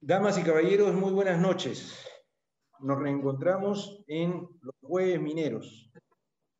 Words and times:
Damas 0.00 0.38
y 0.38 0.44
caballeros, 0.44 0.94
muy 0.94 1.10
buenas 1.12 1.40
noches. 1.40 2.06
Nos 2.78 3.00
reencontramos 3.00 4.04
en 4.06 4.48
los 4.60 4.74
Jueves 4.80 5.20
Mineros, 5.20 5.90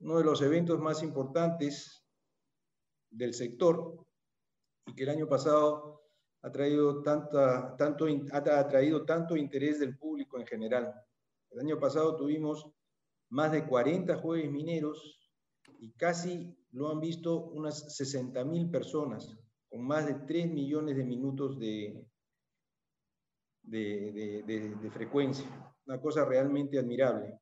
uno 0.00 0.18
de 0.18 0.24
los 0.24 0.42
eventos 0.42 0.80
más 0.80 1.04
importantes 1.04 2.04
del 3.10 3.34
sector 3.34 4.04
y 4.86 4.94
que 4.96 5.04
el 5.04 5.10
año 5.10 5.28
pasado 5.28 6.02
ha 6.42 6.50
traído, 6.50 7.00
tanto, 7.02 7.38
ha 7.38 8.68
traído 8.68 9.04
tanto 9.04 9.36
interés 9.36 9.78
del 9.78 9.96
público 9.96 10.40
en 10.40 10.46
general. 10.46 10.92
El 11.50 11.60
año 11.60 11.78
pasado 11.78 12.16
tuvimos 12.16 12.68
más 13.28 13.52
de 13.52 13.68
40 13.68 14.16
Jueves 14.16 14.50
Mineros 14.50 15.30
y 15.78 15.92
casi 15.92 16.58
lo 16.72 16.90
han 16.90 16.98
visto 16.98 17.44
unas 17.50 17.86
60.000 18.00 18.68
personas, 18.72 19.38
con 19.68 19.86
más 19.86 20.06
de 20.06 20.14
3 20.26 20.50
millones 20.50 20.96
de 20.96 21.04
minutos 21.04 21.56
de, 21.60 22.04
de, 23.68 24.90
frecuencia. 24.92 25.46
Una 25.86 26.00
cosa 26.00 26.24
realmente 26.24 26.78
admirable. 26.78 27.38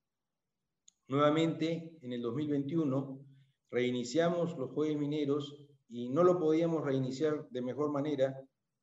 Nuevamente, 1.09 1.97
en 2.03 2.13
el 2.13 2.23
2021, 2.23 3.25
reiniciamos 3.71 4.57
los 4.57 4.71
Jueves 4.71 4.97
Mineros 4.97 5.67
y 5.89 6.09
no 6.09 6.25
lo 6.25 6.39
podíamos 6.39 6.85
reiniciar 6.85 7.49
de 7.49 7.63
mejor 7.63 7.91
manera 7.91 8.37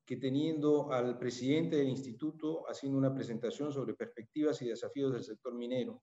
que 0.05 0.17
teniendo 0.17 0.91
al 0.91 1.17
presidente 1.17 1.77
del 1.77 1.89
instituto 1.89 2.69
haciendo 2.69 2.97
una 2.97 3.13
presentación 3.13 3.71
sobre 3.71 3.93
perspectivas 3.93 4.61
y 4.61 4.67
desafíos 4.67 5.13
del 5.13 5.23
sector 5.23 5.53
minero, 5.53 6.01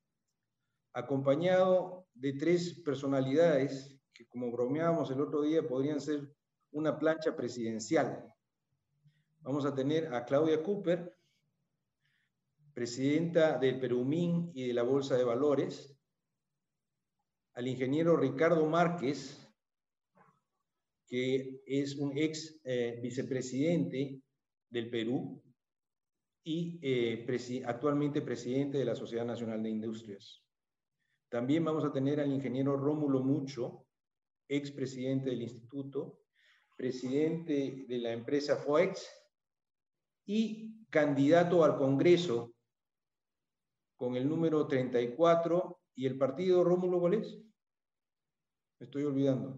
acompañado 0.93 2.07
de 2.15 2.33
tres 2.35 2.81
personalidades 2.83 3.99
que, 4.13 4.27
como 4.27 4.51
bromeábamos 4.51 5.11
el 5.11 5.21
otro 5.21 5.43
día, 5.43 5.67
podrían 5.67 6.01
ser 6.01 6.35
una 6.73 6.99
plancha 6.99 7.37
presidencial. 7.37 8.25
Vamos 9.41 9.65
a 9.65 9.75
tener 9.75 10.15
a 10.15 10.25
Claudia 10.25 10.63
Cooper, 10.63 11.15
presidenta 12.73 13.59
del 13.59 13.81
Perumín 13.81 14.51
y 14.55 14.67
de 14.67 14.75
la 14.75 14.83
Bolsa 14.83 15.17
de 15.17 15.25
Valores, 15.25 15.97
al 17.55 17.69
ingeniero 17.69 18.17
Ricardo 18.17 18.65
Márquez, 18.67 19.47
que 21.07 21.63
es 21.67 21.97
un 21.97 22.17
ex 22.17 22.61
eh, 22.65 23.01
vicepresidente 23.03 24.23
del 24.71 24.89
Perú 24.89 25.43
y 26.45 26.79
eh, 26.83 27.63
actualmente 27.67 28.23
presidente 28.23 28.79
de 28.79 28.85
la 28.85 28.95
Sociedad 28.95 29.27
Nacional 29.27 29.63
de 29.63 29.71
Industrias. 29.71 30.43
También 31.29 31.65
vamos 31.65 31.85
a 31.85 31.93
tener 31.93 32.21
al 32.21 32.33
ingeniero 32.33 32.77
Rómulo 32.77 33.23
Mucho, 33.23 33.87
ex 34.49 34.71
presidente 34.71 35.31
del 35.31 35.43
instituto, 35.43 36.21
presidente 36.77 37.85
de 37.87 37.99
la 37.99 38.13
empresa 38.13 38.57
FOEX 38.57 39.09
y 40.27 40.87
candidato 40.89 41.63
al 41.65 41.77
Congreso 41.77 42.55
con 44.01 44.17
el 44.17 44.27
número 44.27 44.67
34 44.67 45.79
y 45.95 46.07
el 46.07 46.17
partido 46.17 46.65
Rómulo, 46.65 47.01
¿cuál 47.01 47.15
es? 47.15 47.37
Me 48.79 48.87
estoy 48.87 49.05
olvidando. 49.05 49.55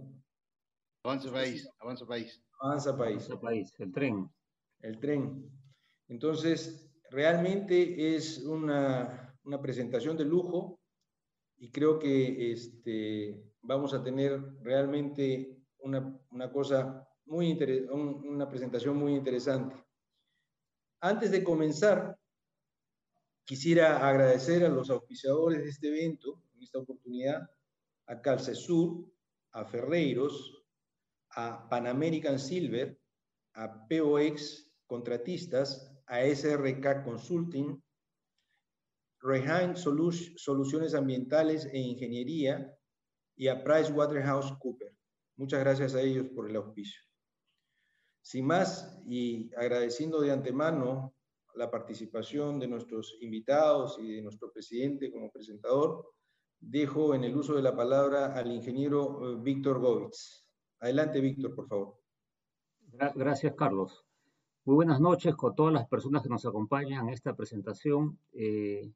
Avanza 1.05 1.31
país, 1.31 1.71
avanza 1.79 2.05
país. 2.05 2.45
Avanza 2.61 2.97
país. 2.97 3.25
Avanza 3.27 3.41
país, 3.41 3.73
el 3.79 3.93
tren. 3.93 4.29
El 4.81 4.99
tren. 4.99 5.49
Entonces, 6.09 6.91
realmente 7.11 8.17
es 8.17 8.39
una, 8.39 9.33
una 9.45 9.63
presentación 9.63 10.17
de 10.17 10.25
lujo 10.25 10.81
y 11.59 11.71
creo 11.71 12.01
que 12.01 12.51
este, 12.51 13.41
vamos 13.61 13.95
a 13.95 14.03
tener 14.03 14.43
realmente 14.61 15.57
una, 15.79 16.21
una 16.33 16.51
cosa 16.51 17.09
muy 17.27 17.49
interesante, 17.49 17.93
una 17.93 18.49
presentación 18.49 18.97
muy 18.97 19.15
interesante. 19.15 19.77
Antes 21.01 21.31
de 21.31 21.45
comenzar, 21.45 22.19
Quisiera 23.45 24.09
agradecer 24.09 24.65
a 24.65 24.69
los 24.69 24.89
auspiciadores 24.91 25.63
de 25.63 25.71
este 25.71 25.89
evento, 25.89 26.43
en 26.55 26.63
esta 26.63 26.79
oportunidad, 26.79 27.51
a 28.07 28.21
Calcesur, 28.21 29.05
a 29.53 29.65
Ferreiros, 29.65 30.65
a 31.31 31.69
Pan 31.69 31.87
American 31.87 32.39
Silver, 32.39 32.99
a 33.55 33.87
POX 33.89 34.71
Contratistas, 34.87 35.93
a 36.07 36.21
SRK 36.21 37.05
Consulting, 37.05 37.83
Rehain 39.21 39.77
Soluciones 39.77 40.95
Ambientales 40.95 41.67
e 41.67 41.79
Ingeniería 41.79 42.77
y 43.37 43.49
a 43.49 43.63
PricewaterhouseCoopers. 43.63 44.97
Muchas 45.37 45.61
gracias 45.61 45.95
a 45.95 46.01
ellos 46.01 46.29
por 46.35 46.49
el 46.49 46.57
auspicio. 46.57 47.01
Sin 48.21 48.47
más, 48.47 49.01
y 49.07 49.53
agradeciendo 49.55 50.21
de 50.21 50.33
antemano 50.33 51.15
la 51.55 51.71
participación 51.71 52.59
de 52.59 52.69
nuestros 52.69 53.17
invitados 53.21 53.99
y 54.01 54.15
de 54.15 54.23
nuestro 54.23 54.51
presidente 54.53 55.11
como 55.11 55.31
presentador, 55.31 56.13
dejo 56.61 57.15
en 57.15 57.25
el 57.25 57.37
uso 57.37 57.55
de 57.55 57.63
la 57.63 57.75
palabra 57.75 58.35
al 58.35 58.53
ingeniero 58.53 59.33
eh, 59.33 59.41
Víctor 59.43 59.81
Govitz. 59.81 60.47
Adelante, 60.81 61.21
Víctor, 61.21 61.55
por 61.55 61.69
favor. 61.69 61.95
Gracias, 63.15 63.55
Carlos. 63.57 64.05
Muy 64.65 64.77
buenas 64.77 65.01
noches 65.01 65.35
con 65.35 65.55
todas 65.55 65.73
las 65.73 65.89
personas 65.89 66.23
que 66.23 66.29
nos 66.29 66.47
acompañan 66.47 67.09
en 67.09 67.15
esta 67.15 67.35
presentación. 67.35 68.19
Eh, 68.33 68.93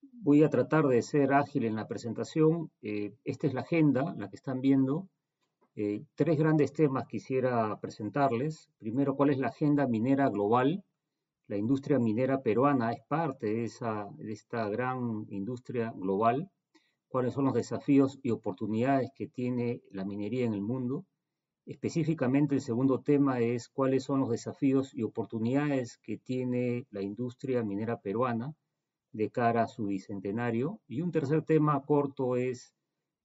voy 0.00 0.42
a 0.42 0.50
tratar 0.50 0.86
de 0.88 1.02
ser 1.02 1.32
ágil 1.32 1.64
en 1.64 1.76
la 1.76 1.86
presentación. 1.86 2.70
Eh, 2.82 3.14
esta 3.24 3.46
es 3.46 3.54
la 3.54 3.60
agenda, 3.60 4.14
la 4.16 4.28
que 4.28 4.36
están 4.36 4.60
viendo. 4.60 5.08
tres 6.16 6.36
grandes 6.36 6.72
temas 6.72 7.06
quisiera 7.06 7.78
presentarles. 7.80 8.68
Primero, 8.78 9.14
¿cuál 9.14 9.30
es 9.30 9.38
la 9.38 9.48
agenda 9.48 9.86
minera 9.86 10.28
global? 10.28 10.82
La 11.48 11.56
industria 11.56 11.98
minera 11.98 12.42
peruana 12.42 12.92
es 12.92 13.00
parte 13.08 13.46
de, 13.46 13.64
esa, 13.64 14.06
de 14.18 14.32
esta 14.32 14.68
gran 14.68 15.24
industria 15.30 15.92
global, 15.96 16.50
cuáles 17.08 17.32
son 17.32 17.46
los 17.46 17.54
desafíos 17.54 18.18
y 18.22 18.30
oportunidades 18.30 19.10
que 19.14 19.28
tiene 19.28 19.82
la 19.90 20.04
minería 20.04 20.44
en 20.44 20.52
el 20.52 20.60
mundo. 20.60 21.06
Específicamente 21.64 22.54
el 22.54 22.60
segundo 22.60 23.00
tema 23.00 23.40
es 23.40 23.70
cuáles 23.70 24.04
son 24.04 24.20
los 24.20 24.28
desafíos 24.28 24.92
y 24.94 25.02
oportunidades 25.02 25.96
que 26.02 26.18
tiene 26.18 26.86
la 26.90 27.00
industria 27.00 27.62
minera 27.64 27.98
peruana 27.98 28.54
de 29.12 29.30
cara 29.30 29.62
a 29.62 29.68
su 29.68 29.86
bicentenario. 29.86 30.80
Y 30.86 31.00
un 31.00 31.12
tercer 31.12 31.42
tema 31.42 31.80
corto 31.80 32.36
es 32.36 32.74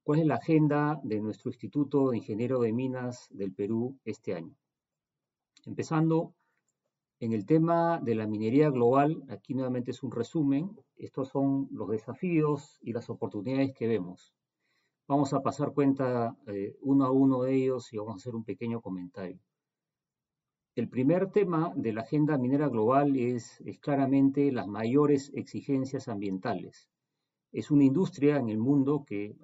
cuál 0.03 0.19
es 0.19 0.25
la 0.25 0.35
agenda 0.35 0.97
de 1.03 1.19
nuestro 1.19 1.51
Instituto 1.51 2.11
de 2.11 2.17
Ingeniero 2.17 2.61
de 2.61 2.71
Minas 2.71 3.27
del 3.31 3.53
Perú 3.53 3.99
este 4.05 4.33
año. 4.33 4.55
Empezando 5.65 6.33
en 7.23 7.31
el 7.31 7.45
tema 7.45 8.01
de 8.03 8.15
la 8.15 8.27
minería 8.27 8.69
global, 8.69 9.23
aquí 9.29 9.53
nuevamente 9.53 9.91
es 9.91 10.03
un 10.03 10.11
resumen, 10.11 10.77
estos 10.97 11.29
son 11.29 11.69
los 11.71 11.89
desafíos 11.89 12.77
y 12.81 12.91
las 12.91 13.09
oportunidades 13.09 13.73
que 13.73 13.87
vemos. 13.87 14.33
Vamos 15.07 15.31
a 15.31 15.41
pasar 15.41 15.71
cuenta 15.71 16.35
eh, 16.47 16.75
uno 16.81 17.05
a 17.05 17.11
uno 17.11 17.43
de 17.43 17.55
ellos 17.55 17.93
y 17.93 17.97
vamos 17.97 18.15
a 18.15 18.17
hacer 18.17 18.35
un 18.35 18.43
pequeño 18.43 18.81
comentario. 18.81 19.39
El 20.75 20.89
primer 20.89 21.31
tema 21.31 21.71
de 21.77 21.93
la 21.93 22.01
agenda 22.01 22.37
minera 22.37 22.67
global 22.67 23.15
es, 23.15 23.63
claramente 23.79 24.51
las 24.51 24.67
mayores 24.67 25.31
exigencias 25.33 26.09
ambientales. 26.09 26.89
Es 27.53 27.71
una 27.71 27.85
industria 27.85 28.35
en 28.35 28.49
el 28.49 28.57
mundo 28.57 29.05
que 29.07 29.27
eh, 29.27 29.37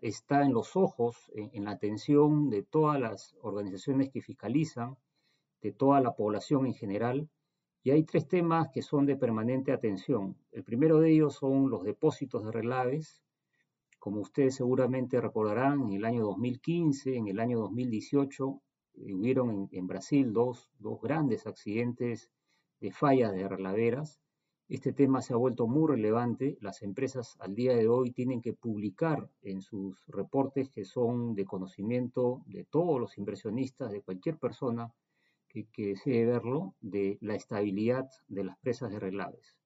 está 0.00 0.44
en 0.44 0.52
los 0.52 0.76
ojos, 0.76 1.16
en 1.34 1.64
la 1.64 1.72
atención 1.72 2.50
de 2.50 2.62
todas 2.62 3.00
las 3.00 3.34
organizaciones 3.42 4.10
que 4.10 4.22
fiscalizan, 4.22 4.96
de 5.60 5.72
toda 5.72 6.00
la 6.00 6.14
población 6.14 6.66
en 6.66 6.74
general. 6.74 7.28
Y 7.82 7.90
hay 7.90 8.04
tres 8.04 8.28
temas 8.28 8.68
que 8.68 8.82
son 8.82 9.06
de 9.06 9.16
permanente 9.16 9.72
atención. 9.72 10.36
El 10.52 10.64
primero 10.64 11.00
de 11.00 11.10
ellos 11.10 11.34
son 11.34 11.70
los 11.70 11.84
depósitos 11.84 12.44
de 12.44 12.52
relaves. 12.52 13.22
Como 13.98 14.20
ustedes 14.20 14.56
seguramente 14.56 15.20
recordarán, 15.20 15.82
en 15.82 15.92
el 15.92 16.04
año 16.04 16.24
2015, 16.24 17.16
en 17.16 17.28
el 17.28 17.40
año 17.40 17.60
2018, 17.60 18.62
eh, 18.94 19.14
hubieron 19.14 19.68
en, 19.72 19.86
Brasil 19.86 20.32
dos, 20.32 20.70
dos 20.78 21.00
grandes 21.00 21.46
accidentes 21.46 22.30
de 22.80 22.92
fallas 22.92 23.32
de 23.32 23.48
relaveras. 23.48 24.20
Este 24.68 24.92
tema 24.92 25.22
se 25.22 25.32
ha 25.32 25.36
vuelto 25.36 25.66
muy 25.66 25.88
relevante. 25.88 26.58
Las 26.60 26.82
empresas 26.82 27.36
al 27.40 27.54
día 27.54 27.74
de 27.74 27.88
hoy 27.88 28.10
tienen 28.10 28.42
que 28.42 28.52
publicar 28.52 29.30
en 29.42 29.62
sus 29.62 30.04
reportes 30.08 30.68
que 30.68 30.84
son 30.84 31.34
de 31.34 31.46
conocimiento 31.46 32.42
de 32.46 32.64
todos 32.64 33.00
los 33.00 33.16
inversionistas, 33.16 33.90
de 33.92 34.02
cualquier 34.02 34.36
persona, 34.36 34.92
que, 35.48 35.66
desee 35.76 36.26
verlo 36.26 36.74
de 36.80 37.18
la 37.20 37.34
estabilidad 37.34 38.08
de 38.28 38.44
las 38.44 38.58
presas 38.58 38.90
de 38.90 39.00
relaves. 39.00 39.56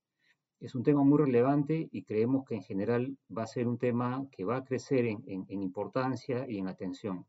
Es 0.60 0.74
un 0.74 0.82
tema 0.82 1.02
muy 1.02 1.18
relevante 1.18 1.88
y 1.90 2.04
creemos 2.04 2.44
que 2.44 2.54
en 2.54 2.62
general 2.62 3.18
va 3.36 3.42
a 3.42 3.48
ser 3.48 3.66
un 3.66 3.78
tema 3.78 4.24
que 4.30 4.44
va 4.44 4.58
a 4.58 4.64
crecer 4.64 5.06
en, 5.06 5.44
importancia 5.48 6.46
y 6.48 6.58
en 6.58 6.68
atención. 6.68 7.26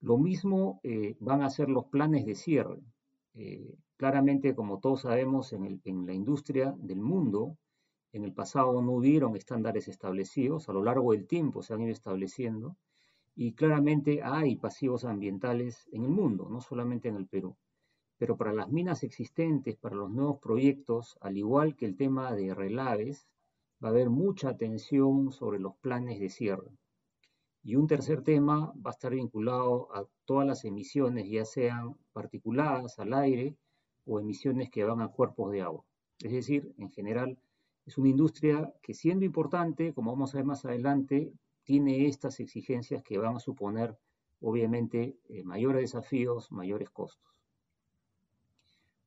Lo 0.00 0.18
mismo 0.18 0.80
eh, 0.82 1.14
van 1.20 1.42
a 1.42 1.50
ser 1.50 1.68
los 1.68 1.86
planes 1.86 2.26
de 2.26 2.34
cierre. 2.34 2.80
Eh, 3.34 3.76
claramente, 3.96 4.54
como 4.54 4.80
todos 4.80 5.02
sabemos, 5.02 5.52
en, 5.52 5.80
en, 5.84 6.06
la 6.06 6.14
industria 6.14 6.74
del 6.78 7.00
mundo, 7.00 7.56
en 8.12 8.24
el 8.24 8.32
pasado 8.32 8.82
no 8.82 8.92
hubieron 8.92 9.36
estándares 9.36 9.86
establecidos, 9.86 10.68
a 10.68 10.72
lo 10.72 10.82
largo 10.82 11.12
del 11.12 11.28
tiempo 11.28 11.62
se 11.62 11.74
han 11.74 11.82
ido 11.82 11.92
estableciendo, 11.92 12.76
y 13.34 13.52
claramente 13.54 14.22
hay 14.22 14.56
pasivos 14.56 15.04
ambientales 15.04 15.88
en 15.92 16.04
el 16.04 16.10
mundo, 16.10 16.48
no 16.50 16.60
solamente 16.60 17.08
en 17.08 17.16
el 17.16 17.26
Perú. 17.26 17.56
pero 18.18 18.36
para 18.36 18.52
las 18.52 18.68
minas 18.70 19.02
existentes, 19.02 19.76
para 19.76 19.96
los 19.96 20.10
nuevos 20.10 20.40
proyectos, 20.40 21.16
al 21.22 21.38
igual 21.38 21.74
que 21.74 21.86
el 21.86 21.96
tema 21.96 22.34
de 22.34 22.54
relaves, 22.54 23.26
va 23.82 23.88
a 23.88 23.92
haber 23.92 24.10
mucha 24.10 24.50
atención 24.50 25.32
sobre 25.32 25.58
los 25.58 25.74
planes 25.76 26.20
de 26.20 26.28
cierre. 26.28 26.70
Y 27.62 27.76
un 27.76 27.86
tercer 27.86 28.22
tema 28.22 28.74
va 28.76 28.90
a 28.90 28.96
estar 28.96 29.14
vinculado 29.14 29.88
a 29.94 30.04
todas 30.26 30.46
las 30.46 30.66
emisiones, 30.66 31.30
ya 31.30 31.46
sean 31.46 31.96
particuladas 32.12 32.98
al 32.98 33.14
aire 33.14 33.56
o 34.04 34.20
emisiones 34.20 34.68
que 34.70 34.84
van 34.84 35.00
a 35.00 35.08
cuerpos 35.08 35.50
de 35.52 35.62
agua. 35.62 35.84
Es 36.18 36.32
decir, 36.32 36.74
en 36.76 36.90
general, 36.90 37.38
es 37.86 37.96
una 37.96 38.10
industria 38.10 38.70
que 38.82 38.92
siendo 38.92 39.24
importante, 39.24 39.94
como 39.94 40.12
vamos 40.12 40.34
a 40.34 40.38
ver 40.38 40.44
más 40.44 40.64
adelante, 40.66 41.32
tiene 41.70 42.08
estas 42.08 42.40
exigencias 42.40 43.00
que 43.04 43.16
van 43.16 43.36
a 43.36 43.38
suponer, 43.38 43.96
obviamente, 44.40 45.16
eh, 45.28 45.44
mayores 45.44 45.82
desafíos, 45.82 46.50
mayores 46.50 46.90
costos. 46.90 47.32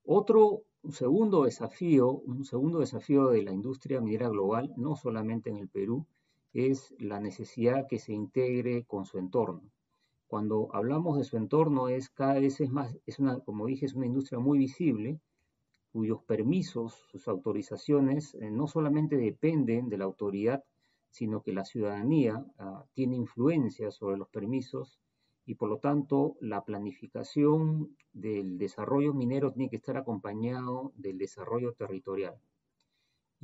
Otro 0.06 0.62
segundo 0.90 1.44
desafío, 1.44 2.10
un 2.10 2.46
segundo 2.46 2.80
desafío 2.80 3.32
de 3.32 3.44
la 3.44 3.52
industria 3.52 4.00
minera 4.00 4.30
global, 4.30 4.72
no 4.78 4.96
solamente 4.96 5.50
en 5.50 5.58
el 5.58 5.68
Perú, 5.68 6.06
es 6.54 6.96
la 7.00 7.20
necesidad 7.20 7.86
que 7.90 8.00
se 8.00 8.14
integre 8.14 8.86
con 8.86 9.04
su 9.04 9.18
entorno. 9.18 9.70
Cuando 10.28 10.70
hablamos 10.72 11.18
de 11.18 11.26
su 11.26 11.36
entorno 11.36 11.90
es 11.90 12.10
cada 12.10 12.36
vez 12.36 12.62
es 12.62 12.72
más, 12.72 12.96
es 13.06 13.20
una, 13.20 13.42
como 13.42 13.66
dije, 13.66 13.88
es 13.88 13.94
una 13.94 14.06
industria 14.06 14.40
muy 14.40 14.58
visible, 14.58 15.20
cuyos 15.92 16.24
permisos, 16.24 16.94
sus 17.12 17.28
autorizaciones, 17.28 18.36
eh, 18.36 18.50
no 18.52 18.68
solamente 18.68 19.18
dependen 19.18 19.90
de 19.90 19.98
la 19.98 20.06
autoridad, 20.06 20.64
sino 21.14 21.42
que 21.44 21.54
la 21.54 21.64
ciudadanía 21.64 22.44
ah, 22.58 22.84
tiene 22.94 23.16
influencia 23.16 23.92
sobre 23.92 24.18
los 24.18 24.28
permisos 24.28 25.00
y 25.46 25.56
por 25.56 25.70
lo 25.70 25.78
tanto 25.78 26.36
la 26.42 26.66
planificación 26.66 27.96
del 28.14 28.58
desarrollo 28.58 29.14
minero 29.14 29.54
tiene 29.54 29.70
que 29.70 29.76
estar 29.76 29.96
acompañado 29.96 30.92
del 30.96 31.18
desarrollo 31.18 31.74
territorial 31.74 32.36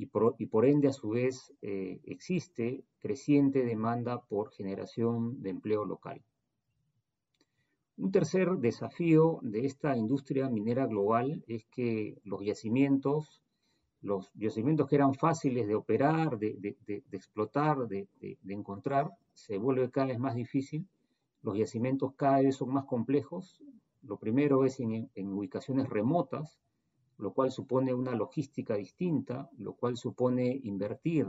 y 0.00 0.46
por, 0.46 0.64
ende 0.64 0.88
a 0.88 0.92
su 0.92 1.10
vez 1.10 1.52
eh, 1.60 2.00
existe 2.04 2.82
creciente 3.00 3.64
demanda 3.64 4.22
por 4.22 4.50
generación 4.50 5.42
de 5.42 5.50
empleo 5.50 5.84
local. 5.84 6.22
Un 7.98 8.10
tercer 8.10 8.48
desafío 8.56 9.40
de 9.42 9.66
esta 9.66 9.94
industria 9.98 10.48
minera 10.48 10.86
global 10.86 11.44
es 11.46 11.66
que 11.66 12.18
los 12.24 12.42
yacimientos, 12.42 13.42
los 14.02 14.30
yacimientos 14.34 14.88
que 14.88 14.96
eran 14.96 15.14
fáciles 15.14 15.66
de 15.66 15.74
operar, 15.74 16.38
de, 16.38 16.74
explotar, 17.12 17.86
de, 17.86 18.08
encontrar, 18.48 19.10
se 19.34 19.58
vuelve 19.58 19.90
cada 19.90 20.08
vez 20.08 20.18
más 20.18 20.34
difícil. 20.34 20.86
Los 21.42 21.56
yacimientos 21.56 22.14
cada 22.14 22.40
vez 22.40 22.56
son 22.56 22.72
más 22.72 22.84
complejos. 22.84 23.62
Lo 24.02 24.16
primero 24.18 24.64
es 24.64 24.80
en 24.80 25.32
ubicaciones 25.32 25.88
remotas, 25.88 26.58
lo 27.18 27.32
cual 27.32 27.50
supone 27.50 27.92
una 27.92 28.14
logística 28.14 28.74
distinta, 28.76 29.50
lo 29.58 29.74
cual 29.74 29.96
supone 29.96 30.60
invertir 30.64 31.26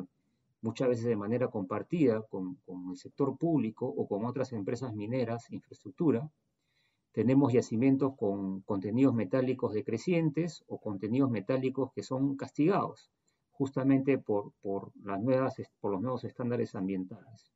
muchas 0.61 0.89
veces 0.89 1.05
de 1.05 1.15
manera 1.15 1.49
compartida 1.49 2.21
con, 2.21 2.57
el 2.89 2.97
sector 2.97 3.37
público 3.37 3.85
o 3.85 4.07
con 4.07 4.25
otras 4.25 4.53
empresas 4.53 4.93
mineras, 4.93 5.51
infraestructura. 5.51 6.29
Tenemos 7.11 7.53
yacimientos 7.53 8.15
con 8.15 8.61
contenidos 8.61 9.13
metálicos 9.13 9.73
decrecientes 9.73 10.63
o 10.67 10.79
contenidos 10.79 11.29
metálicos 11.29 11.91
que 11.93 12.03
son 12.03 12.35
castigados 12.35 13.11
justamente 13.51 14.17
por, 14.17 14.53
las 15.03 15.21
nuevas, 15.21 15.55
por 15.79 15.91
los 15.91 16.01
nuevos 16.01 16.23
estándares 16.23 16.73
ambientales. 16.73 17.51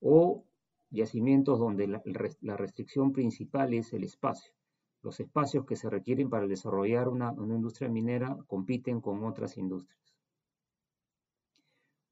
O 0.00 0.44
yacimientos 0.90 1.58
donde 1.58 1.86
la 1.86 2.56
restricción 2.56 3.12
principal 3.12 3.72
es 3.72 3.92
el 3.92 4.04
espacio 4.04 4.52
los 5.02 5.18
espacios 5.18 5.66
que 5.66 5.76
se 5.76 5.90
requieren 5.90 6.30
para 6.30 6.46
desarrollar 6.46 7.08
una, 7.08 7.34
industria 7.36 7.88
minera 7.88 8.38
compiten 8.46 9.00
con 9.00 9.24
otras 9.24 9.58
industrias. 9.58 10.00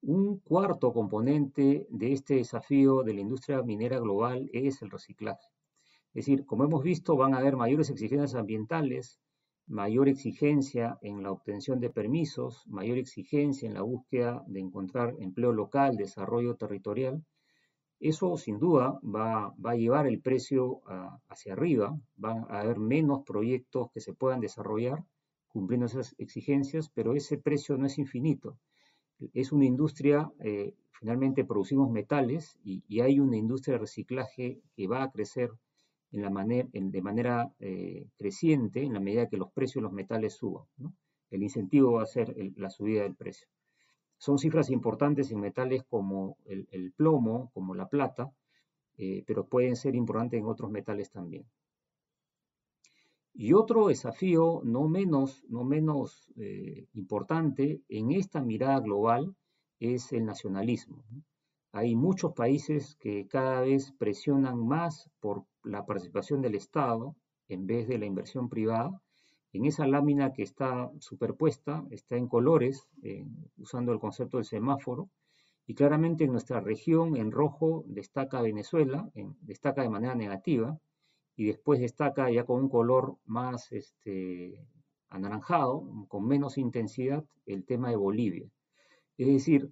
Un 0.03 0.39
cuarto 0.39 0.93
componente 0.93 1.87
de 1.91 2.13
este 2.13 2.35
desafío 2.35 3.03
de 3.03 3.15
la 3.15 3.21
industria 3.21 3.63
minera 3.63 3.99
global 4.01 4.51
es 4.53 4.83
el 4.83 4.91
reciclaje. 4.91 5.47
Es 6.13 6.27
decir, 6.27 6.45
como 6.45 6.65
hemos 6.65 6.83
visto, 6.83 7.17
van 7.17 7.35
a 7.35 7.39
haber 7.39 7.57
mayores 7.57 7.91
exigencias 7.91 8.35
ambientales, 8.35 9.21
mayor 9.67 10.09
exigencia 10.09 10.99
en 11.03 11.23
la 11.23 11.31
obtención 11.31 11.79
de 11.81 11.91
permisos, 11.91 12.67
mayor 12.67 12.99
exigencia 12.99 13.69
en 13.69 13.75
la 13.75 13.83
búsqueda 13.83 14.43
de 14.49 14.61
encontrar 14.61 15.15
empleo 15.21 15.53
local, 15.53 15.97
desarrollo 15.97 16.57
territorial, 16.57 17.25
eso 18.01 18.37
sin 18.39 18.59
duda 18.59 18.99
va, 19.05 19.55
a 19.63 19.75
llevar 19.77 20.07
el 20.07 20.21
precio 20.21 20.81
hacia 21.29 21.53
arriba, 21.53 22.01
van 22.17 22.47
a 22.49 22.61
haber 22.61 22.79
menos 22.79 23.23
proyectos 23.25 23.91
que 23.93 24.01
se 24.01 24.15
puedan 24.15 24.41
desarrollar 24.41 25.05
cumpliendo 25.49 25.87
esas 25.87 26.15
exigencias, 26.19 26.89
pero 26.89 27.15
ese 27.15 27.37
precio 27.37 27.77
no 27.77 27.87
es 27.87 27.99
infinito. 27.99 28.57
Es 29.35 29.53
una 29.53 29.67
industria, 29.67 30.31
eh, 30.41 30.75
finalmente 30.93 31.45
producimos 31.45 31.91
metales 31.91 32.59
y, 32.65 33.01
hay 33.01 33.21
una 33.21 33.37
industria 33.37 33.75
de 33.75 33.81
reciclaje 33.81 34.61
que 34.75 34.87
va 34.87 35.03
a 35.03 35.11
crecer 35.11 35.51
en 36.13 36.23
la 36.23 36.31
de 36.73 37.03
manera 37.03 37.53
eh, 37.61 38.09
creciente 38.17 38.83
en 38.83 38.95
la 38.95 39.01
medida 39.01 39.29
que 39.29 39.37
los 39.37 39.53
precios 39.53 39.77
de 39.77 39.83
los 39.83 39.93
metales 39.93 40.35
suban. 40.35 40.65
El 41.31 41.43
incentivo 41.43 41.93
va 41.93 42.03
a 42.03 42.07
ser 42.07 42.35
la 42.57 42.71
subida 42.71 43.03
del 43.03 43.15
precio. 43.15 43.49
Son 44.19 44.39
cifras 44.39 44.71
importantes 44.71 45.31
en 45.31 45.41
metales 45.41 45.83
como 45.89 46.37
el, 46.45 46.93
plomo, 46.97 47.51
como 47.55 47.75
la 47.75 47.89
plata, 47.89 48.31
eh, 48.99 49.25
pero 49.27 49.47
pueden 49.47 49.77
ser 49.77 49.95
importantes 49.95 50.41
en 50.41 50.47
otros 50.47 50.71
metales 50.71 51.11
también. 51.11 51.47
Y 53.33 53.55
otro 53.55 53.87
desafío 53.87 54.61
no 54.65 54.89
menos, 54.89 55.45
no 55.49 55.65
menos 55.65 56.31
eh, 56.37 56.87
importante 56.93 57.81
en 57.89 58.11
esta 58.11 58.43
mirada 58.43 58.81
global 58.81 59.35
es 59.79 60.13
el 60.13 60.27
nacionalismo. 60.27 61.03
Hay 61.73 61.95
muchos 61.95 62.33
países 62.33 62.97
que 62.97 63.27
cada 63.29 63.61
vez 63.61 63.93
presionan 63.93 64.59
más 64.67 65.09
por 65.21 65.45
la 65.63 65.87
participación 65.87 66.43
del 66.43 66.55
Estado 66.55 67.15
en 67.49 67.67
vez 67.67 67.89
de 67.89 67.99
la 67.99 68.07
inversión 68.07 68.49
privada 68.49 69.01
en 69.53 69.65
esa 69.65 69.87
lámina 69.87 70.33
que 70.33 70.43
está 70.43 70.91
superpuesta, 71.01 71.85
está 71.91 72.17
en 72.17 72.29
colores, 72.29 72.87
eh, 73.03 73.27
usando 73.59 73.93
el 73.93 73.99
concepto 73.99 74.37
del 74.37 74.47
semáforo, 74.47 75.11
y 75.67 75.75
claramente 75.75 76.25
en 76.25 76.33
nuestra 76.33 76.61
región, 76.61 77.17
en 77.17 77.31
rojo, 77.31 77.85
destaca 77.87 78.43
Venezuela, 78.43 79.09
destaca 79.41 79.83
de 79.83 79.89
manera 79.89 80.15
negativa, 80.15 80.79
y 81.37 81.47
después 81.47 81.81
destaca 81.81 82.31
ya 82.31 82.45
con 82.45 82.61
un 82.61 82.69
color 82.69 83.17
más 83.25 83.73
este, 83.73 84.65
anaranjado, 85.09 85.85
con 86.09 86.27
menos 86.27 86.59
intensidad, 86.59 87.25
el 87.47 87.65
tema 87.65 87.91
de 87.91 87.97
Bolivia. 87.97 88.49
Es 89.17 89.29
decir, 89.29 89.71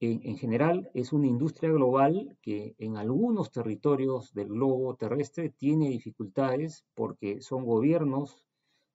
en, 0.00 0.36
general 0.38 0.90
es 0.94 1.12
una 1.12 1.26
industria 1.26 1.70
global 1.70 2.38
que 2.40 2.74
en 2.78 2.96
algunos 2.96 3.50
territorios 3.52 4.32
del 4.32 4.48
globo 4.48 4.94
terrestre 4.96 5.50
tiene 5.50 5.90
dificultades 5.90 6.86
porque 6.94 7.42
son 7.42 7.66
gobiernos 7.66 8.46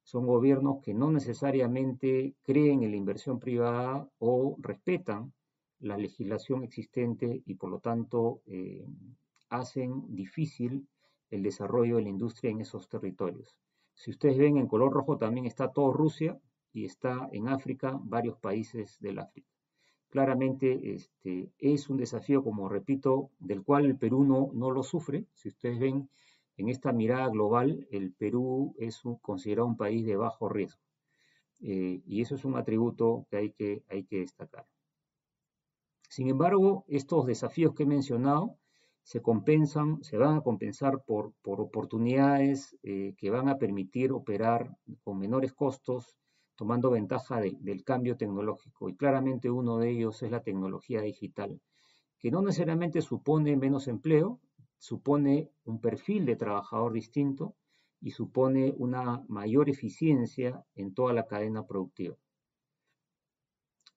son 0.04 0.28
gobiernos 0.28 0.82
que 0.84 0.94
no 0.94 1.12
necesariamente 1.12 2.36
creen 2.44 2.84
en 2.84 2.92
la 2.92 2.98
inversión 2.98 3.40
privada 3.40 4.08
o 4.20 4.56
respetan 4.60 5.34
la 5.80 5.98
legislación 5.98 6.64
existente 6.64 7.42
y 7.46 7.56
por 7.56 7.70
lo 7.70 7.80
tanto 7.80 8.42
eh, 8.46 8.86
hacen 9.50 10.04
difícil 10.16 10.88
el 11.32 11.42
desarrollo 11.44 11.98
de 11.98 12.04
la 12.04 12.10
industria 12.10 12.52
en 12.52 12.62
esos 12.62 12.88
territorios. 12.88 13.58
Si 13.96 14.12
ustedes 14.12 14.38
ven 14.38 14.58
en 14.58 14.68
color 14.68 14.94
rojo 14.94 15.18
también 15.18 15.46
está 15.46 15.72
todo 15.72 15.92
Rusia 15.92 16.40
y 16.72 16.86
está 16.86 17.28
en 17.32 17.48
África 17.48 18.00
varios 18.04 18.38
países 18.38 19.00
del 19.00 19.20
África. 19.20 19.55
Claramente 20.16 20.94
este, 20.94 21.52
es 21.58 21.90
un 21.90 21.98
desafío, 21.98 22.42
como 22.42 22.70
repito, 22.70 23.32
del 23.38 23.64
cual 23.64 23.84
el 23.84 23.98
Perú 23.98 24.24
no, 24.24 24.72
lo 24.72 24.82
sufre. 24.82 25.26
Si 25.34 25.50
ustedes 25.50 25.78
ven 25.78 26.10
en 26.56 26.70
esta 26.70 26.94
mirada 26.94 27.28
global, 27.28 27.86
el 27.92 28.14
Perú 28.14 28.74
es 28.80 29.02
considerado 29.22 29.68
un 29.68 29.76
país 29.76 30.06
de 30.06 30.16
bajo 30.16 30.48
riesgo. 30.48 30.80
Eh, 31.60 32.02
y 32.06 32.22
eso 32.22 32.36
es 32.36 32.46
un 32.46 32.56
atributo 32.56 33.28
que 33.30 33.36
hay 33.36 33.50
que, 33.52 33.84
destacar. 34.10 34.66
Sin 36.08 36.30
embargo, 36.30 36.86
estos 36.88 37.26
desafíos 37.26 37.74
que 37.74 37.84
he 37.84 37.86
mencionado 37.86 38.56
se 39.04 39.22
compensan, 39.22 40.02
se 40.02 40.16
van 40.18 40.38
a 40.38 40.42
compensar 40.44 41.04
por, 41.04 41.34
por 41.42 41.60
oportunidades 41.60 42.78
eh, 42.84 43.16
que 43.18 43.32
van 43.32 43.50
a 43.50 43.58
permitir 43.58 44.14
operar 44.14 44.78
con 45.04 45.20
menores 45.20 45.52
costos, 45.52 46.16
tomando 46.56 46.90
ventaja 46.90 47.40
del 47.42 47.84
cambio 47.84 48.18
tecnológico. 48.18 48.90
Y 48.90 48.96
claramente 48.96 49.50
uno 49.50 49.78
de 49.78 49.92
ellos 49.92 50.22
es 50.24 50.32
la 50.32 50.42
tecnología 50.42 51.02
digital, 51.02 51.60
que 52.20 52.32
no 52.32 52.42
necesariamente 52.42 53.02
supone 53.02 53.56
menos 53.58 53.88
empleo, 53.88 54.40
supone 54.78 55.52
un 55.66 55.80
perfil 55.80 56.26
de 56.26 56.36
trabajador 56.36 56.94
distinto 56.94 57.56
y 58.02 58.12
supone 58.12 58.74
una 58.78 59.24
mayor 59.28 59.70
eficiencia 59.70 60.64
en 60.76 60.94
toda 60.94 61.14
la 61.14 61.26
cadena 61.26 61.66
productiva. 61.66 62.16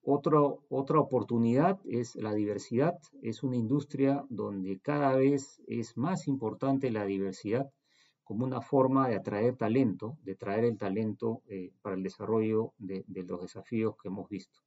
otra 0.03 1.01
oportunidad 1.01 1.79
es 1.85 2.17
la 2.17 2.33
diversidad. 2.33 2.99
Es 3.21 3.43
una 3.43 3.57
industria 3.57 4.25
donde 4.31 4.81
cada 4.81 5.15
vez 5.15 5.61
es 5.67 5.97
más 5.97 6.27
importante 6.29 6.91
la 6.91 7.05
diversidad 7.05 7.71
como 8.29 8.45
una 8.45 8.61
forma 8.61 9.09
de 9.09 9.17
atraer 9.17 9.57
talento, 9.57 10.19
de 10.23 10.35
traer 10.35 10.67
el 10.67 10.77
talento 10.77 11.41
eh, 11.49 11.73
para 11.81 11.97
el 11.97 12.03
desarrollo 12.03 12.75
de, 12.77 13.03
los 13.27 13.41
desafíos 13.41 13.97
que 13.97 14.09
hemos 14.09 14.29
visto. 14.29 14.61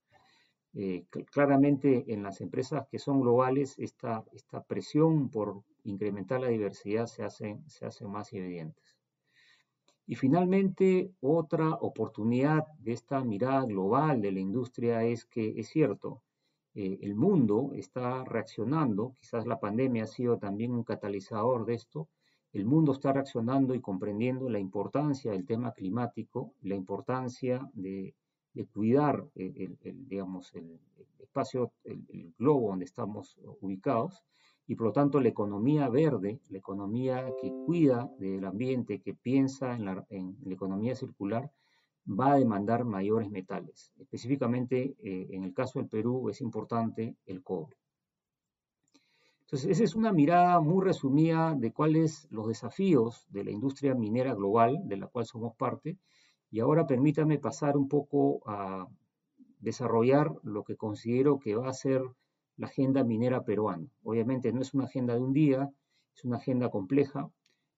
Eh, 0.73 1.05
claramente 1.31 2.11
en 2.11 2.23
las 2.23 2.41
empresas 2.41 2.87
que 2.89 2.97
son 2.97 3.21
globales, 3.21 3.77
esta, 3.77 4.25
esta 4.33 4.63
presión 4.63 5.29
por 5.29 5.61
incrementar 5.83 6.41
la 6.41 6.47
diversidad 6.47 7.05
se 7.05 7.21
hace, 7.21 7.59
se 7.67 7.85
hace 7.85 8.03
más 8.07 8.33
evidentes. 8.33 8.97
Y 10.07 10.15
finalmente, 10.15 11.11
otra 11.21 11.69
oportunidad 11.69 12.65
de 12.79 12.93
esta 12.93 13.23
mirada 13.23 13.63
global 13.65 14.21
de 14.23 14.31
la 14.31 14.39
industria 14.39 15.03
es 15.03 15.23
que 15.25 15.53
es 15.59 15.69
cierto, 15.69 16.23
eh, 16.73 16.97
el 17.03 17.13
mundo 17.13 17.73
está 17.75 18.23
reaccionando, 18.23 19.13
quizás 19.19 19.45
la 19.45 19.59
pandemia 19.59 20.05
ha 20.05 20.07
sido 20.07 20.39
también 20.39 20.71
un 20.71 20.83
catalizador 20.83 21.65
de 21.65 21.75
esto, 21.75 22.09
el 22.53 22.65
mundo 22.65 22.91
está 22.91 23.13
reaccionando 23.13 23.73
y 23.73 23.79
comprendiendo 23.79 24.49
la 24.49 24.59
importancia 24.59 25.31
del 25.31 25.45
tema 25.45 25.71
climático, 25.71 26.53
la 26.61 26.75
importancia 26.75 27.69
de, 27.73 28.13
cuidar 28.73 29.25
el, 29.35 29.77
digamos, 30.07 30.53
el, 30.55 30.77
espacio, 31.19 31.71
el, 31.85 32.33
globo 32.37 32.69
donde 32.69 32.85
estamos 32.85 33.37
ubicados, 33.61 34.23
y 34.67 34.75
por 34.75 34.87
lo 34.87 34.93
tanto 34.93 35.19
la 35.19 35.29
economía 35.29 35.87
verde, 35.89 36.39
la 36.49 36.57
economía 36.57 37.25
que 37.41 37.51
cuida 37.65 38.09
del 38.19 38.43
ambiente, 38.45 38.99
que 38.99 39.13
piensa 39.13 39.73
en 39.75 39.85
la, 39.85 40.05
economía 40.49 40.95
circular, 40.95 41.49
va 42.07 42.33
a 42.33 42.37
demandar 42.37 42.83
mayores 42.83 43.29
metales. 43.29 43.93
Específicamente, 43.97 44.95
eh, 45.03 45.27
en 45.31 45.43
el 45.43 45.53
caso 45.53 45.79
del 45.79 45.87
Perú, 45.87 46.29
es 46.29 46.41
importante 46.41 47.15
el 47.25 47.43
cobre. 47.43 47.77
Entonces, 49.51 49.71
esa 49.71 49.83
es 49.83 49.95
una 49.95 50.13
mirada 50.13 50.61
muy 50.61 50.81
resumida 50.81 51.53
de 51.55 51.73
cuáles 51.73 52.25
los 52.31 52.47
desafíos 52.47 53.27
de 53.31 53.43
la 53.43 53.51
industria 53.51 53.93
minera 53.93 54.33
global, 54.33 54.79
de 54.85 54.95
la 54.95 55.07
cual 55.07 55.25
somos 55.25 55.53
parte. 55.57 55.97
Y 56.49 56.61
ahora 56.61 56.87
permítame 56.87 57.37
pasar 57.37 57.75
un 57.75 57.89
poco 57.89 58.41
a 58.45 58.87
desarrollar 59.59 60.33
lo 60.43 60.63
que 60.63 60.77
considero 60.77 61.37
que 61.37 61.57
va 61.57 61.67
a 61.67 61.73
ser 61.73 62.01
la 62.55 62.67
agenda 62.67 63.03
minera 63.03 63.43
peruana. 63.43 63.89
Obviamente 64.03 64.53
no 64.53 64.61
es 64.61 64.73
una 64.73 64.85
agenda 64.85 65.15
de 65.15 65.19
un 65.19 65.33
día, 65.33 65.69
es 66.15 66.23
una 66.23 66.37
agenda 66.37 66.69
compleja, 66.69 67.29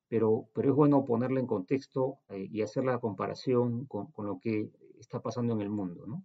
pero, 0.08 0.46
pero 0.53 0.70
es 0.70 0.75
bueno 0.75 1.03
ponerla 1.06 1.39
en 1.39 1.48
contexto 1.48 2.20
eh, 2.30 2.50
y 2.51 2.62
hacer 2.62 2.86
la 2.86 3.00
comparación 3.00 3.86
con, 3.86 4.12
con, 4.12 4.27
lo 4.27 4.39
que 4.39 4.70
está 5.00 5.24
pasando 5.24 5.53
en 5.53 5.62
el 5.62 5.72
mundo. 5.72 6.06
¿no? 6.06 6.24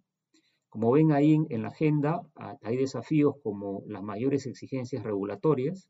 Como 0.69 0.91
ven 0.91 1.11
ahí 1.11 1.33
en, 1.49 1.61
la 1.63 1.69
agenda, 1.69 2.21
hay 2.61 2.77
desafíos 2.77 3.35
como 3.41 3.83
las 3.87 4.03
mayores 4.03 4.45
exigencias 4.45 5.03
regulatorias, 5.03 5.89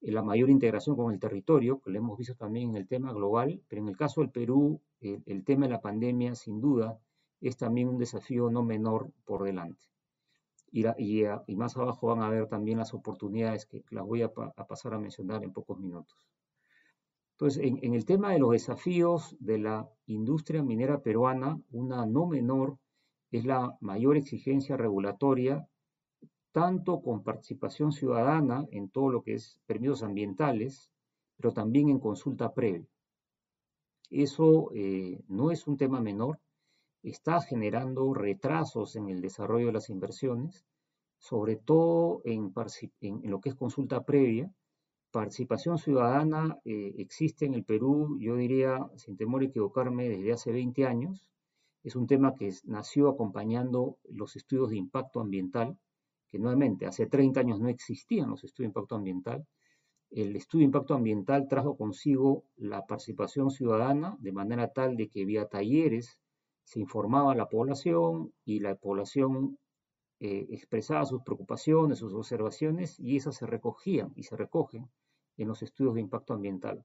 eh, 0.00 0.10
la 0.10 0.22
mayor 0.22 0.48
integración 0.48 0.96
con 0.96 1.12
el 1.12 1.20
territorio, 1.20 1.80
que 1.80 1.90
lo 1.90 1.98
hemos 1.98 2.16
visto 2.16 2.34
también 2.34 2.70
en 2.70 2.76
el 2.76 2.88
tema 2.88 3.12
global, 3.12 3.62
pero 3.68 3.82
en 3.82 3.88
el 3.88 3.96
caso 3.98 4.22
del 4.22 4.30
Perú, 4.30 4.80
el, 5.00 5.44
tema 5.44 5.66
de 5.66 5.72
la 5.72 5.82
pandemia, 5.82 6.34
sin 6.34 6.60
duda, 6.60 6.98
es 7.42 7.58
también 7.58 7.88
un 7.88 7.98
desafío 7.98 8.50
no 8.50 8.62
menor 8.62 9.10
por 9.24 9.44
delante. 9.44 9.86
Y, 10.72 10.86
y, 10.86 11.56
más 11.56 11.76
abajo 11.76 12.06
van 12.06 12.22
a 12.22 12.30
ver 12.30 12.46
también 12.46 12.78
las 12.78 12.94
oportunidades 12.94 13.66
que 13.66 13.84
las 13.90 14.06
voy 14.06 14.22
a, 14.22 14.32
pasar 14.32 14.94
a 14.94 14.98
mencionar 14.98 15.44
en 15.44 15.52
pocos 15.52 15.78
minutos. 15.78 16.26
Entonces, 17.32 17.62
en, 17.64 17.78
en, 17.82 17.94
el 17.94 18.04
tema 18.04 18.32
de 18.32 18.38
los 18.38 18.52
desafíos 18.52 19.36
de 19.40 19.58
la 19.58 19.90
industria 20.06 20.62
minera 20.62 21.02
peruana, 21.02 21.60
una 21.70 22.06
no 22.06 22.26
menor 22.26 22.78
es 23.30 23.44
la 23.44 23.76
mayor 23.80 24.16
exigencia 24.16 24.76
regulatoria, 24.76 25.66
tanto 26.52 27.00
con 27.00 27.22
participación 27.22 27.92
ciudadana 27.92 28.66
en 28.72 28.90
todo 28.90 29.10
lo 29.10 29.22
que 29.22 29.34
es 29.34 29.60
permisos 29.66 30.02
ambientales, 30.02 30.90
pero 31.36 31.52
también 31.52 31.88
en 31.88 32.00
consulta 32.00 32.52
previa. 32.52 32.86
Eso 34.10 34.70
eh, 34.74 35.22
no 35.28 35.52
es 35.52 35.66
un 35.68 35.76
tema 35.76 36.00
menor, 36.00 36.40
está 37.02 37.40
generando 37.40 38.12
retrasos 38.12 38.96
en 38.96 39.08
el 39.08 39.20
desarrollo 39.20 39.66
de 39.66 39.72
las 39.74 39.88
inversiones, 39.88 40.66
sobre 41.18 41.56
todo 41.56 42.20
en, 42.24 42.52
lo 43.30 43.40
que 43.40 43.50
es 43.50 43.54
consulta 43.54 44.02
previa. 44.02 44.52
Participación 45.12 45.78
ciudadana 45.78 46.58
eh, 46.64 46.94
existe 46.98 47.46
en 47.46 47.54
el 47.54 47.64
Perú, 47.64 48.18
yo 48.18 48.36
diría, 48.36 48.78
sin 48.96 49.16
temor 49.16 49.42
a 49.42 49.46
equivocarme, 49.46 50.08
desde 50.08 50.32
hace 50.32 50.52
20 50.52 50.86
años 50.86 51.30
es 51.82 51.96
un 51.96 52.06
tema 52.06 52.34
que 52.34 52.52
nació 52.64 53.08
acompañando 53.08 53.98
los 54.04 54.36
estudios 54.36 54.70
de 54.70 54.76
impacto 54.76 55.20
ambiental, 55.20 55.78
que 56.30 56.38
nuevamente 56.38 56.86
hace 56.86 57.06
30 57.06 57.40
años 57.40 57.60
no 57.60 57.68
existían 57.68 58.30
los 58.30 58.44
estudios 58.44 58.68
de 58.68 58.78
impacto 58.78 58.96
ambiental. 58.96 59.46
El 60.10 60.36
estudio 60.36 60.62
de 60.62 60.66
impacto 60.66 60.94
ambiental 60.94 61.48
trajo 61.48 61.76
consigo 61.76 62.44
la 62.56 62.86
participación 62.86 63.50
ciudadana 63.50 64.16
de 64.20 64.32
manera 64.32 64.72
tal 64.72 64.96
de 64.96 65.08
que 65.08 65.24
vía 65.24 65.48
talleres 65.48 66.20
se 66.64 66.80
informaba 66.80 67.32
a 67.32 67.36
la 67.36 67.48
población 67.48 68.32
y 68.44 68.60
la 68.60 68.74
población 68.74 69.58
eh, 70.20 70.46
expresaba 70.50 71.06
sus 71.06 71.22
preocupaciones, 71.22 71.98
sus 71.98 72.12
observaciones 72.12 73.00
y 73.00 73.16
esas 73.16 73.36
se 73.36 73.46
recogían 73.46 74.12
y 74.16 74.24
se 74.24 74.36
recogen 74.36 74.90
en 75.36 75.48
los 75.48 75.62
estudios 75.62 75.94
de 75.94 76.02
impacto 76.02 76.34
ambiental. 76.34 76.84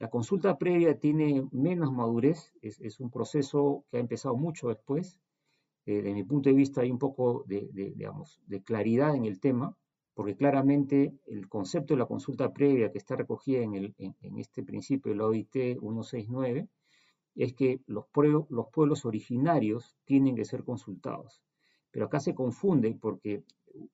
La 0.00 0.08
consulta 0.08 0.56
previa 0.56 0.98
tiene 0.98 1.46
menos 1.52 1.92
madurez, 1.92 2.54
es, 2.62 3.00
un 3.00 3.10
proceso 3.10 3.84
que 3.90 3.98
ha 3.98 4.00
empezado 4.00 4.34
mucho 4.34 4.68
después. 4.68 5.20
Eh, 5.84 6.00
de 6.00 6.14
mi 6.14 6.24
punto 6.24 6.48
de 6.48 6.54
vista 6.54 6.80
hay 6.80 6.90
un 6.90 6.98
poco 6.98 7.44
de, 7.46 8.62
claridad 8.64 9.14
en 9.14 9.26
el 9.26 9.38
tema, 9.40 9.76
porque 10.14 10.36
claramente 10.36 11.12
el 11.26 11.50
concepto 11.50 11.92
de 11.92 11.98
la 11.98 12.06
consulta 12.06 12.50
previa 12.50 12.90
que 12.90 12.96
está 12.96 13.14
recogida 13.14 13.60
en, 13.60 13.94
este 14.38 14.62
principio 14.62 15.12
de 15.12 15.18
la 15.18 15.26
OIT 15.26 15.52
169 15.52 16.66
es 17.34 17.52
que 17.52 17.82
los, 17.86 18.06
pueblos, 18.06 18.46
los 18.48 18.68
pueblos 18.72 19.04
originarios 19.04 19.98
tienen 20.06 20.34
que 20.34 20.46
ser 20.46 20.64
consultados. 20.64 21.42
Pero 21.90 22.06
acá 22.06 22.20
se 22.20 22.34
confunde 22.34 22.96
porque 22.98 23.44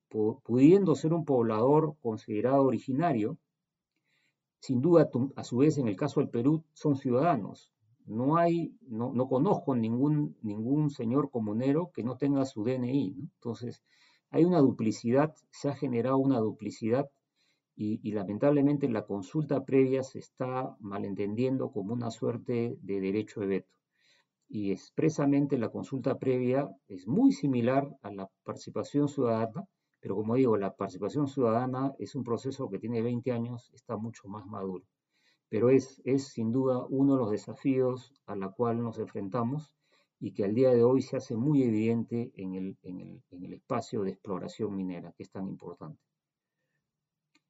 pudiendo 0.07 0.95
ser 0.95 1.11
un 1.11 1.25
poblador 1.25 1.97
considerado 2.01 2.63
originario, 2.63 3.37
sin 4.59 4.81
duda, 4.81 5.09
a 5.35 5.43
su 5.43 5.57
vez, 5.57 5.77
en 5.77 5.87
el 5.87 5.95
caso 5.95 6.19
del 6.19 6.29
Perú, 6.29 6.63
son 6.73 6.95
ciudadanos. 6.95 7.71
No 8.05 8.37
hay, 8.37 8.73
no, 8.87 9.11
no 9.13 9.27
conozco 9.27 9.75
ningún, 9.75 10.37
ningún 10.41 10.89
señor 10.89 11.29
comunero 11.29 11.91
que 11.93 12.03
no 12.03 12.17
tenga 12.17 12.45
su 12.45 12.63
DNI. 12.63 13.15
Entonces, 13.35 13.83
hay 14.29 14.45
una 14.45 14.59
duplicidad, 14.59 15.35
se 15.51 15.69
ha 15.69 15.75
generado 15.75 16.17
una 16.17 16.39
duplicidad 16.39 17.09
y, 17.79 18.11
lamentablemente 18.11 18.89
la 18.89 19.05
consulta 19.05 19.63
previa 19.63 20.01
se 20.01 20.17
está 20.17 20.75
malentendiendo 20.79 21.71
como 21.71 21.93
una 21.93 22.09
suerte 22.09 22.75
de 22.81 22.99
derecho 22.99 23.41
de 23.41 23.47
veto. 23.47 23.71
Y 24.49 24.71
expresamente 24.71 25.59
la 25.59 25.69
consulta 25.69 26.17
previa 26.17 26.67
es 26.87 27.07
muy 27.07 27.31
similar 27.33 27.87
a 28.01 28.11
la 28.11 28.29
participación 28.43 29.07
ciudadana, 29.07 29.67
pero 29.99 30.15
como 30.15 30.35
digo, 30.35 30.57
la 30.57 30.75
participación 30.75 31.27
ciudadana 31.27 31.93
es 31.99 32.15
un 32.15 32.23
proceso 32.23 32.69
que 32.69 32.79
tiene 32.79 33.01
20 33.01 33.31
años, 33.31 33.71
está 33.73 33.97
mucho 33.97 34.27
más 34.27 34.45
maduro. 34.45 34.85
Pero 35.49 35.69
es, 35.69 36.01
es 36.05 36.27
sin 36.27 36.51
duda 36.51 36.85
uno 36.89 37.13
de 37.13 37.19
los 37.19 37.31
desafíos 37.31 38.13
a 38.25 38.35
la 38.35 38.49
cual 38.49 38.81
nos 38.81 38.99
enfrentamos 38.99 39.73
y 40.19 40.33
que 40.33 40.43
al 40.43 40.53
día 40.53 40.71
de 40.71 40.83
hoy 40.83 41.01
se 41.01 41.17
hace 41.17 41.35
muy 41.35 41.63
evidente 41.63 42.31
en 42.35 42.55
el, 42.55 42.77
en 42.83 42.99
el, 42.99 43.23
en 43.31 43.43
el 43.43 43.53
espacio 43.53 44.03
de 44.03 44.11
exploración 44.11 44.75
minera, 44.75 45.13
que 45.13 45.23
es 45.23 45.31
tan 45.31 45.47
importante. 45.47 46.01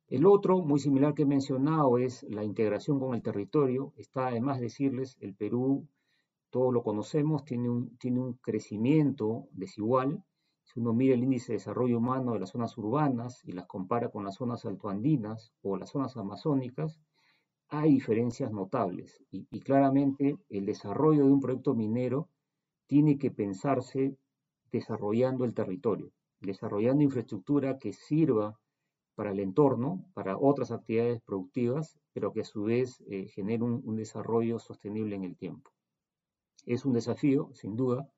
El 0.10 0.26
otro, 0.26 0.60
muy 0.60 0.80
similar 0.80 1.14
que 1.14 1.24
he 1.24 1.26
mencionado, 1.26 1.98
es 1.98 2.24
la 2.24 2.46
integración 2.46 2.98
con 2.98 3.14
el 3.14 3.22
territorio. 3.22 3.94
Está 3.98 4.28
además 4.28 4.62
decirles, 4.62 5.18
el 5.20 5.36
Perú, 5.36 5.86
todos 6.50 6.74
lo 6.74 6.82
conocemos, 6.82 7.44
tiene 7.44 7.70
un, 7.70 7.98
tiene 7.98 8.22
un 8.22 8.34
crecimiento 8.36 9.50
desigual, 9.52 10.24
si 10.68 10.82
uno 10.82 10.92
mira 10.94 11.16
el 11.16 11.24
índice 11.24 11.54
de 11.54 11.60
desarrollo 11.60 11.98
humano 11.98 12.34
de 12.34 12.40
las 12.40 12.50
zonas 12.50 12.78
urbanas 12.78 13.42
y 13.46 13.54
las 13.54 13.68
compara 13.68 14.10
con 14.10 14.26
las 14.26 14.36
zonas 14.36 14.66
altoandinas 14.66 15.54
o 15.62 15.78
las 15.78 15.92
zonas 15.92 16.18
amazónicas, 16.18 17.00
hay 17.70 17.94
diferencias 17.94 18.52
notables 18.52 19.24
y, 19.32 19.46
claramente 19.62 20.38
el 20.50 20.66
desarrollo 20.66 21.26
de 21.26 21.32
un 21.32 21.40
proyecto 21.40 21.74
minero 21.74 22.28
tiene 22.86 23.18
que 23.18 23.32
pensarse 23.32 24.18
desarrollando 24.70 25.46
el 25.46 25.54
territorio, 25.54 26.12
desarrollando 26.42 27.04
infraestructura 27.04 27.78
que 27.78 27.94
sirva 27.94 28.60
para 29.16 29.32
el 29.32 29.40
entorno, 29.40 30.06
para 30.14 30.38
otras 30.38 30.72
actividades 30.72 31.22
productivas, 31.22 31.98
pero 32.12 32.34
que 32.34 32.42
a 32.42 32.46
su 32.46 32.64
vez 32.64 33.02
eh, 33.08 33.28
genere 33.28 33.64
un 33.64 33.96
desarrollo 33.96 34.60
sostenible 34.60 35.16
en 35.16 35.24
el 35.24 35.38
tiempo. 35.38 35.72
Es 36.66 36.84
un 36.84 36.92
desafío, 36.92 37.50
sin 37.54 37.78
duda, 37.78 38.10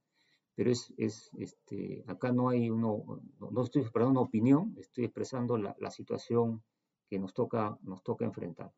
pero 0.59 0.71
es, 0.71 0.93
es 0.97 1.31
este, 1.37 2.03
acá 2.05 2.33
no 2.33 2.49
hay 2.49 2.69
uno, 2.69 3.21
no, 3.39 3.63
estoy 3.63 3.81
expresando 3.81 4.19
una 4.19 4.27
opinión, 4.27 4.75
estoy 4.77 5.05
expresando 5.05 5.57
la, 5.57 5.73
la, 5.79 5.89
situación 5.89 6.61
que 7.07 7.17
nos 7.17 7.33
toca, 7.33 7.77
nos 7.81 8.03
toca 8.03 8.25
enfrentar. 8.25 8.73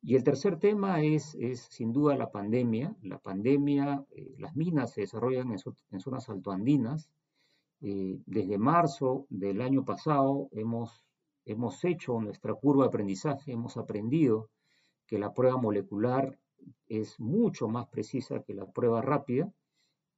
Y 0.00 0.16
el 0.16 0.24
tercer 0.24 0.58
tema 0.58 1.00
es, 1.00 1.36
es 1.36 1.60
sin 1.70 1.92
duda 1.92 2.16
la 2.16 2.32
pandemia. 2.32 2.96
La 3.00 3.20
pandemia, 3.20 4.04
eh, 4.10 4.34
las 4.38 4.56
minas 4.56 4.92
se 4.92 5.02
desarrollan 5.02 5.52
en, 5.52 5.58
en 5.92 6.00
zonas 6.00 6.28
altoandinas. 6.28 7.08
Eh, 7.80 8.18
desde 8.26 8.58
marzo 8.58 9.26
del 9.30 9.60
año 9.60 9.84
pasado 9.84 10.48
hemos, 10.50 11.04
hemos 11.44 11.84
hecho 11.84 12.20
nuestra 12.20 12.54
curva 12.54 12.86
de 12.86 12.88
aprendizaje, 12.88 13.52
hemos 13.52 13.76
aprendido 13.76 14.50
que 15.06 15.20
la 15.20 15.32
prueba 15.32 15.58
molecular 15.58 16.40
es 16.88 17.20
mucho 17.20 17.68
más 17.68 17.86
precisa 17.86 18.42
que 18.42 18.54
la 18.54 18.66
prueba 18.66 19.00
rápida. 19.00 19.52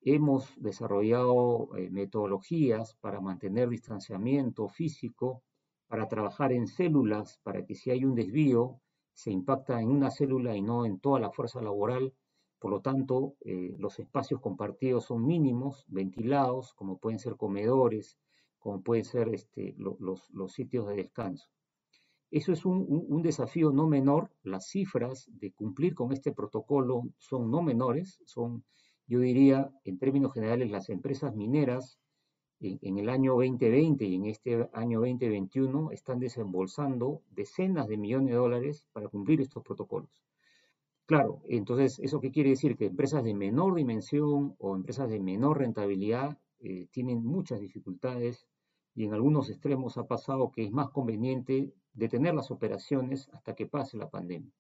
Hemos 0.05 0.53
desarrollado 0.61 1.75
eh, 1.77 1.91
metodologías 1.91 2.95
para 3.01 3.21
mantener 3.21 3.69
distanciamiento 3.69 4.69
físico, 4.69 5.43
para 5.89 6.09
trabajar 6.09 6.53
en 6.53 6.67
células, 6.67 7.41
para 7.43 7.65
que 7.65 7.75
si 7.75 7.91
hay 7.91 8.05
un 8.05 8.15
desvío, 8.15 8.81
se 9.13 9.31
impacta 9.31 9.81
en 9.81 9.89
una 9.89 10.11
célula 10.11 10.57
y 10.57 10.63
no 10.63 10.85
en 10.85 11.01
toda 11.01 11.21
la 11.21 11.31
fuerza 11.31 11.63
laboral. 11.63 12.13
Por 12.59 12.71
lo 12.71 12.81
tanto, 12.81 13.35
eh, 13.41 13.75
los 13.79 13.99
espacios 13.99 14.41
compartidos 14.41 15.07
son 15.07 15.27
mínimos, 15.27 15.85
ventilados, 15.89 16.75
como 16.75 16.99
pueden 16.99 17.19
ser 17.19 17.37
comedores, 17.37 18.19
como 18.59 18.83
pueden 18.83 19.05
ser 19.05 19.29
este, 19.29 19.75
los, 19.79 19.99
los 20.31 20.53
sitios 20.53 20.87
de 20.87 20.97
descanso. 20.97 21.49
Eso 22.35 22.53
es 22.53 22.65
un, 22.65 23.23
desafío 23.23 23.71
no 23.71 23.87
menor. 23.87 24.29
Las 24.43 24.67
cifras 24.67 25.31
de 25.31 25.53
cumplir 25.53 25.95
con 25.95 26.13
este 26.13 26.33
protocolo 26.33 27.05
son 27.17 27.49
no 27.49 27.63
menores. 27.63 28.19
Son, 28.27 28.65
yo 29.07 29.21
diría, 29.21 29.71
en 29.85 29.99
términos 29.99 30.33
generales, 30.33 30.71
las 30.71 30.89
empresas 30.89 31.35
mineras 31.35 31.99
en, 32.61 32.99
el 32.99 33.09
año 33.11 33.33
2020 33.33 34.05
y 34.05 34.15
en 34.15 34.27
este 34.27 34.69
año 34.73 35.01
2021 35.01 35.91
están 35.91 36.19
desembolsando 36.19 37.23
decenas 37.31 37.89
de 37.89 37.99
millones 37.99 38.31
de 38.31 38.37
dólares 38.37 38.87
para 38.93 39.09
cumplir 39.09 39.41
estos 39.41 39.63
protocolos. 39.63 40.25
Claro, 41.07 41.43
entonces, 41.49 41.99
¿eso 41.99 42.21
qué 42.21 42.31
quiere 42.31 42.51
decir? 42.51 42.77
Que 42.77 42.87
empresas 42.87 43.23
de 43.23 43.35
menor 43.35 43.75
dimensión 43.75 44.55
o 44.59 44.75
empresas 44.75 45.11
de 45.11 45.21
menor 45.21 45.59
rentabilidad 45.59 46.39
eh, 46.61 46.87
tienen 46.91 47.25
muchas 47.25 47.61
dificultades 47.61 48.47
y 48.95 49.05
en 49.05 49.13
algunos 49.13 49.51
extremos 49.51 49.99
ha 49.99 50.07
pasado 50.07 50.51
que 50.51 50.65
es 50.65 50.73
más 50.73 50.89
conveniente 50.89 51.75
detener 51.93 52.35
las 52.35 52.51
operaciones 52.51 53.29
hasta 53.35 53.55
que 53.55 53.67
pase 53.67 53.99
la 53.99 54.09
pandemia. 54.09 54.53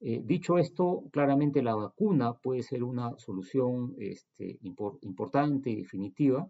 Eh, 0.00 0.22
dicho 0.24 0.58
esto, 0.58 1.04
claramente 1.10 1.60
la 1.60 1.74
vacuna 1.74 2.34
puede 2.34 2.62
ser 2.62 2.84
una 2.84 3.18
solución 3.18 3.96
este, 3.98 4.58
importante 4.62 5.70
y 5.70 5.76
definitiva 5.76 6.48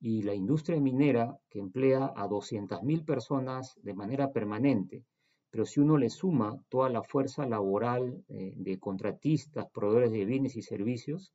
y 0.00 0.22
la 0.22 0.34
industria 0.34 0.80
minera 0.80 1.38
que 1.48 1.60
emplea 1.60 2.12
a 2.16 2.28
200.000 2.28 3.04
personas 3.04 3.78
de 3.82 3.94
manera 3.94 4.32
permanente, 4.32 5.04
pero 5.50 5.64
si 5.64 5.78
uno 5.80 5.96
le 5.96 6.10
suma 6.10 6.60
toda 6.68 6.88
la 6.88 7.02
fuerza 7.02 7.46
laboral 7.46 8.24
eh, 8.28 8.54
de 8.56 8.78
contratistas, 8.80 9.70
proveedores 9.70 10.10
de 10.10 10.24
bienes 10.24 10.56
y 10.56 10.62
servicios, 10.62 11.32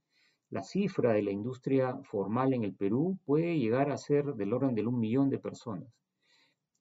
la 0.50 0.64
cifra 0.64 1.14
de 1.14 1.24
la 1.24 1.32
industria 1.32 1.98
formal 2.04 2.54
en 2.54 2.64
el 2.64 2.76
Perú 2.76 3.18
puede 3.26 3.58
llegar 3.58 3.90
a 3.90 3.98
ser 3.98 4.36
del 4.36 4.54
orden 4.54 4.76
de 4.76 4.86
un 4.86 5.00
millón 5.00 5.30
de 5.30 5.40
personas. 5.40 5.90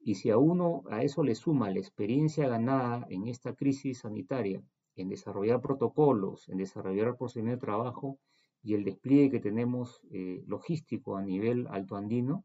Y 0.00 0.16
si 0.16 0.30
a 0.30 0.36
uno 0.36 0.82
a 0.90 1.02
eso 1.02 1.22
le 1.22 1.36
suma 1.36 1.70
la 1.70 1.78
experiencia 1.78 2.48
ganada 2.48 3.06
en 3.08 3.28
esta 3.28 3.54
crisis 3.54 4.00
sanitaria, 4.00 4.62
en 4.96 5.08
desarrollar 5.08 5.60
protocolos, 5.60 6.48
en 6.48 6.58
desarrollar 6.58 7.16
procedimientos 7.16 7.60
de 7.60 7.66
trabajo 7.66 8.18
y 8.62 8.74
el 8.74 8.84
despliegue 8.84 9.30
que 9.30 9.40
tenemos 9.40 10.00
eh, 10.10 10.42
logístico 10.46 11.16
a 11.16 11.22
nivel 11.22 11.66
altoandino, 11.68 12.44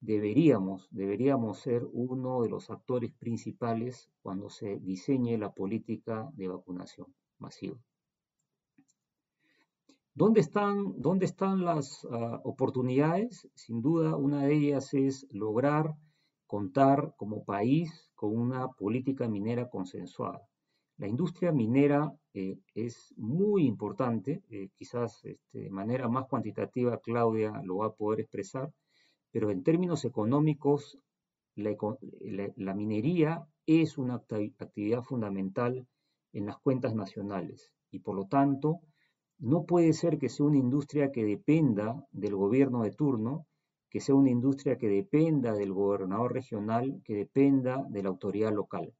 deberíamos, 0.00 0.88
deberíamos 0.90 1.58
ser 1.58 1.82
uno 1.92 2.42
de 2.42 2.48
los 2.48 2.70
actores 2.70 3.12
principales 3.14 4.10
cuando 4.20 4.50
se 4.50 4.78
diseñe 4.78 5.38
la 5.38 5.52
política 5.52 6.28
de 6.34 6.48
vacunación 6.48 7.06
masiva. 7.38 7.76
¿Dónde 10.14 10.40
están, 10.40 10.94
dónde 11.00 11.26
están 11.26 11.64
las 11.64 12.06
ah, 12.10 12.40
oportunidades? 12.44 13.48
Sin 13.54 13.82
duda, 13.82 14.16
una 14.16 14.44
de 14.44 14.54
ellas 14.54 14.94
es 14.94 15.26
lograr 15.30 15.94
contar 16.46 17.14
como 17.16 17.44
país 17.44 18.10
con 18.14 18.34
una 18.34 18.68
política 18.68 19.28
minera 19.28 19.68
consensuada. 19.68 20.40
La 20.98 21.06
industria 21.06 21.52
minera 21.52 22.10
eh, 22.32 22.58
es 22.74 23.12
muy 23.16 23.66
importante, 23.66 24.42
eh, 24.48 24.70
quizás 24.78 25.24
este, 25.24 25.58
de 25.60 25.70
manera 25.70 26.08
más 26.08 26.26
cuantitativa 26.26 27.00
Claudia 27.00 27.60
lo 27.64 27.78
va 27.78 27.86
a 27.86 27.94
poder 27.94 28.20
expresar, 28.20 28.72
pero 29.30 29.50
en 29.50 29.62
términos 29.62 30.04
económicos 30.06 30.98
la, 31.54 32.74
minería 32.74 33.46
es 33.66 33.98
una 33.98 34.14
actividad 34.14 35.02
fundamental 35.02 35.86
en 36.32 36.46
las 36.46 36.58
cuentas 36.58 36.94
nacionales 36.94 37.72
y 37.90 37.98
por 38.00 38.14
lo 38.14 38.26
tanto 38.26 38.80
no 39.38 39.64
puede 39.64 39.92
ser 39.92 40.18
que 40.18 40.28
sea 40.28 40.46
una 40.46 40.58
industria 40.58 41.12
que 41.12 41.24
dependa 41.24 42.06
del 42.10 42.36
gobierno 42.36 42.82
de 42.82 42.92
turno 42.92 43.46
que 43.90 44.00
sea 44.00 44.14
una 44.14 44.30
industria 44.30 44.76
que 44.76 44.88
dependa 44.88 45.54
del 45.54 45.72
gobernador 45.72 46.34
regional, 46.34 47.00
que 47.04 47.14
dependa 47.14 47.84
de 47.88 48.02
la 48.02 48.08
autoridad 48.08 48.52
local. 48.52 48.92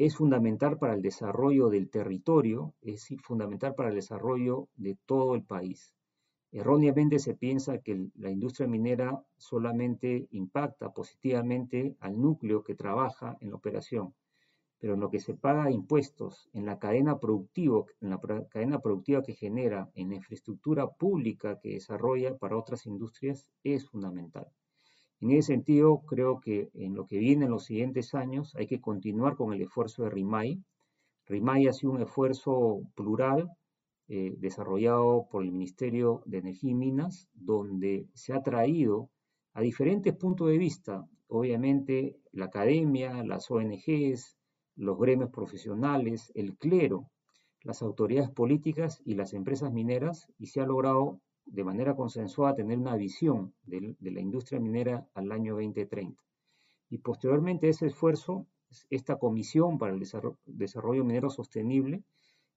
Es 0.00 0.16
fundamental 0.16 0.78
para 0.78 0.94
el 0.94 1.02
desarrollo 1.02 1.68
del 1.68 1.90
territorio, 1.90 2.72
es 2.80 3.06
fundamental 3.22 3.74
para 3.74 3.90
el 3.90 3.96
desarrollo 3.96 4.70
de 4.76 4.96
todo 5.04 5.34
el 5.34 5.44
país. 5.44 5.94
Erróneamente 6.52 7.18
se 7.18 7.34
piensa 7.34 7.82
que 7.82 8.08
la 8.14 8.30
industria 8.30 8.66
minera 8.66 9.22
solamente 9.36 10.26
impacta 10.30 10.94
positivamente 10.94 11.96
al 12.00 12.18
núcleo 12.18 12.64
que 12.64 12.74
trabaja 12.74 13.36
en 13.40 13.50
la 13.50 13.56
operación 13.56 14.14
pero 14.78 14.94
en 14.94 15.00
lo 15.00 15.10
que 15.10 15.20
se 15.20 15.34
paga 15.34 15.70
impuestos, 15.70 16.48
en 16.54 16.64
la 16.64 16.78
cadena 16.78 17.20
productiva, 17.20 17.84
en 18.00 18.08
la 18.08 18.18
cadena 18.48 18.80
productiva 18.80 19.22
que 19.22 19.34
genera, 19.34 19.90
en 19.94 20.08
la 20.08 20.14
infraestructura 20.14 20.88
pública 20.88 21.60
que 21.60 21.74
desarrolla 21.74 22.38
para 22.38 22.56
otras 22.56 22.86
industrias, 22.86 23.46
es 23.62 23.86
fundamental. 23.86 24.46
En 25.20 25.30
ese 25.32 25.48
sentido, 25.48 26.00
creo 26.06 26.40
que 26.40 26.70
en 26.74 26.94
lo 26.94 27.06
que 27.06 27.18
viene 27.18 27.44
en 27.44 27.50
los 27.50 27.64
siguientes 27.64 28.14
años 28.14 28.54
hay 28.56 28.66
que 28.66 28.80
continuar 28.80 29.36
con 29.36 29.52
el 29.52 29.60
esfuerzo 29.60 30.04
de 30.04 30.10
RIMAI. 30.10 30.62
RIMAI 31.26 31.66
ha 31.68 31.72
sido 31.72 31.92
un 31.92 32.02
esfuerzo 32.02 32.80
plural 32.94 33.50
eh, 34.08 34.34
desarrollado 34.38 35.26
por 35.30 35.44
el 35.44 35.52
Ministerio 35.52 36.22
de 36.24 36.38
Energía 36.38 36.70
y 36.70 36.74
Minas, 36.74 37.28
donde 37.34 38.08
se 38.14 38.32
ha 38.32 38.42
traído 38.42 39.10
a 39.52 39.60
diferentes 39.60 40.14
puntos 40.14 40.48
de 40.48 40.58
vista, 40.58 41.06
obviamente 41.28 42.16
la 42.32 42.46
academia, 42.46 43.22
las 43.22 43.50
ONGs, 43.50 44.36
los 44.76 44.98
gremios 44.98 45.30
profesionales, 45.30 46.32
el 46.34 46.56
clero, 46.56 47.10
las 47.62 47.82
autoridades 47.82 48.30
políticas 48.30 49.02
y 49.04 49.14
las 49.14 49.34
empresas 49.34 49.72
mineras 49.72 50.26
y 50.38 50.46
se 50.46 50.60
ha 50.60 50.66
logrado 50.66 51.20
de 51.46 51.64
manera 51.64 51.94
consensuada 51.96 52.54
tener 52.54 52.78
una 52.78 52.96
visión 52.96 53.54
de, 53.64 53.96
la 54.00 54.20
industria 54.20 54.60
minera 54.60 55.06
al 55.14 55.32
año 55.32 55.54
2030. 55.54 56.22
Y 56.90 56.98
posteriormente 56.98 57.68
ese 57.68 57.86
esfuerzo, 57.86 58.46
esta 58.88 59.16
Comisión 59.18 59.78
para 59.78 59.92
el 59.92 60.00
Desarrollo, 60.46 61.04
Minero 61.04 61.30
Sostenible 61.30 62.04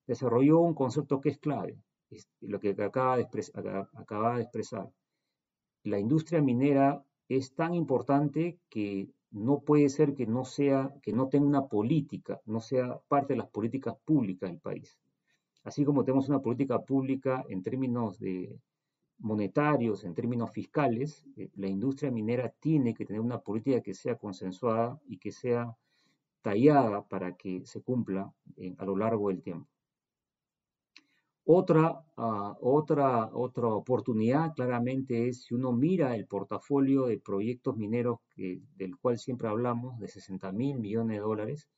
desarrolló 0.05 0.59
un 0.59 0.73
concepto 0.73 1.21
que 1.21 1.29
es 1.29 1.37
clave, 1.39 1.77
lo 2.41 2.59
que 2.59 2.75
acaba 2.79 3.17
de, 3.17 3.27
acaba 3.93 4.35
de 4.35 4.43
expresar. 4.43 4.89
La 5.83 5.99
industria 5.99 6.41
minera 6.41 7.03
es 7.27 7.55
tan 7.55 7.73
importante 7.73 8.59
que 8.69 9.09
no 9.31 9.61
puede 9.61 9.89
ser 9.89 10.13
que 10.13 10.27
no 10.27 10.45
sea, 10.45 10.93
que 11.01 11.11
no 11.11 11.27
tenga 11.27 11.47
una 11.47 11.67
política, 11.67 12.39
no 12.45 12.61
sea 12.61 12.99
parte 13.07 13.33
de 13.33 13.39
las 13.39 13.49
políticas 13.49 13.95
públicas 14.05 14.49
del 14.49 14.59
país. 14.59 14.99
Así 15.63 15.85
como 15.85 16.03
tenemos 16.03 16.29
una 16.29 16.41
política 16.41 16.79
pública 16.83 17.43
en 17.49 17.63
términos 17.63 18.19
de 18.19 18.59
monetarios, 19.19 20.03
en 20.03 20.13
términos 20.13 20.51
fiscales, 20.51 21.25
eh, 21.37 21.49
la 21.55 21.67
industria 21.67 22.11
minera 22.11 22.49
tiene 22.59 22.93
que 22.93 23.05
tener 23.05 23.21
una 23.21 23.39
política 23.39 23.81
que 23.81 23.93
sea 23.93 24.17
consensuada 24.17 24.99
y 25.05 25.17
que 25.17 25.31
sea 25.31 25.75
tallada 26.41 27.07
para 27.07 27.35
que 27.35 27.65
se 27.65 27.81
cumpla 27.81 28.33
eh, 28.57 28.75
a 28.77 28.85
lo 28.85 28.97
largo 28.97 29.29
del 29.29 29.41
tiempo. 29.41 29.67
Otra, 31.45 32.01
ah, 32.15 32.57
otra, 32.61 33.29
otra 33.33 33.67
oportunidad 33.67 34.53
claramente 34.53 35.27
es 35.27 35.43
si 35.43 35.53
uno 35.53 35.73
mira 35.73 36.15
el 36.15 36.25
portafolio 36.25 37.05
de 37.07 37.19
proyectos 37.19 37.75
mineros 37.75 38.19
del 38.35 38.97
cual 38.97 39.17
siempre 39.19 39.49
hablamos, 39.49 39.99
de 39.99 40.07
60 40.07 40.53
mil 40.53 40.79
millones 40.79 41.17
de 41.17 41.21
dólares, 41.21 41.69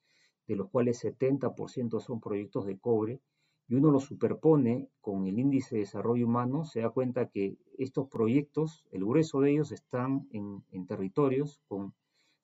de 0.47 0.55
los 0.55 0.69
cuales 0.69 1.03
70% 1.03 1.99
son 1.99 2.19
proyectos 2.19 2.67
de 2.67 2.77
cobre, 2.77 3.21
y 3.67 3.75
uno 3.75 3.89
lo 3.91 3.99
superpone 3.99 4.89
con 5.01 5.25
el 5.25 5.39
índice 5.39 5.75
de 5.75 5.81
desarrollo 5.81 6.27
humano, 6.27 6.65
se 6.65 6.81
da 6.81 6.89
cuenta 6.89 7.29
que 7.29 7.57
estos 7.77 8.07
proyectos, 8.07 8.85
el 8.91 9.03
grueso 9.05 9.41
de 9.41 9.51
ellos 9.51 9.71
están 9.71 10.27
en, 10.31 10.85
territorios 10.85 11.61
con 11.67 11.93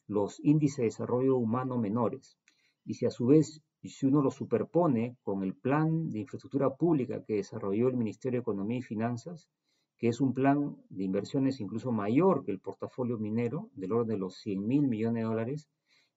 los 0.07 0.39
índices 0.43 0.77
de 0.77 0.83
desarrollo 0.85 1.37
humano 1.37 1.77
menores. 1.77 2.37
Y 2.85 2.95
si 2.95 3.05
a 3.05 3.11
su 3.11 3.27
vez 3.27 3.61
si 3.83 4.05
uno 4.05 4.21
lo 4.21 4.29
superpone 4.29 5.17
con 5.23 5.43
el 5.43 5.55
plan 5.55 6.09
de 6.09 6.19
infraestructura 6.19 6.75
pública 6.75 7.23
que 7.23 7.35
desarrolló 7.35 7.87
el 7.87 7.97
Ministerio 7.97 8.39
de 8.39 8.43
Economía 8.43 8.77
y 8.77 8.83
Finanzas, 8.83 9.49
que 9.97 10.07
es 10.07 10.21
un 10.21 10.33
plan 10.33 10.77
de 10.89 11.03
inversiones 11.03 11.59
incluso 11.59 11.91
mayor 11.91 12.43
que 12.43 12.51
el 12.51 12.59
portafolio 12.59 13.17
minero, 13.17 13.69
del 13.73 13.91
orden 13.91 14.15
de 14.15 14.17
los 14.17 14.35
100 14.37 14.67
mil 14.67 14.87
millones 14.87 15.23
de 15.23 15.29
dólares, 15.29 15.69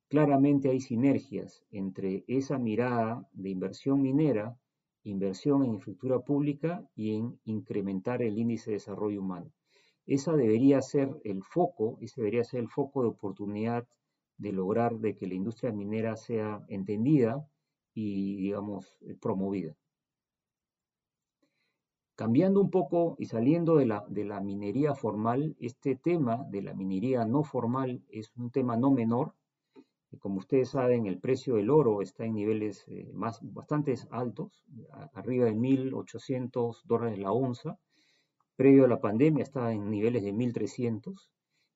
claramente 0.09 0.71
hay 0.71 0.81
sinergias 0.81 1.65
entre 1.71 2.25
esa 2.29 2.59
mirada 2.59 3.29
de 3.33 3.51
inversión 3.51 4.01
minera, 4.03 4.59
inversión 5.05 5.63
en 5.63 5.75
infraestructura 5.75 6.21
pública 6.21 6.85
y 6.95 7.17
en 7.17 7.39
incrementar 7.45 8.23
el 8.23 8.39
índice 8.39 8.71
de 8.71 8.77
desarrollo 8.77 9.21
humano. 9.21 9.53
Esa 10.07 10.35
debería 10.35 10.83
ser 10.83 11.11
el 11.25 11.43
foco, 11.43 11.97
ese 12.01 12.21
debería 12.21 12.45
ser 12.45 12.61
el 12.61 12.69
foco 12.69 13.03
de 13.03 13.09
oportunidad 13.09 13.87
de 14.37 14.53
lograr 14.53 14.99
de 14.99 15.15
que 15.17 15.27
la 15.27 15.35
industria 15.35 15.73
minera 15.73 16.17
sea 16.17 16.65
entendida 16.69 17.47
y, 17.95 18.37
digamos, 18.37 18.99
promovida. 19.21 19.77
Cambiando 22.17 22.61
un 22.61 22.71
poco 22.71 23.17
y 23.19 23.27
saliendo 23.27 23.77
de 23.77 23.87
la, 23.87 24.05
de 24.09 24.25
la 24.25 24.41
minería 24.41 24.95
formal, 24.95 25.57
este 25.59 25.97
tema 25.97 26.45
de 26.49 26.63
la 26.63 26.75
minería 26.75 27.25
no 27.25 27.43
formal 27.43 28.05
es 28.09 28.31
un 28.37 28.51
tema 28.51 28.77
no 28.77 28.91
menor. 28.93 29.35
Como 30.19 30.39
ustedes 30.39 30.71
saben, 30.71 31.07
el 31.07 31.19
precio 31.19 31.57
del 31.57 31.71
oro 31.71 32.03
está 32.03 32.25
en 32.25 32.35
niveles 32.35 32.85
eh, 32.89 33.11
más, 33.15 33.41
bastante 33.43 33.95
altos, 34.11 34.65
arriba 35.13 35.47
de 35.47 35.55
1.800 35.55 36.83
dólares 36.85 37.19
la 37.19 37.33
onza. 37.33 37.79
Previo 38.57 38.85
a 38.85 38.89
la 38.89 39.01
pandemia 39.01 39.43
estaba 39.43 39.73
en 39.73 39.91
niveles 39.91 40.23
de 40.23 40.33
1.300. 40.33 41.29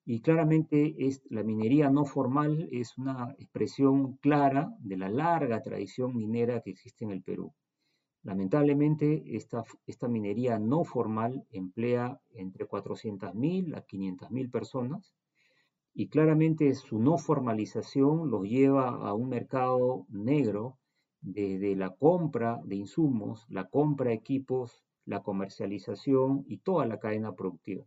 Y 0.05 0.21
claramente 0.21 0.95
es, 0.99 1.23
la 1.29 1.43
minería 1.43 1.91
no 1.91 2.05
formal 2.05 2.69
es 2.73 2.97
una 2.97 3.35
expresión 3.39 4.17
clara 4.17 4.75
de 4.81 4.97
la 4.97 5.11
larga 5.11 5.63
tradición 5.63 6.17
minera 6.17 6.61
que 6.63 6.71
existe 6.71 7.05
en 7.05 7.11
el 7.11 7.23
Perú. 7.23 7.53
Lamentablemente, 8.23 9.23
esta, 9.37 9.65
esta 9.87 10.09
minería 10.09 10.59
no 10.59 10.85
formal 10.85 11.47
emplea 11.51 12.21
entre 12.31 12.67
400.000 12.67 13.77
a 13.77 13.87
500.000 13.87 14.51
personas 14.51 15.13
y 15.99 16.07
claramente 16.07 16.73
su 16.77 17.01
no 17.01 17.19
formalización 17.19 18.31
los 18.31 18.45
lleva 18.45 18.89
a 18.89 19.15
un 19.15 19.29
mercado 19.29 20.07
negro 20.09 20.79
desde 21.21 21.75
la 21.75 21.91
compra 21.97 22.61
de 22.65 22.77
insumos, 22.77 23.45
la 23.49 23.65
compra 23.69 24.11
de 24.11 24.15
equipos, 24.15 24.85
la 25.07 25.25
comercialización 25.25 26.45
y 26.47 26.59
toda 26.59 26.87
la 26.87 27.01
cadena 27.01 27.35
productiva. 27.35 27.85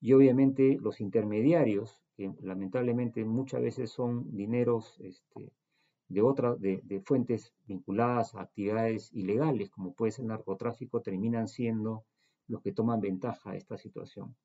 Y 0.00 0.12
obviamente 0.12 0.78
los 0.80 1.00
intermediarios, 1.00 2.00
que 2.16 2.32
lamentablemente 2.42 3.24
muchas 3.24 3.60
veces 3.60 3.90
son 3.90 4.36
dineros 4.36 4.96
este, 5.00 5.50
de 6.06 6.22
otras 6.22 6.60
de, 6.60 7.02
fuentes 7.04 7.52
vinculadas 7.66 8.36
a 8.36 8.42
actividades 8.42 9.12
ilegales, 9.12 9.68
como 9.68 9.94
puede 9.94 10.12
ser 10.12 10.26
el 10.26 10.28
narcotráfico, 10.28 11.00
terminan 11.00 11.48
siendo 11.48 12.04
los 12.46 12.62
que 12.62 12.70
toman 12.70 13.00
ventaja 13.00 13.50
de 13.50 13.58
esta 13.58 13.76
situación. 13.76 14.36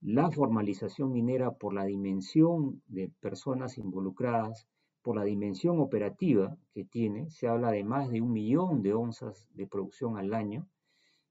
La 0.00 0.30
formalización 0.30 1.12
minera 1.12 1.52
por 1.52 1.72
la 1.72 1.84
dimensión 1.84 2.82
de 2.86 3.10
personas 3.20 3.78
involucradas, 3.78 4.68
por 5.02 5.16
la 5.16 5.24
dimensión 5.24 5.80
operativa 5.80 6.56
que 6.72 6.84
tiene, 6.84 7.30
se 7.30 7.48
habla 7.48 7.70
de 7.70 7.84
más 7.84 8.10
de 8.10 8.20
un 8.20 8.32
millón 8.32 8.82
de 8.82 8.92
onzas 8.92 9.48
de 9.54 9.66
producción 9.66 10.18
al 10.18 10.34
año, 10.34 10.68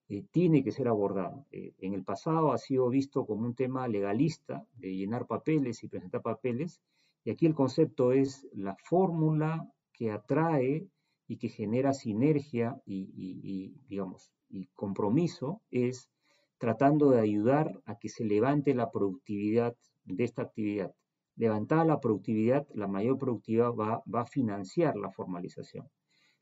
eh, 0.08 0.24
tiene 0.32 0.64
que 0.64 0.72
ser 0.72 0.88
abordada. 0.88 1.46
Eh, 1.52 1.74
en 1.80 1.94
el 1.94 2.04
pasado 2.04 2.52
ha 2.52 2.58
sido 2.58 2.90
visto 2.90 3.26
como 3.26 3.46
un 3.46 3.56
tema 3.56 3.88
legalista 3.88 4.66
de 4.78 4.96
llenar 4.96 5.26
papeles 5.26 5.84
y 5.84 5.88
presentar 5.88 6.22
papeles, 6.22 6.82
y 7.24 7.32
aquí 7.32 7.46
el 7.48 7.56
concepto 7.56 8.12
es 8.12 8.48
la 8.54 8.76
fórmula 8.76 9.68
que 9.94 10.12
atrae 10.12 10.88
y 11.28 11.38
que 11.38 11.50
genera 11.50 11.94
sinergia 11.94 12.80
y, 12.86 13.74
digamos, 13.88 14.32
compromiso 14.76 15.62
es 15.72 16.10
tratando 16.58 17.10
de 17.10 17.20
ayudar 17.20 17.82
a 17.86 17.98
que 17.98 18.10
se 18.10 18.24
levante 18.24 18.74
la 18.74 18.92
productividad 18.92 19.76
de 20.06 20.24
esta 20.24 20.44
actividad. 20.44 20.94
Levantada 21.36 21.84
la 21.84 22.00
productividad, 22.00 22.66
la 22.74 22.88
mayor 22.88 23.18
productividad 23.18 23.72
va, 23.74 24.02
a 24.14 24.26
financiar 24.26 24.96
la 24.96 25.12
formalización. 25.12 25.90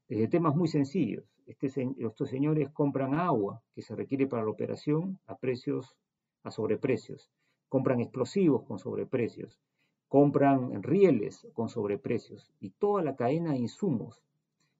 Desde 0.07 0.27
temas 0.27 0.55
muy 0.55 0.67
sencillos, 0.67 1.25
este, 1.47 1.67
estos 1.97 2.29
señores 2.29 2.69
compran 2.69 3.15
agua 3.15 3.63
que 3.73 3.81
se 3.81 3.95
requiere 3.95 4.27
para 4.27 4.43
la 4.43 4.51
operación 4.51 5.19
a 5.25 5.35
precios, 5.35 5.95
a 6.43 6.51
sobreprecios, 6.51 7.31
compran 7.69 8.01
explosivos 8.01 8.63
con 8.63 8.77
sobreprecios, 8.77 9.59
compran 10.07 10.83
rieles 10.83 11.47
con 11.53 11.69
sobreprecios 11.69 12.53
y 12.59 12.69
toda 12.69 13.01
la 13.01 13.15
cadena 13.15 13.53
de 13.53 13.59
insumos, 13.59 14.21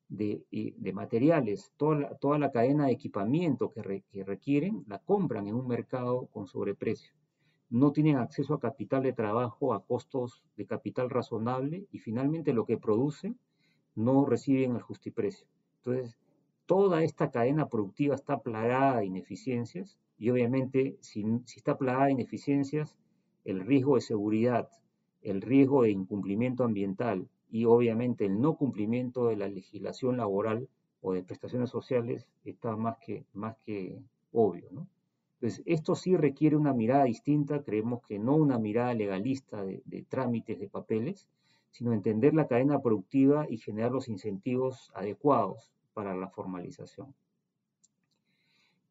de, 0.10 0.44
de 0.52 0.94
materiales, 0.94 1.74
toda 1.78 2.00
la, 2.00 2.16
toda 2.16 2.38
la, 2.38 2.52
cadena 2.52 2.86
de 2.86 2.92
equipamiento 2.92 3.72
que, 3.72 4.04
que, 4.12 4.24
requieren, 4.24 4.84
la 4.88 5.00
compran 5.00 5.48
en 5.48 5.56
un 5.56 5.68
mercado 5.68 6.28
con 6.28 6.48
sobreprecio. 6.48 7.14
No 7.70 7.92
tienen 7.92 8.18
acceso 8.18 8.54
a 8.54 8.60
capital 8.60 9.04
de 9.04 9.14
trabajo 9.14 9.74
a 9.74 9.84
costos 9.84 10.44
de 10.56 10.66
capital 10.66 11.10
razonable 11.10 11.88
y 11.92 12.00
finalmente 12.00 12.54
lo 12.54 12.66
que 12.66 12.78
producen 12.78 13.40
no 13.96 14.26
reciben 14.26 14.76
el 14.76 14.82
justiprecio. 14.82 15.48
Entonces, 15.78 16.18
toda 16.66 17.04
esta 17.04 17.32
cadena 17.32 17.68
productiva 17.68 18.16
está 18.16 18.40
plagada 18.40 19.00
de 19.00 19.06
ineficiencias 19.08 19.98
y 20.18 20.30
obviamente 20.30 20.98
si, 21.02 21.24
si 21.46 21.58
está 21.58 21.78
plagada 21.78 22.06
de 22.06 22.14
ineficiencias, 22.14 22.96
el 23.46 23.62
riesgo 23.62 23.96
de 23.96 24.02
seguridad, 24.02 24.70
el 25.22 25.42
riesgo 25.42 25.84
de 25.84 25.92
incumplimiento 25.92 26.64
ambiental 26.64 27.28
y 27.54 27.66
obviamente 27.66 28.26
el 28.26 28.42
no 28.42 28.56
cumplimiento 28.56 29.28
de 29.28 29.36
la 29.36 29.48
legislación 29.48 30.18
laboral 30.18 30.68
o 31.02 31.14
de 31.14 31.22
prestaciones 31.22 31.70
sociales 31.70 32.28
está 32.46 32.76
más 32.76 32.98
que, 32.98 33.26
más 33.32 33.56
que 33.64 34.02
obvio. 34.32 34.70
¿no? 34.72 34.88
Entonces, 35.36 35.62
esto 35.68 35.94
sí 35.94 36.18
requiere 36.18 36.56
una 36.56 36.74
mirada 36.74 37.04
distinta, 37.04 37.62
creemos 37.62 38.02
que 38.08 38.18
no 38.18 38.36
una 38.36 38.58
mirada 38.58 38.96
legalista 38.96 39.64
de, 39.64 39.84
de 39.86 40.02
trámites 40.02 40.60
de 40.60 40.68
papeles, 40.68 41.28
sino 41.70 41.94
entender 41.94 42.34
la 42.34 42.48
cadena 42.48 42.82
productiva 42.82 43.46
y 43.48 43.60
generar 43.60 43.92
los 43.92 44.08
incentivos 44.08 44.92
adecuados 44.96 45.72
para 45.94 46.16
la 46.16 46.30
formalización. 46.30 47.14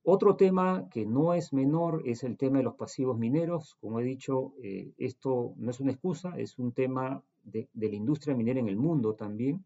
Otro 0.05 0.35
tema 0.35 0.88
que 0.91 1.07
no 1.07 1.33
es 1.33 1.53
menor 1.53 2.03
es 2.05 2.25
el 2.25 2.37
tema 2.37 2.59
de 2.59 2.65
los 2.65 2.75
pasivos 2.75 3.17
mineros. 3.17 3.77
Como 3.81 4.01
he 4.01 4.05
dicho, 4.05 4.53
eh, 4.61 4.93
esto 4.99 5.55
no 5.57 5.71
es 5.71 5.79
una 5.79 5.93
excusa, 5.93 6.37
es 6.38 6.59
un 6.59 6.73
tema 6.73 7.23
de, 7.45 7.69
la 7.75 7.95
industria 7.95 8.35
minera 8.35 8.59
en 8.59 8.67
el 8.67 8.77
mundo 8.77 9.15
también, 9.15 9.65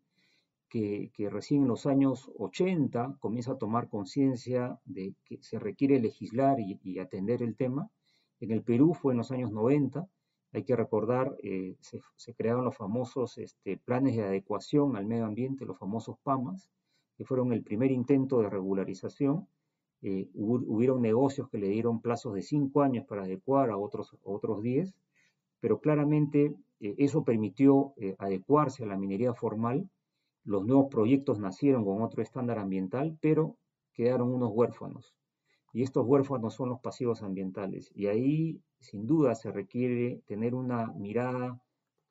que, 0.69 1.11
recién 1.31 1.63
en 1.63 1.69
los 1.69 1.87
años 1.87 2.31
80 2.37 3.17
comienza 3.19 3.53
a 3.53 3.59
tomar 3.59 3.89
conciencia 3.89 4.79
de 4.85 5.15
que 5.25 5.43
se 5.43 5.59
requiere 5.59 6.01
legislar 6.01 6.59
y, 6.61 6.99
atender 6.99 7.43
el 7.43 7.57
tema. 7.57 7.89
En 8.39 8.51
el 8.51 8.63
Perú 8.63 8.93
fue 8.93 9.15
en 9.15 9.19
los 9.19 9.31
años 9.31 9.53
90. 9.53 10.07
Hay 10.53 10.65
que 10.65 10.77
recordar, 10.77 11.35
eh, 11.43 11.77
se, 11.81 12.35
crearon 12.35 12.67
los 12.67 12.77
famosos 12.77 13.39
este, 13.39 13.79
planes 13.79 14.17
de 14.17 14.25
adecuación 14.25 14.97
al 14.97 15.07
medio 15.07 15.25
ambiente, 15.25 15.65
los 15.65 15.79
famosos 15.79 16.19
PAMAS, 16.23 16.71
que 17.17 17.25
fueron 17.25 17.55
el 17.55 17.63
primer 17.63 17.91
intento 17.91 18.43
de 18.43 18.51
regularización 18.51 19.49
eh, 20.03 20.29
hubieron 20.35 21.03
negocios 21.03 21.49
que 21.49 21.59
le 21.59 21.69
dieron 21.69 22.01
plazos 22.01 22.35
de 22.35 22.43
cinco 22.43 22.83
años 22.83 23.05
para 23.07 23.23
adecuar 23.23 23.71
a 23.71 23.77
otros, 23.77 24.17
otros 24.23 24.63
diez, 24.63 24.95
pero 25.61 25.81
claramente 25.81 26.55
eh, 26.81 26.95
eso 26.99 27.25
permitió 27.25 27.95
eh, 27.97 28.15
adecuarse 28.19 28.85
a 28.85 28.87
la 28.87 28.97
minería 28.97 29.35
formal. 29.35 29.89
Los 30.45 30.65
nuevos 30.65 30.89
proyectos 30.91 31.41
nacieron 31.41 31.85
con 31.85 32.03
otro 32.03 32.23
estándar 32.23 32.59
ambiental, 32.59 33.19
pero 33.21 33.57
quedaron 33.95 34.33
unos 34.33 34.53
huérfanos. 34.53 35.15
Y 35.73 35.83
estos 35.83 36.07
huérfanos 36.07 36.55
son 36.55 36.69
los 36.69 36.81
pasivos 36.81 37.23
ambientales. 37.23 37.91
Y 37.95 38.07
ahí, 38.07 38.61
sin 38.81 39.07
duda, 39.07 39.35
se 39.35 39.51
requiere 39.51 40.23
tener 40.27 40.55
una 40.55 40.87
mirada 40.93 41.53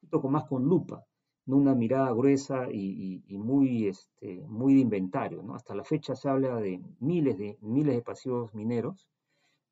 un 0.02 0.10
poquito 0.10 0.30
más 0.30 0.44
con 0.46 0.66
lupa 0.66 1.06
una 1.54 1.76
mirada 1.76 2.12
gruesa 2.12 2.68
y, 2.72 3.24
muy, 3.38 3.88
este, 3.88 4.42
muy 4.48 4.74
de 4.74 4.80
inventario. 4.80 5.44
¿no? 5.44 5.54
Hasta 5.54 5.76
la 5.76 5.84
fecha 5.84 6.16
se 6.16 6.28
habla 6.28 6.56
de 6.56 6.82
miles, 7.00 7.38
de 7.38 7.58
miles 7.62 7.96
de 7.96 8.02
pasivos 8.02 8.54
mineros. 8.56 9.08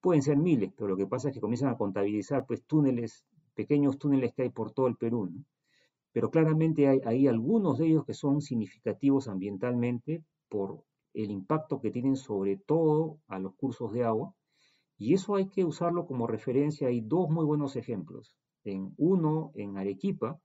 Pueden 0.02 0.22
ser 0.22 0.38
miles, 0.38 0.72
pero 0.76 0.90
lo 0.90 0.98
que 0.98 1.08
pasa 1.08 1.30
es 1.30 1.34
que 1.34 1.42
comienzan 1.42 1.70
a 1.70 1.78
contabilizar 1.78 2.46
pues, 2.46 2.64
túneles, 2.66 3.26
pequeños 3.56 3.98
túneles 3.98 4.34
que 4.34 4.44
hay 4.44 4.50
por 4.50 4.72
todo 4.72 4.88
el 4.88 4.98
Perú. 4.98 5.32
Pero 6.12 6.30
claramente 6.30 6.88
hay, 6.88 7.02
hay 7.06 7.28
algunos 7.28 7.80
de 7.80 7.88
ellos 7.88 8.06
que 8.06 8.14
son 8.14 8.42
significativos 8.42 9.28
ambientalmente 9.28 10.24
por 10.50 10.84
el 11.14 11.32
impacto 11.32 11.80
que 11.80 11.90
tienen 11.90 12.16
sobre 12.16 12.58
todo 12.58 13.18
a 13.28 13.40
los 13.40 13.56
cursos 13.56 13.92
de 13.94 14.04
agua. 14.04 14.36
Y 14.98 15.16
eso 15.16 15.36
hay 15.36 15.48
que 15.48 15.66
usarlo 15.66 16.06
como 16.06 16.28
referencia. 16.28 16.88
Hay 16.88 17.02
dos 17.02 17.30
muy 17.30 17.46
buenos 17.46 17.76
ejemplos. 17.76 18.36
En 18.64 18.94
uno, 18.98 19.52
en 19.56 19.78
Arequipa, 19.78 20.40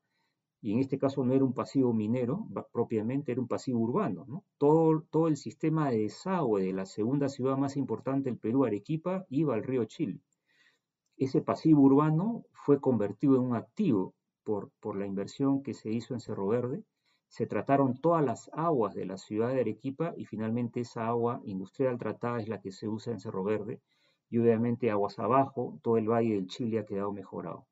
y 0.61 0.73
en 0.73 0.81
este 0.81 0.99
caso 0.99 1.25
no 1.25 1.33
era 1.33 1.45
un 1.45 1.53
pasivo 1.53 1.93
minero 1.93 2.49
propiamente, 2.73 3.33
era 3.33 3.41
un 3.41 3.47
pasivo 3.47 3.79
urbano. 3.79 4.25
¿no? 4.27 4.45
Todo, 4.59 5.05
todo 5.11 5.29
el 5.29 5.37
sistema 5.37 5.91
de 5.91 6.01
desagüe 6.01 6.65
de 6.65 6.73
la 6.73 6.85
segunda 6.85 7.29
ciudad 7.29 7.57
más 7.57 7.77
importante 7.77 8.29
del 8.29 8.39
Perú, 8.39 8.65
Arequipa, 8.65 9.25
iba 9.31 9.55
al 9.55 9.63
río 9.63 9.85
Chile. 9.85 10.21
Ese 11.17 11.43
pasivo 11.43 11.83
urbano 11.83 12.45
fue 12.53 12.81
convertido 12.81 13.37
en 13.37 13.43
un 13.43 13.57
activo 13.57 14.15
por, 14.43 14.71
por 14.81 14.97
la 14.97 15.07
inversión 15.07 15.63
que 15.63 15.75
se 15.75 15.91
hizo 15.91 16.15
en 16.15 16.21
Cerro 16.21 16.49
Verde. 16.49 16.83
Se 17.29 17.47
trataron 17.47 18.01
todas 18.01 18.25
las 18.25 18.51
aguas 18.53 18.95
de 18.95 19.05
la 19.05 19.19
ciudad 19.19 19.49
de 19.49 19.61
Arequipa 19.61 20.15
y 20.17 20.25
finalmente 20.25 20.81
esa 20.81 21.07
agua 21.07 21.41
industrial 21.45 21.99
tratada 21.99 22.41
es 22.41 22.49
la 22.49 22.61
que 22.61 22.73
se 22.73 22.89
usa 22.89 23.13
en 23.13 23.21
Cerro 23.21 23.45
Verde 23.45 23.81
y 24.31 24.39
obviamente 24.39 24.91
aguas 24.91 25.19
abajo, 25.19 25.79
todo 25.83 25.97
el 25.97 26.09
valle 26.09 26.35
del 26.35 26.47
Chile 26.47 26.81
ha 26.81 26.85
quedado 26.85 27.13
mejorado. 27.13 27.67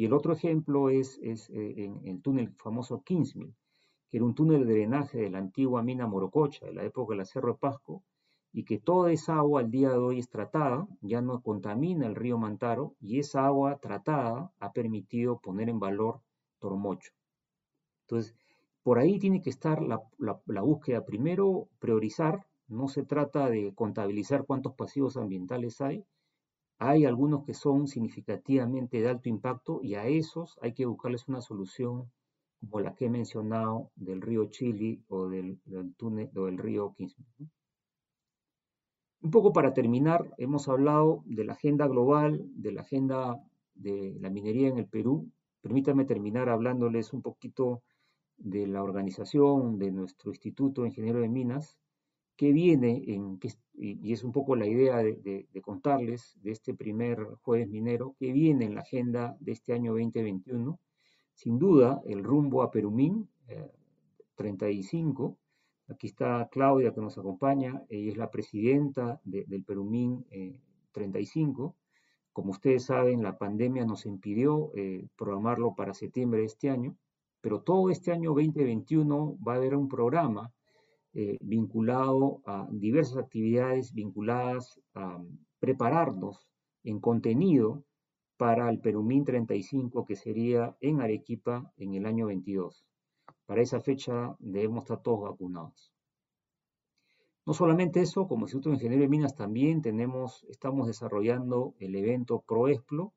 Y 0.00 0.06
el 0.06 0.14
otro 0.14 0.32
ejemplo 0.32 0.88
es, 0.88 1.18
es 1.22 1.50
eh, 1.50 1.84
en 1.84 2.00
el 2.06 2.22
túnel 2.22 2.54
famoso 2.56 3.02
Kingsmill, 3.02 3.54
que 4.08 4.16
era 4.16 4.24
un 4.24 4.34
túnel 4.34 4.66
de 4.66 4.72
drenaje 4.72 5.18
de 5.18 5.28
la 5.28 5.36
antigua 5.36 5.82
mina 5.82 6.06
Morococha, 6.06 6.64
de 6.64 6.72
la 6.72 6.84
época 6.84 7.12
de 7.12 7.18
la 7.18 7.26
Cerro 7.26 7.58
Pasco, 7.58 8.02
y 8.50 8.64
que 8.64 8.78
toda 8.78 9.12
esa 9.12 9.34
agua 9.36 9.60
al 9.60 9.70
día 9.70 9.90
de 9.90 9.98
hoy 9.98 10.18
es 10.18 10.30
tratada, 10.30 10.88
ya 11.02 11.20
no 11.20 11.42
contamina 11.42 12.06
el 12.06 12.14
río 12.14 12.38
Mantaro, 12.38 12.94
y 12.98 13.18
esa 13.18 13.44
agua 13.44 13.76
tratada 13.76 14.50
ha 14.58 14.72
permitido 14.72 15.38
poner 15.38 15.68
en 15.68 15.78
valor 15.78 16.22
Tormocho. 16.60 17.12
Entonces, 18.06 18.34
por 18.82 19.00
ahí 19.00 19.18
tiene 19.18 19.42
que 19.42 19.50
estar 19.50 19.82
la, 19.82 20.00
la, 20.16 20.62
búsqueda. 20.62 21.04
Primero, 21.04 21.68
priorizar. 21.78 22.46
No 22.68 22.88
se 22.88 23.02
trata 23.02 23.50
de 23.50 23.74
contabilizar 23.74 24.46
cuántos 24.46 24.72
pasivos 24.72 25.18
ambientales 25.18 25.82
hay. 25.82 26.06
Hay 26.82 27.04
algunos 27.04 27.44
que 27.44 27.52
son 27.52 27.86
significativamente 27.86 29.02
de 29.02 29.08
alto 29.10 29.28
impacto 29.28 29.80
y 29.82 29.96
a 29.96 30.06
esos 30.06 30.58
hay 30.62 30.72
que 30.72 30.86
buscarles 30.86 31.28
una 31.28 31.42
solución 31.42 32.10
como 32.58 32.80
la 32.80 32.94
que 32.94 33.04
he 33.04 33.10
mencionado 33.10 33.90
del 33.96 34.22
río 34.22 34.46
Chili 34.46 35.04
o 35.08 35.28
del, 35.28 35.60
túnel 35.98 36.30
o 36.34 36.46
del 36.46 36.56
río 36.56 36.94
Kingsman. 36.94 37.28
Un 39.20 39.30
poco 39.30 39.52
para 39.52 39.74
terminar, 39.74 40.32
hemos 40.38 40.68
hablado 40.68 41.22
de 41.26 41.44
la 41.44 41.52
agenda 41.52 41.86
global, 41.86 42.40
de 42.54 42.72
la 42.72 42.80
agenda 42.80 43.36
de 43.74 44.16
la 44.18 44.30
minería 44.30 44.68
en 44.68 44.78
el 44.78 44.88
Perú. 44.88 45.30
Permítanme 45.60 46.06
terminar 46.06 46.48
hablándoles 46.48 47.12
un 47.12 47.20
poquito 47.20 47.82
de 48.38 48.66
la 48.66 48.82
organización 48.82 49.78
de 49.78 49.92
nuestro 49.92 50.30
Instituto 50.30 50.80
de 50.80 50.88
Ingeniero 50.88 51.20
de 51.20 51.28
Minas, 51.28 51.78
que 52.40 52.54
viene 52.54 53.04
en, 53.08 53.38
y 53.74 54.14
es 54.14 54.24
un 54.24 54.32
poco 54.32 54.56
la 54.56 54.66
idea 54.66 54.96
de, 54.96 55.46
contarles 55.60 56.38
de 56.42 56.52
este 56.52 56.72
primer 56.72 57.22
jueves 57.42 57.68
minero, 57.68 58.16
que 58.18 58.32
viene 58.32 58.64
en 58.64 58.74
la 58.74 58.80
agenda 58.80 59.36
de 59.40 59.52
este 59.52 59.74
año 59.74 59.92
2021. 59.92 60.80
Sin 61.34 61.58
duda, 61.58 62.00
el 62.06 62.24
rumbo 62.24 62.62
a 62.62 62.70
Perumín 62.70 63.28
35. 64.36 65.36
Eh, 65.36 65.92
Aquí 65.92 66.06
está 66.06 66.48
Claudia 66.50 66.94
que 66.94 67.02
nos 67.02 67.18
acompaña, 67.18 67.82
ella 67.90 68.10
es 68.10 68.16
la 68.16 68.30
presidenta 68.30 69.20
del 69.22 69.62
Perumín 69.62 70.24
35. 70.92 71.76
Eh, 71.76 72.00
Como 72.32 72.52
ustedes 72.52 72.84
saben, 72.84 73.22
la 73.22 73.36
pandemia 73.36 73.84
nos 73.84 74.06
impidió 74.06 74.72
eh, 74.76 75.06
programarlo 75.14 75.74
para 75.74 75.92
septiembre 75.92 76.40
de 76.40 76.46
este 76.46 76.70
año, 76.70 76.96
pero 77.42 77.60
todo 77.60 77.90
este 77.90 78.12
año 78.12 78.30
2021 78.30 79.36
va 79.46 79.52
a 79.52 79.56
haber 79.56 79.76
un 79.76 79.88
programa 79.88 80.50
eh, 81.12 81.38
vinculado 81.40 82.40
a 82.46 82.68
diversas 82.70 83.18
actividades 83.18 83.92
vinculadas 83.92 84.80
a 84.94 85.22
prepararnos 85.58 86.48
en 86.84 87.00
contenido 87.00 87.84
para 88.36 88.70
el 88.70 88.80
Perumín 88.80 89.24
35 89.24 90.04
que 90.04 90.16
sería 90.16 90.76
en 90.80 91.00
Arequipa 91.00 91.72
en 91.76 91.94
el 91.94 92.06
año 92.06 92.26
22. 92.26 92.86
Para 93.44 93.62
esa 93.62 93.80
fecha 93.80 94.36
debemos 94.38 94.84
estar 94.84 95.02
todos 95.02 95.22
vacunados. 95.22 95.92
No 97.46 97.54
solamente 97.54 98.00
eso, 98.00 98.28
como 98.28 98.44
Instituto 98.44 98.68
de 98.68 98.76
Ingeniería 98.76 99.06
de 99.06 99.10
Minas 99.10 99.34
también 99.34 99.82
tenemos, 99.82 100.44
estamos 100.48 100.86
desarrollando 100.86 101.74
el 101.80 101.96
evento 101.96 102.44
ProExplo, 102.46 103.12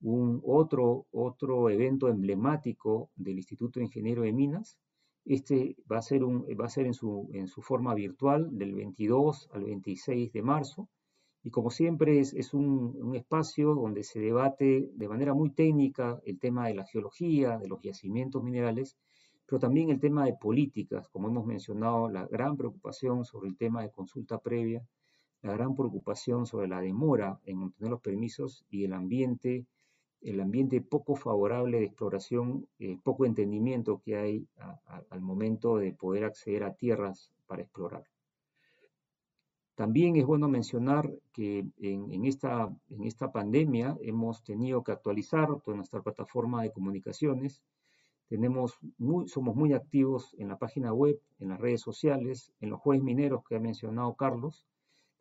un 0.00 0.40
otro, 0.44 1.06
otro 1.12 1.68
evento 1.68 2.08
emblemático 2.08 3.10
del 3.14 3.36
Instituto 3.36 3.80
Ingeniero 3.80 4.22
de 4.22 4.32
Minas. 4.32 4.78
Este 5.24 5.76
va 5.90 5.98
a 5.98 6.02
ser, 6.02 6.22
un, 6.22 6.44
va 6.60 6.66
a 6.66 6.70
ser 6.70 6.86
en, 6.86 6.94
su, 6.94 7.30
en 7.32 7.46
su 7.46 7.62
forma 7.62 7.94
virtual 7.94 8.56
del 8.56 8.74
22 8.74 9.48
al 9.52 9.64
26 9.64 10.32
de 10.32 10.42
marzo. 10.42 10.88
Y 11.42 11.50
como 11.50 11.70
siempre 11.70 12.20
es, 12.20 12.32
es 12.34 12.54
un, 12.54 12.96
un, 13.00 13.14
espacio 13.14 13.74
donde 13.74 14.02
se 14.02 14.20
debate 14.20 14.90
de 14.94 15.08
manera 15.08 15.34
muy 15.34 15.50
técnica 15.50 16.20
el 16.24 16.38
tema 16.38 16.68
de 16.68 16.74
la 16.74 16.84
geología, 16.84 17.58
de 17.58 17.68
los 17.68 17.80
yacimientos 17.82 18.42
minerales, 18.42 18.96
pero 19.46 19.58
también 19.58 19.90
el 19.90 20.00
tema 20.00 20.24
de 20.24 20.34
políticas, 20.34 21.08
como 21.08 21.28
hemos 21.28 21.44
mencionado, 21.44 22.08
la 22.08 22.26
gran 22.26 22.56
preocupación 22.56 23.24
sobre 23.24 23.48
el 23.48 23.56
tema 23.56 23.82
de 23.82 23.90
consulta 23.90 24.38
previa, 24.38 24.82
la 25.42 25.52
gran 25.52 25.74
preocupación 25.74 26.46
sobre 26.46 26.68
la 26.68 26.80
demora 26.80 27.38
en 27.44 27.62
obtener 27.62 27.90
los 27.90 28.00
permisos 28.00 28.64
y 28.70 28.84
el 28.84 28.94
ambiente 28.94 29.66
el 30.24 30.40
ambiente 30.40 30.80
poco 30.80 31.16
favorable 31.16 31.78
de 31.78 31.84
exploración, 31.84 32.66
el 32.78 32.98
poco 32.98 33.26
entendimiento 33.26 34.00
que 34.02 34.16
hay 34.16 34.48
al 35.10 35.20
momento 35.20 35.76
de 35.76 35.92
poder 35.92 36.24
acceder 36.24 36.64
a 36.64 36.74
tierras 36.74 37.30
para 37.46 37.62
explorar. 37.62 38.04
También 39.74 40.16
es 40.16 40.24
bueno 40.24 40.48
mencionar 40.48 41.12
que 41.32 41.66
en, 41.78 42.24
esta, 42.24 42.74
en 42.88 43.04
esta 43.04 43.32
pandemia 43.32 43.98
hemos 44.00 44.42
tenido 44.44 44.82
que 44.82 44.92
actualizar 44.92 45.48
toda 45.60 45.76
nuestra 45.76 46.00
plataforma 46.00 46.62
de 46.62 46.72
comunicaciones. 46.72 47.62
Tenemos 48.28 48.78
muy, 48.96 49.28
somos 49.28 49.54
muy 49.56 49.74
activos 49.74 50.34
en 50.38 50.48
la 50.48 50.58
página 50.58 50.92
web, 50.94 51.20
en 51.38 51.48
las 51.48 51.60
redes 51.60 51.82
sociales, 51.82 52.52
en 52.60 52.70
los 52.70 52.80
jueves 52.80 53.02
mineros 53.02 53.44
que 53.46 53.56
ha 53.56 53.60
mencionado 53.60 54.14
Carlos. 54.14 54.64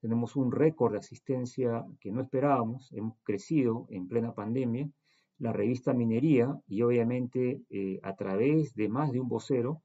Tenemos 0.03 0.35
un 0.35 0.51
récord 0.51 0.91
de 0.91 0.97
asistencia 0.97 1.85
que 2.01 2.11
no 2.11 2.19
esperábamos, 2.19 2.91
hemos 2.91 3.15
crecido 3.23 3.87
en 3.89 4.09
plena 4.09 4.33
pandemia. 4.33 4.89
La 5.37 5.53
revista 5.53 5.93
Minería 5.93 6.59
y 6.67 6.81
obviamente 6.81 7.61
eh, 7.69 8.01
a 8.03 8.13
través 8.13 8.75
de 8.75 8.89
más 8.89 9.13
de 9.13 9.21
un 9.21 9.29
vocero, 9.29 9.81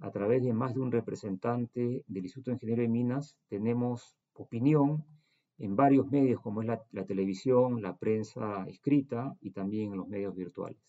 a 0.00 0.10
través 0.10 0.42
de 0.42 0.52
más 0.52 0.74
de 0.74 0.80
un 0.80 0.90
representante 0.90 2.02
del 2.08 2.24
Instituto 2.24 2.50
de 2.50 2.56
Ingeniería 2.56 2.82
de 2.82 2.88
Minas, 2.88 3.36
tenemos 3.48 4.16
opinión 4.34 5.04
en 5.58 5.76
varios 5.76 6.10
medios 6.10 6.40
como 6.40 6.62
es 6.62 6.66
la 6.66 7.04
televisión, 7.06 7.80
la 7.80 7.96
prensa 7.96 8.64
escrita 8.66 9.36
y 9.40 9.52
también 9.52 9.92
en 9.92 9.98
los 9.98 10.08
medios 10.08 10.34
virtuales. 10.34 10.82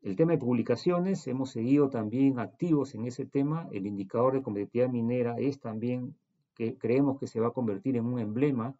El 0.00 0.16
tema 0.16 0.32
de 0.32 0.38
publicaciones, 0.38 1.26
hemos 1.26 1.50
seguido 1.50 1.90
también 1.90 2.38
activos 2.38 2.94
en 2.94 3.04
ese 3.04 3.26
tema. 3.26 3.68
El 3.70 3.86
indicador 3.86 4.32
de 4.32 4.42
competitividad 4.42 4.88
minera 4.88 5.36
es 5.38 5.60
también 5.60 6.16
que 6.54 6.78
creemos 6.78 7.18
que 7.18 7.26
se 7.26 7.40
va 7.40 7.48
a 7.48 7.52
convertir 7.52 7.96
en 7.96 8.06
un 8.06 8.18
emblema 8.18 8.76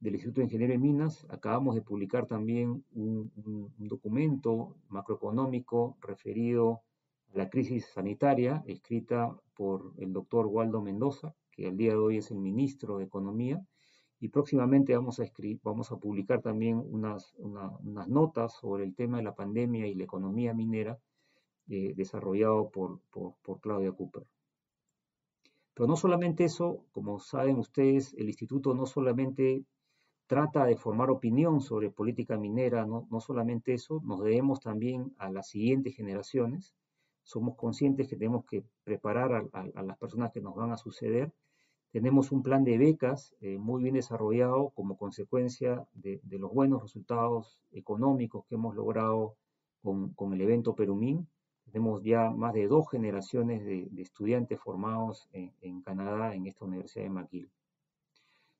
del 0.00 0.14
Instituto 0.14 0.40
de 0.40 0.44
Ingeniería 0.44 0.76
de 0.76 0.82
Minas. 0.82 1.26
Acabamos 1.28 1.74
de 1.74 1.82
publicar 1.82 2.26
también 2.26 2.84
un, 2.92 3.32
documento 3.78 4.76
macroeconómico 4.88 5.96
referido 6.00 6.82
a 7.34 7.38
la 7.38 7.50
crisis 7.50 7.86
sanitaria, 7.86 8.62
escrita 8.66 9.36
por 9.54 9.92
el 9.98 10.12
doctor 10.12 10.46
Waldo 10.46 10.80
Mendoza, 10.80 11.34
que 11.50 11.66
al 11.66 11.76
día 11.76 11.90
de 11.90 11.98
hoy 11.98 12.16
es 12.18 12.30
el 12.30 12.38
ministro 12.38 12.98
de 12.98 13.04
Economía, 13.04 13.62
y 14.20 14.28
próximamente 14.28 14.96
vamos 14.96 15.20
a, 15.20 15.24
vamos 15.62 15.92
a 15.92 15.96
publicar 15.96 16.40
también 16.42 16.78
unas, 16.78 17.34
unas, 17.36 18.08
notas 18.08 18.52
sobre 18.54 18.84
el 18.84 18.94
tema 18.94 19.18
de 19.18 19.22
la 19.24 19.34
pandemia 19.34 19.86
y 19.86 19.94
la 19.94 20.04
economía 20.04 20.54
minera, 20.54 20.98
eh, 21.68 21.92
desarrollado 21.94 22.70
por, 22.70 23.00
por, 23.10 23.34
por 23.42 23.60
Claudia 23.60 23.92
Cooper. 23.92 24.24
Pero 25.78 25.86
no 25.86 25.94
solamente 25.94 26.42
eso, 26.42 26.84
como 26.90 27.20
saben 27.20 27.56
ustedes, 27.56 28.12
el 28.14 28.26
instituto 28.26 28.74
no 28.74 28.84
solamente 28.84 29.64
trata 30.26 30.64
de 30.64 30.76
formar 30.76 31.08
opinión 31.08 31.60
sobre 31.60 31.88
política 31.88 32.36
minera, 32.36 32.84
no, 32.84 33.06
no 33.12 33.20
solamente 33.20 33.74
eso, 33.74 34.02
nos 34.04 34.24
debemos 34.24 34.58
también 34.58 35.14
a 35.18 35.30
las 35.30 35.50
siguientes 35.50 35.94
generaciones. 35.94 36.74
Somos 37.22 37.54
conscientes 37.54 38.08
que 38.08 38.16
tenemos 38.16 38.44
que 38.44 38.64
preparar 38.82 39.48
a, 39.52 39.82
las 39.84 39.98
personas 39.98 40.32
que 40.32 40.40
nos 40.40 40.56
van 40.56 40.72
a 40.72 40.76
suceder. 40.76 41.32
Tenemos 41.92 42.32
un 42.32 42.42
plan 42.42 42.64
de 42.64 42.76
becas 42.76 43.36
eh, 43.40 43.56
muy 43.56 43.80
bien 43.80 43.94
desarrollado 43.94 44.70
como 44.70 44.96
consecuencia 44.96 45.86
de, 45.92 46.20
los 46.24 46.52
buenos 46.52 46.82
resultados 46.82 47.62
económicos 47.70 48.44
que 48.48 48.56
hemos 48.56 48.74
logrado 48.74 49.36
con, 49.80 50.12
con 50.14 50.32
el 50.32 50.40
evento 50.40 50.74
Perumín. 50.74 51.28
Tenemos 51.70 52.02
ya 52.02 52.30
más 52.30 52.54
de 52.54 52.66
dos 52.66 52.88
generaciones 52.90 53.64
de, 53.64 53.88
estudiantes 54.02 54.58
formados 54.60 55.28
en, 55.32 55.82
Canadá, 55.82 56.34
en 56.34 56.46
esta 56.46 56.64
Universidad 56.64 57.04
de 57.04 57.10
McGill. 57.10 57.50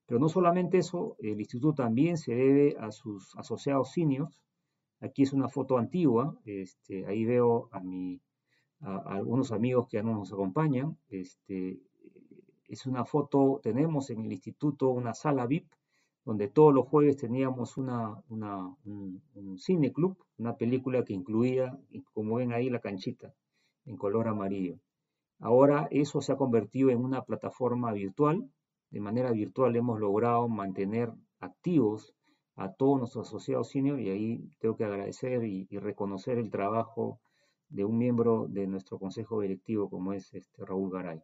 Pero 0.06 0.20
no 0.20 0.28
solamente 0.28 0.78
eso, 0.78 1.16
el 1.18 1.38
instituto 1.38 1.74
también 1.74 2.16
se 2.16 2.34
debe 2.34 2.76
a 2.78 2.90
sus 2.92 3.34
asociados 3.36 3.92
seniors. 3.92 4.40
Aquí 5.00 5.22
es 5.22 5.32
una 5.32 5.48
foto 5.48 5.78
antigua, 5.78 6.36
este, 6.44 7.06
ahí 7.06 7.24
veo 7.24 7.68
a, 7.72 7.80
mi, 7.80 8.20
algunos 8.80 9.52
amigos 9.52 9.86
que 9.88 9.98
ya 9.98 10.02
no 10.02 10.14
nos 10.14 10.32
acompañan. 10.32 10.96
Este, 11.08 11.78
es 12.68 12.86
una 12.86 13.04
foto, 13.04 13.60
tenemos 13.62 14.10
en 14.10 14.24
el 14.24 14.32
instituto 14.32 14.90
una 14.90 15.14
sala 15.14 15.46
VIP 15.46 15.66
donde 16.24 16.48
todos 16.48 16.74
los 16.74 16.86
jueves 16.86 17.16
teníamos 17.16 17.76
una, 17.76 18.22
un, 18.28 19.58
cine 19.58 19.92
club, 19.92 20.16
una 20.36 20.56
película 20.56 21.04
que 21.04 21.14
incluía, 21.14 21.78
como 22.12 22.36
ven 22.36 22.52
ahí, 22.52 22.68
la 22.70 22.80
canchita 22.80 23.34
en 23.86 23.96
color 23.96 24.28
amarillo. 24.28 24.78
Ahora 25.40 25.88
eso 25.90 26.20
se 26.20 26.32
ha 26.32 26.36
convertido 26.36 26.90
en 26.90 27.02
una 27.02 27.22
plataforma 27.22 27.92
virtual. 27.92 28.50
De 28.90 29.00
manera 29.00 29.30
virtual 29.30 29.76
hemos 29.76 30.00
logrado 30.00 30.48
mantener 30.48 31.12
activos 31.40 32.14
a 32.56 32.72
todos 32.72 32.98
nuestros 32.98 33.28
asociados 33.28 33.70
senior 33.70 34.00
y 34.00 34.10
ahí 34.10 34.50
tengo 34.58 34.76
que 34.76 34.84
agradecer 34.84 35.44
y, 35.44 35.66
reconocer 35.78 36.38
el 36.38 36.50
trabajo 36.50 37.20
de 37.68 37.84
un 37.84 37.96
miembro 37.98 38.46
de 38.48 38.66
nuestro 38.66 38.98
consejo 38.98 39.40
directivo 39.40 39.88
como 39.88 40.12
es 40.12 40.34
este 40.34 40.64
Raúl 40.64 40.90
Garay. 40.90 41.22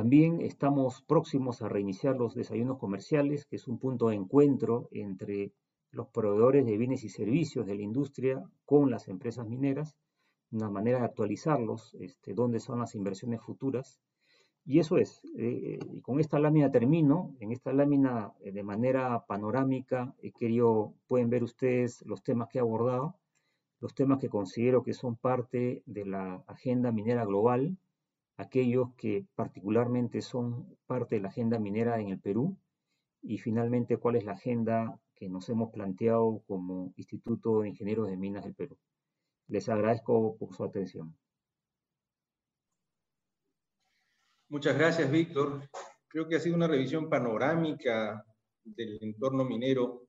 También 0.00 0.40
estamos 0.40 1.02
próximos 1.02 1.60
a 1.60 1.68
reiniciar 1.68 2.16
los 2.16 2.34
desayunos 2.34 2.78
comerciales, 2.78 3.44
que 3.44 3.56
es 3.56 3.68
un 3.68 3.78
punto 3.78 4.08
de 4.08 4.14
encuentro 4.14 4.88
entre 4.92 5.52
los 5.90 6.08
proveedores 6.08 6.64
de 6.64 6.78
bienes 6.78 7.04
y 7.04 7.10
servicios 7.10 7.66
de 7.66 7.74
la 7.74 7.82
industria 7.82 8.42
con 8.64 8.90
las 8.90 9.08
empresas 9.08 9.46
mineras, 9.46 9.98
una 10.52 10.70
manera 10.70 11.00
de 11.00 11.04
actualizarlos, 11.04 11.94
este, 12.00 12.32
dónde 12.32 12.60
son 12.60 12.78
las 12.78 12.94
inversiones 12.94 13.42
futuras. 13.42 14.00
Y 14.64 14.78
eso 14.78 14.96
es, 14.96 15.20
eh, 15.36 15.78
y 15.92 16.00
con 16.00 16.18
esta 16.18 16.38
lámina 16.38 16.70
termino, 16.70 17.36
en 17.38 17.52
esta 17.52 17.70
lámina 17.74 18.32
eh, 18.40 18.52
de 18.52 18.62
manera 18.62 19.26
panorámica 19.26 20.14
he 20.22 20.32
querido, 20.32 20.94
pueden 21.08 21.28
ver 21.28 21.44
ustedes 21.44 22.02
los 22.06 22.22
temas 22.22 22.48
que 22.48 22.56
he 22.56 22.62
abordado. 22.62 23.16
los 23.80 23.94
temas 23.94 24.18
que 24.18 24.30
considero 24.30 24.82
que 24.82 24.94
son 24.94 25.16
parte 25.16 25.82
de 25.84 26.06
la 26.06 26.42
agenda 26.46 26.90
minera 26.90 27.26
global, 27.26 27.76
aquellos 28.40 28.94
que 28.96 29.26
particularmente 29.34 30.22
son 30.22 30.76
parte 30.86 31.16
de 31.16 31.20
la 31.20 31.28
agenda 31.28 31.58
minera 31.58 32.00
en 32.00 32.08
el 32.08 32.18
Perú, 32.18 32.56
y 33.22 33.36
finalmente 33.36 33.98
cuál 33.98 34.16
es 34.16 34.24
la 34.24 34.32
agenda 34.32 34.98
que 35.14 35.28
nos 35.28 35.48
hemos 35.50 35.70
planteado 35.70 36.42
como 36.46 36.94
Instituto 36.96 37.60
de 37.60 37.68
Ingenieros 37.68 38.08
de 38.08 38.16
Minas 38.16 38.44
del 38.44 38.54
Perú. 38.54 38.78
Les 39.48 39.68
agradezco 39.68 40.38
por 40.38 40.54
su 40.54 40.64
atención. 40.64 41.14
Muchas 44.48 44.76
gracias, 44.76 45.10
Víctor. 45.10 45.68
Creo 46.08 46.26
que 46.26 46.36
ha 46.36 46.40
sido 46.40 46.56
una 46.56 46.66
revisión 46.66 47.10
panorámica 47.10 48.24
del 48.64 48.98
entorno 49.02 49.44
minero 49.44 50.06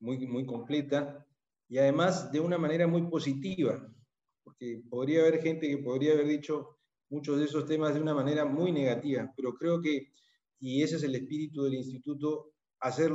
muy, 0.00 0.26
muy 0.26 0.44
completa 0.44 1.26
y 1.66 1.78
además 1.78 2.30
de 2.30 2.40
una 2.40 2.58
manera 2.58 2.86
muy 2.86 3.02
positiva, 3.08 3.90
porque 4.44 4.82
podría 4.90 5.20
haber 5.20 5.40
gente 5.40 5.66
que 5.66 5.78
podría 5.78 6.12
haber 6.12 6.26
dicho 6.26 6.77
muchos 7.10 7.38
de 7.38 7.44
esos 7.44 7.66
temas 7.66 7.94
de 7.94 8.00
una 8.00 8.14
manera 8.14 8.44
muy 8.44 8.72
negativa, 8.72 9.32
pero 9.36 9.54
creo 9.54 9.80
que, 9.80 10.12
y 10.60 10.82
ese 10.82 10.96
es 10.96 11.02
el 11.02 11.14
espíritu 11.14 11.64
del 11.64 11.74
instituto, 11.74 12.52
hacer 12.80 13.12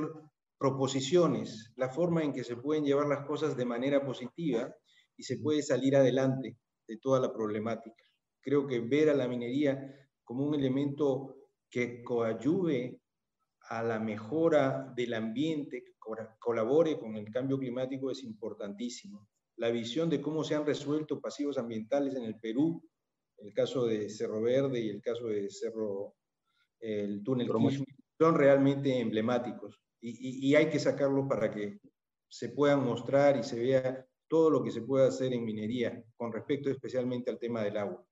proposiciones, 0.58 1.74
la 1.76 1.90
forma 1.90 2.24
en 2.24 2.34
que 2.34 2.44
se 2.44 2.56
pueden 2.56 2.86
llevar 2.86 3.08
las 3.08 3.26
cosas 3.26 3.58
de 3.58 3.66
manera 3.66 4.06
positiva 4.06 4.74
y 5.18 5.24
se 5.24 5.38
puede 5.38 5.62
salir 5.62 5.96
adelante 5.96 6.58
de 6.88 6.98
toda 6.98 7.20
la 7.20 7.34
problemática. 7.34 8.04
Creo 8.42 8.68
que 8.68 8.80
ver 8.80 9.10
a 9.10 9.14
la 9.14 9.28
minería 9.28 9.94
como 10.24 10.46
un 10.46 10.56
elemento 10.56 11.36
que 11.70 12.04
coadyuve 12.04 13.02
a 13.70 13.84
la 13.84 14.00
mejora 14.00 14.94
del 14.96 15.14
ambiente, 15.14 15.84
que 15.84 15.94
colabore 16.40 17.00
con 17.00 17.16
el 17.16 17.30
cambio 17.32 17.58
climático 17.58 18.12
es 18.12 18.24
importantísimo. 18.24 19.28
La 19.58 19.70
visión 19.70 20.10
de 20.10 20.22
cómo 20.22 20.44
se 20.44 20.56
han 20.56 20.66
resuelto 20.66 21.22
pasivos 21.22 21.58
ambientales 21.58 22.16
en 22.16 22.24
el 22.24 22.40
Perú, 22.40 22.84
el 23.44 23.54
caso 23.54 23.86
de 23.86 24.10
Cerro 24.10 24.42
Verde 24.42 24.80
y 24.80 24.90
el 24.90 25.02
caso 25.02 25.28
de 25.28 25.50
Cerro, 25.50 26.16
el 26.80 27.24
túnel 27.24 27.50
son 28.18 28.36
realmente 28.36 29.00
emblemáticos 29.00 29.80
y, 30.02 30.50
y 30.50 30.56
hay 30.56 30.70
que 30.70 30.80
sacarlos 30.80 31.28
para 31.28 31.52
que 31.52 31.80
se 32.30 32.50
puedan 32.50 32.84
mostrar 32.84 33.38
y 33.38 33.44
se 33.44 33.60
vea 33.60 34.06
todo 34.28 34.50
lo 34.50 34.64
que 34.64 34.72
se 34.72 34.82
puede 34.82 35.08
hacer 35.08 35.34
en 35.34 35.46
minería 35.46 36.04
con 36.16 36.32
respecto 36.32 36.70
especialmente 36.70 37.30
al 37.30 37.38
tema 37.38 37.62
del 37.62 37.78
agua. 37.78 38.06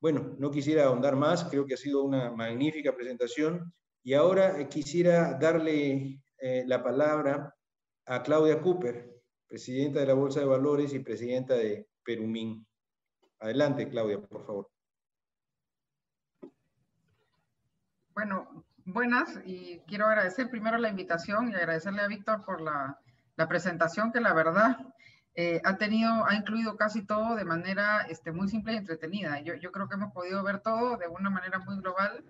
Bueno, 0.00 0.36
no 0.38 0.50
quisiera 0.50 0.84
ahondar 0.84 1.16
más, 1.16 1.44
creo 1.44 1.66
que 1.66 1.74
ha 1.74 1.78
sido 1.78 2.02
una 2.02 2.30
magnífica 2.30 2.94
presentación 2.94 3.72
y 4.02 4.14
ahora 4.14 4.60
eh, 4.60 4.68
quisiera 4.68 5.38
darle 5.38 6.20
eh, 6.38 6.64
la 6.66 6.82
palabra 6.82 7.54
a 8.06 8.22
Claudia 8.22 8.60
Cooper, 8.60 9.10
presidenta 9.46 10.00
de 10.00 10.06
la 10.06 10.14
Bolsa 10.14 10.40
de 10.40 10.46
Valores 10.46 10.92
y 10.94 11.00
presidenta 11.00 11.54
de 11.54 11.88
Perumín. 12.04 12.66
Adelante, 13.38 13.88
Claudia, 13.88 14.20
por 14.20 14.44
favor. 14.46 14.70
Bueno, 18.14 18.64
buenas 18.84 19.40
y 19.44 19.80
quiero 19.86 20.06
agradecer 20.06 20.48
primero 20.48 20.78
la 20.78 20.88
invitación 20.88 21.50
y 21.50 21.54
agradecerle 21.54 22.02
a 22.02 22.08
Víctor 22.08 22.44
por 22.44 22.62
la 22.62 22.98
presentación 23.48 24.10
que 24.10 24.20
la 24.20 24.32
verdad 24.32 24.78
eh, 25.38 25.60
ha 25.62 26.34
incluido 26.34 26.78
casi 26.78 27.04
todo 27.04 27.36
de 27.36 27.44
manera 27.44 28.06
este, 28.08 28.32
muy 28.32 28.48
simple 28.48 28.72
y 28.72 28.76
entretenida. 28.76 29.40
Yo, 29.42 29.70
creo 29.70 29.86
que 29.86 29.94
hemos 29.94 30.12
podido 30.14 30.42
ver 30.42 30.60
todo 30.60 30.96
de 30.96 31.08
una 31.08 31.28
manera 31.28 31.58
muy 31.58 31.76
global. 31.76 32.24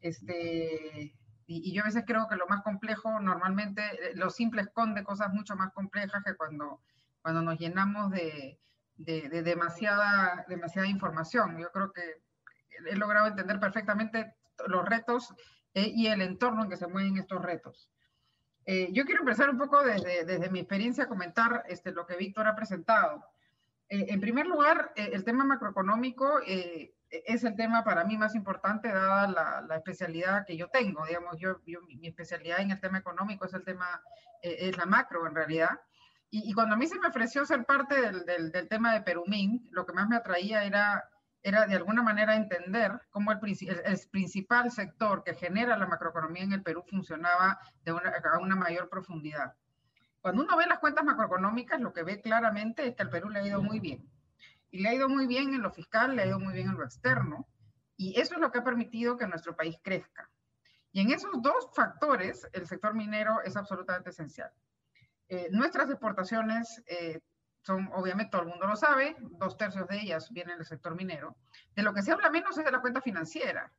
Este, 0.00 1.14
y, 1.46 1.74
yo 1.74 1.82
a 1.82 1.86
veces 1.86 2.04
creo 2.06 2.26
que 2.26 2.36
lo 2.36 2.46
más 2.46 2.62
complejo, 2.62 3.20
normalmente, 3.20 3.82
eh, 3.82 4.12
lo 4.14 4.30
simple 4.30 4.62
esconde 4.62 5.04
cosas 5.04 5.30
mucho 5.34 5.56
más 5.56 5.72
complejas 5.74 6.24
que 6.24 6.34
cuando 6.36 6.80
nos 7.22 7.58
llenamos 7.58 8.10
de, 8.12 8.58
de, 8.98 9.28
de 9.28 9.42
demasiada, 9.42 10.44
demasiada 10.48 10.88
información. 10.88 11.58
Yo 11.58 11.70
creo 11.72 11.92
que 11.92 12.20
he 12.90 12.96
logrado 12.96 13.28
entender 13.28 13.58
perfectamente 13.58 14.34
los 14.66 14.84
retos 14.86 15.34
eh, 15.74 15.90
y 15.94 16.08
el 16.08 16.20
entorno 16.20 16.64
en 16.64 16.70
que 16.70 16.76
se 16.76 16.86
mueven 16.86 17.16
estos 17.16 17.40
retos. 17.40 17.90
Eh, 18.70 18.92
yo 18.92 19.06
quiero 19.06 19.20
empezar 19.20 19.48
un 19.48 19.56
poco 19.56 19.82
desde, 19.82 20.26
desde 20.26 20.50
mi 20.50 20.58
experiencia 20.58 21.04
a 21.04 21.08
comentar 21.08 21.64
este, 21.68 21.90
lo 21.90 22.06
que 22.06 22.16
Víctor 22.16 22.46
ha 22.46 22.54
presentado. 22.54 23.24
Eh, 23.88 24.08
en 24.10 24.20
primer 24.20 24.46
lugar, 24.46 24.92
eh, 24.94 25.08
el 25.14 25.24
tema 25.24 25.42
macroeconómico 25.44 26.40
es 26.44 27.44
el 27.44 27.56
tema 27.56 27.82
para 27.82 28.04
mí 28.04 28.18
más 28.18 28.34
importante 28.34 28.88
dada 28.88 29.26
la, 29.26 29.62
la 29.62 29.76
especialidad 29.76 30.44
que 30.46 30.58
yo 30.58 30.68
tengo. 30.68 31.06
Digamos, 31.06 31.38
yo, 31.38 31.62
yo, 31.64 31.80
mi 31.80 32.08
especialidad 32.08 32.60
en 32.60 32.72
el 32.72 32.80
tema 32.80 32.98
económico 32.98 33.46
es 33.46 33.54
el 33.54 33.64
tema, 33.64 34.02
es 34.42 34.76
la 34.76 34.84
macro 34.84 35.26
en 35.26 35.34
realidad. 35.34 35.80
Y, 36.30 36.52
cuando 36.52 36.74
a 36.74 36.78
mí 36.78 36.86
se 36.86 36.98
me 36.98 37.08
ofreció 37.08 37.46
ser 37.46 37.64
parte 37.64 37.94
del, 38.00 38.68
tema 38.68 38.92
de 38.92 39.00
Perumín, 39.00 39.66
lo 39.70 39.86
que 39.86 39.94
más 39.94 40.08
me 40.08 40.16
atraía 40.16 40.64
era 40.64 41.08
era 41.40 41.66
de 41.66 41.76
alguna 41.76 42.02
manera 42.02 42.34
entender 42.34 43.00
cómo 43.10 43.30
el, 43.32 43.38
el, 43.40 44.00
principal 44.10 44.70
sector 44.72 45.22
que 45.22 45.34
genera 45.34 45.78
la 45.78 45.86
macroeconomía 45.86 46.42
en 46.42 46.52
el 46.52 46.62
Perú 46.62 46.84
funcionaba 46.90 47.60
de 47.84 47.92
una, 47.92 48.10
a 48.10 48.38
una 48.40 48.56
mayor 48.56 48.88
profundidad. 48.88 49.54
Cuando 50.20 50.42
uno 50.42 50.56
ve 50.56 50.66
las 50.66 50.80
cuentas 50.80 51.04
macroeconómicas, 51.04 51.80
lo 51.80 51.92
que 51.92 52.02
ve 52.02 52.20
claramente 52.20 52.86
es 52.86 52.96
que 52.96 53.02
al 53.02 53.10
Perú 53.10 53.30
le 53.30 53.38
ha 53.38 53.46
ido 53.46 53.62
muy 53.62 53.78
bien. 53.78 54.10
Y 54.70 54.80
le 54.80 54.88
ha 54.88 54.94
ido 54.94 55.08
muy 55.08 55.26
bien 55.26 55.54
en 55.54 55.62
lo 55.62 55.70
fiscal, 55.70 56.16
le 56.16 56.22
ha 56.22 56.26
ido 56.26 56.40
muy 56.40 56.52
bien 56.52 56.68
en 56.68 56.76
lo 56.76 56.84
externo. 56.84 57.46
Y 57.96 58.20
eso 58.20 58.34
es 58.34 58.40
lo 58.40 58.50
que 58.50 58.58
ha 58.58 58.64
permitido 58.64 59.16
que 59.16 59.26
nuestro 59.26 59.56
país 59.56 59.76
crezca. 59.82 60.28
Y 60.92 61.00
en 61.00 61.12
esos 61.12 61.30
dos 61.40 61.68
factores, 61.74 62.46
el 62.52 62.66
sector 62.66 62.94
minero 62.94 63.40
es 63.42 63.56
absolutamente 63.56 64.10
esencial. 64.10 64.50
Eh, 65.28 65.48
nuestras 65.50 65.90
exportaciones 65.90 66.82
eh, 66.86 67.20
son, 67.62 67.90
obviamente 67.92 68.30
todo 68.30 68.42
el 68.42 68.48
mundo 68.48 68.66
lo 68.66 68.76
sabe, 68.76 69.16
dos 69.20 69.56
tercios 69.56 69.86
de 69.88 70.00
ellas 70.00 70.30
vienen 70.30 70.56
del 70.56 70.66
sector 70.66 70.94
minero. 70.94 71.36
De 71.74 71.82
lo 71.82 71.92
que 71.92 72.02
se 72.02 72.12
habla 72.12 72.30
menos 72.30 72.56
es 72.56 72.64
de 72.64 72.70
la 72.70 72.80
cuenta 72.80 73.02
financiera, 73.02 73.70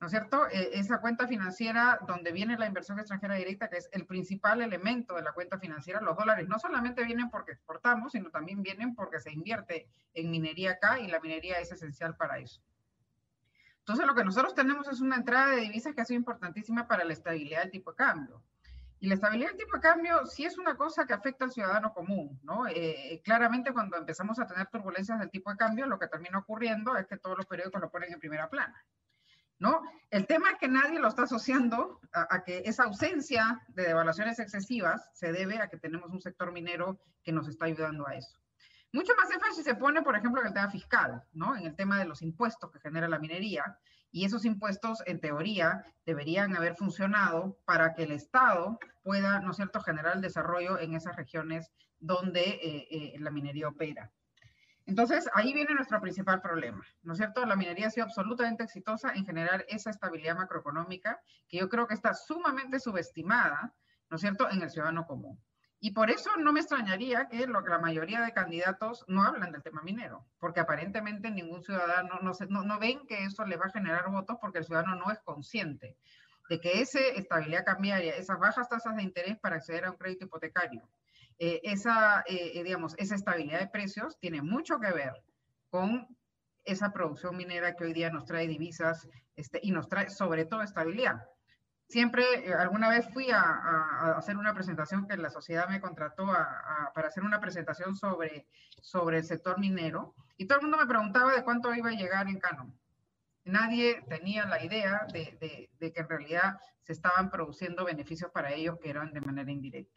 ¿no 0.00 0.06
es 0.06 0.10
cierto? 0.10 0.46
Eh, 0.48 0.70
esa 0.74 1.00
cuenta 1.00 1.26
financiera 1.26 1.98
donde 2.06 2.32
viene 2.32 2.58
la 2.58 2.66
inversión 2.66 2.98
extranjera 2.98 3.36
directa, 3.36 3.70
que 3.70 3.78
es 3.78 3.88
el 3.92 4.06
principal 4.06 4.60
elemento 4.60 5.14
de 5.14 5.22
la 5.22 5.32
cuenta 5.32 5.58
financiera, 5.58 6.00
los 6.00 6.16
dólares 6.16 6.46
no 6.46 6.58
solamente 6.58 7.04
vienen 7.04 7.30
porque 7.30 7.52
exportamos, 7.52 8.12
sino 8.12 8.30
también 8.30 8.62
vienen 8.62 8.94
porque 8.94 9.18
se 9.20 9.32
invierte 9.32 9.88
en 10.12 10.30
minería 10.30 10.72
acá 10.72 11.00
y 11.00 11.06
la 11.06 11.20
minería 11.20 11.58
es 11.58 11.72
esencial 11.72 12.16
para 12.16 12.38
eso. 12.38 12.60
Entonces, 13.78 14.06
lo 14.06 14.14
que 14.14 14.24
nosotros 14.24 14.54
tenemos 14.54 14.86
es 14.88 15.00
una 15.00 15.16
entrada 15.16 15.56
de 15.56 15.62
divisas 15.62 15.92
que 15.94 16.02
ha 16.02 16.04
sido 16.04 16.18
importantísima 16.18 16.86
para 16.86 17.04
la 17.04 17.14
estabilidad 17.14 17.62
del 17.62 17.72
tipo 17.72 17.90
de 17.90 17.96
cambio. 17.96 18.42
Y 19.02 19.08
la 19.08 19.14
estabilidad 19.14 19.48
del 19.48 19.58
tipo 19.58 19.74
de 19.74 19.82
cambio 19.82 20.24
sí 20.26 20.44
es 20.44 20.56
una 20.58 20.76
cosa 20.76 21.04
que 21.04 21.12
afecta 21.12 21.44
al 21.44 21.50
ciudadano 21.50 21.92
común, 21.92 22.38
¿no? 22.44 22.68
Eh, 22.68 23.20
claramente 23.24 23.72
cuando 23.72 23.96
empezamos 23.96 24.38
a 24.38 24.46
tener 24.46 24.68
turbulencias 24.68 25.18
del 25.18 25.28
tipo 25.28 25.50
de 25.50 25.56
cambio, 25.56 25.88
lo 25.88 25.98
que 25.98 26.06
termina 26.06 26.38
ocurriendo 26.38 26.96
es 26.96 27.08
que 27.08 27.16
todos 27.16 27.36
los 27.36 27.46
periódicos 27.46 27.80
lo 27.80 27.90
ponen 27.90 28.12
en 28.12 28.20
primera 28.20 28.48
plana, 28.48 28.86
¿no? 29.58 29.82
El 30.08 30.28
tema 30.28 30.52
es 30.52 30.58
que 30.58 30.68
nadie 30.68 31.00
lo 31.00 31.08
está 31.08 31.24
asociando 31.24 31.98
a, 32.12 32.32
a, 32.32 32.44
que 32.44 32.62
esa 32.64 32.84
ausencia 32.84 33.60
de 33.70 33.88
devaluaciones 33.88 34.38
excesivas 34.38 35.10
se 35.14 35.32
debe 35.32 35.58
a 35.58 35.68
que 35.68 35.78
tenemos 35.78 36.08
un 36.12 36.20
sector 36.20 36.52
minero 36.52 37.00
que 37.24 37.32
nos 37.32 37.48
está 37.48 37.64
ayudando 37.64 38.06
a 38.06 38.14
eso. 38.14 38.38
Mucho 38.92 39.14
más 39.16 39.28
énfasis 39.32 39.64
se 39.64 39.74
pone, 39.74 40.02
por 40.02 40.14
ejemplo, 40.14 40.42
en 40.42 40.46
el 40.46 40.54
tema 40.54 40.70
fiscal, 40.70 41.24
¿no? 41.32 41.56
En 41.56 41.66
el 41.66 41.74
tema 41.74 41.98
de 41.98 42.04
los 42.04 42.22
impuestos 42.22 42.70
que 42.70 42.78
genera 42.78 43.08
la 43.08 43.18
minería, 43.18 43.76
y 44.12 44.26
esos 44.26 44.44
impuestos, 44.44 45.02
en 45.06 45.20
teoría, 45.20 45.84
deberían 46.04 46.54
haber 46.54 46.76
funcionado 46.76 47.58
para 47.64 47.94
que 47.94 48.04
el 48.04 48.12
Estado 48.12 48.78
pueda, 49.02 49.40
¿no 49.40 49.50
es 49.50 49.56
cierto?, 49.56 49.80
generar 49.80 50.16
el 50.16 50.22
desarrollo 50.22 50.78
en 50.78 50.94
esas 50.94 51.16
regiones 51.16 51.72
donde 51.98 52.40
eh, 52.40 52.88
eh, 52.90 53.16
la 53.18 53.30
minería 53.30 53.68
opera. 53.68 54.12
Entonces, 54.84 55.28
ahí 55.32 55.54
viene 55.54 55.74
nuestro 55.74 56.00
principal 56.00 56.42
problema, 56.42 56.84
¿no 57.02 57.12
es 57.12 57.18
cierto? 57.18 57.46
La 57.46 57.56
minería 57.56 57.86
ha 57.86 57.90
sido 57.90 58.06
absolutamente 58.06 58.64
exitosa 58.64 59.12
en 59.14 59.24
generar 59.24 59.64
esa 59.68 59.90
estabilidad 59.90 60.36
macroeconómica 60.36 61.20
que 61.48 61.58
yo 61.58 61.68
creo 61.68 61.86
que 61.86 61.94
está 61.94 62.14
sumamente 62.14 62.80
subestimada, 62.80 63.74
¿no 64.10 64.16
es 64.16 64.20
cierto?, 64.20 64.50
en 64.50 64.60
el 64.60 64.70
ciudadano 64.70 65.06
común. 65.06 65.40
Y 65.84 65.90
por 65.90 66.12
eso 66.12 66.30
no 66.38 66.52
me 66.52 66.60
extrañaría 66.60 67.26
que 67.26 67.44
lo, 67.48 67.60
la 67.62 67.80
mayoría 67.80 68.20
de 68.20 68.32
candidatos 68.32 69.04
no 69.08 69.24
hablan 69.24 69.50
del 69.50 69.64
tema 69.64 69.82
minero, 69.82 70.24
porque 70.38 70.60
aparentemente 70.60 71.28
ningún 71.28 71.60
ciudadano 71.64 72.20
no, 72.22 72.34
se, 72.34 72.46
no, 72.46 72.62
no, 72.62 72.78
ven 72.78 73.04
que 73.08 73.24
eso 73.24 73.44
le 73.44 73.56
va 73.56 73.66
a 73.66 73.72
generar 73.72 74.08
votos 74.08 74.36
porque 74.40 74.60
el 74.60 74.64
ciudadano 74.64 74.94
no 74.94 75.10
es 75.10 75.18
consciente 75.24 75.96
de 76.48 76.60
que 76.60 76.80
esa 76.80 77.00
estabilidad 77.00 77.64
cambiaria, 77.64 78.14
esas 78.14 78.38
bajas 78.38 78.68
tasas 78.68 78.94
de 78.94 79.02
interés 79.02 79.36
para 79.40 79.56
acceder 79.56 79.84
a 79.84 79.90
un 79.90 79.96
crédito 79.96 80.26
hipotecario, 80.26 80.88
eh, 81.40 81.58
esa, 81.64 82.20
eh, 82.28 82.52
eh 82.54 82.62
digamos, 82.62 82.94
esa 82.96 83.16
estabilidad 83.16 83.58
de 83.58 83.66
precios 83.66 84.16
tiene 84.20 84.40
mucho 84.40 84.78
que 84.78 84.92
ver 84.92 85.14
con 85.68 86.06
esa 86.62 86.92
producción 86.92 87.36
minera 87.36 87.74
que 87.74 87.86
hoy 87.86 87.92
día 87.92 88.10
nos 88.10 88.24
trae 88.24 88.46
divisas 88.46 89.08
este, 89.34 89.58
y 89.60 89.72
nos 89.72 89.88
trae 89.88 90.10
sobre 90.10 90.44
todo 90.44 90.62
estabilidad 90.62 91.26
siempre, 91.92 92.24
eh, 92.48 92.54
alguna 92.54 92.88
vez 92.88 93.06
fui 93.12 93.30
a, 93.30 94.16
hacer 94.16 94.36
una 94.38 94.54
presentación 94.54 95.06
que 95.06 95.16
la 95.16 95.30
sociedad 95.30 95.68
me 95.68 95.80
contrató 95.80 96.26
para 96.26 97.08
hacer 97.08 97.22
una 97.22 97.38
presentación 97.38 97.94
sobre, 97.94 98.46
sobre 98.80 99.18
el 99.18 99.24
sector 99.24 99.60
minero 99.60 100.14
y 100.38 100.46
todo 100.46 100.58
el 100.58 100.62
mundo 100.62 100.78
me 100.78 100.86
preguntaba 100.86 101.32
de 101.32 101.44
cuánto 101.44 101.72
iba 101.74 101.90
a 101.90 101.92
llegar 101.92 102.26
en 102.28 102.38
Canon. 102.38 102.74
Nadie 103.44 104.02
tenía 104.08 104.46
la 104.46 104.64
idea 104.64 105.06
de, 105.12 105.36
de, 105.38 105.70
de, 105.78 105.92
que 105.92 106.00
en 106.00 106.08
realidad 106.08 106.58
se 106.80 106.92
estaban 106.92 107.30
produciendo 107.30 107.84
beneficios 107.84 108.30
para 108.30 108.52
ellos 108.52 108.78
que 108.80 108.88
eran 108.88 109.12
de 109.12 109.20
manera 109.20 109.50
indirecta. 109.50 109.94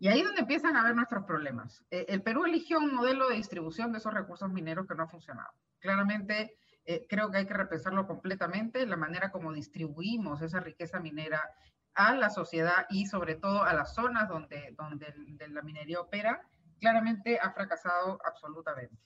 Y 0.00 0.08
ahí 0.08 0.20
es 0.20 0.26
donde 0.26 0.42
empiezan 0.42 0.76
a 0.76 0.84
ver 0.84 0.94
nuestros 0.94 1.24
problemas. 1.24 1.82
Eh, 1.90 2.06
el 2.08 2.22
Perú 2.22 2.44
eligió 2.44 2.78
un 2.78 2.94
modelo 2.94 3.28
de 3.28 3.36
distribución 3.36 3.90
de 3.90 3.98
esos 3.98 4.12
recursos 4.12 4.50
mineros 4.50 4.86
que 4.86 4.94
no 4.94 5.04
ha 5.04 5.08
funcionado. 5.08 5.50
Claramente, 5.80 6.56
eh, 6.90 7.04
creo 7.06 7.30
que 7.30 7.36
hay 7.36 7.46
que 7.46 7.52
repensarlo 7.52 8.06
completamente, 8.06 8.86
la 8.86 8.96
manera 8.96 9.30
como 9.30 9.52
distribuimos 9.52 10.40
esa 10.40 10.60
riqueza 10.60 11.00
minera 11.00 11.54
a 11.92 12.14
la 12.14 12.30
sociedad 12.30 12.86
y 12.88 13.04
sobre 13.04 13.34
todo 13.34 13.62
a 13.62 13.74
las 13.74 13.94
zonas 13.94 14.26
donde, 14.26 14.74
donde 14.74 15.12
la 15.48 15.60
minería 15.60 16.00
opera, 16.00 16.40
claramente 16.80 17.38
ha 17.38 17.52
fracasado 17.52 18.18
absolutamente. 18.24 18.96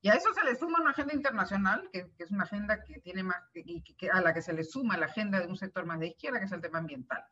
Y 0.00 0.08
a 0.08 0.14
eso 0.14 0.32
se 0.34 0.44
le 0.44 0.54
suma 0.54 0.80
una 0.80 0.90
agenda 0.90 1.14
internacional, 1.14 1.90
que, 1.92 2.12
es 2.16 2.30
una 2.30 2.44
agenda 2.44 2.84
que 2.84 3.00
tiene 3.00 3.24
más, 3.24 3.42
y 3.54 3.82
que, 3.82 4.08
a 4.08 4.20
la 4.20 4.32
que 4.32 4.40
se 4.40 4.52
le 4.52 4.62
suma 4.62 4.96
la 4.96 5.06
agenda 5.06 5.40
de 5.40 5.48
un 5.48 5.56
sector 5.56 5.84
más 5.84 5.98
de 5.98 6.06
izquierda, 6.06 6.38
que 6.38 6.44
es 6.44 6.52
el 6.52 6.60
tema 6.60 6.78
ambiental. 6.78 7.24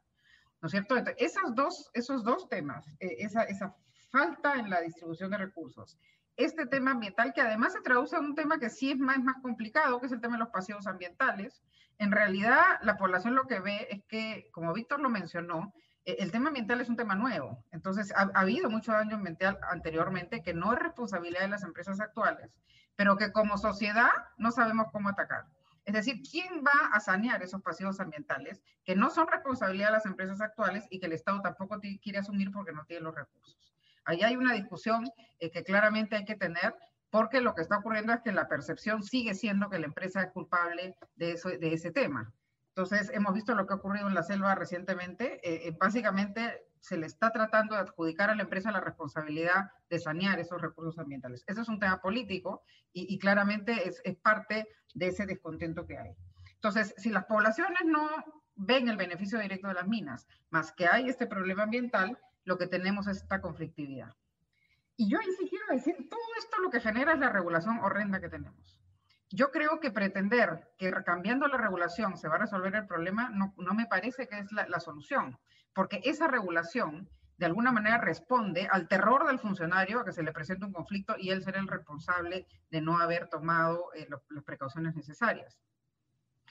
¿No 0.60 0.66
es 0.66 0.72
cierto? 0.72 0.96
esas 1.18 1.54
dos, 1.54 1.88
esos 1.92 2.24
dos 2.24 2.48
temas, 2.48 2.84
eh, 2.98 3.14
esa, 3.18 3.44
esa 3.44 3.76
falta 4.10 4.54
en 4.54 4.70
la 4.70 4.80
distribución 4.80 5.30
de 5.30 5.38
recursos, 5.38 5.96
este 6.36 6.66
tema 6.66 6.92
ambiental, 6.92 7.32
que 7.32 7.40
además 7.40 7.72
se 7.72 7.80
traduce 7.80 8.16
en 8.16 8.24
un 8.24 8.34
tema 8.34 8.58
que 8.58 8.70
sí 8.70 8.90
es 8.90 8.98
más, 8.98 9.18
más 9.22 9.36
complicado, 9.42 10.00
que 10.00 10.06
es 10.06 10.12
el 10.12 10.20
tema 10.20 10.34
de 10.34 10.40
los 10.40 10.48
pasivos 10.50 10.86
ambientales, 10.86 11.62
en 11.98 12.10
realidad 12.10 12.62
la 12.82 12.96
población 12.96 13.34
lo 13.34 13.46
que 13.46 13.60
ve 13.60 13.86
es 13.90 14.04
que, 14.04 14.48
como 14.52 14.72
Víctor 14.72 15.00
lo 15.00 15.10
mencionó, 15.10 15.72
e, 16.04 16.16
el 16.18 16.32
tema 16.32 16.48
ambiental 16.48 16.80
es 16.80 16.88
un 16.88 16.96
tema 16.96 17.14
nuevo. 17.14 17.64
Entonces, 17.70 18.12
ha, 18.16 18.30
habido 18.34 18.68
mucho 18.68 18.92
daño 18.92 19.16
ambiental 19.16 19.58
anteriormente 19.70 20.42
que 20.42 20.54
no 20.54 20.72
es 20.72 20.78
responsabilidad 20.78 21.42
de 21.42 21.48
las 21.48 21.62
empresas 21.62 22.00
actuales, 22.00 22.50
pero 22.96 23.16
que 23.16 23.32
como 23.32 23.58
sociedad 23.58 24.10
no 24.38 24.50
sabemos 24.50 24.86
cómo 24.92 25.08
atacar. 25.08 25.46
Es 25.84 25.94
decir, 25.94 26.22
¿quién 26.28 26.64
va 26.64 26.88
a 26.92 27.00
sanear 27.00 27.42
esos 27.42 27.60
pasivos 27.60 28.00
ambientales 28.00 28.62
que 28.84 28.96
no 28.96 29.10
son 29.10 29.28
responsabilidad 29.28 29.88
de 29.88 29.92
las 29.92 30.06
empresas 30.06 30.40
actuales 30.40 30.86
y 30.90 30.98
que 30.98 31.06
el 31.06 31.12
Estado 31.12 31.42
tampoco 31.42 31.78
quiere 32.02 32.18
asumir 32.18 32.50
porque 32.50 32.72
no 32.72 32.84
tiene 32.86 33.02
los 33.02 33.14
recursos? 33.14 33.73
Ahí 34.04 34.22
hay 34.22 34.36
una 34.36 34.52
discusión 34.52 35.10
eh, 35.40 35.50
que 35.50 35.64
claramente 35.64 36.16
hay 36.16 36.24
que 36.24 36.36
tener 36.36 36.74
porque 37.10 37.40
lo 37.40 37.54
que 37.54 37.62
está 37.62 37.78
ocurriendo 37.78 38.12
es 38.12 38.20
que 38.22 38.32
la 38.32 38.48
percepción 38.48 39.02
sigue 39.02 39.34
siendo 39.34 39.70
que 39.70 39.78
la 39.78 39.86
empresa 39.86 40.22
es 40.22 40.32
culpable 40.32 40.96
de, 41.14 41.32
eso, 41.32 41.48
de 41.48 41.72
ese 41.72 41.92
tema. 41.92 42.32
Entonces, 42.76 43.08
hemos 43.14 43.34
visto 43.34 43.54
lo 43.54 43.68
que 43.68 43.72
ha 43.72 43.76
ocurrido 43.76 44.08
en 44.08 44.14
la 44.14 44.24
selva 44.24 44.56
recientemente. 44.56 45.34
Eh, 45.48 45.68
eh, 45.68 45.76
básicamente, 45.78 46.66
se 46.80 46.96
le 46.96 47.06
está 47.06 47.30
tratando 47.30 47.76
de 47.76 47.82
adjudicar 47.82 48.30
a 48.30 48.34
la 48.34 48.42
empresa 48.42 48.72
la 48.72 48.80
responsabilidad 48.80 49.70
de 49.88 50.00
sanear 50.00 50.40
esos 50.40 50.60
recursos 50.60 50.98
ambientales. 50.98 51.44
Eso 51.46 51.62
es 51.62 51.68
un 51.68 51.78
tema 51.78 52.00
político 52.00 52.64
y, 52.92 53.16
claramente 53.20 53.88
es, 53.88 54.02
es, 54.04 54.16
parte 54.16 54.66
de 54.94 55.06
ese 55.06 55.24
descontento 55.24 55.86
que 55.86 55.98
hay. 55.98 56.16
Entonces, 56.56 56.94
si 56.96 57.10
las 57.10 57.26
poblaciones 57.26 57.84
no 57.84 58.08
ven 58.56 58.88
el 58.88 58.96
beneficio 58.96 59.38
directo 59.38 59.68
de 59.68 59.74
las 59.74 59.86
minas, 59.86 60.26
más 60.50 60.72
que 60.72 60.88
hay 60.88 61.08
este 61.08 61.28
problema 61.28 61.62
ambiental, 61.62 62.18
lo 62.44 62.58
que 62.58 62.66
tenemos 62.66 63.06
es 63.06 63.18
esta 63.18 63.40
conflictividad. 63.40 64.14
Y 64.96 65.10
yo 65.10 65.18
ahí 65.18 65.26
sí 65.38 65.48
quiero 65.48 65.66
decir, 65.70 65.96
todo 66.08 66.20
esto 66.38 66.60
lo 66.60 66.70
que 66.70 66.80
genera 66.80 67.12
es 67.12 67.18
la 67.18 67.30
regulación 67.30 67.78
horrenda 67.78 68.20
que 68.20 68.28
tenemos. 68.28 68.80
Yo 69.30 69.50
creo 69.50 69.80
que 69.80 69.90
pretender 69.90 70.70
que 70.78 70.92
cambiando 71.04 71.48
la 71.48 71.58
regulación 71.58 72.16
se 72.16 72.28
va 72.28 72.36
a 72.36 72.38
resolver 72.38 72.74
el 72.76 72.86
problema 72.86 73.30
no, 73.30 73.52
no 73.56 73.74
me 73.74 73.86
parece 73.86 74.28
que 74.28 74.38
es 74.38 74.52
la, 74.52 74.78
solución, 74.78 75.38
porque 75.72 76.00
esa 76.04 76.28
regulación 76.28 77.08
de 77.36 77.46
alguna 77.46 77.72
manera 77.72 77.98
responde 77.98 78.68
al 78.70 78.86
terror 78.86 79.26
del 79.26 79.40
funcionario 79.40 79.98
a 79.98 80.04
que 80.04 80.12
se 80.12 80.22
le 80.22 80.32
presente 80.32 80.66
un 80.66 80.72
conflicto 80.72 81.16
y 81.18 81.30
él 81.30 81.42
ser 81.42 81.56
el 81.56 81.66
responsable 81.66 82.46
de 82.70 82.80
no 82.80 83.00
haber 83.00 83.28
tomado 83.28 83.92
eh, 83.94 84.06
las 84.08 84.44
precauciones 84.44 84.94
necesarias. 84.94 85.58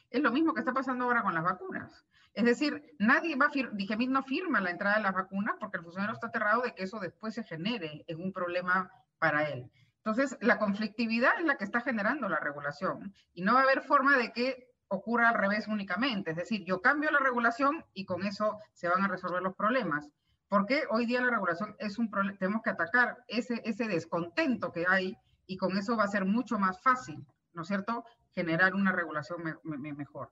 Es 0.10 0.22
lo 0.22 0.32
mismo 0.32 0.54
que 0.54 0.60
está 0.60 0.74
pasando 0.74 1.06
ahora 1.06 1.24
con 1.24 1.34
las 1.34 1.44
vacunas. 1.44 2.06
Es 2.34 2.46
decir, 2.46 2.96
nadie 2.98 3.36
va 3.36 3.46
a 3.46 3.52
firmar, 3.52 3.76
no 4.10 4.24
firma 4.24 4.60
la 4.60 4.72
entrada 4.72 4.98
de 4.98 5.04
las 5.04 5.14
vacunas 5.14 5.56
porque 5.60 5.78
el 5.78 5.84
funcionario 5.84 6.14
está 6.14 6.28
aterrado 6.28 6.62
de 6.64 6.74
que 6.74 6.84
eso 6.84 7.00
después 7.00 7.36
se 7.36 7.44
genere 7.44 8.04
en 8.08 8.22
un 8.22 8.34
problema 8.34 8.92
para 9.20 9.50
él. 9.50 9.70
Entonces, 9.98 10.38
la 10.42 10.58
conflictividad 10.58 11.40
es 11.40 11.46
la 11.46 11.58
que 11.58 11.64
está 11.64 11.82
generando 11.82 12.28
la 12.28 12.40
regulación 12.40 13.14
y 13.34 13.44
no 13.44 13.54
va 13.54 13.62
a 13.62 13.64
haber 13.64 13.82
forma 13.82 14.18
de 14.18 14.34
que 14.34 14.68
ocurra 14.88 15.30
al 15.30 15.36
revés 15.36 15.68
únicamente. 15.68 16.32
Es 16.32 16.38
decir, 16.38 16.66
yo 16.66 16.82
cambio 16.82 17.12
la 17.12 17.20
regulación 17.20 17.86
y 17.94 18.06
con 18.06 18.26
eso 18.26 18.60
se 18.74 18.90
van 18.90 19.04
a 19.04 19.08
resolver 19.08 19.42
los 19.42 19.56
problemas. 19.56 20.10
Porque 20.50 20.84
hoy 20.90 21.06
día 21.06 21.22
la 21.22 21.32
regulación 21.32 21.76
es 21.80 21.98
un 21.98 22.12
problema, 22.12 22.38
tenemos 22.38 22.62
que 22.62 22.70
atacar 22.72 23.24
ese 23.28 23.88
descontento 23.88 24.72
que 24.72 24.86
hay 24.88 25.18
y 25.48 25.58
con 25.58 25.78
eso 25.78 25.96
va 25.96 26.04
a 26.04 26.08
ser 26.08 26.26
mucho 26.26 26.60
más 26.60 26.82
fácil, 26.82 27.26
¿no 27.54 27.62
es 27.62 27.68
cierto?, 27.68 28.06
generar 28.32 28.74
una 28.74 28.92
regulación 28.92 29.42
mejor. 29.64 30.32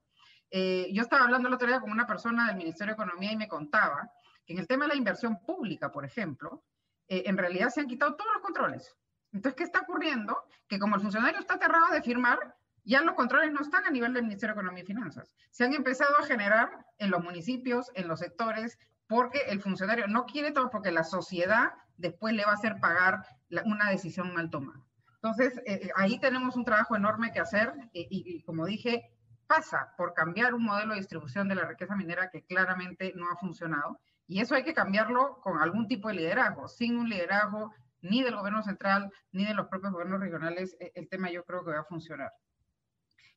Eh, 0.52 0.90
yo 0.92 1.02
estaba 1.02 1.24
hablando 1.24 1.48
el 1.48 1.54
otro 1.54 1.68
día 1.68 1.80
con 1.80 1.92
una 1.92 2.06
persona 2.06 2.48
del 2.48 2.58
Ministerio 2.58 2.94
de 2.94 3.02
Economía 3.02 3.32
y 3.32 3.38
me 3.38 3.48
contaba 3.48 4.12
que 4.46 4.54
en 4.54 4.60
el 4.60 4.68
tema 4.68 4.86
de 4.86 4.90
la 4.90 4.98
inversión 4.98 5.40
pública, 5.46 5.92
por 5.92 6.06
ejemplo, 6.06 6.64
eh, 7.08 7.24
en 7.26 7.38
realidad 7.38 7.70
se 7.70 7.80
han 7.80 7.88
quitado 7.88 8.16
todos 8.16 8.32
los 8.34 8.44
controles. 8.44 8.96
Entonces, 9.32 9.56
¿qué 9.56 9.64
está 9.64 9.80
ocurriendo? 9.80 10.38
Que 10.68 10.78
como 10.78 10.96
el 10.96 11.02
funcionario 11.02 11.40
está 11.40 11.54
aterrado 11.54 11.94
de 11.94 12.02
firmar, 12.02 12.56
ya 12.84 13.02
los 13.02 13.16
controles 13.16 13.54
no 13.54 13.62
están 13.62 13.86
a 13.86 13.92
nivel 13.92 14.14
del 14.14 14.24
Ministerio 14.24 14.54
de 14.54 14.60
Economía 14.60 14.84
y 14.84 14.88
Finanzas. 14.88 15.32
Se 15.52 15.64
han 15.64 15.74
empezado 15.74 16.18
a 16.20 16.26
generar 16.26 16.86
en 16.98 17.12
los 17.12 17.24
municipios, 17.24 17.90
en 17.94 18.08
los 18.08 18.20
sectores, 18.20 18.78
porque 19.08 19.40
el 19.48 19.62
funcionario 19.62 20.08
no 20.08 20.26
quiere 20.26 20.52
todo, 20.52 20.70
porque 20.70 20.92
la 20.92 21.04
sociedad 21.04 21.74
después 21.98 22.34
le 22.34 22.44
va 22.44 22.52
a 22.52 22.56
hacer 22.56 22.80
pagar 22.80 23.24
una 23.66 23.90
decisión 23.90 24.34
mal 24.34 24.50
tomada. 24.50 24.84
Entonces, 25.16 25.62
eh, 25.66 25.90
ahí 25.96 26.20
tenemos 26.20 26.56
un 26.56 26.66
trabajo 26.66 26.96
enorme 26.96 27.32
que 27.32 27.40
hacer 27.40 27.74
y, 27.94 28.42
como 28.44 28.66
dije, 28.66 29.12
pasa 29.52 29.94
por 29.98 30.14
cambiar 30.14 30.54
un 30.54 30.64
modelo 30.64 30.94
de 30.94 31.00
distribución 31.00 31.50
de 31.50 31.56
la 31.56 31.66
riqueza 31.66 31.94
minera 31.94 32.30
que 32.30 32.46
claramente 32.46 33.12
no 33.18 33.30
ha 33.30 33.36
funcionado. 33.36 34.00
Y 34.26 34.40
eso 34.40 34.56
hay 34.56 34.64
que 34.64 34.74
cambiarlo 34.74 35.42
con 35.42 35.60
algún 35.60 35.90
tipo 35.90 36.08
de 36.08 36.14
liderazgo. 36.14 36.70
Sin 36.70 36.98
un 36.98 37.10
liderazgo 37.10 37.74
ni 38.02 38.24
del 38.24 38.38
gobierno 38.38 38.64
central, 38.64 39.12
ni 39.34 39.44
de 39.44 39.54
los 39.54 39.68
propios 39.68 39.92
gobiernos 39.92 40.22
regionales, 40.22 40.78
e, 40.80 40.94
el 40.96 41.10
tema 41.10 41.30
yo 41.30 41.44
creo 41.44 41.66
que 41.66 41.72
va 41.72 41.82
a 41.82 41.84
funcionar. 41.84 42.32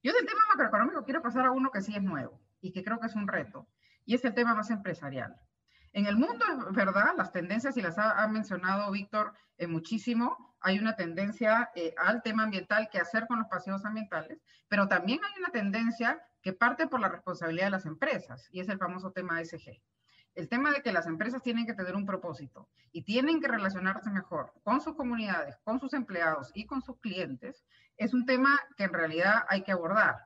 Yo 0.04 0.12
del 0.12 0.24
tema 0.24 0.40
macroeconómico 0.50 1.04
quiero 1.04 1.20
pasar 1.20 1.46
a 1.46 1.50
uno 1.50 1.72
que 1.72 1.82
sí 1.82 1.96
es 1.96 2.02
nuevo 2.02 2.40
y 2.60 2.70
que 2.70 2.84
creo 2.84 3.00
que 3.00 3.06
es 3.06 3.16
un 3.16 3.26
reto, 3.26 3.66
y 4.04 4.14
es 4.14 4.24
el 4.24 4.34
tema 4.34 4.54
más 4.54 4.70
empresarial. 4.70 5.34
En 5.92 6.06
el 6.06 6.16
mundo, 6.16 6.44
es 6.68 6.74
verdad, 6.76 7.14
las 7.16 7.32
tendencias, 7.32 7.76
y 7.76 7.82
las 7.82 7.98
ha, 7.98 8.26
mencionado 8.28 8.90
Víctor 8.92 9.32
eh, 9.58 9.66
muchísimo, 9.66 10.53
hay 10.64 10.78
una 10.78 10.96
tendencia 10.96 11.70
eh, 11.74 11.94
al 11.98 12.22
tema 12.22 12.44
ambiental 12.44 12.88
que 12.90 12.98
hacer 12.98 13.26
con 13.26 13.38
los 13.38 13.48
pasivos 13.48 13.84
ambientales, 13.84 14.42
pero 14.66 14.88
también 14.88 15.20
hay 15.22 15.38
una 15.38 15.50
tendencia 15.50 16.26
que 16.40 16.54
parte 16.54 16.88
por 16.88 17.00
la 17.00 17.10
responsabilidad 17.10 17.66
de 17.66 17.72
las 17.72 17.84
empresas, 17.84 18.48
y 18.50 18.60
es 18.60 18.68
el 18.70 18.78
famoso 18.78 19.12
tema 19.12 19.44
SG. 19.44 19.82
El 20.34 20.48
tema 20.48 20.72
de 20.72 20.80
que 20.80 20.90
las 20.90 21.06
empresas 21.06 21.42
tienen 21.42 21.66
que 21.66 21.74
tener 21.74 21.94
un 21.94 22.06
propósito 22.06 22.70
y 22.92 23.02
tienen 23.02 23.42
que 23.42 23.48
relacionarse 23.48 24.10
mejor 24.10 24.54
con 24.62 24.80
sus 24.80 24.96
comunidades, 24.96 25.58
con 25.64 25.78
sus 25.78 25.92
empleados 25.92 26.50
y 26.54 26.64
con 26.64 26.80
sus 26.80 26.98
clientes, 26.98 27.62
es 27.98 28.14
un 28.14 28.24
tema 28.24 28.58
que 28.78 28.84
en 28.84 28.94
realidad 28.94 29.44
hay 29.48 29.64
que 29.64 29.72
abordar. 29.72 30.16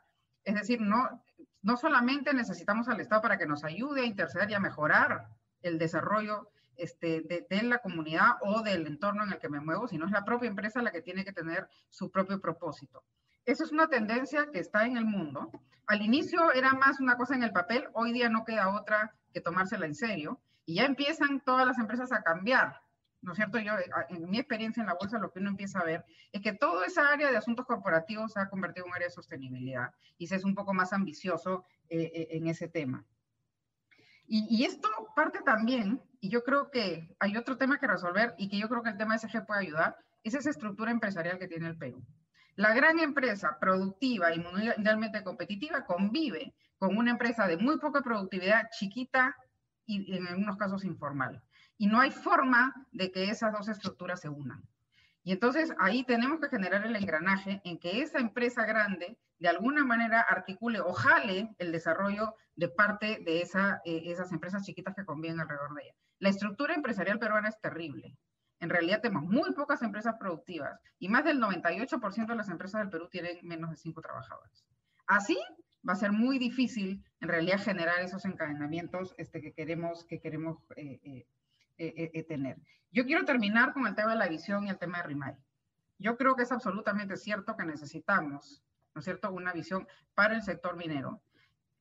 Es 0.44 0.54
decir, 0.54 0.80
no, 0.80 1.20
no 1.62 1.76
solamente 1.76 2.32
necesitamos 2.32 2.88
al 2.88 3.00
Estado 3.00 3.22
para 3.22 3.38
que 3.38 3.46
nos 3.46 3.64
ayude 3.64 4.02
a 4.02 4.06
interceder 4.06 4.48
y 4.50 4.54
a 4.54 4.60
mejorar 4.60 5.26
el 5.62 5.78
desarrollo 5.78 6.52
este, 6.78 7.20
de, 7.20 7.62
la 7.62 7.78
comunidad 7.78 8.36
o 8.40 8.62
del 8.62 8.86
entorno 8.86 9.24
en 9.24 9.32
el 9.32 9.38
que 9.38 9.48
me 9.48 9.60
muevo, 9.60 9.88
sino 9.88 10.06
es 10.06 10.12
la 10.12 10.24
propia 10.24 10.48
empresa 10.48 10.80
la 10.80 10.92
que 10.92 11.02
tiene 11.02 11.24
que 11.24 11.32
tener 11.32 11.68
su 11.88 12.10
propio 12.10 12.40
propósito. 12.40 13.04
Esa 13.44 13.64
es 13.64 13.72
una 13.72 13.88
tendencia 13.88 14.48
que 14.52 14.60
está 14.60 14.86
en 14.86 14.96
el 14.96 15.04
mundo. 15.04 15.50
Al 15.86 16.02
inicio 16.02 16.52
era 16.52 16.72
más 16.74 17.00
una 17.00 17.16
cosa 17.16 17.34
en 17.34 17.42
el 17.42 17.52
papel, 17.52 17.88
hoy 17.94 18.12
día 18.12 18.28
no 18.28 18.44
queda 18.44 18.74
otra 18.74 19.14
que 19.32 19.40
tomársela 19.40 19.86
en 19.86 19.94
serio 19.94 20.40
y 20.64 20.74
ya 20.74 20.84
empiezan 20.84 21.40
todas 21.40 21.66
las 21.66 21.78
empresas 21.78 22.12
a 22.12 22.22
cambiar. 22.22 22.80
¿No 23.20 23.32
es 23.32 23.36
cierto? 23.36 23.58
Yo, 23.58 23.72
en 24.10 24.30
mi 24.30 24.38
experiencia 24.38 24.80
en 24.80 24.86
la 24.86 24.94
bolsa, 24.94 25.18
lo 25.18 25.32
que 25.32 25.40
uno 25.40 25.50
empieza 25.50 25.80
a 25.80 25.84
ver 25.84 26.04
es 26.30 26.40
que 26.40 26.52
toda 26.52 26.86
esa 26.86 27.08
área 27.08 27.30
de 27.30 27.36
asuntos 27.36 27.66
corporativos 27.66 28.32
se 28.32 28.40
ha 28.40 28.48
convertido 28.48 28.86
en 28.86 28.90
un 28.90 28.94
área 28.94 29.08
de 29.08 29.12
sostenibilidad 29.12 29.90
y 30.18 30.28
se 30.28 30.36
es 30.36 30.44
un 30.44 30.54
poco 30.54 30.72
más 30.72 30.92
ambicioso 30.92 31.64
eh, 31.88 32.12
eh, 32.14 32.28
en 32.32 32.46
ese 32.46 32.68
tema. 32.68 33.04
Y, 34.30 34.64
esto 34.64 34.88
parte 35.16 35.40
también, 35.42 36.02
y 36.20 36.28
yo 36.28 36.44
creo 36.44 36.70
que 36.70 37.16
hay 37.18 37.36
otro 37.38 37.56
tema 37.56 37.78
que 37.78 37.86
resolver 37.86 38.34
y 38.36 38.50
que 38.50 38.58
yo 38.58 38.68
creo 38.68 38.82
que 38.82 38.90
el 38.90 38.98
tema 38.98 39.18
SG 39.18 39.46
puede 39.46 39.62
ayudar, 39.62 39.96
es 40.22 40.34
esa 40.34 40.50
estructura 40.50 40.90
empresarial 40.90 41.38
que 41.38 41.48
tiene 41.48 41.68
el 41.68 41.78
Perú. 41.78 42.04
La 42.54 42.74
gran 42.74 42.98
empresa 42.98 43.56
productiva 43.58 44.34
y 44.34 44.40
mundialmente 44.40 45.24
competitiva 45.24 45.86
convive 45.86 46.54
con 46.76 46.98
una 46.98 47.12
empresa 47.12 47.46
de 47.46 47.56
muy 47.56 47.78
poca 47.78 48.02
productividad, 48.02 48.68
chiquita 48.78 49.34
y 49.86 50.14
en 50.14 50.26
algunos 50.26 50.58
casos 50.58 50.84
informal. 50.84 51.42
Y 51.78 51.86
no 51.86 51.98
hay 51.98 52.10
forma 52.10 52.74
de 52.92 53.10
que 53.10 53.30
esas 53.30 53.52
dos 53.52 53.68
estructuras 53.68 54.20
se 54.20 54.28
unan. 54.28 54.62
Y 55.28 55.32
entonces 55.32 55.74
ahí 55.78 56.04
tenemos 56.04 56.40
que 56.40 56.48
generar 56.48 56.86
el 56.86 56.96
engranaje 56.96 57.60
en 57.62 57.78
que 57.78 58.00
esa 58.00 58.18
empresa 58.18 58.64
grande 58.64 59.18
de 59.38 59.48
alguna 59.48 59.84
manera 59.84 60.22
articule 60.22 60.80
o 60.80 60.94
jale 60.94 61.54
el 61.58 61.70
desarrollo 61.70 62.34
de 62.56 62.70
parte 62.70 63.18
de 63.22 63.42
eh, 63.42 64.02
esas 64.06 64.32
empresas 64.32 64.64
chiquitas 64.64 64.94
que 64.94 65.04
conviven 65.04 65.38
alrededor 65.38 65.74
de 65.74 65.82
ella. 65.82 65.94
La 66.18 66.30
estructura 66.30 66.74
empresarial 66.74 67.18
peruana 67.18 67.50
es 67.50 67.60
terrible. 67.60 68.16
En 68.58 68.70
realidad 68.70 69.02
tenemos 69.02 69.24
muy 69.24 69.52
pocas 69.52 69.82
empresas 69.82 70.14
productivas 70.18 70.80
y 70.98 71.10
más 71.10 71.26
del 71.26 71.42
98% 71.42 72.26
de 72.26 72.34
las 72.34 72.48
empresas 72.48 72.80
del 72.80 72.88
Perú 72.88 73.10
tienen 73.10 73.36
menos 73.42 73.68
de 73.68 73.76
cinco 73.76 74.00
trabajadores. 74.00 74.64
Así 75.06 75.36
va 75.86 75.92
a 75.92 75.96
ser 75.96 76.10
muy 76.10 76.38
difícil 76.38 77.04
en 77.20 77.28
realidad 77.28 77.62
generar 77.62 78.00
esos 78.00 78.24
encadenamientos 78.24 79.14
este, 79.18 79.42
que 79.42 79.52
queremos, 79.52 80.06
que 80.06 80.20
queremos 80.20 80.56
eh, 80.76 81.26
tener. 82.28 82.58
Yo 82.90 83.04
quiero 83.04 83.24
terminar 83.24 83.72
con 83.72 83.86
el 83.86 83.94
tema 83.94 84.12
de 84.12 84.18
la 84.18 84.28
visión 84.28 84.66
y 84.66 84.70
el 84.70 84.78
tema 84.78 84.98
de 84.98 85.04
RIMAI. 85.04 85.36
Yo 85.98 86.16
creo 86.16 86.36
que 86.36 86.42
es 86.42 86.52
absolutamente 86.52 87.16
cierto 87.16 87.56
que 87.56 87.64
necesitamos, 87.64 88.62
¿no 88.94 89.00
es 89.00 89.04
cierto?, 89.04 89.30
una 89.32 89.52
visión 89.52 89.86
para 90.14 90.34
el 90.34 90.42
sector 90.42 90.76
minero. 90.76 91.20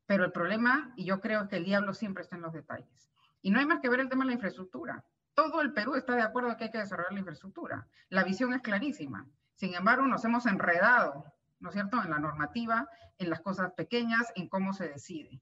Pero 0.06 0.26
el 0.26 0.32
problema, 0.32 0.94
y 0.96 1.06
yo 1.06 1.20
creo 1.20 1.48
que 1.48 1.58
el 1.58 1.66
diablo 1.66 1.94
siempre 1.94 2.24
está 2.24 2.36
en 2.36 2.42
los 2.42 2.54
detalles. 2.54 3.12
Y 3.42 3.52
no 3.52 3.60
hay 3.60 3.66
más 3.66 3.80
que 3.80 3.90
ver 3.90 4.00
el 4.00 4.10
tema 4.10 4.24
de 4.24 4.30
la 4.30 4.34
infraestructura. 4.34 5.04
Todo 5.34 5.62
el 5.62 5.74
Perú 5.74 5.96
está 5.96 6.16
de 6.16 6.24
acuerdo 6.24 6.50
en 6.50 6.58
que 6.58 6.64
hay 6.66 6.72
que 6.72 6.80
desarrollar 6.80 7.14
la 7.14 7.20
infraestructura. 7.20 7.88
La 8.10 8.24
visión 8.24 8.54
es 8.54 8.62
clarísima. 8.62 9.28
Sin 9.54 9.76
embargo, 9.76 10.08
nos 10.08 10.26
hemos 10.26 10.46
enredado, 10.46 11.26
¿no 11.60 11.70
es 11.70 11.74
cierto?, 11.74 12.02
en 12.04 12.10
la 12.10 12.20
normativa, 12.20 12.90
en 13.18 13.30
las 13.30 13.42
cosas 13.42 13.74
pequeñas, 13.74 14.32
en 14.36 14.50
cómo 14.50 14.74
se 14.74 14.88
decide. 14.88 15.42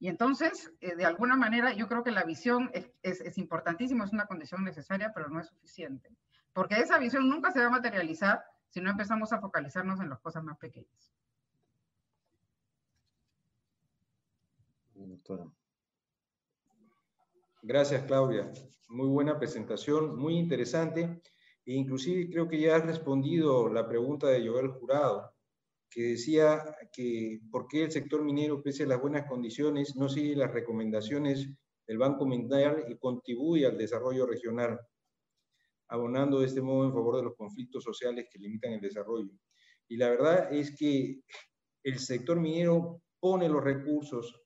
Y 0.00 0.08
entonces, 0.08 0.72
eh, 0.80 0.96
de 0.96 1.04
alguna 1.04 1.36
manera, 1.36 1.74
yo 1.74 1.86
creo 1.86 2.02
que 2.02 2.10
la 2.10 2.24
visión 2.24 2.70
es, 2.72 2.90
es, 3.02 3.20
es 3.20 3.36
importantísima, 3.36 4.04
es 4.04 4.12
una 4.12 4.26
condición 4.26 4.64
necesaria, 4.64 5.12
pero 5.14 5.28
no 5.28 5.40
es 5.40 5.48
suficiente. 5.48 6.16
Porque 6.54 6.76
esa 6.76 6.98
visión 6.98 7.28
nunca 7.28 7.52
se 7.52 7.60
va 7.60 7.66
a 7.66 7.70
materializar 7.70 8.42
si 8.70 8.80
no 8.80 8.90
empezamos 8.90 9.32
a 9.32 9.40
focalizarnos 9.40 10.00
en 10.00 10.08
las 10.08 10.18
cosas 10.20 10.42
más 10.42 10.56
pequeñas. 10.56 11.12
Gracias, 17.62 18.02
Claudia. 18.04 18.50
Muy 18.88 19.08
buena 19.08 19.38
presentación, 19.38 20.18
muy 20.18 20.38
interesante. 20.38 21.20
E 21.66 21.74
inclusive 21.74 22.30
creo 22.30 22.48
que 22.48 22.58
ya 22.58 22.76
has 22.76 22.86
respondido 22.86 23.68
la 23.68 23.86
pregunta 23.86 24.28
de 24.28 24.48
Joel 24.48 24.68
Jurado, 24.68 25.29
que 25.90 26.02
decía 26.02 26.62
que 26.92 27.40
por 27.50 27.66
qué 27.66 27.84
el 27.84 27.90
sector 27.90 28.22
minero, 28.22 28.62
pese 28.62 28.84
a 28.84 28.86
las 28.86 29.00
buenas 29.00 29.26
condiciones, 29.28 29.96
no 29.96 30.08
sigue 30.08 30.36
las 30.36 30.52
recomendaciones 30.52 31.50
del 31.86 31.98
Banco 31.98 32.24
Mundial 32.24 32.84
y 32.88 32.96
contribuye 32.96 33.66
al 33.66 33.76
desarrollo 33.76 34.26
regional 34.26 34.78
abonando 35.88 36.38
de 36.38 36.46
este 36.46 36.62
modo 36.62 36.86
en 36.86 36.92
favor 36.92 37.16
de 37.16 37.24
los 37.24 37.36
conflictos 37.36 37.82
sociales 37.82 38.28
que 38.30 38.38
limitan 38.38 38.72
el 38.72 38.80
desarrollo. 38.80 39.32
Y 39.88 39.96
la 39.96 40.08
verdad 40.08 40.52
es 40.52 40.76
que 40.76 41.20
el 41.82 41.98
sector 41.98 42.38
minero 42.38 43.02
pone 43.18 43.48
los 43.48 43.62
recursos, 43.62 44.40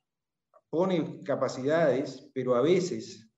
pone 0.71 1.23
capacidades, 1.23 2.31
pero 2.33 2.55
a 2.55 2.63
veces 2.63 3.31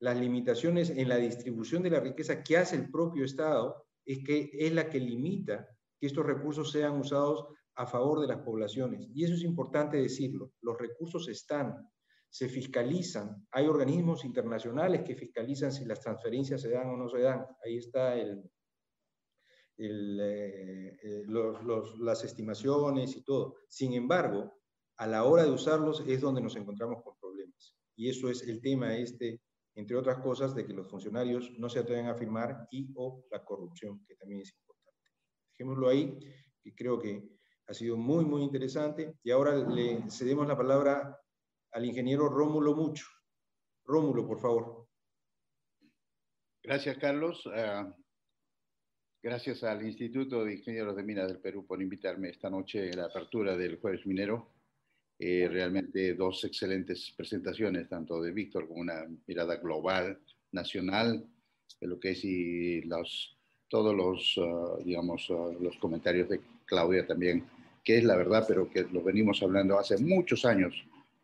las 0.00 0.18
limitaciones 0.18 0.90
en 0.90 1.08
la 1.08 1.16
distribución 1.16 1.84
de 1.84 1.90
la 1.90 2.00
riqueza 2.00 2.42
que 2.42 2.56
hace 2.56 2.74
el 2.74 2.90
propio 2.90 3.24
Estado 3.24 3.86
es 4.04 4.24
que 4.24 4.50
es 4.52 4.72
la 4.72 4.90
que 4.90 4.98
limita 4.98 5.68
que 6.02 6.08
estos 6.08 6.26
recursos 6.26 6.72
sean 6.72 6.98
usados 6.98 7.46
a 7.76 7.86
favor 7.86 8.20
de 8.20 8.26
las 8.26 8.40
poblaciones. 8.40 9.06
Y 9.14 9.22
eso 9.22 9.34
es 9.34 9.44
importante 9.44 9.98
decirlo. 9.98 10.50
Los 10.60 10.76
recursos 10.76 11.28
están, 11.28 11.88
se 12.28 12.48
fiscalizan. 12.48 13.46
Hay 13.52 13.68
organismos 13.68 14.24
internacionales 14.24 15.02
que 15.04 15.14
fiscalizan 15.14 15.70
si 15.70 15.84
las 15.84 16.00
transferencias 16.00 16.60
se 16.60 16.70
dan 16.70 16.88
o 16.88 16.96
no 16.96 17.08
se 17.08 17.20
dan. 17.20 17.46
Ahí 17.64 17.76
está 17.76 18.16
el, 18.16 18.42
eh, 19.78 20.98
eh, 21.04 21.24
las 22.00 22.24
estimaciones 22.24 23.14
y 23.14 23.22
todo. 23.22 23.58
Sin 23.68 23.92
embargo, 23.92 24.52
a 24.96 25.06
la 25.06 25.22
hora 25.22 25.44
de 25.44 25.52
usarlos 25.52 26.02
es 26.04 26.20
donde 26.20 26.40
nos 26.40 26.56
encontramos 26.56 27.00
con 27.04 27.16
problemas. 27.20 27.76
Y 27.94 28.08
eso 28.08 28.28
es 28.28 28.42
el 28.48 28.60
tema 28.60 28.96
este, 28.96 29.40
entre 29.76 29.96
otras 29.96 30.18
cosas, 30.18 30.52
de 30.52 30.66
que 30.66 30.72
los 30.72 30.90
funcionarios 30.90 31.52
no 31.60 31.68
se 31.68 31.78
atreven 31.78 32.08
a 32.08 32.16
firmar 32.16 32.66
y 32.72 32.90
o 32.96 33.24
la 33.30 33.44
corrupción, 33.44 34.04
que 34.04 34.16
también 34.16 34.40
es 34.40 34.52
importante. 34.52 34.71
Dejémoslo 35.62 35.88
ahí, 35.88 36.18
que 36.60 36.74
creo 36.74 36.98
que 36.98 37.22
ha 37.68 37.72
sido 37.72 37.96
muy, 37.96 38.24
muy 38.24 38.42
interesante. 38.42 39.14
Y 39.22 39.30
ahora 39.30 39.54
le 39.54 40.10
cedemos 40.10 40.48
la 40.48 40.56
palabra 40.56 41.16
al 41.70 41.84
ingeniero 41.84 42.28
Rómulo 42.28 42.74
Mucho. 42.74 43.06
Rómulo, 43.84 44.26
por 44.26 44.40
favor. 44.40 44.88
Gracias, 46.64 46.98
Carlos. 46.98 47.48
Ah, 47.54 47.96
gracias 49.22 49.62
al 49.62 49.86
Instituto 49.86 50.44
de 50.44 50.54
Ingenieros 50.54 50.96
de 50.96 51.04
Minas 51.04 51.28
del 51.28 51.38
Perú 51.38 51.64
por 51.64 51.80
invitarme 51.80 52.30
esta 52.30 52.50
noche 52.50 52.90
a 52.90 52.96
la 52.96 53.04
apertura 53.04 53.56
del 53.56 53.78
Jueves 53.78 54.04
Minero. 54.04 54.54
Eh, 55.16 55.46
realmente 55.48 56.14
dos 56.14 56.42
excelentes 56.42 57.14
presentaciones, 57.16 57.88
tanto 57.88 58.20
de 58.20 58.32
Víctor 58.32 58.66
como 58.66 58.80
una 58.80 59.06
mirada 59.28 59.54
global, 59.58 60.20
nacional, 60.50 61.24
de 61.80 61.86
lo 61.86 62.00
que 62.00 62.10
es 62.10 62.24
y 62.24 62.82
los, 62.82 63.38
todos 63.72 63.96
los, 63.96 64.34
ah, 64.36 64.76
digamos, 64.84 65.26
ah, 65.30 65.50
los 65.58 65.78
comentarios 65.78 66.28
de 66.28 66.42
Claudia 66.66 67.06
también, 67.06 67.42
que 67.82 67.96
es 67.96 68.04
la 68.04 68.16
verdad, 68.16 68.44
pero 68.46 68.68
que 68.68 68.82
lo 68.82 69.02
venimos 69.02 69.42
hablando 69.42 69.78
hace 69.78 69.96
muchos 69.96 70.44
años 70.44 70.74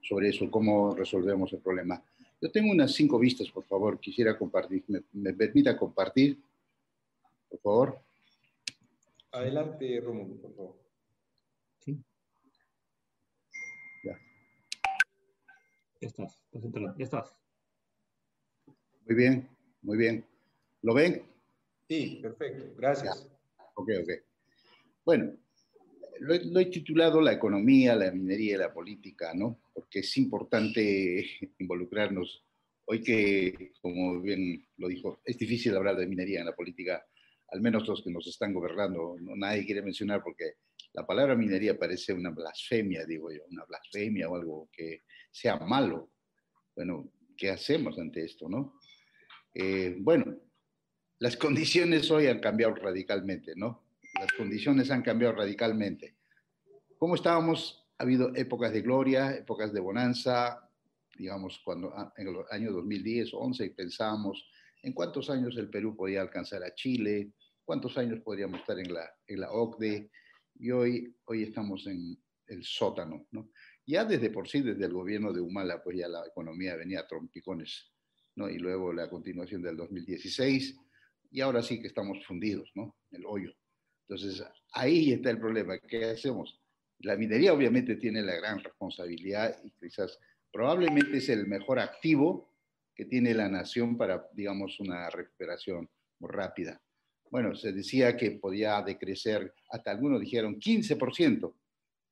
sobre 0.00 0.30
eso, 0.30 0.50
cómo 0.50 0.94
resolvemos 0.94 1.52
el 1.52 1.58
problema. 1.58 2.02
Yo 2.40 2.50
tengo 2.50 2.72
unas 2.72 2.94
cinco 2.94 3.18
vistas, 3.18 3.50
por 3.50 3.64
favor, 3.64 4.00
quisiera 4.00 4.38
compartir. 4.38 4.82
¿Me, 4.88 5.02
me 5.12 5.34
permita 5.34 5.76
compartir? 5.76 6.40
Por 7.50 7.60
favor. 7.60 7.98
Adelante, 9.32 10.00
Romulo, 10.00 10.40
por 10.40 10.54
favor. 10.54 10.76
Sí. 11.80 12.02
Ya. 14.04 14.18
Ya 16.00 16.06
estás, 16.08 16.42
ya 16.96 17.04
estás. 17.04 17.36
Muy 19.04 19.14
bien, 19.14 19.46
muy 19.82 19.98
bien. 19.98 20.24
¿Lo 20.80 20.94
ven? 20.94 21.37
Sí, 21.88 22.18
perfecto, 22.20 22.74
gracias. 22.76 23.26
Ok, 23.74 23.88
ok. 24.02 24.10
Bueno, 25.06 25.32
lo, 26.20 26.60
he 26.60 26.66
titulado 26.66 27.20
La 27.22 27.32
economía, 27.32 27.96
la 27.96 28.10
minería 28.10 28.56
y 28.56 28.58
la 28.58 28.74
política, 28.74 29.32
¿no? 29.34 29.58
Porque 29.72 30.00
es 30.00 30.16
importante 30.18 31.26
involucrarnos. 31.58 32.44
Hoy 32.84 33.02
que, 33.02 33.72
como 33.80 34.20
bien 34.20 34.66
lo 34.76 34.88
dijo, 34.88 35.20
es 35.24 35.38
difícil 35.38 35.74
hablar 35.76 35.96
de 35.96 36.06
minería 36.06 36.40
en 36.40 36.46
la 36.46 36.56
política, 36.56 37.06
al 37.48 37.60
menos 37.62 37.86
los 37.86 38.02
que 38.02 38.10
nos 38.10 38.26
están 38.26 38.52
gobernando, 38.52 39.16
no, 39.20 39.36
nadie 39.36 39.64
quiere 39.64 39.82
mencionar 39.82 40.22
porque 40.22 40.54
la 40.92 41.06
palabra 41.06 41.34
minería 41.34 41.78
parece 41.78 42.12
una 42.12 42.30
blasfemia, 42.30 43.04
digo 43.06 43.30
yo, 43.30 43.42
una 43.50 43.64
blasfemia 43.64 44.28
o 44.28 44.36
algo 44.36 44.68
que 44.72 45.04
sea 45.30 45.58
malo. 45.58 46.10
Bueno, 46.74 47.12
¿qué 47.36 47.50
hacemos 47.50 47.98
ante 47.98 48.24
esto, 48.24 48.48
no? 48.48 48.74
Eh, 49.54 49.96
bueno, 50.00 50.38
las 51.18 51.36
condiciones 51.36 52.10
hoy 52.10 52.26
han 52.26 52.40
cambiado 52.40 52.74
radicalmente, 52.74 53.54
¿no? 53.56 53.88
las 54.18 54.32
condiciones 54.32 54.90
han 54.90 55.02
cambiado 55.02 55.34
radicalmente. 55.34 56.16
¿Cómo 56.98 57.14
estábamos? 57.14 57.86
Ha 57.98 58.02
habido 58.02 58.34
épocas 58.34 58.72
de 58.72 58.82
gloria, 58.82 59.36
épocas 59.36 59.72
de 59.72 59.80
bonanza, 59.80 60.68
digamos, 61.16 61.60
cuando 61.64 61.92
ah, 61.96 62.12
en 62.16 62.28
el 62.28 62.36
año 62.50 62.72
2010 62.72 63.34
o 63.34 63.38
11 63.38 63.70
pensábamos 63.70 64.48
en 64.82 64.92
cuántos 64.92 65.30
años 65.30 65.56
el 65.56 65.68
Perú 65.68 65.96
podía 65.96 66.20
alcanzar 66.20 66.62
a 66.62 66.74
Chile, 66.74 67.32
cuántos 67.64 67.98
años 67.98 68.20
podríamos 68.20 68.60
estar 68.60 68.78
en 68.78 68.92
la, 68.92 69.10
en 69.26 69.44
OCDE, 69.44 70.10
y 70.60 70.70
hoy, 70.70 71.14
hoy 71.24 71.44
estamos 71.44 71.86
en 71.86 72.18
el 72.46 72.64
sótano, 72.64 73.26
¿no? 73.30 73.50
Ya 73.86 74.04
desde 74.04 74.30
por 74.30 74.48
sí, 74.48 74.60
desde 74.60 74.84
el 74.84 74.92
gobierno 74.92 75.32
de 75.32 75.40
Humala, 75.40 75.82
pues 75.82 75.98
ya 75.98 76.08
la 76.08 76.26
economía 76.26 76.76
venía 76.76 77.00
a 77.00 77.06
trompicones, 77.06 77.92
¿no? 78.34 78.48
Y 78.48 78.58
luego 78.58 78.92
la 78.92 79.08
continuación 79.08 79.62
del 79.62 79.76
2016, 79.76 80.76
y 81.30 81.40
ahora 81.40 81.62
sí 81.62 81.80
que 81.80 81.88
estamos 81.88 82.24
fundidos, 82.26 82.70
¿no? 82.74 82.96
El 83.10 83.24
hoyo. 83.26 83.52
Entonces, 84.08 84.42
ahí 84.72 85.12
está 85.12 85.30
el 85.30 85.38
problema. 85.38 85.78
¿Qué 85.78 86.04
hacemos? 86.04 86.60
La 87.00 87.16
minería 87.16 87.52
obviamente 87.52 87.96
tiene 87.96 88.22
la 88.22 88.34
gran 88.36 88.58
responsabilidad 88.58 89.56
y 89.62 89.70
quizás 89.72 90.18
probablemente 90.50 91.18
es 91.18 91.28
el 91.28 91.46
mejor 91.46 91.78
activo 91.78 92.52
que 92.94 93.04
tiene 93.04 93.34
la 93.34 93.48
nación 93.48 93.96
para, 93.96 94.28
digamos, 94.32 94.80
una 94.80 95.08
recuperación 95.10 95.88
muy 96.18 96.30
rápida. 96.30 96.80
Bueno, 97.30 97.54
se 97.54 97.72
decía 97.72 98.16
que 98.16 98.32
podía 98.32 98.80
decrecer, 98.82 99.54
hasta 99.70 99.90
algunos 99.90 100.20
dijeron 100.20 100.58
15%, 100.58 101.54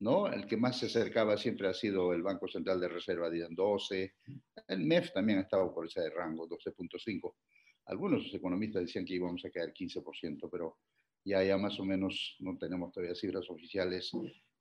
¿no? 0.01 0.29
El 0.29 0.47
que 0.47 0.57
más 0.57 0.79
se 0.79 0.87
acercaba 0.87 1.39
siempre 1.39 1.69
ha 1.69 1.75
sido 1.75 2.13
el 2.13 2.23
Banco 2.23 2.47
Central 2.47 2.79
de 2.79 2.89
Reserva, 2.89 3.31
dicen 3.31 3.55
12, 3.55 4.15
el 4.69 4.81
MEF 4.85 5.13
también 5.13 5.39
ha 5.39 5.43
estado 5.43 5.73
por 5.75 5.87
ese 5.87 6.09
rango, 6.11 6.47
12.5. 6.47 7.35
Algunos 7.87 8.33
economistas 8.35 8.83
decían 8.83 9.05
que 9.05 9.15
íbamos 9.15 9.45
a 9.45 9.51
quedar 9.51 9.73
15%, 9.73 10.49
pero 10.51 10.79
ya, 11.25 11.43
ya 11.43 11.57
más 11.57 11.79
o 11.81 11.85
menos, 11.85 12.37
no 12.41 12.57
tenemos 12.59 12.93
todavía 12.93 13.15
cifras 13.15 13.49
oficiales, 13.49 14.13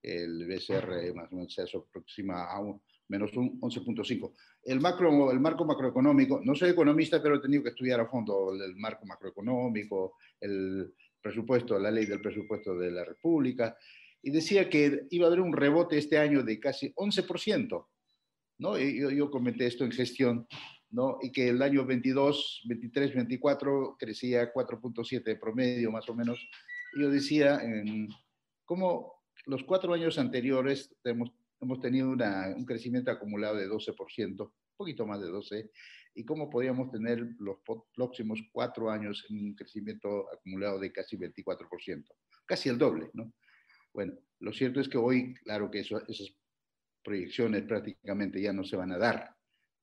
el 0.01 0.45
BCR 0.47 1.13
más 1.15 1.31
o 1.31 1.35
menos 1.35 1.53
se 1.53 1.63
aproxima 1.63 2.45
a 2.45 2.59
un, 2.59 2.81
menos 3.07 3.35
un 3.35 3.59
11.5. 3.59 4.33
El, 4.63 4.79
macro, 4.79 5.31
el 5.31 5.39
marco 5.39 5.65
macroeconómico, 5.65 6.41
no 6.43 6.55
soy 6.55 6.69
economista, 6.69 7.21
pero 7.21 7.35
he 7.35 7.41
tenido 7.41 7.63
que 7.63 7.69
estudiar 7.69 7.99
a 7.99 8.07
fondo 8.07 8.53
el 8.53 8.75
marco 8.75 9.05
macroeconómico, 9.05 10.17
el 10.39 10.93
presupuesto, 11.21 11.79
la 11.79 11.91
ley 11.91 12.05
del 12.05 12.21
presupuesto 12.21 12.75
de 12.75 12.91
la 12.91 13.03
República, 13.03 13.75
y 14.21 14.31
decía 14.31 14.69
que 14.69 15.07
iba 15.11 15.25
a 15.25 15.27
haber 15.27 15.41
un 15.41 15.53
rebote 15.53 15.97
este 15.97 16.17
año 16.17 16.43
de 16.43 16.59
casi 16.59 16.91
11%. 16.93 17.87
¿no? 18.57 18.77
Yo, 18.77 19.11
yo 19.11 19.29
comenté 19.29 19.67
esto 19.67 19.83
en 19.83 19.91
gestión, 19.91 20.47
¿no? 20.91 21.17
y 21.21 21.31
que 21.31 21.49
el 21.49 21.61
año 21.61 21.85
22, 21.85 22.63
23, 22.67 23.15
24 23.15 23.95
crecía 23.99 24.53
4.7 24.53 25.23
de 25.23 25.35
promedio 25.35 25.91
más 25.91 26.07
o 26.09 26.15
menos. 26.15 26.39
Yo 26.97 27.09
decía, 27.09 27.59
en, 27.61 28.07
¿cómo 28.65 29.15
los 29.45 29.63
cuatro 29.63 29.93
años 29.93 30.17
anteriores 30.17 30.95
hemos, 31.03 31.31
tenido 31.81 32.09
un 32.09 32.65
crecimiento 32.65 33.11
acumulado 33.11 33.55
de 33.55 33.67
12%, 33.67 34.53
poquito 34.77 35.05
más 35.05 35.21
de 35.21 35.27
12, 35.27 35.71
y 36.15 36.23
cómo 36.23 36.49
podríamos 36.49 36.91
tener 36.91 37.27
los 37.39 37.57
próximos 37.93 38.39
cuatro 38.51 38.89
años 38.89 39.25
un 39.29 39.53
crecimiento 39.55 40.31
acumulado 40.31 40.79
de 40.79 40.91
casi 40.91 41.17
24%, 41.17 42.05
casi 42.45 42.69
el 42.69 42.77
doble, 42.77 43.09
¿no? 43.13 43.33
Bueno, 43.93 44.13
lo 44.39 44.53
cierto 44.53 44.79
es 44.79 44.89
que 44.89 44.97
hoy, 44.97 45.33
claro 45.35 45.71
que 45.71 45.79
esas 45.79 46.03
proyecciones 47.03 47.63
prácticamente 47.63 48.41
ya 48.41 48.51
no 48.51 48.63
se 48.63 48.75
van 48.75 48.91
a 48.91 48.97
dar, 48.97 49.35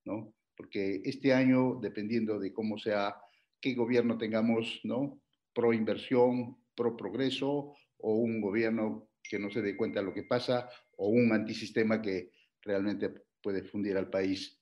¿no? 0.05 0.35
Porque 0.57 1.01
este 1.05 1.33
año, 1.33 1.79
dependiendo 1.81 2.39
de 2.39 2.53
cómo 2.53 2.79
sea, 2.79 3.17
qué 3.61 3.75
gobierno 3.75 4.19
tengamos, 4.19 4.81
¿no? 4.85 5.21
Pro 5.55 5.73
inversión, 5.73 6.57
pro 6.75 6.97
progreso, 6.97 7.75
o 7.99 8.15
un 8.17 8.41
gobierno 8.41 9.09
que 9.23 9.39
no 9.39 9.51
se 9.51 9.63
dé 9.63 9.77
cuenta 9.77 10.01
de 10.01 10.07
lo 10.07 10.15
que 10.15 10.25
pasa, 10.25 10.69
o 10.97 11.09
un 11.09 11.33
antisistema 11.33 12.03
que 12.03 12.31
realmente 12.61 13.11
puede 13.41 13.63
fundir 13.63 13.97
al 13.97 14.11
país. 14.11 14.59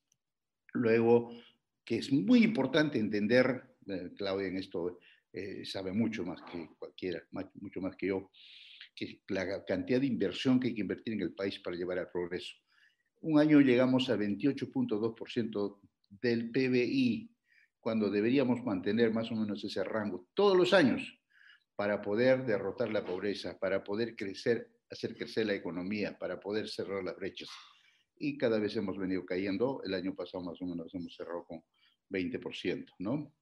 Luego, 0.72 1.32
que 1.84 1.96
es 1.96 2.12
muy 2.12 2.44
importante 2.44 2.98
entender, 2.98 3.76
eh, 3.88 4.10
Claudia 4.16 4.48
en 4.48 4.58
esto 4.58 5.00
eh, 5.32 5.64
sabe 5.64 5.92
mucho 5.92 6.24
más 6.24 6.40
que 6.42 6.68
cualquiera, 6.78 7.22
mucho 7.54 7.80
más 7.80 7.96
que 7.96 8.08
yo, 8.08 8.30
que 8.94 9.22
la 9.28 9.64
cantidad 9.64 10.00
de 10.00 10.06
inversión 10.06 10.60
que 10.60 10.68
hay 10.68 10.74
que 10.74 10.80
invertir 10.82 11.14
en 11.14 11.22
el 11.22 11.32
país 11.32 11.58
para 11.60 11.76
llevar 11.76 11.98
al 11.98 12.10
progreso. 12.10 12.54
Un 13.20 13.38
año 13.38 13.60
llegamos 13.60 14.08
a 14.08 14.16
28.2% 14.16 15.78
del 16.08 16.50
PBI, 16.50 17.30
cuando 17.78 18.10
deberíamos 18.10 18.64
mantener 18.64 19.12
más 19.12 19.30
o 19.30 19.36
menos 19.36 19.62
ese 19.64 19.82
rango 19.84 20.28
todos 20.34 20.56
los 20.56 20.72
años 20.72 21.18
para 21.76 22.02
poder 22.02 22.44
derrotar 22.44 22.90
la 22.90 23.04
pobreza, 23.04 23.58
para 23.58 23.82
poder 23.82 24.16
crecer, 24.16 24.70
hacer 24.90 25.16
crecer 25.16 25.46
la 25.46 25.54
economía, 25.54 26.18
para 26.18 26.38
poder 26.38 26.68
cerrar 26.68 27.02
las 27.02 27.16
brechas. 27.16 27.48
Y 28.18 28.36
cada 28.36 28.58
vez 28.58 28.76
hemos 28.76 28.98
venido 28.98 29.24
cayendo. 29.24 29.82
El 29.84 29.94
año 29.94 30.14
pasado 30.14 30.44
más 30.44 30.60
o 30.60 30.66
menos 30.66 30.94
hemos 30.94 31.14
cerrado 31.14 31.44
con 31.44 31.62
20%, 32.10 32.86
¿no? 32.98 33.32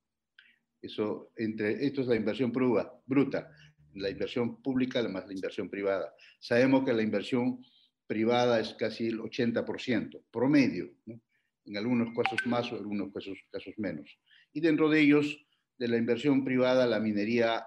Eso, 0.80 1.32
entre, 1.36 1.84
esto 1.84 2.02
es 2.02 2.06
la 2.06 2.14
inversión 2.14 2.52
bruta, 2.52 3.50
la 3.94 4.10
inversión 4.10 4.62
pública 4.62 5.02
más 5.08 5.26
la 5.26 5.32
inversión 5.32 5.68
privada. 5.68 6.14
Sabemos 6.38 6.84
que 6.84 6.92
la 6.92 7.02
inversión 7.02 7.60
privada 8.08 8.58
es 8.58 8.74
casi 8.74 9.06
el 9.06 9.20
80%, 9.20 10.24
promedio, 10.32 10.90
en 11.06 11.76
algunos 11.76 12.08
casos 12.16 12.40
más 12.46 12.72
o 12.72 12.76
en 12.76 12.82
algunos 12.82 13.12
casos, 13.12 13.38
casos 13.52 13.74
menos. 13.76 14.18
Y 14.52 14.60
dentro 14.60 14.88
de 14.88 15.00
ellos, 15.00 15.46
de 15.76 15.86
la 15.86 15.98
inversión 15.98 16.44
privada, 16.44 16.86
la 16.86 16.98
minería 16.98 17.64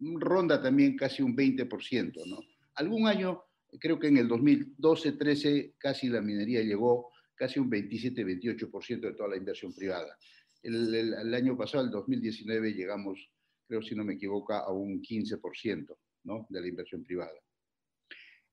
ronda 0.00 0.60
también 0.60 0.96
casi 0.96 1.22
un 1.22 1.36
20%, 1.36 2.26
¿no? 2.26 2.40
Algún 2.76 3.06
año, 3.06 3.42
creo 3.78 3.98
que 3.98 4.08
en 4.08 4.16
el 4.16 4.28
2012-13, 4.28 5.74
casi 5.76 6.08
la 6.08 6.22
minería 6.22 6.62
llegó 6.62 7.10
casi 7.34 7.60
un 7.60 7.70
27-28% 7.70 9.00
de 9.00 9.12
toda 9.12 9.28
la 9.28 9.36
inversión 9.36 9.74
privada. 9.74 10.16
El, 10.62 11.34
año 11.34 11.56
pasado, 11.56 11.84
el 11.84 11.90
2019, 11.90 12.72
llegamos, 12.72 13.30
creo 13.66 13.82
si 13.82 13.94
no 13.94 14.04
me 14.04 14.14
equivoco, 14.14 14.54
a 14.54 14.72
un 14.72 15.02
15% 15.02 15.96
¿no? 16.24 16.46
de 16.48 16.60
la 16.60 16.68
inversión 16.68 17.04
privada. 17.04 17.38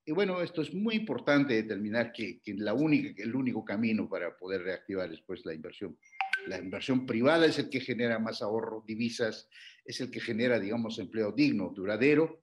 Y 0.07 0.13
bueno, 0.13 0.41
esto 0.41 0.61
es 0.61 0.73
muy 0.73 0.95
importante 0.95 1.53
determinar 1.53 2.13
que, 2.13 2.39
la 2.55 2.73
única, 2.73 3.21
el 3.21 3.35
único 3.35 3.65
camino 3.65 4.07
para 4.07 4.37
poder 4.37 4.61
reactivar 4.61 5.09
después 5.09 5.45
la 5.45 5.53
inversión. 5.53 5.99
La 6.45 6.57
inversión 6.57 7.05
privada 7.05 7.45
es 7.45 7.59
el 7.59 7.69
que 7.69 7.81
genera 7.81 8.17
más 8.17 8.41
ahorro, 8.41 8.85
divisas, 8.87 9.49
es 9.83 9.99
el 9.99 10.09
que 10.09 10.21
genera, 10.21 10.61
digamos, 10.61 10.97
empleo 10.97 11.33
digno, 11.33 11.73
duradero, 11.75 12.41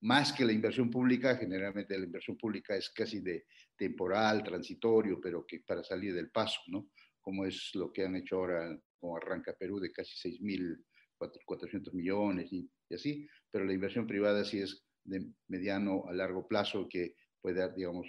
más 0.00 0.32
que 0.32 0.46
la 0.46 0.54
inversión 0.54 0.90
pública, 0.90 1.36
generalmente 1.36 1.98
la 1.98 2.06
inversión 2.06 2.38
pública 2.38 2.76
es 2.76 2.88
casi 2.88 3.20
de 3.20 3.44
temporal, 3.76 4.42
transitorio, 4.42 5.20
pero 5.20 5.44
que 5.46 5.60
para 5.60 5.84
salir 5.84 6.14
del 6.14 6.30
paso, 6.30 6.62
¿no? 6.68 6.88
Como 7.20 7.44
es 7.44 7.74
lo 7.74 7.92
que 7.92 8.06
han 8.06 8.16
hecho 8.16 8.36
ahora 8.36 8.74
como 8.98 9.18
arranca 9.18 9.52
Perú 9.52 9.78
de 9.78 9.92
casi 9.92 10.30
6.400 10.30 11.92
millones 11.92 12.50
y, 12.50 12.70
y, 12.88 12.94
así, 12.94 13.28
pero 13.50 13.66
la 13.66 13.74
inversión 13.74 14.06
privada 14.06 14.46
sí 14.46 14.60
es 14.60 14.82
de 15.04 15.26
mediano 15.48 16.04
a 16.08 16.12
largo 16.12 16.46
plazo 16.46 16.88
que 16.88 17.14
puede, 17.40 17.72
digamos, 17.74 18.06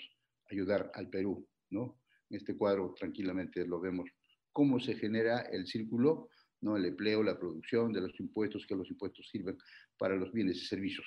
ayudar 0.49 0.91
al 0.93 1.09
Perú, 1.09 1.47
¿no? 1.69 1.99
En 2.29 2.37
este 2.37 2.55
cuadro 2.55 2.93
tranquilamente 2.97 3.65
lo 3.65 3.79
vemos 3.79 4.09
cómo 4.51 4.79
se 4.79 4.95
genera 4.95 5.41
el 5.41 5.67
círculo, 5.67 6.29
¿no? 6.61 6.77
El 6.77 6.85
empleo, 6.85 7.23
la 7.23 7.39
producción 7.39 7.91
de 7.91 8.01
los 8.01 8.19
impuestos, 8.19 8.65
que 8.67 8.75
los 8.75 8.89
impuestos 8.89 9.27
sirven 9.29 9.57
para 9.97 10.15
los 10.15 10.31
bienes 10.31 10.57
y 10.57 10.65
servicios 10.65 11.05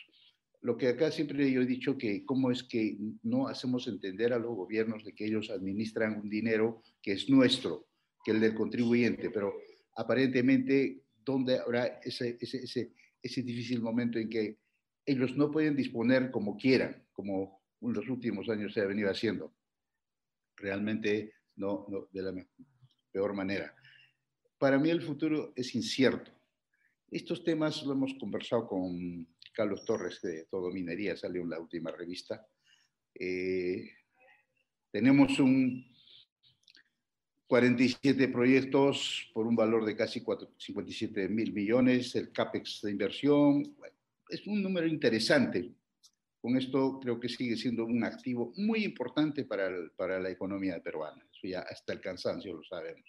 lo 0.66 0.76
que 0.76 0.88
acá 0.88 1.12
siempre 1.12 1.50
yo 1.50 1.62
he 1.62 1.66
dicho 1.66 1.96
que 1.96 2.24
cómo 2.24 2.50
es 2.50 2.64
que 2.64 2.96
no 3.22 3.46
hacemos 3.46 3.86
entender 3.86 4.32
a 4.32 4.38
los 4.40 4.54
gobiernos 4.56 5.04
de 5.04 5.14
que 5.14 5.26
ellos 5.26 5.48
administran 5.48 6.20
un 6.20 6.28
dinero 6.28 6.82
que 7.00 7.12
es 7.12 7.30
nuestro, 7.30 7.86
que 8.24 8.32
es 8.32 8.34
el 8.34 8.40
del 8.40 8.54
contribuyente, 8.54 9.30
pero 9.30 9.54
aparentemente, 9.94 11.04
¿dónde 11.24 11.60
habrá 11.60 12.00
ese, 12.02 12.36
ese, 12.40 12.64
ese, 12.64 12.92
ese 13.22 13.42
difícil 13.42 13.80
momento 13.80 14.18
en 14.18 14.28
que 14.28 14.58
ellos 15.06 15.36
no 15.36 15.50
pueden 15.50 15.76
disponer 15.76 16.30
como 16.30 16.56
quieran, 16.56 17.06
como 17.12 17.62
en 17.80 17.92
los 17.92 18.08
últimos 18.08 18.48
años 18.48 18.74
se 18.74 18.80
ha 18.80 18.86
venido 18.86 19.08
haciendo? 19.08 19.54
Realmente 20.56 21.32
no, 21.54 21.86
no 21.88 22.08
de 22.12 22.22
la 22.22 22.46
peor 23.12 23.32
manera. 23.32 23.74
Para 24.58 24.78
mí 24.78 24.90
el 24.90 25.02
futuro 25.02 25.52
es 25.54 25.74
incierto. 25.74 26.32
Estos 27.10 27.44
temas 27.44 27.84
lo 27.84 27.92
hemos 27.92 28.14
conversado 28.14 28.66
con 28.66 29.26
Carlos 29.52 29.84
Torres 29.84 30.20
de 30.22 30.44
Todo 30.50 30.70
Minería, 30.70 31.16
salió 31.16 31.42
en 31.42 31.50
la 31.50 31.60
última 31.60 31.90
revista. 31.92 32.46
Eh, 33.14 33.90
tenemos 34.90 35.38
un 35.38 35.86
47 37.46 38.28
proyectos 38.28 39.30
por 39.32 39.46
un 39.46 39.54
valor 39.54 39.84
de 39.84 39.96
casi 39.96 40.22
57 40.58 41.28
mil 41.28 41.52
millones, 41.52 42.14
el 42.16 42.32
CAPEX 42.32 42.82
de 42.82 42.90
inversión, 42.90 43.76
es 44.28 44.46
un 44.46 44.62
número 44.62 44.86
interesante. 44.86 45.72
Con 46.40 46.56
esto 46.56 47.00
creo 47.00 47.18
que 47.18 47.28
sigue 47.28 47.56
siendo 47.56 47.84
un 47.84 48.04
activo 48.04 48.52
muy 48.56 48.84
importante 48.84 49.44
para, 49.44 49.70
para 49.96 50.20
la 50.20 50.30
economía 50.30 50.80
peruana. 50.80 51.24
Eso 51.32 51.48
ya 51.48 51.60
hasta 51.60 51.92
el 51.92 52.00
cansancio 52.00 52.54
lo 52.54 52.62
sabemos. 52.62 53.08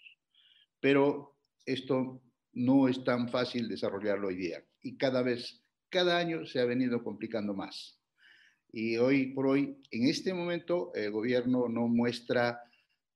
Pero 0.80 1.36
esto 1.64 2.22
no 2.52 2.88
es 2.88 3.04
tan 3.04 3.28
fácil 3.28 3.68
desarrollarlo 3.68 4.28
hoy 4.28 4.36
día 4.36 4.64
y 4.82 4.96
cada 4.96 5.22
vez 5.22 5.62
cada 5.90 6.18
año 6.18 6.44
se 6.46 6.60
ha 6.60 6.64
venido 6.64 7.02
complicando 7.02 7.54
más. 7.54 7.98
Y 8.70 8.96
hoy 8.98 9.32
por 9.32 9.46
hoy, 9.46 9.80
en 9.90 10.08
este 10.08 10.34
momento, 10.34 10.92
el 10.94 11.10
gobierno 11.10 11.68
no 11.68 11.88
muestra, 11.88 12.60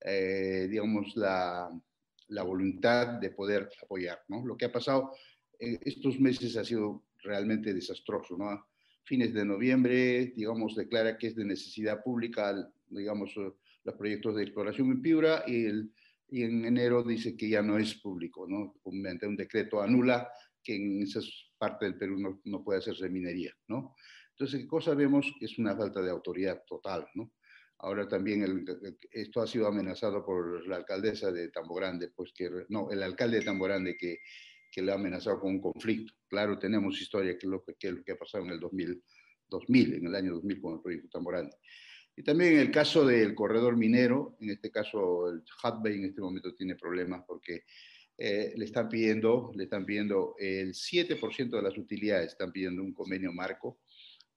eh, 0.01 0.67
digamos, 0.71 1.15
la, 1.15 1.69
la, 2.29 2.43
voluntad 2.43 3.21
de 3.21 3.31
poder 3.31 3.69
apoyar. 3.83 4.23
¿no? 4.29 4.45
Lo 4.47 4.57
que 4.57 4.65
ha 4.65 4.73
pasado 4.73 5.13
en 5.59 5.79
estos 5.85 6.19
meses 6.19 6.57
ha 6.57 6.65
sido 6.65 7.05
realmente 7.23 7.73
desastroso. 7.73 8.37
¿no? 8.37 8.66
Fines 9.05 9.33
de 9.33 9.45
noviembre, 9.45 10.33
digamos, 10.37 10.75
declara 10.75 11.18
que 11.18 11.29
es 11.29 11.37
de 11.37 11.45
necesidad 11.45 12.03
pública, 12.03 12.55
digamos, 12.87 13.35
los 13.37 13.95
proyectos 13.97 14.37
de 14.37 14.43
exploración 14.43 14.91
en 14.91 15.03
Piura 15.03 15.45
y, 15.47 15.64
el, 15.66 15.93
y 16.29 16.43
en 16.43 16.64
enero 16.64 17.03
dice 17.03 17.37
que 17.37 17.49
ya 17.49 17.62
no 17.62 17.79
es 17.79 17.95
público, 17.95 18.47
¿no? 18.49 18.75
Mediante 18.85 19.27
un 19.27 19.37
decreto 19.37 19.81
anula 19.81 20.29
que 20.62 20.77
en 20.77 21.03
esas 21.03 21.29
partes 21.59 21.91
del 21.91 21.99
Perú 21.99 22.18
no, 22.18 22.41
no, 22.45 22.62
puede 22.62 22.79
hacerse 22.79 23.09
minería, 23.09 23.53
¿no? 23.68 23.95
Entonces, 24.31 24.61
¿qué 24.61 24.66
cosa 24.66 24.95
vemos? 24.95 25.33
Es 25.41 25.59
una 25.59 25.77
falta 25.77 26.01
de 26.01 26.11
autoridad 26.11 26.62
total, 26.66 27.07
¿no? 27.14 27.33
Ahora 27.79 28.07
también 28.07 28.43
el, 28.43 28.64
esto 29.11 29.43
ha 29.43 29.47
sido 29.47 29.66
amenazado 29.66 30.25
por 30.25 30.66
la 30.68 30.77
alcaldesa 30.77 31.33
de 31.33 31.49
Tambo 31.49 31.75
Grande, 31.75 32.12
pues 32.14 32.33
que, 32.33 32.49
no, 32.68 32.91
el 32.93 33.03
alcalde 33.03 33.41
de 33.41 33.45
Tambo 33.45 33.64
Grande 33.64 33.97
que, 33.97 34.18
que 34.73 34.83
le 34.83 34.91
ha 34.91 34.95
amenazado 34.95 35.39
con 35.39 35.51
un 35.51 35.61
conflicto. 35.61 36.14
Claro, 36.27 36.59
tenemos 36.59 37.01
historia 37.01 37.39
que 37.39 37.47
lo 37.47 37.62
que, 37.62 37.75
que, 37.75 37.93
lo 37.93 38.03
que 38.03 38.12
ha 38.12 38.16
pasado 38.16 38.45
en 38.45 38.53
el 38.53 38.59
2000, 38.59 39.03
2000, 39.49 39.95
en 39.95 40.07
el 40.07 40.14
año 40.14 40.33
2000 40.33 40.61
con 40.61 40.75
el 40.75 40.81
proyecto 40.81 41.09
Tambo 41.11 41.31
Grande. 41.31 41.57
Y 42.16 42.23
también 42.23 42.55
en 42.55 42.61
el 42.61 42.70
caso 42.70 43.07
del 43.07 43.35
corredor 43.35 43.77
minero, 43.77 44.37
en 44.41 44.51
este 44.51 44.70
caso 44.70 45.29
el 45.29 45.43
Hatbay 45.62 45.97
en 45.97 46.05
este 46.07 46.20
momento 46.20 46.55
tiene 46.55 46.75
problemas 46.77 47.23
porque 47.27 47.64
eh, 48.18 48.53
le 48.57 48.64
están 48.64 48.89
pidiendo, 48.89 49.51
le 49.55 49.64
están 49.64 49.87
pidiendo 49.87 50.35
el 50.39 50.75
7% 50.75 51.51
de 51.51 51.62
las 51.62 51.77
utilidades, 51.79 52.33
están 52.33 52.53
pidiendo 52.53 52.83
un 52.83 52.93
convenio 52.93 53.33
marco, 53.33 53.81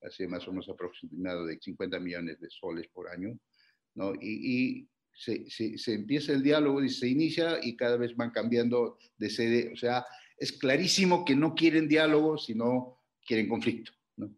así 0.02 0.26
más 0.28 0.48
o 0.48 0.52
menos 0.52 0.70
aproximado 0.70 1.46
de 1.46 1.60
50 1.60 2.00
millones 2.00 2.40
de 2.40 2.50
soles 2.50 2.88
por 2.88 3.10
año, 3.10 3.38
¿no? 3.96 4.14
Y, 4.22 4.88
se, 5.18 5.50
se, 5.50 5.94
empieza 5.94 6.34
el 6.34 6.44
diálogo 6.44 6.84
y 6.84 6.90
se 6.90 7.08
inicia 7.08 7.60
y 7.64 7.78
cada 7.78 7.96
vez 7.96 8.14
van 8.18 8.32
cambiando 8.32 8.98
de 9.18 9.30
sede, 9.30 9.72
o 9.72 9.78
sea, 9.78 10.06
es 10.38 10.52
clarísimo 10.54 11.26
que 11.26 11.36
no 11.36 11.56
quieren 11.56 11.88
diálogo, 11.88 12.38
sino 12.38 13.00
quieren 13.26 13.48
conflicto, 13.48 13.92
¿no? 14.18 14.36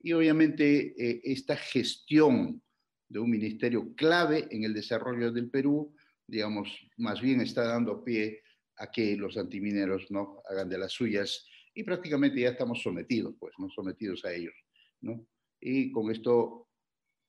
Y 0.00 0.12
obviamente 0.12 0.94
eh, 0.98 1.20
esta 1.24 1.56
gestión 1.56 2.62
de 3.08 3.18
un 3.18 3.30
ministerio 3.30 3.94
clave 3.94 4.48
en 4.50 4.64
el 4.64 4.74
desarrollo 4.74 5.30
del 5.30 5.50
Perú, 5.50 5.94
digamos, 6.26 6.68
más 6.96 7.20
bien 7.20 7.40
está 7.40 7.64
dando 7.64 8.02
pie 8.02 8.42
a 8.78 8.90
que 8.90 9.16
los 9.16 9.36
antimineros 9.36 10.10
no 10.10 10.42
hagan 10.50 10.68
de 10.68 10.78
las 10.78 10.92
suyas 10.92 11.46
y 11.74 11.84
prácticamente 11.84 12.40
ya 12.40 12.50
estamos 12.50 12.82
sometidos, 12.82 13.34
pues, 13.38 13.54
¿no? 13.58 13.68
sometidos 13.70 14.24
a 14.24 14.32
ellos. 14.32 14.54
¿no? 15.00 15.26
Y 15.60 15.92
con 15.92 16.10
esto, 16.10 16.68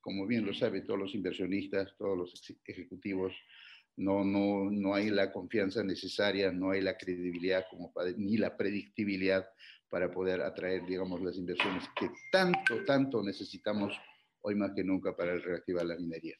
como 0.02 0.26
bien 0.26 0.46
lo 0.46 0.54
saben 0.54 0.86
todos 0.86 1.00
los 1.00 1.14
inversionistas, 1.14 1.96
todos 1.98 2.18
los 2.18 2.58
ejecutivos, 2.66 3.34
no, 3.98 4.24
no, 4.24 4.70
no 4.70 4.94
hay 4.94 5.10
la 5.10 5.32
confianza 5.32 5.84
necesaria, 5.84 6.52
no 6.52 6.72
hay 6.72 6.82
la 6.82 6.98
credibilidad 6.98 7.66
como 7.70 7.92
ni 8.16 8.38
la 8.38 8.56
predictibilidad 8.56 9.48
para 9.90 10.12
poder 10.12 10.42
atraer, 10.42 10.86
digamos, 10.86 11.22
las 11.22 11.38
inversiones 11.38 11.84
que 11.96 12.10
tanto, 12.32 12.84
tanto 12.86 13.24
necesitamos 13.24 13.94
hoy 14.42 14.56
más 14.56 14.72
que 14.76 14.84
nunca 14.84 15.16
para 15.16 15.36
reactivar 15.38 15.86
la 15.86 15.96
minería. 15.96 16.36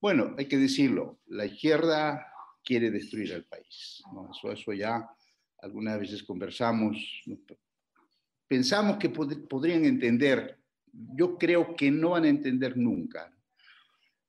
Bueno, 0.00 0.34
hay 0.38 0.46
que 0.46 0.56
decirlo, 0.56 1.20
la 1.26 1.44
izquierda 1.44 2.26
quiere 2.64 2.90
destruir 2.90 3.34
al 3.34 3.44
país. 3.44 4.02
Eso, 4.30 4.52
eso 4.52 4.72
ya 4.72 5.06
algunas 5.58 6.00
veces 6.00 6.22
conversamos, 6.22 6.96
pensamos 8.48 8.96
que 8.96 9.10
podrían 9.10 9.84
entender, 9.84 10.58
yo 10.92 11.36
creo 11.36 11.76
que 11.76 11.90
no 11.90 12.10
van 12.10 12.24
a 12.24 12.28
entender 12.28 12.76
nunca. 12.78 13.30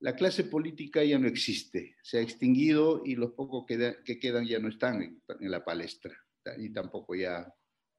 La 0.01 0.15
clase 0.15 0.45
política 0.45 1.03
ya 1.03 1.19
no 1.19 1.27
existe, 1.27 1.95
se 2.01 2.17
ha 2.17 2.21
extinguido 2.21 3.03
y 3.05 3.15
los 3.15 3.33
pocos 3.33 3.65
que, 3.67 3.97
que 4.03 4.19
quedan 4.19 4.47
ya 4.47 4.57
no 4.57 4.67
están 4.67 5.01
en, 5.01 5.51
la 5.51 5.63
palestra 5.63 6.11
y 6.57 6.73
tampoco 6.73 7.13
ya 7.13 7.53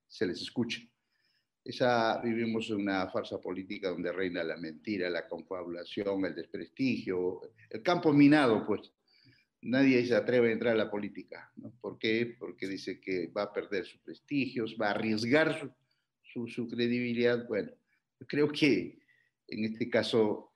se 0.09 0.27
les 0.27 0.43
escucha. 0.43 0.81
Esa, 1.65 2.21
vivimos 2.21 2.71
una 2.71 3.09
farsa 3.09 3.41
política 3.41 3.91
donde 3.91 4.11
reina 4.11 4.43
la 4.43 4.57
mentira, 4.57 5.09
la 5.09 5.29
confabulación, 5.29 6.25
el 6.25 6.35
desprestigio, 6.35 7.41
el 7.71 7.83
campo 7.83 8.13
minado, 8.13 8.67
pues. 8.67 8.93
Nadie 9.65 10.05
se 10.05 10.17
atreve 10.17 10.49
a 10.49 10.53
entrar 10.53 10.75
a 10.75 10.85
la 10.85 10.91
política. 10.91 11.53
¿Por 11.81 11.97
qué? 11.97 12.35
Porque 12.37 12.67
dice 12.67 12.99
que 12.99 13.29
va 13.29 13.43
a 13.45 13.53
perder 13.53 13.87
sus 13.87 14.01
prestigios, 14.01 14.77
va 14.81 14.89
a 14.89 14.91
arriesgar 14.91 15.73
su, 16.25 16.69
credibilidad. 16.69 17.47
Bueno, 17.47 17.71
creo 18.27 18.51
que 18.51 18.99
en 19.47 19.65
este 19.65 19.89
caso, 19.89 20.52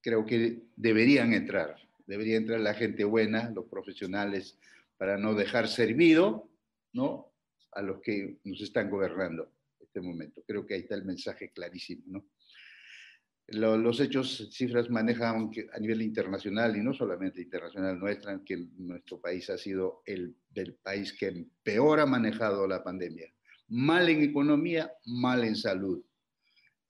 creo 0.00 0.24
que 0.24 0.62
deberían 0.76 1.32
entrar. 1.34 1.76
Debería 2.06 2.36
entrar 2.36 2.60
la 2.60 2.74
gente 2.74 3.04
buena, 3.04 3.50
los 3.50 3.66
profesionales, 3.66 4.58
para 4.96 5.16
no 5.16 5.34
dejar 5.34 5.68
servido, 5.68 6.50
¿no? 6.92 7.32
A 7.72 7.82
los 7.82 8.00
que 8.00 8.38
nos 8.44 8.60
están 8.60 8.90
gobernando 8.90 9.52
este 9.80 10.00
momento. 10.00 10.42
Creo 10.46 10.66
que 10.66 10.74
ahí 10.74 10.80
está 10.80 10.94
el 10.94 11.04
mensaje 11.04 11.50
clarísimo, 11.50 12.02
¿no? 12.06 12.24
los 13.52 13.98
hechos, 13.98 14.48
cifras 14.52 14.90
manejan 14.90 15.50
a 15.72 15.78
nivel 15.80 16.02
internacional 16.02 16.76
y 16.76 16.82
no 16.82 16.94
solamente 16.94 17.42
internacional, 17.42 17.98
muestran 17.98 18.44
que 18.44 18.56
nuestro 18.76 19.20
país 19.20 19.50
ha 19.50 19.58
sido 19.58 20.02
el 20.06 20.36
del 20.50 20.74
país 20.74 21.12
que 21.12 21.46
peor 21.62 22.00
ha 22.00 22.06
manejado 22.06 22.66
la 22.68 22.84
pandemia. 22.84 23.32
Mal 23.68 24.08
en 24.08 24.22
economía, 24.22 24.92
mal 25.06 25.44
en 25.44 25.56
salud. 25.56 26.00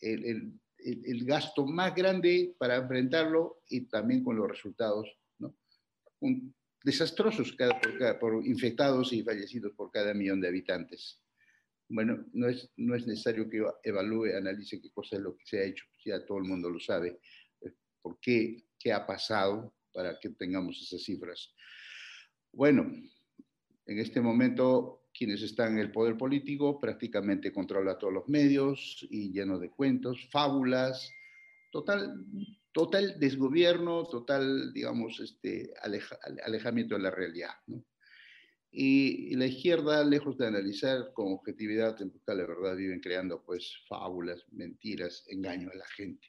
El, 0.00 0.24
el, 0.24 0.52
el 0.84 1.24
gasto 1.24 1.66
más 1.66 1.94
grande 1.94 2.54
para 2.58 2.76
enfrentarlo 2.76 3.62
y 3.68 3.82
también 3.82 4.24
con 4.24 4.36
los 4.36 4.48
resultados 4.48 5.08
¿no? 5.38 5.56
Un, 6.20 6.54
desastrosos 6.82 7.52
cada, 7.52 7.78
por, 7.80 7.98
cada, 7.98 8.18
por 8.18 8.46
infectados 8.46 9.12
y 9.12 9.22
fallecidos 9.22 9.72
por 9.72 9.90
cada 9.90 10.14
millón 10.14 10.40
de 10.40 10.48
habitantes 10.48 11.20
bueno, 11.90 12.24
no 12.32 12.48
es, 12.48 12.70
no 12.76 12.94
es 12.94 13.06
necesario 13.06 13.50
que 13.50 13.62
evalúe, 13.82 14.36
analice 14.36 14.80
qué 14.80 14.90
cosa 14.92 15.16
es 15.16 15.22
lo 15.22 15.36
que 15.36 15.44
se 15.44 15.58
ha 15.58 15.64
hecho, 15.64 15.84
ya 16.04 16.24
todo 16.24 16.38
el 16.38 16.44
mundo 16.44 16.70
lo 16.70 16.78
sabe, 16.78 17.20
eh, 17.60 17.72
por 18.00 18.18
qué, 18.20 18.64
qué 18.78 18.92
ha 18.92 19.04
pasado 19.04 19.74
para 19.92 20.18
que 20.20 20.30
tengamos 20.30 20.80
esas 20.80 21.02
cifras. 21.02 21.52
Bueno, 22.52 22.92
en 23.86 23.98
este 23.98 24.20
momento 24.20 24.99
quienes 25.12 25.42
están 25.42 25.72
en 25.72 25.78
el 25.80 25.92
poder 25.92 26.16
político 26.16 26.80
prácticamente 26.80 27.52
controla 27.52 27.98
todos 27.98 28.12
los 28.12 28.28
medios 28.28 29.06
y 29.10 29.32
lleno 29.32 29.58
de 29.58 29.70
cuentos, 29.70 30.28
fábulas, 30.30 31.12
total, 31.70 32.24
total 32.72 33.18
desgobierno, 33.18 34.06
total, 34.06 34.72
digamos, 34.72 35.20
este, 35.20 35.72
aleja, 35.82 36.18
alejamiento 36.44 36.94
de 36.96 37.02
la 37.02 37.10
realidad. 37.10 37.54
¿no? 37.66 37.84
Y, 38.72 39.34
la 39.34 39.46
izquierda, 39.46 40.04
lejos 40.04 40.38
de 40.38 40.46
analizar 40.46 41.12
con 41.12 41.32
objetividad, 41.32 42.00
en 42.00 42.12
buscar 42.12 42.36
la 42.36 42.46
verdad, 42.46 42.76
viven 42.76 43.00
creando 43.00 43.42
pues 43.42 43.74
fábulas, 43.88 44.44
mentiras, 44.52 45.24
engaño 45.28 45.70
a 45.70 45.76
la 45.76 45.86
gente. 45.88 46.28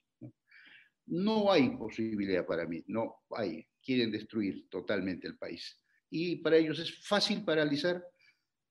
no 1.06 1.52
hay 1.52 1.70
posibilidad 1.78 2.46
para 2.46 2.66
mí, 2.66 2.84
no 2.88 3.24
hay. 3.32 3.68
Quieren 3.84 4.12
destruir 4.12 4.70
totalmente 4.70 5.28
el 5.28 5.38
país. 5.38 5.78
Y 6.10 6.38
para 6.38 6.58
ellos 6.58 6.80
es 6.80 7.08
fácil 7.08 7.44
paralizar 7.44 8.04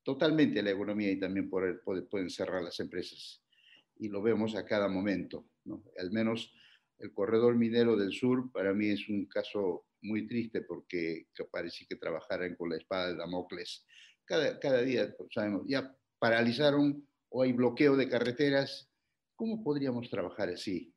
totalmente 0.02 0.62
la 0.62 0.70
economía 0.70 1.10
y 1.10 1.18
también 1.18 1.48
por 1.48 1.82
pueden 1.82 2.30
cerrar 2.30 2.62
las 2.62 2.80
empresas. 2.80 3.42
Y 3.96 4.08
lo 4.08 4.22
vemos 4.22 4.54
a 4.56 4.64
cada 4.64 4.88
momento. 4.88 5.46
Al 5.98 6.10
menos 6.10 6.52
el 6.98 7.12
corredor 7.12 7.56
minero 7.56 7.96
del 7.96 8.12
sur 8.12 8.50
para 8.52 8.72
mí 8.72 8.88
es 8.88 9.08
un 9.08 9.26
caso 9.26 9.86
muy 10.02 10.26
triste 10.26 10.62
porque 10.62 11.26
parece 11.50 11.86
que 11.86 11.96
trabajaran 11.96 12.56
con 12.56 12.70
la 12.70 12.76
espada 12.76 13.08
de 13.08 13.16
Damocles. 13.16 13.86
Cada, 14.24 14.58
cada 14.58 14.82
día, 14.82 15.14
pues, 15.16 15.30
sabemos, 15.32 15.62
ya 15.66 15.94
paralizaron 16.18 17.06
o 17.28 17.42
hay 17.42 17.52
bloqueo 17.52 17.96
de 17.96 18.08
carreteras. 18.08 18.90
¿Cómo 19.34 19.62
podríamos 19.62 20.08
trabajar 20.08 20.50
así? 20.50 20.94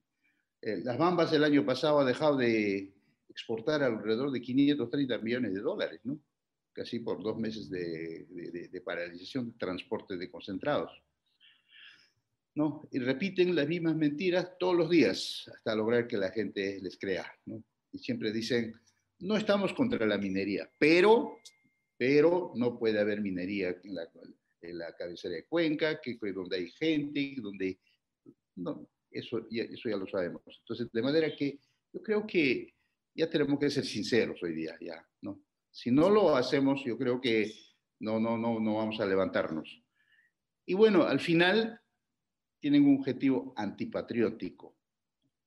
Eh, 0.62 0.82
las 0.84 0.98
Bambas 0.98 1.32
el 1.34 1.44
año 1.44 1.66
pasado 1.66 2.00
ha 2.00 2.06
dejado 2.06 2.38
de 2.38 2.94
exportar 3.30 3.84
alrededor 3.84 4.32
de 4.32 4.42
530 4.42 5.18
millones 5.20 5.54
de 5.54 5.62
dólares, 5.62 6.00
¿no? 6.04 6.20
Casi 6.74 7.00
por 7.00 7.22
dos 7.22 7.38
meses 7.38 7.70
de, 7.70 8.26
de, 8.30 8.68
de 8.68 8.82
paralización 8.82 9.52
de 9.52 9.58
transporte 9.58 10.18
de 10.18 10.30
concentrados. 10.30 10.92
¿no? 12.56 12.88
Y 12.92 13.00
repiten 13.00 13.56
las 13.56 13.68
mismas 13.68 13.96
mentiras 13.96 14.58
todos 14.60 14.76
los 14.76 14.90
días 14.90 15.50
hasta 15.54 15.76
lograr 15.76 16.08
que 16.08 16.18
la 16.18 16.32
gente 16.32 16.80
les 16.82 16.98
crea, 16.98 17.26
¿no? 17.46 17.64
Y 17.92 18.00
siempre 18.00 18.32
dicen, 18.32 18.74
no 19.20 19.38
estamos 19.38 19.74
contra 19.74 20.06
la 20.06 20.18
minería, 20.18 20.70
pero, 20.78 21.40
pero 21.98 22.52
no 22.56 22.78
puede 22.78 23.00
haber 23.00 23.22
minería 23.22 23.70
en 23.84 23.96
la, 23.96 24.10
en 24.62 24.78
la 24.78 24.96
cabecera 24.96 25.36
de 25.36 25.46
Cuenca, 25.46 26.00
que, 26.02 26.18
donde 26.34 26.58
hay 26.58 26.70
gente, 26.72 27.36
donde... 27.38 27.80
No, 28.56 28.88
eso 29.10 29.48
ya, 29.50 29.64
eso 29.64 29.90
ya 29.90 29.98
lo 29.98 30.08
sabemos. 30.08 30.42
Entonces, 30.46 30.92
de 30.92 31.02
manera 31.02 31.36
que 31.36 31.60
yo 31.92 32.02
creo 32.02 32.26
que 32.26 32.74
ya 33.16 33.30
tenemos 33.30 33.60
que 33.60 33.70
ser 33.70 33.86
sinceros 33.86 34.42
hoy 34.42 34.54
día, 34.54 34.76
ya. 34.82 35.08
Si 35.74 35.90
no 35.90 36.12
lo 36.12 36.36
hacemos, 36.36 36.84
yo 36.86 37.00
creo 37.00 37.20
que 37.20 37.52
no, 38.00 38.20
no, 38.20 38.38
no, 38.38 38.60
no 38.60 38.76
vamos 38.76 39.00
a 39.00 39.08
levantarnos. 39.08 39.84
Y 40.68 40.76
bueno, 40.76 41.04
al 41.04 41.20
final 41.20 41.82
tienen 42.60 42.86
un 42.86 43.00
objetivo 43.00 43.54
antipatriótico. 43.58 44.78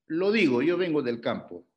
Lo 0.09 0.33
digo, 0.33 0.62
yo 0.62 0.77
vengo 0.77 1.01
del 1.01 1.20
campo, 1.20 1.68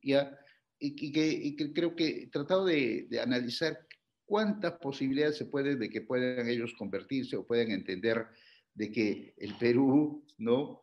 y, 0.00 1.12
que, 1.12 1.72
creo 1.74 1.96
que 1.96 2.06
he 2.06 2.26
tratado 2.28 2.64
de, 2.64 3.08
de, 3.10 3.20
analizar 3.20 3.86
cuántas 4.24 4.74
posibilidades 4.74 5.36
se 5.36 5.46
puede 5.46 5.74
de 5.74 5.90
que 5.90 6.02
puedan 6.02 6.48
ellos 6.48 6.74
convertirse 6.78 7.36
o 7.36 7.44
puedan 7.44 7.72
entender 7.72 8.24
de 8.72 8.92
que 8.92 9.34
el 9.38 9.56
Perú 9.56 10.24
no 10.38 10.80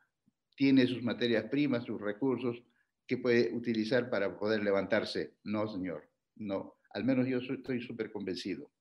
tiene 0.57 0.87
sus 0.87 1.01
materias 1.03 1.45
primas, 1.49 1.85
sus 1.85 2.01
recursos 2.01 2.61
que 3.07 3.17
puede 3.17 3.53
utilizar 3.53 4.09
para 4.09 4.37
poder 4.37 4.61
levantarse. 4.61 5.37
No, 5.45 5.69
señor, 5.69 6.09
no. 6.35 6.75
Al 6.93 7.03
menos 7.03 7.27
yo 7.27 7.39
estoy 7.39 7.81
súper 7.81 8.11
convencido. 8.11 8.71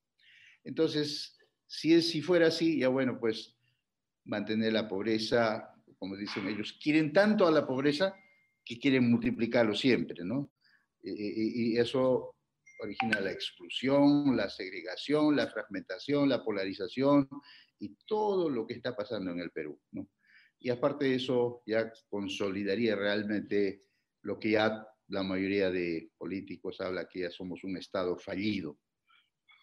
Entonces, 0.65 1.39
si, 1.67 1.95
es, 1.95 2.09
si 2.09 2.23
fuera 2.23 2.49
así, 2.49 2.79
ya 2.79 2.89
bueno, 2.89 3.19
pues 3.19 3.57
mantener 4.25 4.73
la 4.73 4.89
pobreza, 4.89 5.75
como 5.99 6.17
dicen 6.17 6.47
ellos, 6.47 6.79
quieren 6.83 7.13
tanto 7.13 7.47
a 7.47 7.51
la 7.51 7.67
pobreza 7.67 8.15
que 8.65 8.79
quieren 8.79 9.11
multiplicarlo 9.11 9.75
siempre, 9.75 10.25
¿no? 10.25 10.53
y, 11.03 11.73
y 11.73 11.79
eso 11.79 12.37
origina 12.83 13.21
la 13.21 13.33
exclusión, 13.33 14.37
la 14.37 14.49
segregación, 14.49 15.37
la 15.37 15.49
fragmentación, 15.49 16.29
la 16.29 16.45
polarización 16.45 17.29
y 17.79 17.97
todo 18.07 18.51
lo 18.51 18.67
que 18.67 18.75
está 18.75 18.95
pasando 18.95 19.31
en 19.31 19.41
el 19.41 19.51
Perú. 19.51 19.81
¿no? 19.93 20.09
Y 20.59 20.71
aparte 20.71 21.07
de 21.07 21.15
eso, 21.17 21.63
ya 21.67 21.93
consolidaría 22.09 22.97
realmente 22.97 23.85
lo 24.23 24.39
que 24.39 24.51
ya 24.51 24.87
la 25.13 25.23
mayoría 25.23 25.71
de 25.71 26.11
políticos 26.17 26.81
habla 26.81 27.07
que 27.07 27.21
ya 27.21 27.31
somos 27.31 27.63
un 27.65 27.77
Estado 27.77 28.17
fallido. 28.19 28.79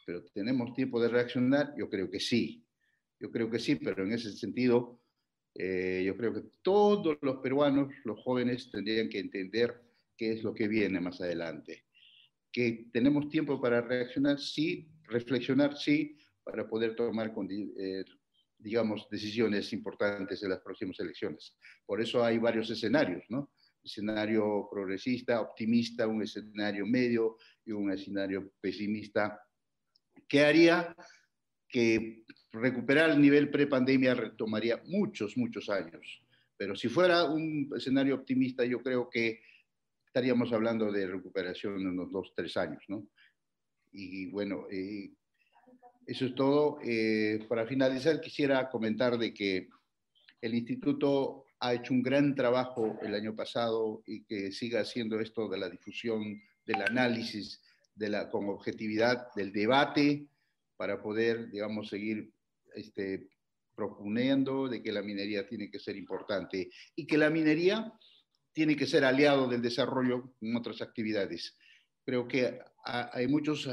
Pero 0.05 0.23
¿tenemos 0.31 0.73
tiempo 0.75 1.01
de 1.01 1.09
reaccionar? 1.09 1.73
Yo 1.75 1.89
creo 1.89 2.09
que 2.09 2.19
sí. 2.19 2.63
Yo 3.19 3.31
creo 3.31 3.49
que 3.49 3.57
sí, 3.57 3.75
pero 3.75 4.03
en 4.03 4.13
ese 4.13 4.31
sentido, 4.33 5.01
eh, 5.55 6.03
yo 6.05 6.15
creo 6.15 6.33
que 6.35 6.43
todos 6.61 7.17
los 7.21 7.37
peruanos, 7.37 7.91
los 8.05 8.19
jóvenes, 8.21 8.69
tendrían 8.71 9.09
que 9.09 9.19
entender 9.19 9.81
qué 10.15 10.33
es 10.33 10.43
lo 10.43 10.53
que 10.53 10.67
viene 10.67 10.99
más 11.01 11.19
adelante. 11.19 11.85
Que 12.51 12.87
tenemos 12.93 13.27
tiempo 13.29 13.59
para 13.59 13.81
reaccionar, 13.81 14.39
sí, 14.39 14.87
reflexionar, 15.05 15.75
sí, 15.75 16.15
para 16.43 16.69
poder 16.69 16.95
tomar, 16.95 17.33
eh, 17.49 18.05
digamos, 18.59 19.07
decisiones 19.09 19.73
importantes 19.73 20.43
en 20.43 20.49
las 20.51 20.61
próximas 20.61 20.99
elecciones. 20.99 21.57
Por 21.87 22.01
eso 22.01 22.23
hay 22.23 22.37
varios 22.37 22.69
escenarios, 22.69 23.23
¿no? 23.29 23.51
Escenario 23.83 24.67
progresista, 24.71 25.41
optimista, 25.41 26.07
un 26.07 26.21
escenario 26.21 26.85
medio 26.85 27.37
y 27.65 27.71
un 27.71 27.91
escenario 27.91 28.51
pesimista, 28.61 29.41
que 30.27 30.45
haría 30.45 30.95
que 31.67 32.23
recuperar 32.51 33.11
el 33.11 33.21
nivel 33.21 33.49
prepandemia 33.49 34.35
tomaría 34.35 34.81
muchos, 34.85 35.37
muchos 35.37 35.69
años. 35.69 36.23
Pero 36.57 36.75
si 36.75 36.89
fuera 36.89 37.25
un 37.25 37.69
escenario 37.75 38.15
optimista, 38.15 38.65
yo 38.65 38.81
creo 38.81 39.09
que 39.09 39.41
estaríamos 40.05 40.51
hablando 40.51 40.91
de 40.91 41.07
recuperación 41.07 41.79
en 41.79 41.87
unos 41.87 42.11
dos, 42.11 42.33
tres 42.35 42.57
años, 42.57 42.83
¿no? 42.87 43.07
Y 43.91 44.29
bueno, 44.29 44.65
eh, 44.69 45.11
eso 46.05 46.25
es 46.25 46.35
todo. 46.35 46.79
Eh, 46.83 47.45
para 47.47 47.65
finalizar, 47.65 48.19
quisiera 48.19 48.69
comentar 48.69 49.17
de 49.17 49.33
que 49.33 49.69
el 50.41 50.55
instituto 50.55 51.45
ha 51.59 51.73
hecho 51.73 51.93
un 51.93 52.01
gran 52.01 52.35
trabajo 52.35 52.97
el 53.01 53.13
año 53.13 53.35
pasado 53.35 54.01
y 54.05 54.23
que 54.23 54.51
siga 54.51 54.81
haciendo 54.81 55.19
esto 55.19 55.49
de 55.49 55.57
la 55.57 55.69
difusión, 55.69 56.41
del 56.65 56.81
análisis, 56.81 57.61
de 57.95 58.09
la, 58.09 58.29
con 58.29 58.47
objetividad 58.49 59.27
del 59.35 59.51
debate 59.51 60.27
para 60.77 61.01
poder, 61.01 61.49
digamos, 61.49 61.89
seguir 61.89 62.31
este, 62.73 63.27
proponiendo 63.75 64.67
de 64.67 64.81
que 64.81 64.91
la 64.91 65.01
minería 65.01 65.47
tiene 65.47 65.69
que 65.69 65.79
ser 65.79 65.97
importante 65.97 66.69
y 66.95 67.05
que 67.05 67.17
la 67.17 67.29
minería 67.29 67.93
tiene 68.53 68.75
que 68.75 68.87
ser 68.87 69.03
aliado 69.03 69.47
del 69.47 69.61
desarrollo 69.61 70.33
en 70.41 70.55
otras 70.55 70.81
actividades. 70.81 71.57
Creo 72.05 72.27
que 72.27 72.59
hay 72.83 73.27
muchos 73.27 73.69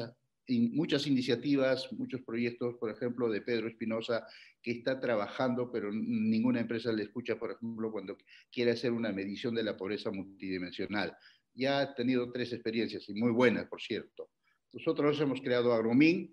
muchas 0.48 1.06
iniciativas, 1.06 1.92
muchos 1.92 2.22
proyectos, 2.22 2.76
por 2.76 2.90
ejemplo, 2.90 3.28
de 3.28 3.42
Pedro 3.42 3.68
Espinosa, 3.68 4.26
que 4.62 4.72
está 4.72 5.00
trabajando, 5.00 5.70
pero 5.70 5.90
ninguna 5.92 6.60
empresa 6.60 6.92
le 6.92 7.04
escucha, 7.04 7.38
por 7.38 7.52
ejemplo, 7.52 7.90
cuando 7.90 8.16
quiere 8.50 8.72
hacer 8.72 8.92
una 8.92 9.12
medición 9.12 9.54
de 9.54 9.64
la 9.64 9.76
pobreza 9.76 10.10
multidimensional. 10.10 11.16
Ya 11.54 11.80
ha 11.80 11.94
tenido 11.94 12.30
tres 12.30 12.52
experiencias 12.52 13.08
y 13.08 13.14
muy 13.14 13.32
buenas, 13.32 13.66
por 13.66 13.80
cierto. 13.80 14.30
Nosotros 14.72 15.20
hemos 15.20 15.40
creado 15.40 15.72
Agromin 15.72 16.32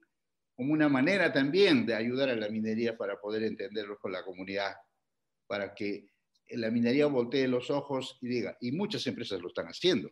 como 0.55 0.73
una 0.73 0.89
manera 0.89 1.31
también 1.31 1.85
de 1.85 1.95
ayudar 1.95 2.29
a 2.29 2.35
la 2.35 2.49
minería 2.49 2.97
para 2.97 3.19
poder 3.19 3.43
entenderlo 3.43 3.97
con 3.97 4.11
la 4.11 4.23
comunidad, 4.23 4.73
para 5.47 5.73
que 5.73 6.07
la 6.49 6.69
minería 6.69 7.07
voltee 7.07 7.47
los 7.47 7.71
ojos 7.71 8.17
y 8.21 8.27
diga, 8.27 8.57
y 8.61 8.71
muchas 8.71 9.07
empresas 9.07 9.41
lo 9.41 9.47
están 9.47 9.67
haciendo, 9.67 10.11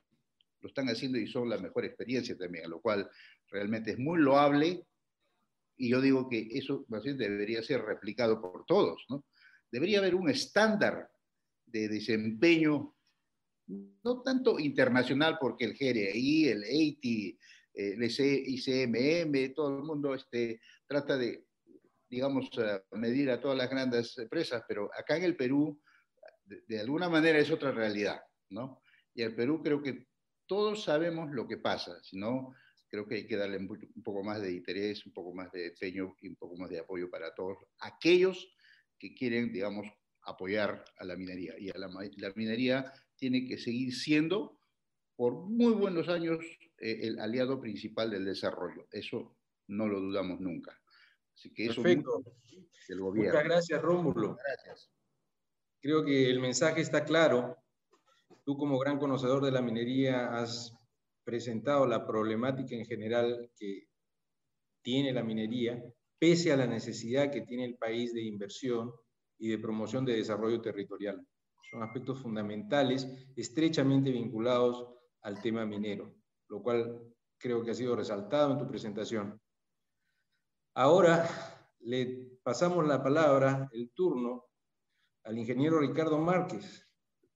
lo 0.61 0.67
están 0.67 0.87
haciendo 0.87 1.19
y 1.19 1.27
son 1.27 1.49
la 1.49 1.57
mejor 1.57 1.85
experiencia 1.85 2.37
también, 2.37 2.65
a 2.65 2.69
lo 2.69 2.81
cual 2.81 3.09
realmente 3.51 3.91
es 3.91 3.99
muy 3.99 4.19
loable 4.19 4.85
y 5.77 5.89
yo 5.89 5.99
digo 5.99 6.29
que 6.29 6.47
eso 6.51 6.85
más 6.89 7.03
bien 7.03 7.17
debería 7.17 7.63
ser 7.63 7.81
replicado 7.81 8.39
por 8.39 8.65
todos, 8.65 9.03
¿no? 9.09 9.25
Debería 9.71 9.99
haber 9.99 10.15
un 10.15 10.29
estándar 10.29 11.09
de 11.65 11.87
desempeño, 11.87 12.95
no 13.67 14.21
tanto 14.21 14.59
internacional, 14.59 15.37
porque 15.39 15.65
el 15.65 15.73
GRI, 15.73 16.49
el 16.49 16.63
EITI, 16.63 17.39
el 17.73 18.03
ICMM, 18.03 19.53
todo 19.55 19.77
el 19.77 19.83
mundo 19.83 20.13
este, 20.13 20.61
trata 20.85 21.17
de, 21.17 21.45
digamos, 22.09 22.49
medir 22.91 23.31
a 23.31 23.41
todas 23.41 23.57
las 23.57 23.69
grandes 23.69 24.17
empresas, 24.17 24.63
pero 24.67 24.91
acá 24.93 25.17
en 25.17 25.23
el 25.23 25.35
Perú, 25.37 25.81
de, 26.43 26.63
de 26.67 26.79
alguna 26.79 27.09
manera 27.09 27.39
es 27.39 27.49
otra 27.49 27.71
realidad, 27.71 28.21
¿no? 28.49 28.83
Y 29.13 29.23
el 29.23 29.33
Perú 29.35 29.63
creo 29.63 29.81
que 29.81 30.05
todos 30.45 30.83
sabemos 30.83 31.31
lo 31.31 31.47
que 31.47 31.57
pasa, 31.57 31.97
si 32.03 32.17
no, 32.17 32.53
creo 32.91 33.07
que 33.07 33.15
hay 33.15 33.25
que 33.25 33.37
darle 33.37 33.57
un 33.57 34.03
poco 34.03 34.21
más 34.21 34.41
de 34.41 34.51
interés, 34.51 35.05
un 35.05 35.13
poco 35.13 35.33
más 35.33 35.49
de 35.53 35.67
empeño 35.67 36.13
y 36.19 36.27
un 36.27 36.35
poco 36.35 36.57
más 36.57 36.69
de 36.69 36.79
apoyo 36.79 37.09
para 37.09 37.33
todos 37.33 37.57
aquellos 37.79 38.53
que 38.99 39.15
quieren, 39.15 39.53
digamos, 39.53 39.87
apoyar 40.23 40.83
a 40.97 41.05
la 41.05 41.15
minería. 41.15 41.55
Y 41.57 41.69
a 41.69 41.77
la, 41.77 41.87
minería 42.35 42.91
tiene 43.15 43.47
que 43.47 43.57
seguir 43.57 43.95
siendo, 43.95 44.59
por 45.15 45.35
muy 45.35 45.71
buenos 45.71 46.09
años, 46.09 46.39
eh, 46.79 46.99
el 47.03 47.19
aliado 47.19 47.61
principal 47.61 48.11
del 48.11 48.25
desarrollo. 48.25 48.85
Eso 48.91 49.37
no 49.67 49.87
lo 49.87 50.01
dudamos 50.01 50.41
nunca. 50.41 50.77
Así 51.33 51.53
que 51.53 51.67
eso 51.67 51.81
Perfecto. 51.81 52.21
Del 52.89 52.99
gobierno. 52.99 53.31
Muchas 53.31 53.45
gracias, 53.45 53.81
Rómulo. 53.81 54.35
Gracias. 54.35 54.91
Creo 55.79 56.03
que 56.03 56.29
el 56.29 56.41
mensaje 56.41 56.81
está 56.81 57.05
claro. 57.05 57.55
Tú 58.43 58.57
como 58.57 58.77
gran 58.79 58.99
conocedor 58.99 59.45
de 59.45 59.51
la 59.51 59.61
minería 59.61 60.37
has 60.37 60.73
presentado 61.23 61.85
la 61.87 62.05
problemática 62.05 62.75
en 62.75 62.85
general 62.85 63.51
que 63.55 63.87
tiene 64.81 65.13
la 65.13 65.23
minería, 65.23 65.83
pese 66.19 66.51
a 66.51 66.57
la 66.57 66.67
necesidad 66.67 67.31
que 67.31 67.41
tiene 67.41 67.65
el 67.65 67.77
país 67.77 68.13
de 68.13 68.21
inversión 68.21 68.91
y 69.37 69.49
de 69.49 69.57
promoción 69.57 70.05
de 70.05 70.15
desarrollo 70.15 70.61
territorial. 70.61 71.25
Son 71.69 71.83
aspectos 71.83 72.21
fundamentales, 72.21 73.07
estrechamente 73.35 74.11
vinculados 74.11 74.87
al 75.21 75.41
tema 75.41 75.65
minero, 75.65 76.13
lo 76.49 76.61
cual 76.61 77.01
creo 77.37 77.63
que 77.63 77.71
ha 77.71 77.75
sido 77.75 77.95
resaltado 77.95 78.51
en 78.51 78.57
tu 78.59 78.67
presentación. 78.67 79.39
Ahora 80.75 81.27
le 81.79 82.39
pasamos 82.43 82.87
la 82.87 83.01
palabra, 83.01 83.69
el 83.71 83.91
turno, 83.91 84.45
al 85.23 85.37
ingeniero 85.37 85.79
Ricardo 85.79 86.17
Márquez, 86.17 86.87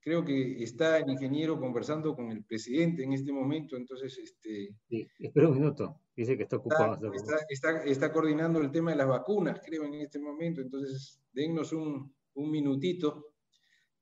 creo 0.05 0.23
que 0.23 0.63
está 0.63 0.99
el 0.99 1.09
ingeniero 1.09 1.59
conversando 1.59 2.15
con 2.15 2.29
el 2.29 2.43
presidente 2.43 3.03
en 3.03 3.13
este 3.13 3.33
momento, 3.33 3.75
entonces... 3.75 4.15
Este, 4.19 4.69
sí, 4.87 5.07
espera 5.17 5.47
un 5.47 5.55
minuto, 5.55 5.99
dice 6.15 6.37
que 6.37 6.43
está 6.43 6.57
ocupado. 6.57 7.11
Está, 7.11 7.37
está, 7.49 7.83
está, 7.83 8.13
coordinando 8.13 8.61
el 8.61 8.69
tema 8.69 8.91
de 8.91 8.97
las 8.97 9.07
vacunas, 9.07 9.59
creo, 9.65 9.83
en 9.83 9.95
este 9.95 10.19
momento, 10.19 10.61
entonces 10.61 11.19
dennos 11.33 11.73
un, 11.73 12.13
un 12.35 12.51
minutito 12.51 13.33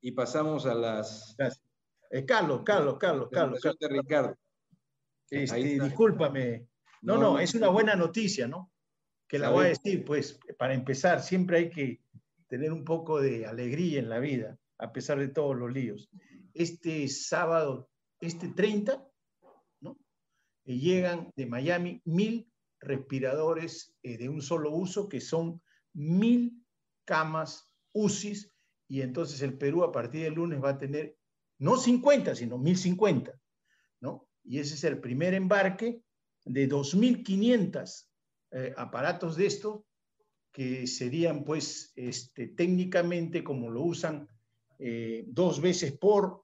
y 0.01 0.11
pasamos 0.11 0.65
a 0.65 0.75
las... 0.75 1.37
Eh, 2.11 2.25
Carlos, 2.25 2.63
Carlos, 2.65 2.97
Carlos, 2.99 3.29
Carlos. 3.31 3.61
Carlos. 3.61 3.79
De 3.79 3.87
Ricardo. 3.87 4.35
Este, 5.29 5.79
discúlpame. 5.79 6.67
No, 7.01 7.17
no, 7.17 7.39
es 7.39 7.55
una 7.55 7.69
buena 7.69 7.95
noticia, 7.95 8.45
¿no? 8.45 8.73
Que 9.25 9.39
la 9.39 9.51
voy 9.51 9.67
a 9.67 9.69
decir, 9.69 10.03
pues, 10.03 10.37
para 10.57 10.73
empezar, 10.73 11.21
siempre 11.21 11.59
hay 11.59 11.69
que 11.69 12.01
tener 12.49 12.73
un 12.73 12.83
poco 12.83 13.21
de 13.21 13.45
alegría 13.45 13.99
en 13.99 14.09
la 14.09 14.19
vida 14.19 14.59
a 14.77 14.91
pesar 14.91 15.19
de 15.19 15.27
todos 15.27 15.55
los 15.55 15.71
líos. 15.71 16.09
Este 16.53 17.07
sábado, 17.07 17.89
este 18.19 18.49
30, 18.49 19.05
¿no? 19.81 19.97
Eh, 20.65 20.77
llegan 20.77 21.31
de 21.35 21.45
Miami 21.45 22.01
mil 22.05 22.51
respiradores 22.79 23.95
eh, 24.03 24.17
de 24.17 24.29
un 24.29 24.41
solo 24.41 24.71
uso, 24.71 25.07
que 25.07 25.21
son 25.21 25.61
mil 25.93 26.63
camas 27.05 27.73
UCIs, 27.93 28.51
y 28.87 29.01
entonces 29.01 29.41
el 29.41 29.57
Perú 29.57 29.83
a 29.83 29.91
partir 29.91 30.23
del 30.23 30.35
lunes 30.35 30.63
va 30.63 30.71
a 30.71 30.77
tener 30.77 31.17
no 31.59 31.77
50, 31.77 32.35
sino 32.35 32.57
1050, 32.57 33.39
¿no? 34.01 34.27
Y 34.43 34.59
ese 34.59 34.75
es 34.75 34.83
el 34.83 34.99
primer 34.99 35.33
embarque 35.33 36.03
de 36.43 36.69
2.500 36.69 38.07
eh, 38.51 38.73
aparatos 38.77 39.37
de 39.37 39.45
esto, 39.45 39.85
que 40.51 40.85
serían 40.85 41.43
pues 41.43 41.91
este, 41.95 42.47
técnicamente 42.47 43.43
como 43.43 43.71
lo 43.71 43.81
usan 43.81 44.27
eh, 44.85 45.23
dos 45.27 45.61
veces 45.61 45.97
por, 45.97 46.43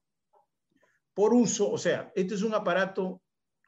por 1.13 1.33
uso. 1.33 1.69
O 1.69 1.77
sea, 1.77 2.09
este 2.15 2.35
es 2.35 2.41
un 2.41 2.53
aparato 2.53 3.21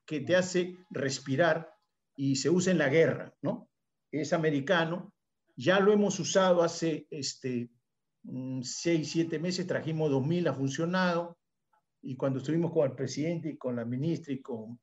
que 0.06 0.22
te 0.22 0.34
hace 0.34 0.78
respirar 0.90 1.70
y 2.16 2.38
se 2.38 2.50
usa 2.50 2.72
en 2.72 2.78
la 2.78 2.88
guerra, 2.88 3.36
¿no? 3.42 3.70
Es 4.10 4.32
americano. 4.32 5.14
Ya 5.58 5.82
lo 5.82 5.92
hemos 5.92 6.18
usado 6.22 6.64
hace 6.64 7.06
este, 7.10 7.70
mm, 8.24 8.62
seis, 8.62 9.12
siete 9.12 9.40
meses, 9.40 9.68
trajimos 9.68 10.10
2.000, 10.10 10.48
ha 10.48 10.54
funcionado. 10.54 11.38
Y 12.02 12.16
cuando 12.16 12.40
estuvimos 12.40 12.72
con 12.72 12.90
el 12.90 12.96
presidente 12.96 13.50
y 13.50 13.58
con 13.58 13.76
la 13.76 13.84
ministra 13.84 14.34
y 14.34 14.42
con 14.42 14.80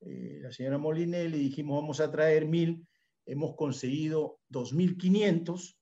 eh, 0.00 0.38
la 0.40 0.50
señora 0.50 0.78
Molinelli, 0.78 1.38
dijimos 1.38 1.82
vamos 1.82 2.00
a 2.00 2.10
traer 2.10 2.46
1.000, 2.46 2.86
hemos 3.26 3.54
conseguido 3.54 4.40
2.500 4.50 5.76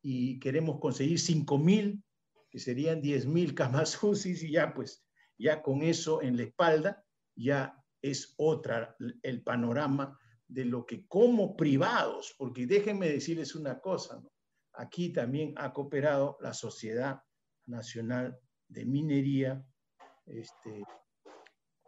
y 0.00 0.38
queremos 0.38 0.80
conseguir 0.80 1.18
5.000 1.18 2.02
que 2.54 2.60
serían 2.60 3.02
10.000 3.02 3.52
camas 3.52 4.00
UCI 4.04 4.46
y 4.46 4.52
ya 4.52 4.72
pues, 4.72 5.04
ya 5.36 5.60
con 5.60 5.82
eso 5.82 6.22
en 6.22 6.36
la 6.36 6.44
espalda, 6.44 7.04
ya 7.36 7.76
es 8.00 8.32
otra 8.38 8.96
el 9.24 9.42
panorama 9.42 10.16
de 10.46 10.64
lo 10.64 10.86
que 10.86 11.04
como 11.08 11.56
privados, 11.56 12.32
porque 12.38 12.64
déjenme 12.64 13.08
decirles 13.08 13.56
una 13.56 13.80
cosa, 13.80 14.22
aquí 14.74 15.12
también 15.12 15.52
ha 15.56 15.72
cooperado 15.72 16.38
la 16.40 16.54
Sociedad 16.54 17.20
Nacional 17.66 18.38
de 18.68 18.84
Minería, 18.84 19.66
este, 20.24 20.84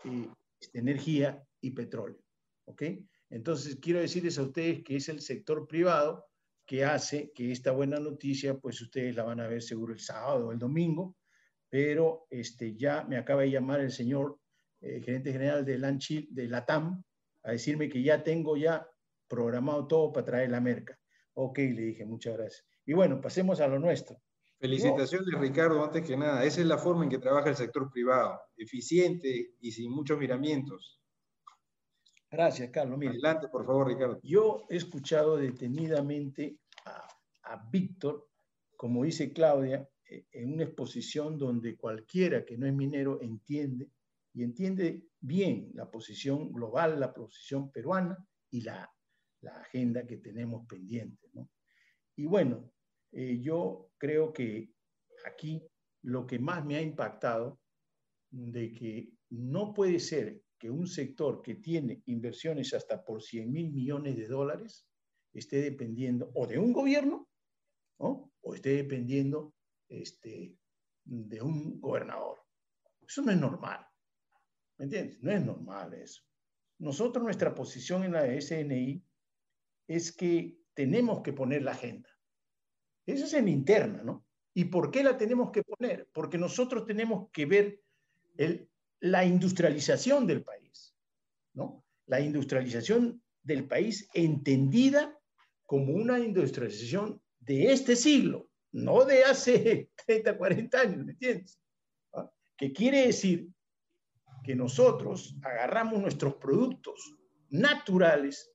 este, 0.03 0.79
Energía 0.81 1.47
y 1.61 1.71
Petróleo. 1.71 2.19
¿ok? 2.65 2.83
Entonces, 3.31 3.79
quiero 3.81 4.01
decirles 4.01 4.37
a 4.37 4.43
ustedes 4.43 4.83
que 4.83 4.97
es 4.97 5.09
el 5.09 5.21
sector 5.21 5.69
privado 5.69 6.27
que 6.67 6.85
hace 6.85 7.33
que 7.33 7.53
esta 7.53 7.71
buena 7.71 7.99
noticia, 8.01 8.59
pues 8.59 8.81
ustedes 8.81 9.15
la 9.15 9.23
van 9.23 9.41
a 9.41 9.47
ver 9.47 9.63
seguro 9.63 9.93
el 9.93 10.01
sábado 10.01 10.49
o 10.49 10.53
el 10.53 10.59
domingo, 10.59 11.17
pero 11.69 12.27
este, 12.31 12.75
ya 12.77 13.05
me 13.05 13.17
acaba 13.17 13.43
de 13.43 13.51
llamar 13.51 13.81
el 13.81 13.93
señor 13.93 14.39
eh, 14.81 15.01
gerente 15.01 15.33
general 15.33 15.65
de, 15.65 15.79
Lanchil, 15.79 16.29
de 16.31 16.49
LATAM 16.49 17.03
a 17.45 17.53
decirme 17.53 17.89
que 17.89 18.03
ya 18.03 18.23
tengo 18.23 18.57
ya 18.57 18.87
programado 19.29 19.87
todo 19.87 20.13
para 20.13 20.27
traer 20.27 20.51
la 20.51 20.61
merca. 20.61 20.99
Ok, 21.35 21.59
le 21.59 21.83
dije, 21.83 22.05
muchas 22.05 22.37
gracias. 22.37 22.67
Y 22.85 22.93
bueno, 22.93 23.21
pasemos 23.21 23.61
a 23.61 23.69
lo 23.69 23.79
nuestro. 23.79 24.17
Felicitaciones, 24.59 25.39
Ricardo, 25.39 25.85
antes 25.85 26.03
que 26.03 26.17
nada. 26.17 26.45
Esa 26.45 26.61
es 26.61 26.67
la 26.67 26.79
forma 26.79 27.05
en 27.05 27.11
que 27.11 27.19
trabaja 27.19 27.51
el 27.51 27.57
sector 27.57 27.91
privado, 27.91 28.41
eficiente 28.57 29.55
y 29.61 29.71
sin 29.71 29.91
muchos 29.91 30.19
miramientos. 30.19 31.01
Gracias, 32.31 32.71
Carlos. 32.71 32.99
Adelante, 33.01 33.49
por 33.49 33.65
favor, 33.65 33.89
Ricardo. 33.89 34.21
Yo 34.23 34.67
he 34.69 34.77
escuchado 34.77 35.37
detenidamente 35.37 36.59
a, 36.85 37.07
Víctor, 37.71 38.29
como 38.77 39.05
dice 39.05 39.33
Claudia, 39.33 39.89
eh, 40.11 40.27
en 40.33 40.55
una 40.55 40.65
exposición 40.65 41.39
donde 41.39 41.77
cualquiera 41.77 42.45
que 42.45 42.59
no 42.59 42.67
es 42.67 42.75
minero 42.75 43.23
entiende 43.23 43.89
y 44.35 44.43
entiende 44.43 45.05
bien 45.21 45.71
la 45.75 45.89
posición 45.89 46.53
global, 46.53 46.99
la 46.99 47.15
posición 47.15 47.71
peruana 47.71 48.19
y 48.51 48.63
la, 48.63 48.91
la 49.41 49.53
agenda 49.61 50.05
que 50.07 50.19
tenemos 50.19 50.67
pendiente. 50.67 51.31
¿no? 51.35 51.49
Y 52.17 52.27
bueno, 52.27 52.71
eh, 53.13 53.39
yo 53.41 53.91
creo 53.97 54.33
que 54.33 54.73
aquí 55.25 55.63
lo 56.03 56.27
que 56.27 56.39
más 56.39 56.65
me 56.65 56.77
ha 56.77 56.83
impactado 56.83 57.61
de 58.31 58.73
que 58.73 59.13
no 59.31 59.73
puede 59.73 59.99
ser 59.99 60.43
que 60.59 60.71
un 60.71 60.87
sector 60.87 61.43
que 61.43 61.57
tiene 61.57 62.03
inversiones 62.07 62.73
hasta 62.75 63.05
por 63.05 63.23
100 63.23 63.51
mil 63.51 63.73
millones 63.73 64.17
de 64.17 64.27
dólares 64.27 64.87
esté 65.33 65.61
dependiendo 65.61 66.31
o 66.35 66.47
de 66.47 66.59
un 66.59 66.73
gobierno 66.73 67.29
¿no? 67.99 68.33
o 68.41 68.55
esté 68.55 68.71
dependiendo 68.71 69.55
este, 69.89 70.57
de 71.05 71.43
un 71.43 71.81
gobernador. 71.81 72.39
Eso 73.07 73.23
no 73.23 73.33
es 73.33 73.39
normal. 73.39 73.87
¿Me 74.79 74.85
entiendes? 74.85 75.23
No 75.23 75.31
es 75.31 75.45
normal 75.45 75.95
eso. 75.95 76.23
Nosotros, 76.79 77.25
nuestra 77.25 77.55
posición 77.55 78.05
en 78.05 78.13
la 78.13 78.41
SNI 78.41 79.03
es 79.87 80.15
que 80.15 80.59
tenemos 80.75 81.23
que 81.23 81.33
poner 81.33 81.63
la 81.63 81.73
agenda. 81.73 82.11
Esa 83.07 83.25
es 83.25 83.35
en 83.35 83.49
interna, 83.49 84.03
¿no? 84.03 84.27
¿Y 84.53 84.67
por 84.67 84.91
qué 84.91 85.03
la 85.03 85.17
tenemos 85.17 85.51
que 85.51 85.63
poner? 85.63 86.09
Porque 86.13 86.39
nosotros 86.39 86.85
tenemos 86.87 87.31
que 87.31 87.47
ver 87.47 87.83
el, 88.37 88.69
la 89.01 89.25
industrialización 89.25 90.27
del 90.27 90.43
país, 90.43 90.95
¿no? 91.55 91.85
La 92.07 92.21
industrialización 92.21 93.23
del 93.43 93.67
país 93.67 94.09
entendida 94.15 95.19
como 95.65 95.93
una 95.93 96.19
industrialización 96.19 97.21
de 97.41 97.73
este 97.73 97.97
siglo, 97.97 98.49
no 98.73 99.05
de 99.05 99.25
hace 99.25 99.91
30, 100.07 100.37
40 100.37 100.81
años, 100.81 101.05
¿me 101.05 101.13
entiendes? 101.13 101.61
¿Ah? 102.15 102.31
Que 102.57 102.73
quiere 102.73 103.07
decir 103.07 103.49
que 104.45 104.55
nosotros 104.55 105.37
agarramos 105.43 106.01
nuestros 106.01 106.37
productos 106.37 107.17
naturales 107.51 108.53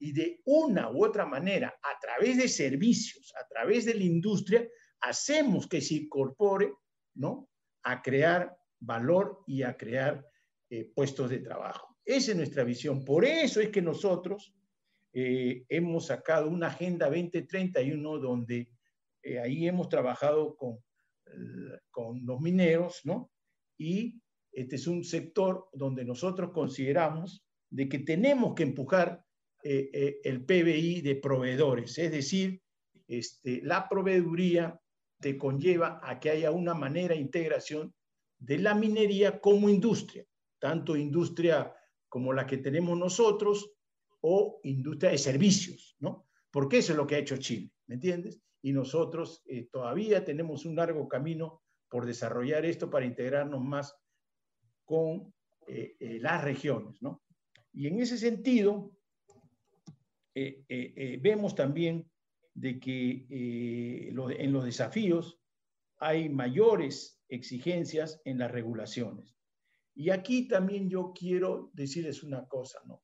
y 0.00 0.12
de 0.12 0.40
una 0.44 0.90
u 0.90 1.04
otra 1.04 1.26
manera, 1.26 1.78
a 1.82 1.98
través 2.00 2.36
de 2.36 2.48
servicios, 2.48 3.32
a 3.40 3.46
través 3.48 3.84
de 3.84 3.94
la 3.94 4.04
industria, 4.04 4.68
hacemos 5.00 5.66
que 5.68 5.80
se 5.80 5.94
incorpore, 5.94 6.72
¿no? 7.14 7.48
A 7.82 8.02
crear 8.02 8.57
valor 8.80 9.42
y 9.46 9.62
a 9.62 9.76
crear 9.76 10.26
eh, 10.70 10.90
puestos 10.94 11.30
de 11.30 11.38
trabajo. 11.38 11.96
Esa 12.04 12.32
es 12.32 12.36
nuestra 12.36 12.64
visión. 12.64 13.04
Por 13.04 13.24
eso 13.24 13.60
es 13.60 13.70
que 13.70 13.82
nosotros 13.82 14.54
eh, 15.12 15.64
hemos 15.68 16.06
sacado 16.06 16.48
una 16.48 16.68
Agenda 16.68 17.06
2031 17.06 18.18
donde 18.18 18.70
eh, 19.22 19.38
ahí 19.38 19.66
hemos 19.66 19.88
trabajado 19.88 20.56
con, 20.56 20.78
con 21.90 22.24
los 22.24 22.40
mineros, 22.40 23.00
¿no? 23.04 23.30
Y 23.78 24.20
este 24.52 24.76
es 24.76 24.86
un 24.86 25.04
sector 25.04 25.68
donde 25.72 26.04
nosotros 26.04 26.50
consideramos 26.52 27.44
de 27.70 27.88
que 27.88 28.00
tenemos 28.00 28.54
que 28.54 28.62
empujar 28.62 29.24
el 29.60 30.44
PBI 30.44 31.00
de 31.02 31.16
proveedores, 31.16 31.98
es 31.98 32.12
decir, 32.12 32.62
este, 33.08 33.60
la 33.62 33.88
proveeduría 33.88 34.80
te 35.20 35.36
conlleva 35.36 36.00
a 36.02 36.20
que 36.20 36.30
haya 36.30 36.50
una 36.50 36.74
manera 36.74 37.14
de 37.14 37.20
integración 37.20 37.92
de 38.38 38.58
la 38.58 38.74
minería 38.74 39.40
como 39.40 39.68
industria, 39.68 40.24
tanto 40.58 40.96
industria 40.96 41.74
como 42.08 42.32
la 42.32 42.46
que 42.46 42.58
tenemos 42.58 42.96
nosotros 42.98 43.72
o 44.20 44.60
industria 44.64 45.10
de 45.10 45.18
servicios, 45.18 45.96
¿no? 46.00 46.26
Porque 46.50 46.78
eso 46.78 46.92
es 46.92 46.96
lo 46.96 47.06
que 47.06 47.16
ha 47.16 47.18
hecho 47.18 47.36
Chile, 47.36 47.70
¿me 47.86 47.96
entiendes? 47.96 48.40
Y 48.62 48.72
nosotros 48.72 49.42
eh, 49.46 49.68
todavía 49.70 50.24
tenemos 50.24 50.64
un 50.64 50.76
largo 50.76 51.08
camino 51.08 51.62
por 51.88 52.06
desarrollar 52.06 52.64
esto 52.64 52.90
para 52.90 53.06
integrarnos 53.06 53.62
más 53.62 53.96
con 54.84 55.32
eh, 55.66 55.96
eh, 56.00 56.18
las 56.20 56.42
regiones, 56.42 57.00
¿no? 57.02 57.22
Y 57.72 57.86
en 57.86 58.00
ese 58.00 58.18
sentido, 58.18 58.92
vemos 60.34 61.54
también 61.54 62.08
de 62.54 62.78
que 62.78 63.26
en 63.28 64.52
los 64.52 64.64
desafíos 64.64 65.40
hay 65.98 66.28
mayores 66.28 67.17
exigencias 67.28 68.20
en 68.24 68.38
las 68.38 68.50
regulaciones. 68.50 69.34
Y 69.94 70.10
aquí 70.10 70.46
también 70.46 70.88
yo 70.88 71.12
quiero 71.12 71.70
decirles 71.72 72.22
una 72.22 72.46
cosa, 72.46 72.80
¿no? 72.86 73.02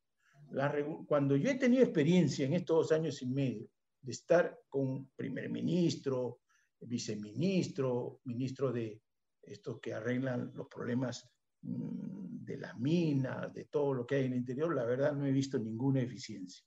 cuando 1.06 1.36
yo 1.36 1.50
he 1.50 1.56
tenido 1.56 1.82
experiencia 1.82 2.46
en 2.46 2.52
estos 2.52 2.76
dos 2.76 2.92
años 2.92 3.20
y 3.22 3.26
medio 3.26 3.68
de 4.00 4.12
estar 4.12 4.56
con 4.68 5.10
primer 5.16 5.50
ministro, 5.50 6.40
viceministro, 6.80 8.20
ministro 8.24 8.72
de 8.72 9.00
estos 9.42 9.80
que 9.80 9.94
arreglan 9.94 10.52
los 10.54 10.68
problemas 10.68 11.28
mm, 11.62 12.44
de 12.44 12.56
las 12.58 12.78
minas, 12.78 13.52
de 13.52 13.64
todo 13.64 13.94
lo 13.94 14.06
que 14.06 14.16
hay 14.16 14.26
en 14.26 14.32
el 14.32 14.38
interior, 14.38 14.74
la 14.74 14.84
verdad 14.84 15.14
no 15.14 15.26
he 15.26 15.32
visto 15.32 15.58
ninguna 15.58 16.00
eficiencia. 16.02 16.64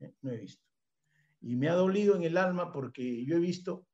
¿eh? 0.00 0.12
No 0.22 0.32
he 0.32 0.38
visto. 0.38 0.64
Y 1.40 1.56
me 1.56 1.68
ha 1.68 1.74
dolido 1.74 2.16
en 2.16 2.22
el 2.22 2.36
alma 2.36 2.72
porque 2.72 3.24
yo 3.24 3.36
he 3.36 3.40
visto 3.40 3.86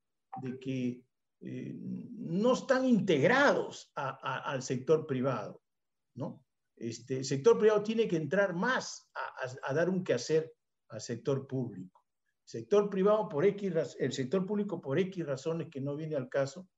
de 0.43 0.59
que 0.59 1.05
eh, 1.43 1.75
no 1.75 2.53
están 2.53 2.85
integrados 2.85 3.91
al 3.95 4.63
sector 4.63 5.07
privado, 5.07 5.63
¿no? 6.15 6.45
Este, 6.77 7.19
el 7.19 7.25
sector 7.25 7.59
privado 7.59 7.83
tiene 7.83 8.09
que 8.09 8.17
entrar 8.17 8.55
más 8.55 9.11
a, 9.63 9.75
dar 9.75 9.91
un 9.91 10.03
quehacer 10.03 10.53
al 10.89 11.01
sector 11.01 11.47
público. 11.47 12.03
Sector 12.43 12.89
privado 12.89 13.29
por 13.29 13.45
X, 13.45 13.97
el 13.99 14.13
sector 14.13 14.47
público 14.47 14.81
por 14.81 14.99
X 14.99 15.27
razones 15.27 15.69
que 15.71 15.81
no 15.81 15.95
viene 15.95 16.17
al 16.17 16.29
caso, 16.29 16.69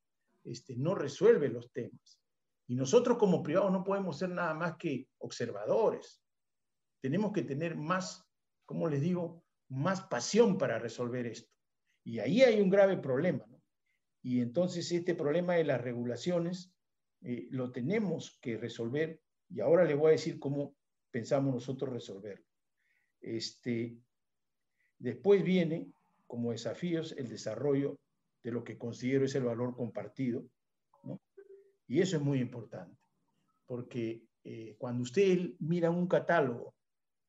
este, 0.45 0.77
no 0.77 0.95
resuelve 0.95 1.49
los 1.49 1.71
temas. 1.73 2.19
Y 2.67 2.75
nosotros 2.75 3.17
como 3.19 3.43
privados 3.43 3.71
no 3.71 3.85
podemos 3.85 4.19
ser 4.19 4.31
nada 4.31 4.55
más 4.55 4.77
que 4.77 5.09
observadores. 5.19 6.21
Tenemos 7.01 7.33
que 7.33 7.43
tener 7.43 7.77
más, 7.77 8.25
como 8.67 8.89
les 8.89 9.01
digo, 9.01 9.45
más 9.69 10.03
pasión 10.03 10.59
para 10.59 10.79
resolver 10.79 11.27
esto. 11.27 11.53
Y 12.05 12.19
ahí 12.19 12.43
hay 12.43 12.61
un 12.61 12.71
grave 12.71 12.97
problema. 12.97 13.45
Y 14.23 14.41
entonces 14.41 14.91
este 14.93 15.15
problema 15.15 15.55
de 15.55 15.65
las 15.65 15.81
regulaciones 15.81 16.73
eh, 17.23 17.49
lo 17.51 17.73
tenemos 17.73 18.39
que 18.41 18.57
resolver 18.57 19.21
y 19.49 19.61
ahora 19.61 19.85
les 19.85 19.97
voy 19.97 20.09
a 20.09 20.13
decir 20.13 20.39
cómo 20.39 20.75
pensamos 21.11 21.53
nosotros 21.53 21.93
resolverlo. 21.93 22.47
Este, 23.21 23.99
después 24.99 25.45
viene 25.45 25.93
como 26.27 26.53
desafíos 26.53 27.13
el 27.19 27.29
desarrollo 27.29 27.99
de 28.43 28.51
lo 28.51 28.65
que 28.65 28.79
considero 28.79 29.25
es 29.25 29.35
el 29.35 29.45
valor 29.45 29.77
compartido. 29.77 30.45
Y 31.87 32.01
eso 32.01 32.17
es 32.17 32.23
muy 32.23 32.41
importante, 32.41 32.97
porque 33.67 34.25
eh, 34.45 34.77
cuando 34.79 35.03
usted 35.03 35.51
mira 35.59 35.91
un 35.91 36.07
catálogo 36.07 36.75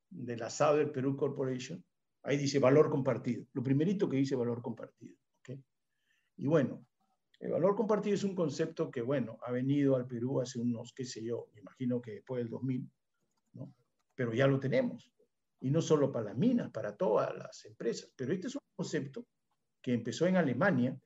de 0.09 0.37
la 0.37 0.49
Southern 0.49 0.91
Perú 0.91 1.17
Corporation, 1.17 1.83
ahí 2.21 2.37
dice 2.37 2.59
valor 2.59 2.89
compartido, 2.89 3.45
lo 3.51 3.61
primerito 3.61 4.07
que 4.07 4.17
dice 4.17 4.35
valor 4.35 4.61
compartido. 4.61 5.17
Y 6.38 6.47
bueno, 6.47 6.86
el 7.39 7.51
valor 7.51 7.75
compartido 7.75 8.15
es 8.15 8.23
un 8.23 8.36
concepto 8.36 8.89
que, 8.89 9.01
bueno, 9.01 9.38
ha 9.43 9.51
venido 9.51 9.95
al 9.95 10.07
Perú 10.07 10.39
hace 10.39 10.59
unos, 10.59 10.93
qué 10.93 11.03
sé 11.03 11.23
yo, 11.23 11.49
me 11.53 11.59
imagino 11.59 12.01
que 12.01 12.11
después 12.11 12.39
del 12.39 12.49
2000, 12.49 12.89
¿no? 13.53 13.73
Pero 14.15 14.34
ya 14.34 14.47
lo 14.47 14.59
tenemos. 14.59 15.11
Y 15.59 15.69
no 15.69 15.81
solo 15.81 16.11
para 16.11 16.27
las 16.27 16.38
minas, 16.38 16.71
para 16.71 16.95
todas 16.95 17.36
las 17.36 17.65
empresas. 17.65 18.11
Pero 18.15 18.31
este 18.34 18.47
es 18.47 18.55
un 18.55 18.61
concepto 18.75 19.27
que 19.81 19.93
empezó 19.93 20.25
en 20.25 20.38
Alemania 20.38 20.97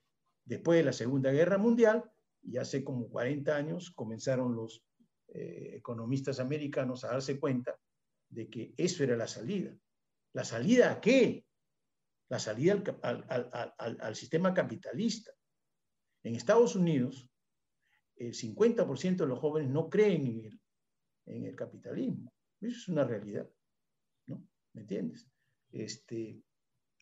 después 0.46 0.78
de 0.78 0.84
la 0.84 0.94
Segunda 0.94 1.32
Guerra 1.32 1.58
Mundial 1.58 2.04
y 2.44 2.58
hace 2.58 2.84
como 2.84 3.10
40 3.10 3.56
años 3.56 3.92
comenzaron 3.92 4.56
los 4.56 4.84
eh, 5.30 5.74
economistas 5.76 6.40
americanos 6.40 7.04
a 7.04 7.10
darse 7.10 7.40
cuenta 7.40 7.78
de 8.30 8.48
que 8.48 8.74
eso 8.78 9.04
era 9.04 9.18
la 9.18 9.28
salida. 9.28 9.76
¿La 10.34 10.44
salida 10.44 10.92
a 10.92 11.02
qué? 11.02 11.47
La 12.30 12.40
salida 12.40 12.84
al, 13.02 14.16
sistema 14.16 14.54
capitalista. 14.54 15.32
En 16.24 16.36
Estados 16.36 16.76
Unidos, 16.76 17.30
el 18.16 18.34
50% 18.34 19.16
de 19.18 19.28
los 19.28 19.40
jóvenes 19.40 19.70
no 19.70 19.90
creen 19.90 20.60
en 21.26 21.46
el, 21.46 21.56
capitalismo. 21.56 22.34
Eso 22.60 22.76
es 22.76 22.88
una 22.90 23.06
realidad, 23.06 23.50
¿no? 24.26 24.46
¿Me 24.74 24.82
entiendes? 24.82 25.30
Este, 25.72 26.42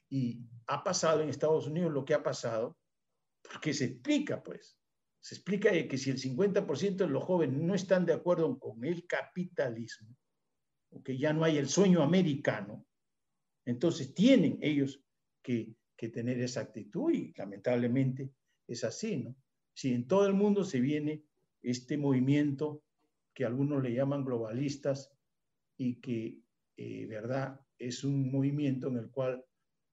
y 0.09 0.45
ha 0.67 0.83
pasado 0.83 1.21
en 1.21 1.29
Estados 1.29 1.67
Unidos 1.67 1.91
lo 1.91 2.05
que 2.05 2.13
ha 2.13 2.21
pasado, 2.21 2.77
porque 3.41 3.73
se 3.73 3.85
explica, 3.85 4.43
pues. 4.43 4.77
Se 5.21 5.35
explica 5.35 5.71
que 5.71 5.97
si 5.97 6.11
el 6.11 6.19
50% 6.19 6.97
de 6.97 7.07
los 7.07 7.23
jóvenes 7.23 7.59
no 7.59 7.73
están 7.73 8.05
de 8.05 8.13
acuerdo 8.13 8.59
con 8.59 8.85
el 8.85 9.07
capitalismo, 9.07 10.15
que 11.03 11.17
ya 11.17 11.33
no 11.33 11.43
hay 11.43 11.57
el 11.57 11.67
sueño 11.67 12.03
americano, 12.03 12.85
entonces 13.65 14.13
tienen 14.13 14.59
ellos 14.61 15.04
que, 15.45 15.75
tener 16.13 16.39
esa 16.39 16.61
actitud 16.61 17.11
y 17.11 17.33
lamentablemente 17.35 18.29
es 18.67 18.83
así, 18.83 19.17
¿no? 19.17 19.35
Si 19.73 19.91
en 19.91 20.07
todo 20.07 20.27
el 20.27 20.35
mundo 20.35 20.63
se 20.63 20.79
viene 20.79 21.23
este 21.63 21.97
movimiento 21.97 22.83
que 23.33 23.43
algunos 23.43 23.81
le 23.81 23.91
llaman 23.91 24.23
globalistas 24.23 25.11
y 25.77 25.95
que, 25.95 26.37
eh, 26.77 27.07
¿verdad? 27.07 27.59
Es 27.79 28.03
un 28.03 28.31
movimiento 28.31 28.87
en 28.89 28.97
el 28.97 29.09
cual 29.09 29.43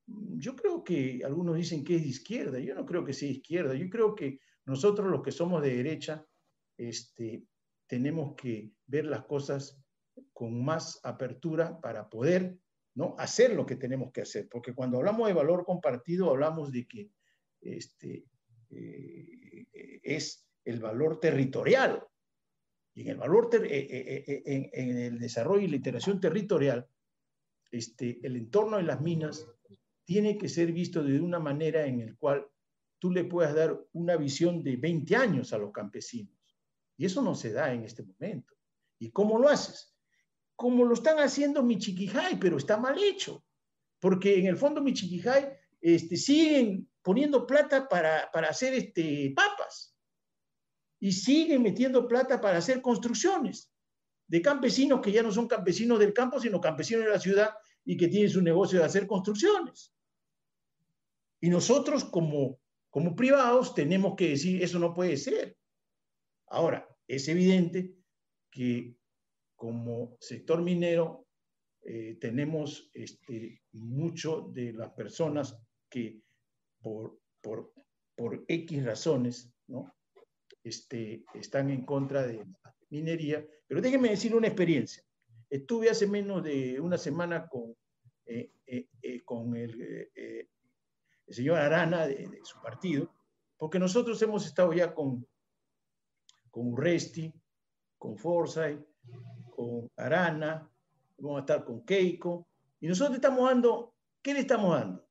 mm, 0.07 0.39
yo 0.39 0.55
creo 0.55 0.85
que 0.85 1.23
algunos 1.25 1.57
dicen 1.57 1.83
que 1.83 1.97
es 1.97 2.03
de 2.03 2.09
izquierda, 2.09 2.59
yo 2.59 2.75
no 2.75 2.85
creo 2.85 3.07
que 3.07 3.15
sea 3.15 3.31
izquierda, 3.31 3.75
yo 3.75 3.89
creo 3.89 4.15
que 4.15 4.39
nosotros 4.67 5.11
los 5.11 5.23
que 5.23 5.33
somos 5.33 5.63
de 5.63 5.77
derecha, 5.77 6.27
este, 6.77 7.47
tenemos 7.87 8.35
que 8.37 8.71
ver 8.87 9.07
las 9.07 9.25
cosas 9.25 9.83
con 10.35 10.63
más 10.63 11.01
apertura 11.05 11.81
para 11.81 12.11
poder 12.11 12.59
¿no? 12.95 13.15
hacer 13.19 13.55
lo 13.55 13.67
que 13.67 13.77
tenemos 13.77 14.13
que 14.13 14.23
hacer. 14.23 14.49
Porque 14.51 14.75
cuando 14.75 14.99
hablamos 14.99 15.29
de 15.29 15.35
valor 15.35 15.65
compartido, 15.65 16.31
hablamos 16.31 16.73
de 16.73 16.87
que 16.87 17.11
este, 17.61 18.25
eh, 18.71 19.67
es 20.03 20.47
el 20.65 20.81
valor 20.81 21.21
territorial. 21.21 22.05
Y 22.95 23.03
en 23.03 23.09
el 23.09 23.17
valor, 23.17 23.49
eh, 23.55 23.87
eh, 24.27 24.43
en, 24.73 24.99
el 24.99 25.19
desarrollo 25.19 25.65
y 25.65 25.69
la 25.69 25.77
integración 25.77 26.21
territorial, 26.21 26.87
este, 27.71 28.21
el 28.23 28.37
entorno 28.37 28.77
de 28.77 28.83
las 28.83 29.01
minas 29.01 29.47
tiene 30.05 30.37
que 30.37 30.49
ser 30.49 30.73
visto 30.73 31.03
de 31.03 31.21
una 31.21 31.39
manera 31.39 31.87
en 31.87 32.05
la 32.05 32.15
cual 32.17 32.47
tú 32.99 33.11
le 33.11 33.25
puedas 33.25 33.55
dar 33.55 33.81
una 33.93 34.17
visión 34.17 34.63
de 34.63 34.77
20 34.77 35.17
años 35.17 35.53
a 35.53 35.59
los 35.59 35.73
campesinos. 35.73 36.35
Y 36.97 37.07
eso 37.07 37.23
no 37.23 37.35
se 37.35 37.53
da 37.53 37.73
en 37.73 37.85
este 37.85 38.03
momento. 38.03 38.55
¿Y 38.99 39.11
cómo 39.11 39.39
lo 39.39 39.49
haces? 39.49 39.92
Como 40.57 40.85
lo 40.85 40.95
están 40.95 41.19
haciendo 41.19 41.63
Michiquijay, 41.63 42.39
pero 42.39 42.57
está 42.57 42.77
mal 42.77 43.03
hecho. 43.03 43.45
Porque 43.99 44.39
en 44.39 44.47
el 44.47 44.57
fondo 44.57 44.83
Michiquijay 44.83 45.49
este, 45.81 46.17
siguen 46.17 46.89
poniendo 47.03 47.47
plata 47.47 47.89
para, 47.89 48.31
para 48.33 48.49
hacer 48.49 48.75
este, 48.75 49.33
papas. 49.35 49.97
Y 51.01 51.13
siguen 51.13 51.63
metiendo 51.63 52.07
plata 52.07 52.41
para 52.41 52.59
hacer 52.59 52.81
construcciones 52.81 53.73
de 54.33 54.41
campesinos 54.41 55.01
que 55.03 55.13
ya 55.13 55.23
no 55.23 55.31
son 55.31 55.47
campesinos 55.47 55.99
del 55.99 56.15
campo, 56.15 56.41
sino 56.41 56.61
campesinos 56.61 57.05
de 57.05 57.11
la 57.11 57.21
ciudad 57.21 57.51
y 57.85 57.97
que 57.97 58.09
tienen 58.09 58.31
su 58.31 58.41
negocio 58.41 58.79
de 58.79 58.85
hacer 58.87 59.07
construcciones. 59.07 59.93
Y 61.41 61.51
nosotros 61.51 62.05
como, 62.05 62.59
como 62.89 63.15
privados 63.15 63.75
tenemos 63.75 64.15
que 64.17 64.31
decir, 64.31 64.63
eso 64.63 64.79
no 64.79 64.95
puede 64.95 65.17
ser. 65.17 65.59
Ahora, 66.47 66.89
es 67.07 67.29
evidente 67.29 67.95
que 68.51 68.97
como 69.63 70.17
sector 70.19 70.61
minero 70.61 71.29
eh, 71.85 72.17
tenemos 72.21 72.91
este, 72.93 73.63
mucho 73.71 74.49
de 74.53 74.73
las 74.73 74.91
personas 74.91 75.57
que 75.89 76.21
por, 76.81 77.21
por, 77.41 77.73
por 78.17 78.45
X 78.49 78.85
razones 78.85 79.55
¿no? 79.69 79.95
este, 80.65 81.25
están 81.35 81.71
en 81.71 81.87
contra 81.87 82.27
de 82.27 82.39
la 82.39 82.77
minería. 82.91 83.47
Pero 83.69 83.81
déjenme 83.81 84.09
decir 84.09 84.35
una 84.35 84.49
experiencia. 84.49 85.05
Estuve 85.49 85.91
hace 85.91 86.09
menos 86.09 86.43
de 86.43 86.81
una 86.81 86.99
semana 86.99 87.47
con, 87.47 87.73
eh, 88.27 88.51
eh, 88.67 89.23
con 89.25 89.55
el, 89.55 90.49
señor 91.29 91.59
Arana 91.59 92.09
de, 92.09 92.17
de, 92.17 92.41
su 92.43 92.61
partido, 92.61 93.15
porque 93.57 93.79
nosotros 93.79 94.21
hemos 94.23 94.45
estado 94.45 94.73
ya 94.73 94.93
con, 94.93 95.25
con 96.51 96.67
Urresti, 96.67 97.33
con 97.97 98.19
Forsyth, 98.19 98.92
Arana, 99.97 100.71
vamos 101.19 101.39
a 101.39 101.41
estar 101.41 101.65
con 101.65 101.85
Keiko, 101.85 102.49
y 102.81 102.89
nosotros 102.89 103.17
estamos 103.17 103.49
dando, 103.49 103.95
¿qué 104.23 104.35
le 104.35 104.41
estamos 104.41 104.75
dando? 104.75 105.09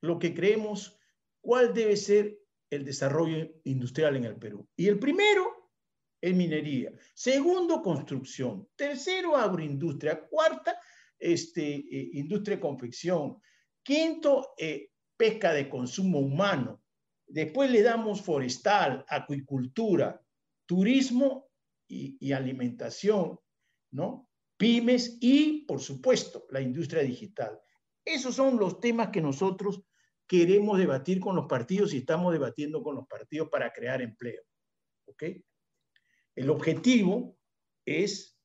Lo 0.00 0.18
que 0.18 0.32
creemos, 0.32 0.98
cuál 1.40 1.74
debe 1.74 1.96
ser 1.96 2.38
el 2.70 2.84
desarrollo 2.84 3.48
industrial 3.64 4.16
en 4.16 4.24
el 4.24 4.36
Perú. 4.36 4.66
Y 4.76 4.88
el 4.88 4.98
primero 4.98 5.70
es 6.20 6.34
minería, 6.34 6.92
segundo 7.14 7.82
construcción, 7.82 8.68
tercero 8.76 9.36
agroindustria, 9.36 10.24
cuarta 10.28 10.78
este, 11.18 11.74
eh, 11.74 12.10
industria 12.14 12.56
de 12.56 12.62
confección, 12.62 13.38
quinto 13.82 14.54
eh, 14.56 14.90
pesca 15.16 15.52
de 15.52 15.68
consumo 15.68 16.20
humano, 16.20 16.80
después 17.26 17.70
le 17.70 17.82
damos 17.82 18.22
forestal, 18.22 19.04
acuicultura, 19.08 20.22
turismo 20.66 21.51
y, 21.92 22.32
alimentación, 22.32 23.38
¿no? 23.90 24.28
Pymes 24.56 25.18
y, 25.20 25.64
por 25.66 25.80
supuesto, 25.80 26.46
la 26.50 26.60
industria 26.60 27.02
digital. 27.02 27.60
Esos 28.04 28.34
son 28.34 28.58
los 28.58 28.80
temas 28.80 29.10
que 29.10 29.20
nosotros 29.20 29.82
queremos 30.26 30.78
debatir 30.78 31.20
con 31.20 31.36
los 31.36 31.46
partidos 31.46 31.92
y 31.92 31.98
estamos 31.98 32.32
debatiendo 32.32 32.82
con 32.82 32.94
los 32.94 33.06
partidos 33.06 33.48
para 33.50 33.72
crear 33.72 34.00
empleo. 34.00 34.42
¿Ok? 35.06 35.24
El 36.34 36.48
objetivo 36.48 37.36
es 37.84 38.38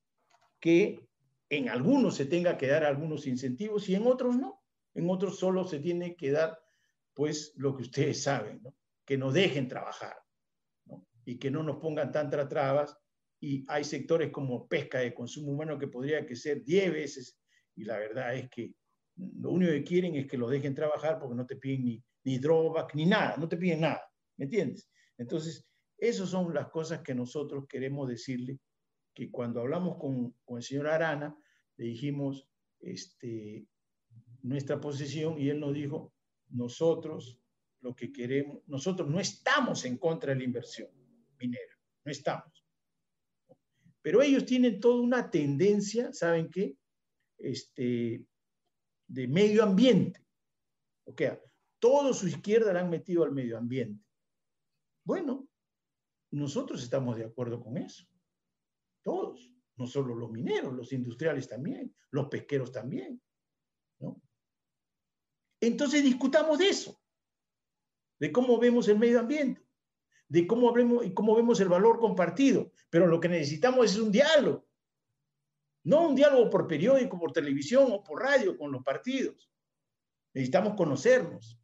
que 0.60 1.08
en 1.50 1.70
algunos 1.70 2.16
se 2.16 2.26
tenga 2.26 2.58
que 2.58 2.68
dar 2.68 2.84
algunos 2.84 3.26
incentivos 3.28 3.88
y 3.88 3.96
en 3.96 4.06
otros 4.08 4.36
no. 4.36 4.64
En 4.94 5.10
otros 5.10 5.40
solo 5.40 5.66
se 5.66 5.80
tiene 5.80 6.16
que 6.16 6.32
dar, 6.32 6.60
pues, 7.14 7.54
lo 7.56 7.76
que 7.76 7.84
ustedes 7.84 8.22
saben, 8.22 8.62
¿no? 8.64 8.76
que 9.06 9.18
nos 9.18 9.34
dejen 9.34 9.70
trabajar 9.70 10.18
y 11.24 11.38
que 11.38 11.50
no 11.50 11.64
nos 11.64 11.78
pongan 11.78 12.12
tantas 12.12 12.50
trabas. 12.50 12.98
Y 13.40 13.66
hay 13.68 13.84
sectores 13.84 14.32
como 14.32 14.68
pesca 14.68 15.00
de 15.00 15.14
consumo 15.14 15.52
humano 15.52 15.78
que 15.78 15.88
podría 15.88 16.26
que 16.26 16.36
ser 16.36 16.64
10 16.64 16.92
veces 16.92 17.40
y 17.76 17.84
la 17.84 17.98
verdad 17.98 18.36
es 18.36 18.50
que 18.50 18.74
lo 19.16 19.52
único 19.52 19.72
que 19.72 19.84
quieren 19.84 20.16
es 20.16 20.28
que 20.28 20.38
los 20.38 20.50
dejen 20.50 20.74
trabajar 20.74 21.20
porque 21.20 21.36
no 21.36 21.46
te 21.46 21.56
piden 21.56 21.86
ni, 21.86 22.04
ni 22.24 22.40
drawback 22.40 22.96
ni 22.96 23.06
nada, 23.06 23.38
no 23.38 23.48
te 23.48 23.58
piden 23.58 23.82
nada, 23.82 24.02
¿me 24.38 24.46
entiendes? 24.46 24.90
Entonces, 25.18 25.68
esas 25.98 26.30
son 26.30 26.54
las 26.54 26.70
cosas 26.70 27.02
que 27.02 27.16
nosotros 27.16 27.66
queremos 27.68 28.08
decirle, 28.08 28.60
que 29.14 29.32
cuando 29.32 29.62
hablamos 29.62 29.98
con, 29.98 30.36
con 30.46 30.58
el 30.58 30.64
señor 30.64 30.88
Arana, 30.88 31.36
le 31.78 31.86
dijimos 31.86 32.48
este, 32.80 33.68
nuestra 34.44 34.80
posición 34.80 35.40
y 35.40 35.50
él 35.50 35.60
nos 35.60 35.74
dijo, 35.74 36.14
nosotros 36.50 37.40
lo 37.82 37.96
que 37.96 38.12
queremos, 38.12 38.62
nosotros 38.68 39.10
no 39.10 39.20
estamos 39.20 39.86
en 39.86 39.98
contra 39.98 40.34
de 40.34 40.40
la 40.40 40.46
inversión 40.46 40.90
minera, 41.40 41.76
no 42.04 42.12
estamos. 42.12 42.67
Pero 44.08 44.22
ellos 44.22 44.46
tienen 44.46 44.80
toda 44.80 45.02
una 45.02 45.30
tendencia, 45.30 46.14
¿saben 46.14 46.50
qué? 46.50 46.78
Este, 47.38 48.26
de 49.06 49.28
medio 49.28 49.64
ambiente. 49.64 50.26
O 51.04 51.14
sea, 51.14 51.38
todo 51.78 52.14
su 52.14 52.30
izquierda 52.30 52.72
la 52.72 52.80
han 52.80 52.90
metido 52.90 53.26
al 53.26 53.34
medio 53.34 53.58
ambiente. 53.58 54.02
Bueno, 55.04 55.50
nosotros 56.32 56.82
estamos 56.82 57.18
de 57.18 57.26
acuerdo 57.26 57.62
con 57.62 57.76
eso. 57.76 58.06
Todos, 59.04 59.54
no 59.76 59.86
solo 59.86 60.16
los 60.16 60.32
mineros, 60.32 60.74
los 60.74 60.94
industriales 60.94 61.50
también, 61.50 61.94
los 62.12 62.30
pesqueros 62.30 62.72
también. 62.72 63.22
¿no? 64.00 64.22
Entonces 65.60 66.02
discutamos 66.02 66.60
de 66.60 66.70
eso, 66.70 66.98
de 68.22 68.32
cómo 68.32 68.58
vemos 68.58 68.88
el 68.88 69.00
medio 69.00 69.20
ambiente 69.20 69.67
de 70.30 70.46
cómo 70.46 70.74
vemos, 70.74 71.06
y 71.06 71.14
cómo 71.14 71.36
vemos 71.36 71.60
el 71.60 71.70
valor 71.70 72.00
compartido. 72.00 72.72
Pero 72.90 73.08
lo 73.08 73.20
que 73.20 73.30
necesitamos 73.30 73.92
es 73.92 73.98
un 73.98 74.12
diálogo. 74.12 74.68
No 75.84 76.10
un 76.10 76.16
diálogo 76.16 76.50
por 76.50 76.68
periódico, 76.68 77.18
por 77.18 77.32
televisión 77.32 77.88
o 77.92 78.04
por 78.04 78.22
radio 78.22 78.58
con 78.58 78.72
los 78.72 78.84
partidos. 78.84 79.50
Necesitamos 80.34 80.74
conocernos. 80.76 81.60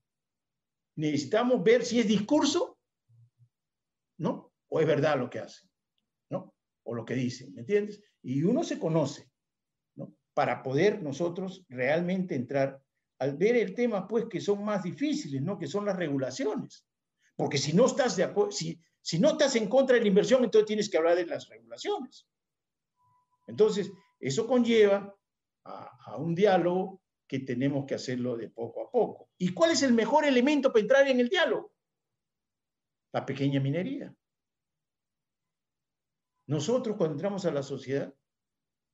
Necesitamos 0.95 1.63
ver 1.63 1.83
si 1.83 1.99
es 1.99 2.07
discurso, 2.07 2.77
¿no? 4.17 4.53
O 4.69 4.79
es 4.79 4.87
verdad 4.87 5.17
lo 5.17 5.29
que 5.29 5.39
hacen, 5.39 5.69
¿no? 6.29 6.53
O 6.83 6.95
lo 6.95 7.03
que 7.03 7.15
dicen, 7.15 7.53
¿me 7.53 7.61
entiendes? 7.61 8.01
Y 8.21 8.43
uno 8.43 8.63
se 8.63 8.79
conoce, 8.79 9.29
¿no? 9.95 10.15
Para 10.33 10.63
poder 10.63 11.01
nosotros 11.01 11.65
realmente 11.67 12.35
entrar 12.35 12.81
al 13.19 13.35
ver 13.37 13.57
el 13.57 13.73
tema, 13.73 14.07
pues, 14.07 14.25
que 14.25 14.39
son 14.39 14.63
más 14.63 14.83
difíciles, 14.83 15.41
¿no? 15.41 15.57
Que 15.57 15.67
son 15.67 15.85
las 15.85 15.97
regulaciones. 15.97 16.85
Porque 17.35 17.57
si 17.57 17.73
no 17.73 17.85
estás 17.85 18.19
si, 18.51 19.19
no 19.19 19.29
estás 19.31 19.55
en 19.55 19.67
contra 19.67 19.95
de 19.95 20.01
la 20.01 20.07
inversión, 20.07 20.43
entonces 20.43 20.67
tienes 20.67 20.89
que 20.89 20.97
hablar 20.97 21.15
de 21.15 21.25
las 21.25 21.47
regulaciones. 21.49 22.27
Entonces, 23.47 23.91
eso 24.19 24.47
conlleva 24.47 25.15
a, 25.65 25.89
a, 26.05 26.17
un 26.17 26.35
diálogo 26.35 27.01
que 27.27 27.39
tenemos 27.39 27.85
que 27.85 27.95
hacerlo 27.95 28.37
de 28.37 28.49
poco 28.49 28.87
a 28.87 28.91
poco. 28.91 29.31
¿Y 29.37 29.53
cuál 29.53 29.71
es 29.71 29.83
el 29.83 29.93
mejor 29.93 30.25
elemento 30.25 30.71
para 30.71 30.81
entrar 30.81 31.07
en 31.07 31.19
el 31.19 31.29
diálogo? 31.29 31.73
La 33.11 33.25
pequeña 33.25 33.59
minería. 33.59 34.15
Nosotros 36.47 36.97
cuando 36.97 37.15
entramos 37.15 37.45
a 37.45 37.51
la 37.51 37.63
sociedad, 37.63 38.13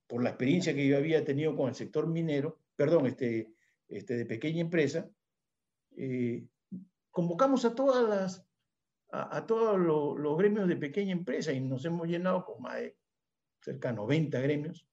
por 0.06 0.22
la 0.22 0.30
experiencia 0.30 0.74
que 0.74 0.86
yo 0.86 0.96
había 0.96 1.24
tenido 1.24 1.54
con 1.54 1.68
el 1.68 1.74
sector 1.74 2.06
minero, 2.08 2.58
perdón, 2.74 3.06
este, 3.06 3.54
este 3.88 4.16
de 4.16 4.26
pequeña 4.26 4.60
empresa, 4.60 5.08
eh, 5.96 6.44
convocamos 7.10 7.64
a 7.64 7.74
todas 7.74 8.08
las, 8.08 8.46
a, 9.10 9.46
todos 9.46 9.78
los, 9.78 10.38
gremios 10.38 10.68
de 10.68 10.76
pequeña 10.76 11.12
empresa 11.12 11.52
y 11.52 11.60
nos 11.60 11.84
hemos 11.84 12.08
llenado 12.08 12.44
con 12.44 12.62
más 12.62 12.76
de 12.76 12.96
cerca 13.62 13.88
de 13.88 13.96
90 13.96 14.40
gremios. 14.40 14.86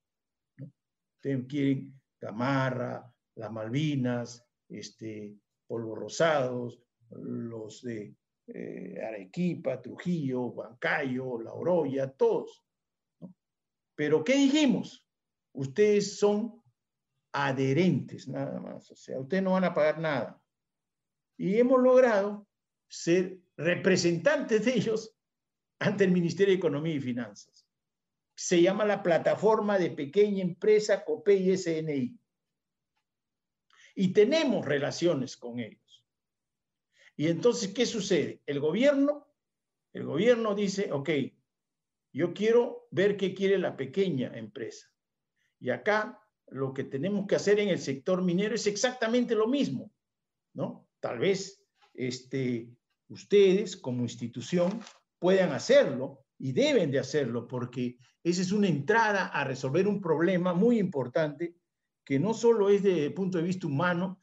Ustedes 1.17 1.45
quieren 1.47 1.99
Gamarra, 2.19 3.13
las 3.35 3.51
Malvinas, 3.51 4.45
este, 4.69 5.37
Polvo 5.67 5.95
Rosados, 5.95 6.81
los 7.11 7.81
de 7.81 8.15
eh, 8.47 9.01
Arequipa, 9.01 9.81
Trujillo, 9.81 10.47
Huancayo, 10.47 11.41
La 11.41 11.53
Oroya, 11.53 12.11
todos. 12.11 12.63
Pero 13.95 14.23
¿qué 14.23 14.35
dijimos? 14.35 15.05
Ustedes 15.53 16.17
son 16.19 16.61
adherentes 17.31 18.27
nada 18.27 18.59
más, 18.59 18.89
o 18.89 18.95
sea, 18.95 19.19
ustedes 19.19 19.43
no 19.43 19.51
van 19.51 19.65
a 19.65 19.73
pagar 19.73 19.99
nada 19.99 20.41
y 21.37 21.59
hemos 21.59 21.81
logrado 21.81 22.47
ser 22.87 23.39
representantes 23.55 24.65
de 24.65 24.73
ellos 24.73 25.15
ante 25.79 26.03
el 26.03 26.11
Ministerio 26.11 26.53
de 26.53 26.57
Economía 26.57 26.95
y 26.95 26.99
Finanzas. 26.99 27.67
Se 28.35 28.61
llama 28.61 28.85
la 28.85 29.01
Plataforma 29.01 29.77
de 29.77 29.91
Pequeña 29.91 30.43
Empresa 30.43 31.03
COPE 31.03 31.35
y 31.35 31.57
SNI. 31.57 32.19
Y 33.95 34.13
tenemos 34.13 34.65
relaciones 34.65 35.37
con 35.37 35.59
ellos. 35.59 36.05
Y 37.15 37.27
entonces, 37.27 37.73
¿qué 37.73 37.85
sucede? 37.85 38.41
El 38.45 38.59
gobierno, 38.59 39.27
el 39.93 40.05
gobierno 40.05 40.53
dice, 40.53 40.91
ok, 40.91 41.09
yo 42.13 42.33
quiero 42.33 42.87
ver 42.91 43.17
qué 43.17 43.33
quiere 43.33 43.57
la 43.57 43.75
pequeña 43.75 44.35
empresa. 44.37 44.87
Y 45.59 45.71
acá 45.71 46.23
lo 46.47 46.73
que 46.73 46.83
tenemos 46.83 47.27
que 47.27 47.35
hacer 47.35 47.59
en 47.59 47.69
el 47.69 47.79
sector 47.79 48.21
minero 48.21 48.55
es 48.55 48.67
exactamente 48.67 49.35
lo 49.35 49.47
mismo, 49.47 49.91
¿no? 50.53 50.86
Tal 50.99 51.19
vez 51.19 51.63
este, 51.93 52.69
ustedes 53.09 53.77
como 53.77 54.03
institución 54.03 54.79
puedan 55.19 55.51
hacerlo 55.51 56.25
y 56.37 56.51
deben 56.51 56.91
de 56.91 56.99
hacerlo 56.99 57.47
porque 57.47 57.97
esa 58.23 58.41
es 58.41 58.51
una 58.51 58.67
entrada 58.67 59.27
a 59.27 59.43
resolver 59.43 59.87
un 59.87 60.01
problema 60.01 60.53
muy 60.53 60.79
importante 60.79 61.55
que 62.05 62.19
no 62.19 62.33
solo 62.33 62.69
es 62.69 62.83
desde 62.83 63.05
el 63.05 63.13
punto 63.13 63.37
de 63.37 63.43
vista 63.43 63.67
humano, 63.67 64.21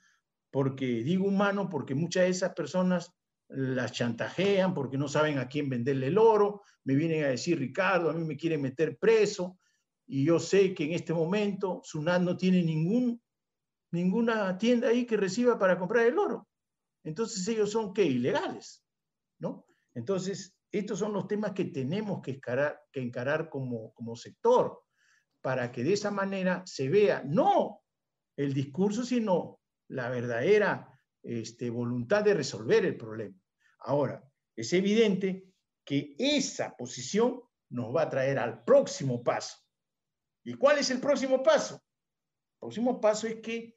porque 0.51 1.03
digo 1.03 1.27
humano 1.27 1.69
porque 1.69 1.95
muchas 1.95 2.25
de 2.25 2.31
esas 2.31 2.55
personas 2.55 3.13
las 3.49 3.93
chantajean 3.93 4.73
porque 4.73 4.97
no 4.97 5.09
saben 5.09 5.39
a 5.39 5.49
quién 5.49 5.69
venderle 5.69 6.07
el 6.07 6.19
oro, 6.19 6.63
me 6.85 6.95
vienen 6.95 7.25
a 7.25 7.29
decir, 7.29 7.59
Ricardo, 7.59 8.11
a 8.11 8.15
mí 8.15 8.25
me 8.25 8.37
quieren 8.37 8.63
meter 8.63 8.97
preso, 8.99 9.59
y 10.07 10.25
yo 10.25 10.39
sé 10.39 10.75
que 10.75 10.85
en 10.85 10.93
este 10.93 11.15
momento 11.15 11.81
Sunat 11.83 12.21
no 12.21 12.37
tiene 12.37 12.63
ningún, 12.63 13.23
ninguna 13.91 14.57
tienda 14.59 14.89
ahí 14.89 15.07
que 15.07 15.17
reciba 15.17 15.59
para 15.59 15.79
comprar 15.79 16.07
el 16.07 16.19
oro. 16.19 16.47
Entonces 17.05 17.47
ellos 17.49 17.71
son, 17.71 17.93
¿qué? 17.93 18.05
Ilegales, 18.05 18.85
¿no? 19.39 19.67
Entonces, 19.95 20.57
estos 20.73 20.99
son 20.99 21.13
los 21.13 21.29
temas 21.29 21.53
que 21.53 21.67
tenemos 21.67 22.21
que 22.23 22.33
encarar, 22.33 22.83
que 22.91 23.01
encarar 23.01 23.49
como, 23.49 23.93
como 23.93 24.17
sector, 24.17 24.83
para 25.41 25.71
que 25.71 25.85
de 25.85 25.93
esa 25.93 26.11
manera 26.11 26.63
se 26.67 26.89
vea 26.89 27.23
no 27.25 27.83
el 28.37 28.55
discurso, 28.55 29.05
sino 29.05 29.61
la 29.89 30.09
verdadera 30.09 30.99
este, 31.23 31.71
voluntad 31.71 32.25
de 32.25 32.35
resolver 32.35 32.85
el 32.87 32.97
problema. 32.97 33.39
Ahora, 33.81 34.27
es 34.57 34.73
evidente 34.73 35.45
que 35.85 36.17
esa 36.19 36.75
posición 36.75 37.43
nos 37.69 37.95
va 37.95 38.03
a 38.03 38.11
traer 38.11 38.39
al 38.39 38.65
próximo 38.65 39.23
paso. 39.23 39.59
¿Y 40.45 40.55
cuál 40.55 40.79
es 40.79 40.91
el 40.91 41.01
próximo 41.01 41.43
paso? 41.43 41.75
El 41.75 42.59
próximo 42.61 43.01
paso 43.01 43.27
es 43.27 43.37
que 43.37 43.77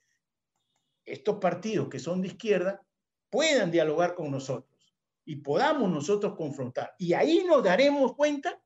estos 1.06 1.38
partidos 1.38 1.90
que 1.90 2.00
son 2.00 2.22
de 2.22 2.30
izquierda 2.30 2.87
puedan 3.30 3.72
dialogar 3.72 4.16
con 4.16 4.32
nosotros 4.32 4.78
y 5.26 5.38
podamos 5.38 5.92
nosotros 5.92 6.36
confrontar. 6.36 6.94
Y 6.98 7.14
ahí 7.14 7.44
nos 7.46 7.64
daremos 7.64 8.16
cuenta 8.16 8.62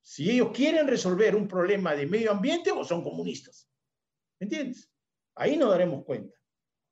si 0.00 0.30
ellos 0.30 0.50
quieren 0.54 0.86
resolver 0.86 1.36
un 1.36 1.46
problema 1.46 1.94
de 1.94 2.06
medio 2.06 2.30
ambiente 2.30 2.70
o 2.70 2.84
son 2.84 3.02
comunistas. 3.02 3.68
¿Me 4.38 4.44
entiendes? 4.44 4.90
Ahí 5.34 5.56
nos 5.56 5.70
daremos 5.70 6.04
cuenta. 6.04 6.36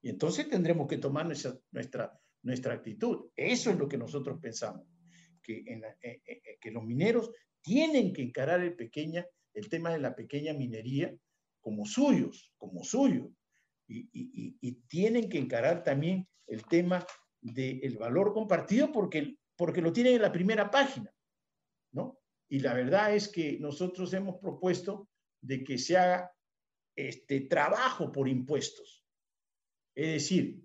Y 0.02 0.10
entonces 0.10 0.48
tendremos 0.48 0.86
que 0.86 0.98
tomar 0.98 1.26
nuestra, 1.26 1.58
nuestra, 1.70 2.20
nuestra 2.42 2.74
actitud. 2.74 3.30
Eso 3.34 3.70
es 3.70 3.78
lo 3.78 3.88
que 3.88 3.98
nosotros 3.98 4.38
pensamos, 4.40 4.86
que, 5.42 5.64
en 5.66 5.84
eh, 5.84 5.96
eh, 6.02 6.22
eh, 6.26 6.58
que 6.60 6.70
los 6.70 6.84
mineros 6.84 7.30
tienen 7.62 8.12
que 8.12 8.22
encarar 8.22 8.60
el, 8.60 8.74
pequeña, 8.76 9.26
el 9.54 9.68
tema 9.68 9.90
de 9.90 9.98
la 9.98 10.14
pequeña 10.14 10.52
minería 10.52 11.14
como 11.60 11.84
suyos, 11.84 12.52
como 12.56 12.84
suyo. 12.84 13.30
Y, 13.88 14.72
tienen 14.88 15.28
que 15.28 15.38
encarar 15.38 15.82
también 15.82 16.28
el 16.46 16.64
tema 16.66 17.06
del 17.40 17.96
valor 17.96 18.32
compartido 18.32 18.92
porque, 18.92 19.38
porque 19.56 19.80
lo 19.80 19.92
tienen 19.92 20.14
en 20.16 20.22
la 20.22 20.32
primera 20.32 20.70
página, 20.70 21.12
¿no? 21.92 22.18
Y 22.48 22.60
la 22.60 22.74
verdad 22.74 23.14
es 23.14 23.28
que 23.28 23.58
nosotros 23.60 24.12
hemos 24.14 24.36
propuesto 24.36 25.08
de 25.40 25.64
que 25.64 25.78
se 25.78 25.96
haga 25.96 26.30
este 26.96 27.42
trabajo 27.42 28.10
por 28.10 28.28
impuestos. 28.28 29.04
Es 29.94 30.12
decir, 30.12 30.62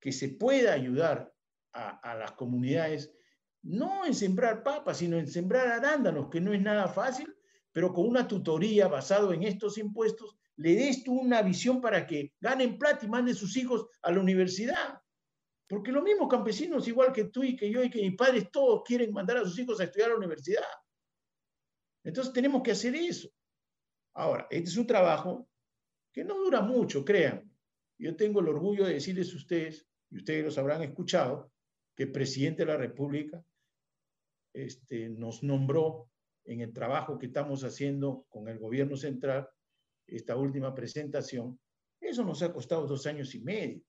que 0.00 0.12
se 0.12 0.30
pueda 0.30 0.72
ayudar 0.72 1.32
a, 1.72 1.98
a 2.10 2.14
las 2.14 2.32
comunidades 2.32 3.12
no 3.62 4.04
en 4.04 4.14
sembrar 4.14 4.62
papas, 4.62 4.98
sino 4.98 5.18
en 5.18 5.28
sembrar 5.28 5.68
arándanos, 5.68 6.28
que 6.28 6.40
no 6.40 6.52
es 6.52 6.60
nada 6.60 6.88
fácil, 6.88 7.32
pero 7.70 7.92
con 7.92 8.06
una 8.06 8.26
tutoría 8.26 8.88
basado 8.88 9.32
en 9.32 9.44
estos 9.44 9.78
impuestos, 9.78 10.36
le 10.56 10.74
des 10.74 11.02
tú 11.02 11.18
una 11.18 11.42
visión 11.42 11.80
para 11.80 12.06
que 12.06 12.34
ganen 12.40 12.78
plata 12.78 13.06
y 13.06 13.08
manden 13.08 13.34
sus 13.34 13.56
hijos 13.56 13.86
a 14.02 14.12
la 14.12 14.20
universidad. 14.20 15.00
Porque 15.68 15.92
los 15.92 16.02
mismos 16.02 16.28
campesinos, 16.28 16.86
igual 16.86 17.12
que 17.12 17.24
tú 17.24 17.42
y 17.42 17.56
que 17.56 17.70
yo 17.70 17.82
y 17.82 17.90
que 17.90 18.02
mis 18.02 18.16
padres, 18.16 18.50
todos 18.50 18.82
quieren 18.84 19.12
mandar 19.12 19.38
a 19.38 19.44
sus 19.44 19.58
hijos 19.58 19.80
a 19.80 19.84
estudiar 19.84 20.10
a 20.10 20.12
la 20.12 20.18
universidad. 20.18 20.64
Entonces 22.04 22.32
tenemos 22.32 22.62
que 22.62 22.72
hacer 22.72 22.94
eso. 22.94 23.28
Ahora, 24.14 24.46
este 24.50 24.68
es 24.68 24.76
un 24.76 24.86
trabajo 24.86 25.48
que 26.12 26.24
no 26.24 26.36
dura 26.36 26.60
mucho, 26.60 27.04
crean. 27.04 27.50
Yo 27.98 28.14
tengo 28.16 28.40
el 28.40 28.48
orgullo 28.48 28.84
de 28.84 28.94
decirles 28.94 29.32
a 29.32 29.36
ustedes, 29.36 29.86
y 30.10 30.16
ustedes 30.16 30.44
los 30.44 30.58
habrán 30.58 30.82
escuchado, 30.82 31.50
que 31.96 32.04
el 32.04 32.12
presidente 32.12 32.62
de 32.62 32.72
la 32.72 32.76
República 32.76 33.42
este, 34.52 35.08
nos 35.08 35.42
nombró 35.42 36.10
en 36.44 36.60
el 36.60 36.72
trabajo 36.72 37.18
que 37.18 37.26
estamos 37.26 37.64
haciendo 37.64 38.26
con 38.28 38.48
el 38.48 38.58
gobierno 38.58 38.96
central, 38.96 39.48
esta 40.16 40.36
última 40.36 40.74
presentación, 40.74 41.58
eso 42.00 42.24
nos 42.24 42.42
ha 42.42 42.52
costado 42.52 42.86
dos 42.86 43.06
años 43.06 43.34
y 43.34 43.40
medio 43.40 43.82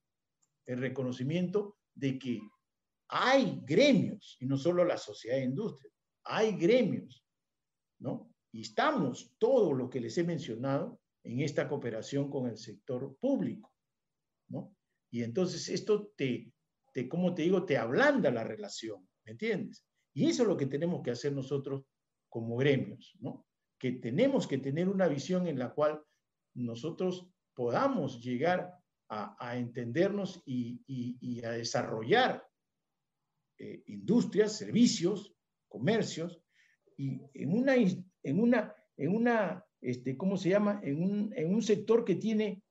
el 0.66 0.78
reconocimiento 0.78 1.78
de 1.94 2.18
que 2.18 2.40
hay 3.08 3.60
gremios, 3.64 4.36
y 4.40 4.46
no 4.46 4.56
solo 4.56 4.84
la 4.84 4.96
sociedad 4.96 5.36
de 5.36 5.44
industria, 5.44 5.92
hay 6.24 6.56
gremios, 6.56 7.24
¿no? 7.98 8.32
Y 8.52 8.62
estamos, 8.62 9.34
todo 9.38 9.72
lo 9.72 9.90
que 9.90 10.00
les 10.00 10.16
he 10.16 10.24
mencionado, 10.24 11.00
en 11.22 11.40
esta 11.40 11.68
cooperación 11.68 12.30
con 12.30 12.48
el 12.48 12.56
sector 12.56 13.16
público, 13.18 13.72
¿no? 14.48 14.74
Y 15.10 15.22
entonces 15.22 15.68
esto 15.68 16.12
te, 16.16 16.52
te, 16.92 17.08
como 17.08 17.34
te 17.34 17.42
digo, 17.42 17.64
te 17.64 17.76
ablanda 17.76 18.30
la 18.30 18.44
relación, 18.44 19.08
¿me 19.24 19.32
entiendes? 19.32 19.84
Y 20.14 20.28
eso 20.28 20.42
es 20.42 20.48
lo 20.48 20.56
que 20.56 20.66
tenemos 20.66 21.02
que 21.02 21.10
hacer 21.10 21.32
nosotros 21.32 21.84
como 22.28 22.56
gremios, 22.56 23.16
¿no? 23.20 23.46
Que 23.78 23.92
tenemos 23.92 24.46
que 24.46 24.58
tener 24.58 24.88
una 24.88 25.08
visión 25.08 25.46
en 25.46 25.58
la 25.58 25.72
cual 25.72 26.02
nosotros 26.54 27.28
podamos 27.54 28.20
llegar 28.22 28.72
a, 29.08 29.56
entendernos 29.56 30.42
y, 30.44 31.44
a 31.44 31.50
desarrollar 31.50 32.44
eh, 33.58 33.82
industrias, 33.86 34.56
servicios, 34.56 35.32
comercios, 35.68 36.40
y 36.96 37.20
en 37.34 37.52
una, 37.52 37.74
en 37.76 38.40
una, 38.40 38.74
en 38.96 39.14
una 39.14 39.64
este, 39.80 40.16
¿cómo 40.16 40.36
se 40.36 40.48
llama? 40.48 40.80
En 40.82 41.02
un, 41.02 41.32
en 41.36 41.54
un 41.54 41.62
sector 41.62 42.04
que 42.04 42.16
tiene, 42.16 42.62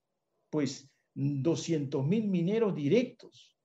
pues, 0.49 0.89
200 1.13 2.05
mil 2.05 2.27
mineros 2.27 2.75
directos, 2.75 3.55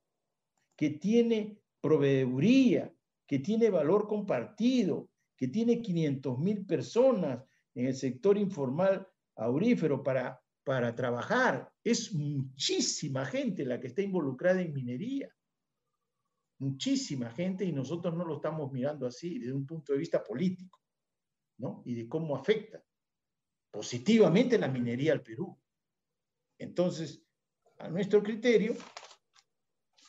que 0.76 0.90
tiene 0.90 1.58
proveeduría, 1.80 2.94
que 3.26 3.38
tiene 3.38 3.70
valor 3.70 4.06
compartido, 4.06 5.08
que 5.36 5.48
tiene 5.48 5.80
500 5.80 6.38
mil 6.38 6.66
personas 6.66 7.42
en 7.74 7.86
el 7.86 7.94
sector 7.94 8.36
informal 8.36 9.08
aurífero 9.38 10.02
para 10.02 10.40
para 10.68 10.94
trabajar. 10.94 11.72
Es 11.82 12.12
muchísima 12.12 13.24
gente 13.24 13.64
la 13.64 13.80
que 13.80 13.86
está 13.86 14.02
involucrada 14.02 14.60
en 14.60 14.74
minería. 14.74 15.34
Muchísima 16.58 17.30
gente 17.30 17.64
y 17.64 17.72
nosotros 17.72 18.14
no 18.14 18.26
lo 18.26 18.36
estamos 18.36 18.70
mirando 18.70 19.06
así 19.06 19.38
desde 19.38 19.54
un 19.54 19.64
punto 19.64 19.94
de 19.94 19.98
vista 19.98 20.22
político, 20.22 20.78
¿no? 21.56 21.82
Y 21.86 21.94
de 21.94 22.06
cómo 22.06 22.36
afecta 22.36 22.84
positivamente 23.70 24.58
la 24.58 24.68
minería 24.68 25.14
al 25.14 25.22
Perú. 25.22 25.58
Entonces, 26.58 27.24
a 27.78 27.88
nuestro 27.88 28.22
criterio, 28.22 28.76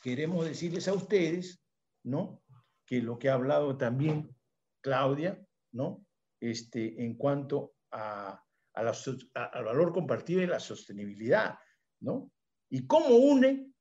queremos 0.02 0.44
decirles 0.44 0.88
a 0.88 0.92
ustedes, 0.92 1.64
¿no? 2.04 2.42
Que 2.84 3.00
lo 3.00 3.18
que 3.18 3.30
ha 3.30 3.34
hablado 3.34 3.78
también 3.78 4.36
Claudia, 4.82 5.42
¿no? 5.72 6.04
Este, 6.38 7.02
en 7.02 7.14
cuanto 7.14 7.72
a 7.90 8.44
al 8.74 9.64
valor 9.64 9.92
compartido 9.92 10.42
y 10.42 10.46
la 10.46 10.60
sostenibilidad, 10.60 11.58
¿no? 12.00 12.30
Y 12.68 12.86
cómo 12.86 13.16
une 13.16 13.72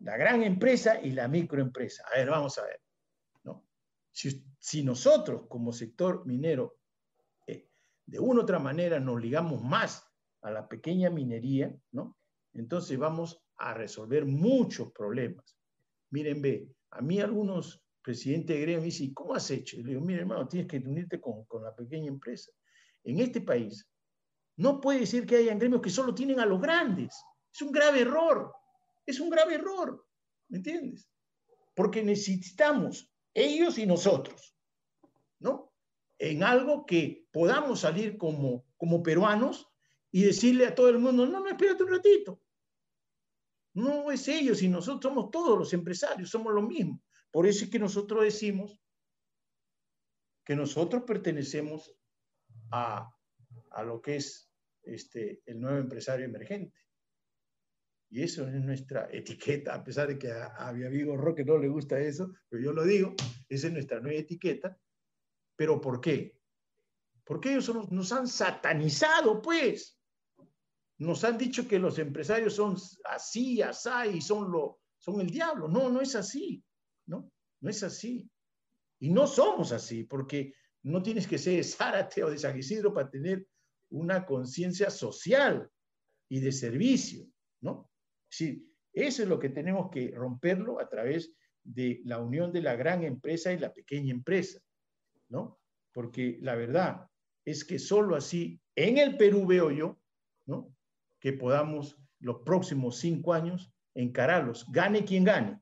la 0.00 0.16
gran 0.16 0.42
empresa 0.42 1.00
y 1.00 1.10
la 1.12 1.28
microempresa. 1.28 2.04
A 2.12 2.18
ver, 2.18 2.30
vamos 2.30 2.58
a 2.58 2.64
ver, 2.64 2.80
¿no? 3.44 3.66
Si, 4.10 4.82
nosotros 4.82 5.46
como 5.48 5.72
sector 5.72 6.26
minero, 6.26 6.78
eh, 7.46 7.68
de 8.04 8.18
una 8.18 8.40
u 8.40 8.42
otra 8.42 8.58
manera 8.58 9.00
nos 9.00 9.20
ligamos 9.20 9.62
más 9.62 10.06
a 10.42 10.50
la 10.50 10.68
pequeña 10.68 11.10
minería, 11.10 11.74
¿no? 11.92 12.16
Entonces 12.52 12.98
vamos 12.98 13.42
a 13.58 13.74
resolver 13.74 14.24
muchos 14.24 14.92
problemas. 14.92 15.56
Miren, 16.10 16.40
ve, 16.40 16.70
a 16.90 17.00
mí 17.00 17.20
algunos 17.20 17.82
presidentes 18.02 18.56
de 18.56 18.62
gremio 18.62 18.80
me 18.80 18.86
dicen, 18.86 19.12
¿cómo 19.12 19.34
has 19.34 19.50
hecho? 19.50 19.76
Y 19.76 19.82
le 19.82 19.90
digo, 19.90 20.00
mire, 20.00 20.20
hermano, 20.20 20.46
tienes 20.46 20.68
que 20.68 20.78
unirte 20.78 21.20
con, 21.20 21.44
con 21.46 21.64
la 21.64 21.74
pequeña 21.74 22.08
empresa. 22.08 22.52
En 23.02 23.18
este 23.20 23.40
país, 23.40 23.86
no 24.56 24.80
puede 24.80 25.06
ser 25.06 25.26
que 25.26 25.36
hayan 25.36 25.58
gremios 25.58 25.82
que 25.82 25.90
solo 25.90 26.14
tienen 26.14 26.40
a 26.40 26.46
los 26.46 26.60
grandes. 26.60 27.14
Es 27.52 27.62
un 27.62 27.72
grave 27.72 28.00
error. 28.00 28.52
Es 29.04 29.20
un 29.20 29.30
grave 29.30 29.54
error. 29.54 30.06
¿Me 30.48 30.58
entiendes? 30.58 31.08
Porque 31.74 32.02
necesitamos 32.02 33.10
ellos 33.34 33.78
y 33.78 33.86
nosotros. 33.86 34.56
¿no? 35.38 35.72
En 36.18 36.42
algo 36.42 36.86
que 36.86 37.28
podamos 37.30 37.80
salir 37.80 38.16
como, 38.16 38.64
como 38.76 39.02
peruanos 39.02 39.68
y 40.10 40.22
decirle 40.22 40.66
a 40.66 40.74
todo 40.74 40.88
el 40.88 40.98
mundo, 40.98 41.26
no, 41.26 41.40
no, 41.40 41.48
espérate 41.48 41.84
un 41.84 41.90
ratito. 41.90 42.40
No 43.74 44.10
es 44.10 44.26
ellos 44.28 44.62
y 44.62 44.68
nosotros 44.68 45.12
somos 45.12 45.30
todos 45.30 45.58
los 45.58 45.72
empresarios, 45.74 46.30
somos 46.30 46.54
lo 46.54 46.62
mismo. 46.62 47.02
Por 47.30 47.46
eso 47.46 47.64
es 47.64 47.70
que 47.70 47.78
nosotros 47.78 48.22
decimos 48.22 48.80
que 50.44 50.56
nosotros 50.56 51.02
pertenecemos 51.02 51.94
a, 52.70 53.14
a 53.70 53.82
lo 53.82 54.00
que 54.00 54.16
es 54.16 54.45
este, 54.86 55.42
el 55.46 55.60
nuevo 55.60 55.78
empresario 55.78 56.24
emergente. 56.24 56.78
Y 58.08 58.22
eso 58.22 58.46
es 58.46 58.54
nuestra 58.54 59.08
etiqueta, 59.12 59.74
a 59.74 59.84
pesar 59.84 60.08
de 60.08 60.18
que 60.18 60.32
a, 60.32 60.72
mi 60.72 60.84
amigo 60.84 61.16
Roque 61.16 61.44
no 61.44 61.58
le 61.58 61.68
gusta 61.68 61.98
eso, 61.98 62.32
pero 62.48 62.62
yo 62.62 62.72
lo 62.72 62.84
digo, 62.84 63.14
esa 63.48 63.66
es 63.66 63.72
nuestra 63.72 64.00
nueva 64.00 64.18
etiqueta. 64.18 64.78
¿Pero 65.56 65.80
por 65.80 66.00
qué? 66.00 66.38
Porque 67.24 67.50
ellos 67.50 67.90
nos 67.90 68.12
han 68.12 68.28
satanizado, 68.28 69.40
pues. 69.42 69.98
Nos 70.98 71.24
han 71.24 71.36
dicho 71.36 71.66
que 71.66 71.78
los 71.78 71.98
empresarios 71.98 72.54
son 72.54 72.76
así, 73.04 73.60
así, 73.60 73.90
y 74.14 74.20
son, 74.20 74.50
lo, 74.50 74.80
son 74.98 75.20
el 75.20 75.28
diablo. 75.28 75.68
No, 75.68 75.90
no 75.90 76.00
es 76.00 76.14
así, 76.14 76.62
¿no? 77.06 77.30
No 77.60 77.70
es 77.70 77.82
así. 77.82 78.30
Y 79.00 79.10
no 79.10 79.26
somos 79.26 79.72
así, 79.72 80.04
porque 80.04 80.54
no 80.82 81.02
tienes 81.02 81.26
que 81.26 81.38
ser 81.38 81.64
Zárate 81.64 82.22
o 82.22 82.30
de 82.30 82.38
San 82.38 82.56
Isidro 82.56 82.94
para 82.94 83.10
tener 83.10 83.46
una 83.90 84.26
conciencia 84.26 84.90
social 84.90 85.70
y 86.28 86.40
de 86.40 86.52
servicio, 86.52 87.26
¿no? 87.60 87.90
Sí, 88.28 88.68
eso 88.92 89.22
es 89.22 89.28
lo 89.28 89.38
que 89.38 89.50
tenemos 89.50 89.90
que 89.90 90.10
romperlo 90.14 90.80
a 90.80 90.88
través 90.88 91.32
de 91.62 92.00
la 92.04 92.18
unión 92.18 92.52
de 92.52 92.62
la 92.62 92.76
gran 92.76 93.02
empresa 93.04 93.52
y 93.52 93.58
la 93.58 93.72
pequeña 93.72 94.12
empresa, 94.12 94.60
¿no? 95.28 95.60
Porque 95.92 96.38
la 96.40 96.54
verdad 96.54 97.08
es 97.44 97.64
que 97.64 97.78
solo 97.78 98.16
así, 98.16 98.60
en 98.74 98.98
el 98.98 99.16
Perú 99.16 99.46
veo 99.46 99.70
yo, 99.70 100.00
¿no? 100.46 100.74
Que 101.20 101.32
podamos 101.32 101.98
los 102.20 102.42
próximos 102.42 102.98
cinco 102.98 103.32
años 103.32 103.72
encararlos, 103.94 104.70
gane 104.70 105.04
quien 105.04 105.24
gane, 105.24 105.60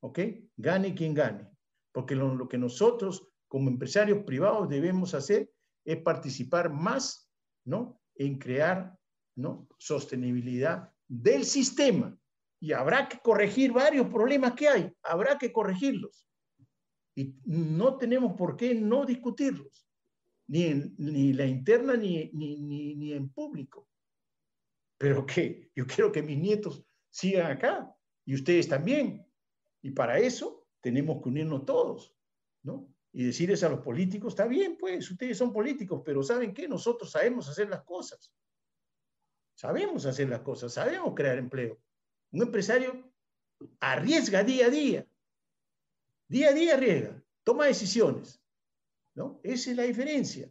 ¿ok? 0.00 0.18
Gane 0.56 0.94
quien 0.94 1.14
gane. 1.14 1.48
Porque 1.92 2.14
lo, 2.14 2.34
lo 2.34 2.48
que 2.48 2.58
nosotros 2.58 3.28
como 3.48 3.68
empresarios 3.68 4.24
privados 4.24 4.68
debemos 4.68 5.12
hacer 5.12 5.52
es 5.84 5.96
participar 5.98 6.72
más, 6.72 7.30
¿no? 7.64 8.00
En 8.14 8.38
crear, 8.38 8.96
¿no? 9.36 9.68
Sostenibilidad 9.78 10.92
del 11.08 11.44
sistema 11.44 12.16
y 12.62 12.72
habrá 12.72 13.08
que 13.08 13.18
corregir 13.18 13.72
varios 13.72 14.06
problemas 14.06 14.52
que 14.52 14.68
hay, 14.68 14.92
habrá 15.02 15.36
que 15.36 15.52
corregirlos. 15.52 16.28
Y 17.16 17.34
no 17.44 17.98
tenemos 17.98 18.34
por 18.34 18.56
qué 18.56 18.72
no 18.72 19.04
discutirlos, 19.04 19.88
ni 20.46 20.64
en 20.66 20.94
ni 20.96 21.32
la 21.32 21.44
interna 21.44 21.96
ni, 21.96 22.30
ni, 22.32 22.56
ni, 22.94 23.12
en 23.12 23.28
público. 23.30 23.88
Pero 24.96 25.26
que 25.26 25.72
yo 25.74 25.86
quiero 25.88 26.12
que 26.12 26.22
mis 26.22 26.38
nietos 26.38 26.86
sigan 27.10 27.50
acá 27.50 27.92
y 28.24 28.36
ustedes 28.36 28.68
también. 28.68 29.26
Y 29.82 29.90
para 29.90 30.20
eso 30.20 30.68
tenemos 30.80 31.20
que 31.20 31.30
unirnos 31.30 31.66
todos, 31.66 32.16
¿no? 32.62 32.91
Y 33.12 33.24
decirles 33.24 33.62
a 33.62 33.68
los 33.68 33.80
políticos, 33.80 34.32
está 34.32 34.46
bien, 34.46 34.76
pues 34.78 35.10
ustedes 35.10 35.36
son 35.36 35.52
políticos, 35.52 36.02
pero 36.04 36.22
¿saben 36.22 36.54
qué? 36.54 36.66
Nosotros 36.66 37.10
sabemos 37.10 37.48
hacer 37.48 37.68
las 37.68 37.82
cosas. 37.82 38.32
Sabemos 39.54 40.06
hacer 40.06 40.28
las 40.28 40.40
cosas, 40.40 40.72
sabemos 40.72 41.14
crear 41.14 41.38
empleo. 41.38 41.78
Un 42.30 42.42
empresario 42.42 43.12
arriesga 43.80 44.42
día 44.42 44.66
a 44.66 44.70
día. 44.70 45.06
Día 46.26 46.48
a 46.48 46.52
día 46.52 46.74
arriesga, 46.74 47.22
toma 47.44 47.66
decisiones. 47.66 48.42
¿no? 49.14 49.40
Esa 49.42 49.70
es 49.70 49.76
la 49.76 49.82
diferencia. 49.82 50.50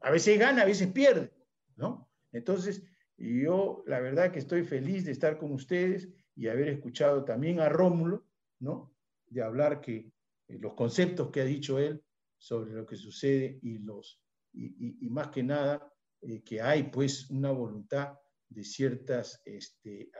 A 0.00 0.10
veces 0.10 0.38
gana, 0.38 0.62
a 0.62 0.66
veces 0.66 0.88
pierde. 0.88 1.32
¿no? 1.76 2.10
Entonces, 2.32 2.82
yo 3.16 3.82
la 3.86 4.00
verdad 4.00 4.30
que 4.30 4.38
estoy 4.38 4.62
feliz 4.64 5.04
de 5.04 5.12
estar 5.12 5.38
con 5.38 5.52
ustedes 5.52 6.08
y 6.34 6.48
haber 6.48 6.68
escuchado 6.68 7.24
también 7.24 7.60
a 7.60 7.68
Rómulo, 7.68 8.26
¿no? 8.58 8.94
De 9.28 9.42
hablar 9.42 9.80
que 9.80 10.12
los 10.48 10.74
conceptos 10.74 11.30
que 11.30 11.40
ha 11.40 11.44
dicho 11.44 11.78
él 11.78 12.02
sobre 12.38 12.72
lo 12.72 12.86
que 12.86 12.96
sucede 12.96 13.58
y 13.62 13.78
los 13.78 14.20
y, 14.52 15.08
más 15.10 15.28
que 15.28 15.42
nada 15.42 15.92
eh, 16.22 16.42
que 16.42 16.62
hay 16.62 16.84
pues 16.84 17.28
una 17.30 17.50
voluntad 17.50 18.14
de 18.48 18.64
ciertos 18.64 19.40
este, 19.44 20.10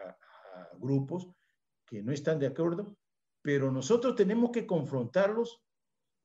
grupos 0.78 1.28
que 1.86 2.02
no 2.02 2.12
están 2.12 2.38
de 2.38 2.48
acuerdo, 2.48 2.96
pero 3.40 3.70
nosotros 3.70 4.14
tenemos 4.14 4.50
que 4.50 4.66
confrontarlos 4.66 5.62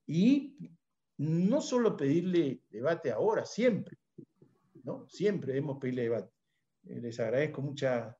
y 0.07 0.57
no 1.17 1.61
solo 1.61 1.95
pedirle 1.95 2.63
debate 2.69 3.11
ahora, 3.11 3.45
siempre, 3.45 3.97
¿no? 4.83 5.07
Siempre 5.07 5.53
debemos 5.53 5.77
pedirle 5.79 6.03
debate. 6.03 6.33
Eh, 6.83 6.99
les 6.99 7.19
agradezco 7.19 7.61
muchas 7.61 8.15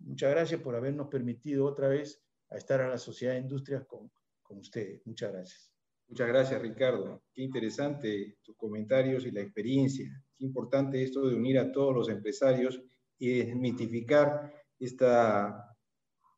muchas 0.00 0.30
gracias 0.30 0.60
por 0.60 0.74
habernos 0.74 1.08
permitido 1.08 1.66
otra 1.66 1.88
vez 1.88 2.22
a 2.50 2.56
estar 2.56 2.80
a 2.80 2.88
la 2.88 2.98
Sociedad 2.98 3.34
de 3.34 3.40
Industrias 3.40 3.84
con, 3.86 4.10
con 4.50 4.58
ustedes. 4.58 5.00
Muchas 5.06 5.32
gracias. 5.32 5.72
Muchas 6.08 6.26
gracias, 6.26 6.60
Ricardo. 6.60 7.22
Qué 7.32 7.42
interesante 7.42 8.38
tus 8.42 8.56
comentarios 8.56 9.24
y 9.24 9.30
la 9.30 9.42
experiencia. 9.42 10.10
Qué 10.36 10.44
importante 10.44 11.00
esto 11.04 11.28
de 11.28 11.36
unir 11.36 11.56
a 11.56 11.70
todos 11.70 11.94
los 11.94 12.08
empresarios 12.08 12.82
y 13.16 13.38
desmitificar 13.38 14.52
esta, 14.80 15.76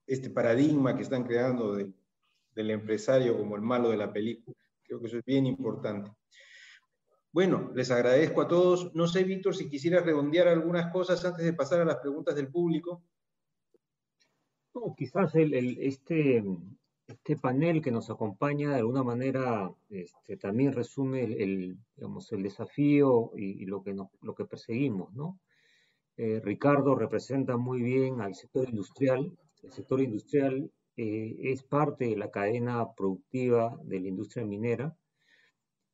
este 0.07 0.29
paradigma 0.29 0.95
que 0.95 1.03
están 1.03 1.25
creando 1.25 1.75
del 1.75 2.71
empresario 2.71 3.39
como 3.39 3.57
el 3.57 3.63
malo 3.63 3.89
de 3.89 3.97
la 3.97 4.13
película. 4.13 4.59
Creo 4.83 5.01
que 5.01 5.07
eso 5.07 5.17
es 5.17 5.25
bien 5.25 5.47
importante. 5.47 6.11
Bueno, 7.33 7.73
les 7.75 7.91
agradezco 7.91 8.43
a 8.43 8.49
todos. 8.49 8.95
No 8.95 9.07
sé, 9.07 9.25
Víctor, 9.25 9.57
si 9.57 9.71
quisieras 9.71 10.05
redondear 10.05 10.49
algunas 10.49 10.93
cosas 10.93 11.25
antes 11.25 11.47
de 11.47 11.55
pasar 11.55 11.81
a 11.81 11.87
las 11.87 11.97
preguntas 11.97 12.35
del 12.35 12.49
público. 12.49 13.03
quizás 14.99 15.35
el, 15.35 15.79
este, 15.81 16.45
este 17.07 17.37
panel 17.37 17.83
que 17.83 17.91
nos 17.91 18.11
acompaña 18.11 18.71
de 18.71 18.77
alguna 18.77 19.03
manera 19.03 19.71
este, 19.91 20.37
también 20.37 20.73
resume 20.73 21.25
el, 21.25 21.79
digamos, 21.97 22.33
el 22.33 22.43
desafío 22.43 23.33
y, 23.37 23.65
lo, 23.67 23.83
que 23.83 23.95
lo 24.21 24.35
que 24.35 24.45
perseguimos, 24.45 25.13
¿no? 25.15 25.39
Eh, 26.17 26.41
Ricardo 26.45 26.95
representa 26.95 27.57
muy 27.57 27.83
bien 27.83 28.21
al 28.21 28.35
sector 28.35 28.69
industrial. 28.69 29.33
El 29.63 29.73
sector 29.73 30.01
industrial 30.01 30.71
eh, 30.97 31.37
es 31.41 31.63
parte 31.63 32.07
de 32.07 32.17
la 32.17 32.31
cadena 32.31 32.93
productiva 32.93 33.79
de 33.85 34.01
la 34.01 34.09
industria 34.09 34.45
minera. 34.45 34.95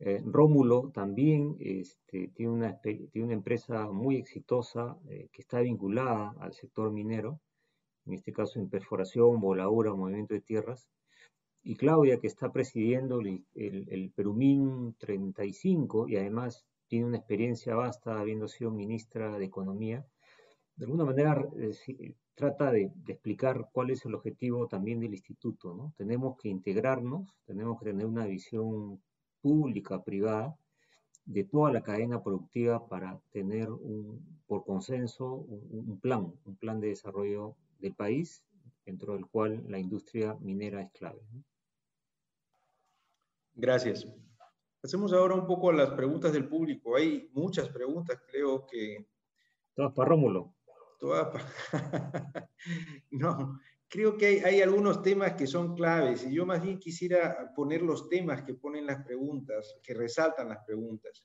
Eh, 0.01 0.21
Rómulo 0.25 0.91
también 0.93 1.57
este, 1.61 2.29
tiene, 2.35 2.53
una, 2.53 2.81
tiene, 2.81 3.09
una, 3.15 3.33
empresa 3.35 3.91
muy 3.91 4.17
exitosa 4.17 4.97
que 5.07 5.43
está 5.43 5.61
vinculada 5.61 6.35
al 6.41 6.53
sector 6.53 6.91
minero, 6.93 7.41
en 8.09 8.15
este 8.15 8.33
caso 8.33 8.59
en 8.59 8.69
perforación, 8.69 9.41
voladura, 9.41 9.95
movimiento 9.95 10.35
de 10.35 10.41
tierras. 10.41 10.89
Y 11.63 11.77
Claudia, 11.77 12.19
que 12.19 12.27
está 12.27 12.51
presidiendo 12.51 13.21
el, 13.21 13.45
el, 13.55 13.87
el 13.91 14.11
Perumín 14.11 14.95
35 14.99 16.09
y 16.09 16.17
además 16.17 16.67
tiene 16.89 17.07
una 17.07 17.19
experiencia 17.19 17.77
vasta 17.77 18.19
habiendo 18.19 18.49
sido 18.49 18.71
ministra 18.71 19.39
de 19.39 19.45
Economía, 19.45 20.07
de 20.79 20.85
alguna 20.85 21.05
manera 21.05 21.45
eh, 21.57 22.15
trata 22.35 22.71
de, 22.71 22.93
explicar 23.09 23.69
cuál 23.73 23.91
es 23.91 24.05
el 24.07 24.15
objetivo 24.15 24.69
también 24.69 25.01
del 25.01 25.13
instituto. 25.13 25.75
¿no? 25.75 25.93
Tenemos 25.97 26.37
que 26.39 26.49
integrarnos, 26.49 27.29
tenemos 27.45 27.81
que 27.81 27.87
tener 27.87 28.07
una 28.07 28.27
visión 28.27 29.03
pública, 29.43 30.05
privada, 30.05 30.57
de 31.25 31.45
toda 31.45 31.73
la 31.73 31.83
cadena 31.83 32.23
productiva 32.23 32.87
para 32.87 33.21
tener 33.33 33.71
un, 33.71 34.41
por 34.47 34.65
consenso 34.65 35.35
un, 35.35 35.99
plan, 36.01 36.33
un 36.47 36.57
plan 36.57 36.81
de 36.81 36.89
desarrollo 36.89 37.57
del 37.79 37.95
país, 37.95 38.43
dentro 38.85 39.15
del 39.15 39.27
cual 39.27 39.65
la 39.69 39.79
industria 39.79 40.37
minera 40.41 40.83
es 40.83 40.91
clave. 40.93 41.21
Gracias. 43.55 44.07
Hacemos 44.83 45.13
ahora 45.13 45.35
un 45.35 45.47
poco 45.47 45.71
a 45.71 45.75
las 45.75 45.91
preguntas 45.91 46.33
del 46.33 46.49
público. 46.49 46.97
Hay 46.97 47.29
muchas 47.33 47.69
preguntas, 47.69 48.21
creo 48.31 48.67
que... 48.67 49.09
Todas 49.75 49.93
para 49.93 50.11
Rómulo. 50.11 50.55
no, 53.11 53.61
creo 53.89 54.17
que 54.17 54.43
hay, 54.45 54.61
algunos 54.61 55.03
temas 55.03 55.35
que 55.35 55.47
son 55.47 55.75
claves 55.77 56.27
y 56.27 56.35
yo 56.35 56.45
más 56.45 56.63
bien 56.63 56.79
quisiera 56.79 57.53
poner 57.55 57.83
los 57.83 58.09
temas 58.09 58.43
que 58.43 58.55
ponen 58.55 58.87
las 58.87 59.05
preguntas, 59.05 59.79
que 59.83 59.95
resaltan 59.95 60.49
las 60.49 60.65
preguntas. 60.65 61.25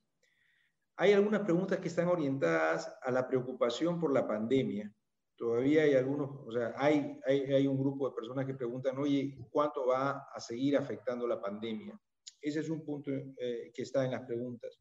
Hay 0.98 1.14
algunas 1.14 1.42
preguntas 1.42 1.80
que 1.80 1.88
están 1.88 2.08
orientadas 2.08 2.96
a 3.02 3.10
la 3.10 3.28
preocupación 3.28 4.00
por 4.00 4.14
la 4.14 4.28
pandemia. 4.28 4.94
Todavía 5.36 5.84
hay 5.84 5.96
algunos, 5.96 6.30
o 6.46 6.52
sea, 6.52 6.74
hay, 6.78 7.20
hay, 7.26 7.68
un 7.68 7.78
grupo 7.78 8.10
de 8.10 8.16
personas 8.16 8.46
que 8.46 8.54
preguntan, 8.54 8.98
oye, 8.98 9.36
¿cuánto 9.50 9.88
va 9.88 10.28
a 10.34 10.40
seguir 10.40 10.78
afectando 10.78 11.28
la 11.28 11.42
pandemia? 11.42 12.00
Ese 12.40 12.60
es 12.60 12.70
un 12.70 12.84
punto 12.86 13.12
eh, 13.12 13.72
que 13.74 13.82
está 13.82 14.06
en 14.06 14.12
las 14.12 14.22
preguntas. 14.22 14.80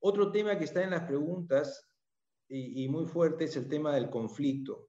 Otro 0.00 0.30
tema 0.30 0.56
que 0.56 0.64
está 0.64 0.82
en 0.82 0.90
las 0.90 1.04
preguntas 1.04 1.84
y, 2.48 2.88
muy 2.88 3.04
fuerte 3.04 3.44
es 3.44 3.56
el 3.56 3.68
tema 3.68 3.94
del 3.94 4.08
conflicto. 4.08 4.88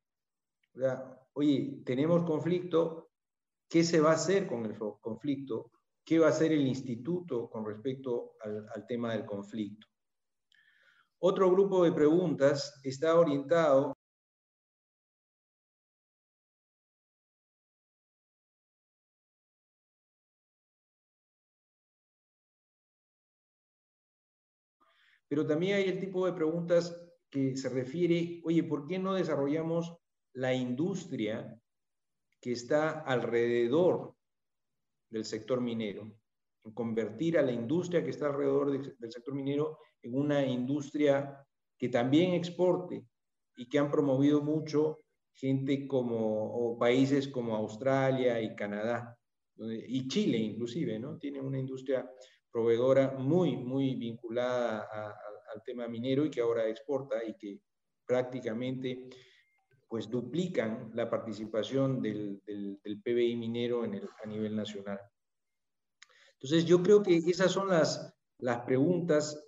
oye, 1.33 1.81
tenemos 1.83 2.23
conflicto, 2.23 3.09
¿qué 3.67 3.83
se 3.83 3.99
va 3.99 4.11
a 4.11 4.15
hacer 4.15 4.47
con 4.47 4.65
el 4.65 4.77
conflicto? 4.77 5.71
qué 6.09 6.17
va 6.17 6.25
a 6.25 6.29
hacer 6.31 6.51
el 6.51 6.65
instituto 6.65 7.47
con 7.51 7.63
respecto 7.63 8.31
al 8.41 8.87
tema 8.87 9.13
del 9.13 9.27
conflicto. 9.27 9.85
Otro 11.19 11.51
grupo 11.51 11.83
de 11.83 11.91
preguntas 11.91 12.81
está 12.83 13.19
orientado 13.19 13.95
pero 25.29 25.45
también 25.45 25.77
hay 25.77 25.83
el 25.83 25.99
tipo 25.99 26.25
de 26.25 26.33
preguntas 26.33 26.99
que 27.29 27.55
se 27.55 27.69
refiere, 27.69 28.41
oye, 28.43 28.63
¿por 28.63 28.87
qué 28.87 28.97
no 28.97 29.13
desarrollamos 29.13 29.95
la 30.33 30.53
industria 30.53 31.57
que 32.41 32.51
está 32.51 32.99
alrededor 33.01 34.15
del 35.09 35.23
sector 35.23 35.61
minero? 35.61 36.11
Convertir 36.73 37.37
a 37.37 37.43
la 37.43 37.51
industria 37.51 38.03
que 38.03 38.09
está 38.09 38.27
alrededor 38.27 38.97
del 38.97 39.11
sector 39.11 39.33
minero 39.33 39.77
en 40.01 40.15
una 40.15 40.45
industria 40.45 41.45
que 41.77 41.89
también 41.89 42.33
exporte 42.33 43.05
y 43.55 43.69
que 43.69 43.79
han 43.79 43.91
promovido 43.91 44.41
mucho 44.41 44.99
gente 45.33 45.87
como, 45.87 46.77
países 46.77 47.27
como 47.27 47.55
Australia 47.55 48.41
y 48.41 48.55
Canadá, 48.55 49.17
y 49.57 50.07
Chile 50.07 50.37
inclusive, 50.37 50.99
¿no? 50.99 51.17
Tiene 51.17 51.39
una 51.39 51.59
industria 51.59 52.09
proveedora 52.51 53.11
muy, 53.17 53.57
muy 53.57 53.95
vinculada 53.95 54.87
al 55.53 55.63
tema 55.63 55.87
minero 55.87 56.25
y 56.25 56.31
que 56.31 56.41
ahora 56.41 56.67
exporta 56.67 57.23
y 57.23 57.35
que 57.35 57.61
prácticamente 58.05 59.09
pues 59.87 60.09
duplican 60.09 60.91
la 60.93 61.09
participación 61.09 62.01
del, 62.01 62.41
del, 62.45 63.01
PBI 63.01 63.35
minero 63.35 63.83
a 63.83 64.27
nivel 64.27 64.55
nacional. 64.55 64.99
Entonces 66.33 66.65
yo 66.65 66.81
creo 66.83 67.01
que 67.01 67.17
esas 67.17 67.51
son 67.51 67.69
las, 67.69 68.13
las 68.37 68.61
preguntas, 68.61 69.43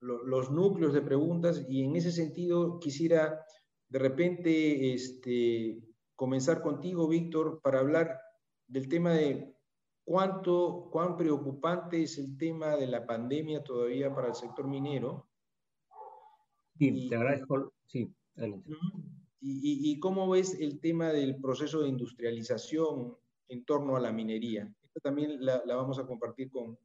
los 0.00 0.50
núcleos 0.50 0.92
de 0.92 1.02
preguntas 1.02 1.64
y 1.68 1.84
en 1.84 1.96
ese 1.96 2.12
sentido 2.12 2.78
quisiera 2.78 3.44
de 3.88 3.98
repente 3.98 4.94
este, 4.94 5.80
comenzar 6.14 6.60
contigo, 6.60 7.08
Víctor, 7.08 7.60
para 7.62 7.80
hablar 7.80 8.20
del 8.66 8.88
tema 8.88 9.12
de 9.12 9.54
cuánto, 10.08 10.88
cuán 10.90 11.18
preocupante 11.18 12.02
es 12.02 12.16
el 12.16 12.38
tema 12.38 12.76
de 12.76 12.86
la 12.86 13.04
pandemia 13.04 13.62
todavía 13.62 14.14
para 14.14 14.28
el 14.28 14.34
sector 14.34 14.66
minero. 14.66 15.28
Sí, 16.78 17.10
te 17.10 17.14
agradezco. 17.14 17.74
Sí, 17.84 18.10
adelante. 18.34 18.70
Y, 19.40 20.00
cómo 20.00 20.30
ves 20.30 20.58
el 20.58 20.80
tema 20.80 21.12
del 21.12 21.38
proceso 21.40 21.82
de 21.82 21.90
industrialización 21.90 23.16
en 23.48 23.64
torno 23.66 23.96
a 23.96 24.00
la 24.00 24.10
minería. 24.10 24.74
Esta 24.82 25.00
también 25.00 25.44
la, 25.44 25.62
vamos 25.66 25.98
a 25.98 26.06
compartir 26.06 26.50
con, 26.50 26.78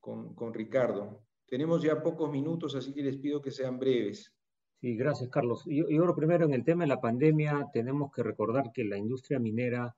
con, 0.00 0.54
Ricardo. 0.54 1.24
Tenemos 1.46 1.82
ya 1.82 2.00
pocos 2.00 2.30
minutos, 2.30 2.76
así 2.76 2.94
que 2.94 3.02
les 3.02 3.18
pido 3.18 3.42
que 3.42 3.50
sean 3.50 3.78
breves. 3.78 4.32
Sí, 4.80 4.96
gracias, 4.96 5.28
Carlos. 5.30 5.64
Yo, 5.66 5.88
yo 5.88 6.14
primero, 6.14 6.44
en 6.44 6.54
el 6.54 6.64
tema 6.64 6.84
de 6.84 6.88
la 6.88 7.00
pandemia, 7.00 7.68
tenemos 7.72 8.12
que 8.12 8.22
recordar 8.22 8.70
que 8.72 8.84
la 8.84 8.96
industria 8.96 9.38
minera 9.38 9.96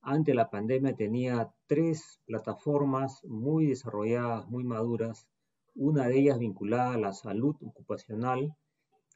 ante 0.00 0.34
la 0.34 0.50
pandemia 0.50 0.94
tenía 0.94 1.50
tres 1.66 2.20
plataformas 2.24 3.22
muy 3.24 3.66
desarrolladas, 3.66 4.48
muy 4.48 4.64
maduras, 4.64 5.26
una 5.74 6.06
de 6.08 6.18
ellas 6.18 6.38
vinculada 6.38 6.94
a 6.94 6.98
la 6.98 7.12
salud 7.12 7.56
ocupacional, 7.62 8.54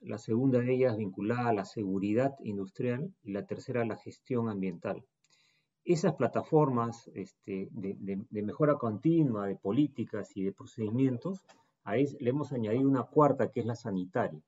la 0.00 0.18
segunda 0.18 0.58
de 0.60 0.74
ellas 0.74 0.96
vinculada 0.96 1.48
a 1.48 1.52
la 1.52 1.64
seguridad 1.64 2.34
industrial 2.40 3.14
y 3.22 3.32
la 3.32 3.46
tercera 3.46 3.82
a 3.82 3.86
la 3.86 3.96
gestión 3.96 4.48
ambiental. 4.48 5.04
Esas 5.84 6.14
plataformas 6.14 7.10
este, 7.14 7.68
de, 7.72 8.42
mejora 8.42 8.74
continua 8.74 9.46
de 9.46 9.56
políticas 9.56 10.36
y 10.36 10.44
de 10.44 10.52
procedimientos, 10.52 11.44
a 11.84 11.96
le 11.96 12.30
hemos 12.30 12.52
añadido 12.52 12.88
una 12.88 13.02
cuarta 13.02 13.50
que 13.50 13.60
es 13.60 13.66
la 13.66 13.74
sanitaria. 13.74 14.40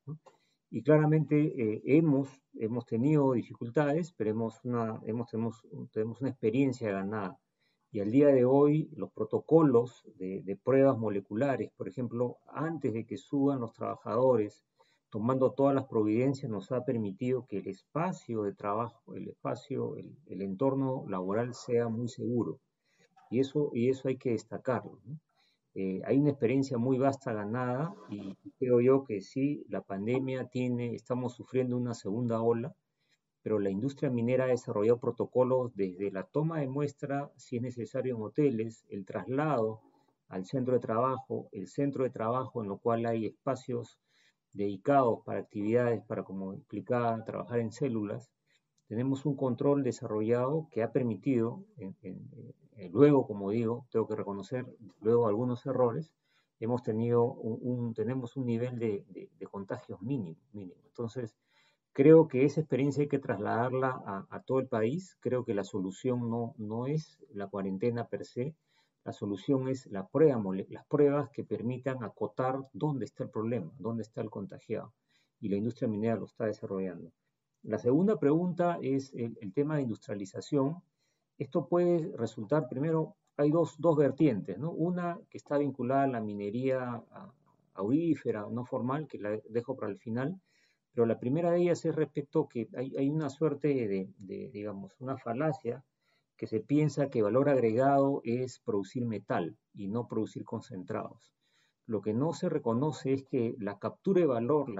Y 0.74 0.82
claramente 0.82 1.36
eh, 1.36 1.82
hemos, 1.84 2.28
hemos 2.54 2.84
tenido 2.84 3.34
dificultades, 3.34 4.12
pero 4.12 4.30
hemos, 4.30 4.64
una, 4.64 5.00
hemos 5.06 5.30
tenemos, 5.30 5.62
tenemos 5.92 6.20
una 6.20 6.30
experiencia 6.30 6.90
ganada. 6.90 7.38
Y 7.92 8.00
al 8.00 8.10
día 8.10 8.26
de 8.26 8.44
hoy, 8.44 8.90
los 8.96 9.12
protocolos 9.12 10.02
de, 10.16 10.42
de, 10.42 10.56
pruebas 10.56 10.98
moleculares, 10.98 11.70
por 11.76 11.86
ejemplo, 11.86 12.38
antes 12.48 12.92
de 12.92 13.06
que 13.06 13.16
suban 13.16 13.60
los 13.60 13.72
trabajadores, 13.72 14.64
tomando 15.10 15.52
todas 15.52 15.76
las 15.76 15.84
providencias, 15.84 16.50
nos 16.50 16.72
ha 16.72 16.84
permitido 16.84 17.46
que 17.46 17.58
el 17.58 17.68
espacio 17.68 18.42
de 18.42 18.52
trabajo, 18.52 19.14
el 19.14 19.28
espacio, 19.28 19.96
el, 19.96 20.18
el 20.26 20.42
entorno 20.42 21.04
laboral 21.08 21.54
sea 21.54 21.88
muy 21.88 22.08
seguro. 22.08 22.58
Y 23.30 23.38
eso, 23.38 23.70
y 23.74 23.90
eso 23.90 24.08
hay 24.08 24.16
que 24.16 24.30
destacarlo. 24.32 24.98
¿no? 25.04 25.20
Eh, 25.74 26.00
hay 26.04 26.18
una 26.18 26.30
experiencia 26.30 26.78
muy 26.78 26.98
vasta 26.98 27.32
ganada 27.32 27.94
y 28.08 28.36
creo 28.58 28.80
yo 28.80 29.04
que 29.04 29.20
sí, 29.20 29.64
la 29.68 29.80
pandemia 29.80 30.46
tiene, 30.46 30.94
estamos 30.94 31.34
sufriendo 31.34 31.76
una 31.76 31.94
segunda 31.94 32.40
ola, 32.40 32.74
pero 33.42 33.58
la 33.58 33.70
industria 33.70 34.08
minera 34.08 34.44
ha 34.44 34.48
desarrollado 34.48 35.00
protocolos 35.00 35.74
desde 35.74 36.12
la 36.12 36.22
toma 36.22 36.60
de 36.60 36.68
muestra, 36.68 37.30
si 37.36 37.56
es 37.56 37.62
necesario, 37.62 38.14
en 38.16 38.22
hoteles, 38.22 38.86
el 38.88 39.04
traslado 39.04 39.80
al 40.28 40.46
centro 40.46 40.74
de 40.74 40.80
trabajo, 40.80 41.48
el 41.52 41.66
centro 41.66 42.04
de 42.04 42.10
trabajo 42.10 42.62
en 42.62 42.68
lo 42.68 42.78
cual 42.78 43.04
hay 43.06 43.26
espacios 43.26 43.98
dedicados 44.52 45.20
para 45.24 45.40
actividades, 45.40 46.02
para, 46.06 46.22
como 46.22 46.54
explicaba, 46.54 47.24
trabajar 47.24 47.58
en 47.58 47.72
células, 47.72 48.30
tenemos 48.86 49.26
un 49.26 49.36
control 49.36 49.82
desarrollado 49.82 50.68
que 50.70 50.82
ha 50.82 50.92
permitido, 50.92 51.64
eh, 52.76 52.90
luego, 52.92 53.26
como 53.26 53.50
digo, 53.50 53.86
tengo 53.90 54.06
que 54.06 54.16
reconocer, 54.16 54.66
luego 55.00 55.28
algunos 55.28 55.64
errores, 55.66 56.14
hemos 56.60 56.82
tenido 56.82 57.24
un, 57.24 57.94
tenemos 57.94 58.36
un 58.36 58.46
nivel 58.46 58.78
de, 58.78 59.04
contagios 59.50 60.00
mínimo, 60.02 60.40
mínimo. 60.52 60.80
Entonces, 60.86 61.36
creo 61.92 62.28
que 62.28 62.44
esa 62.44 62.60
experiencia 62.60 63.02
hay 63.02 63.08
que 63.08 63.18
trasladarla 63.18 64.26
a, 64.30 64.42
todo 64.42 64.58
el 64.58 64.68
país. 64.68 65.16
Creo 65.20 65.44
que 65.44 65.54
la 65.54 65.64
solución 65.64 66.30
no, 66.30 66.54
no 66.58 66.86
es 66.86 67.18
la 67.30 67.46
cuarentena 67.48 68.08
per 68.08 68.24
se, 68.24 68.56
la 69.04 69.12
solución 69.12 69.68
es 69.68 69.86
la 69.88 70.08
prueba, 70.08 70.42
las 70.68 70.86
pruebas 70.86 71.28
que 71.30 71.44
permitan 71.44 72.02
acotar 72.02 72.58
dónde 72.72 73.04
está 73.04 73.24
el 73.24 73.30
problema, 73.30 73.70
dónde 73.78 74.02
está 74.02 74.22
el 74.22 74.30
contagiado. 74.30 74.94
Y 75.40 75.50
la 75.50 75.56
industria 75.56 75.88
minera 75.88 76.16
lo 76.16 76.24
está 76.24 76.46
desarrollando. 76.46 77.12
La 77.62 77.78
segunda 77.78 78.18
pregunta 78.18 78.78
es 78.82 79.12
el, 79.14 79.52
tema 79.52 79.76
de 79.76 79.82
industrialización. 79.82 80.82
Esto 81.38 81.66
puede 81.66 82.16
resultar, 82.16 82.68
primero, 82.68 83.16
hay 83.36 83.50
dos, 83.50 83.76
vertientes, 83.96 84.58
¿no? 84.58 84.70
Una 84.70 85.18
que 85.28 85.38
está 85.38 85.58
vinculada 85.58 86.04
a 86.04 86.08
la 86.08 86.20
minería 86.20 87.02
aurífera, 87.74 88.46
no 88.50 88.64
formal, 88.64 89.08
que 89.08 89.18
la 89.18 89.38
dejo 89.48 89.76
para 89.76 89.90
el 89.90 89.98
final, 89.98 90.40
pero 90.92 91.06
la 91.06 91.18
primera 91.18 91.50
de 91.50 91.62
ellas 91.62 91.84
es 91.84 91.94
respecto 91.94 92.48
que 92.48 92.68
hay, 92.76 93.10
una 93.10 93.28
suerte 93.28 93.68
de, 94.18 94.50
digamos, 94.52 94.94
una 95.00 95.18
falacia 95.18 95.84
que 96.36 96.46
se 96.46 96.60
piensa 96.60 97.10
que 97.10 97.22
valor 97.22 97.48
agregado 97.48 98.20
es 98.24 98.60
producir 98.60 99.04
metal 99.04 99.56
y 99.72 99.88
no 99.88 100.06
producir 100.06 100.44
concentrados. 100.44 101.34
Lo 101.86 102.00
que 102.00 102.14
no 102.14 102.32
se 102.32 102.48
reconoce 102.48 103.12
es 103.12 103.24
que 103.24 103.56
la 103.58 103.78
captura 103.78 104.20
de 104.20 104.26
valor, 104.26 104.72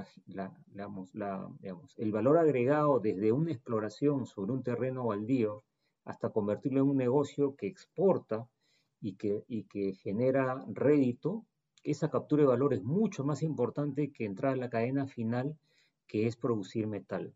el 1.97 2.13
valor 2.13 2.39
agregado 2.39 3.01
desde 3.01 3.33
una 3.33 3.51
exploración 3.51 4.25
sobre 4.27 4.53
un 4.53 4.63
terreno 4.63 5.07
baldío 5.07 5.65
hasta 6.05 6.31
convertirlo 6.31 6.81
en 6.81 6.89
un 6.89 6.97
negocio 6.97 7.57
que 7.57 7.67
exporta 7.67 8.49
y 9.01 9.15
que, 9.15 9.45
y 9.49 9.65
que 9.65 9.95
genera 9.95 10.65
rédito, 10.69 11.45
esa 11.83 12.11
captura 12.11 12.43
de 12.43 12.49
valor 12.49 12.75
es 12.75 12.83
mucho 12.83 13.25
más 13.25 13.43
importante 13.43 14.11
que 14.11 14.25
entrar 14.25 14.55
a 14.55 14.57
la 14.57 14.71
cadena 14.71 15.07
final, 15.07 15.59
que 16.07 16.27
es 16.27 16.37
producir 16.37 16.87
metal. 16.87 17.35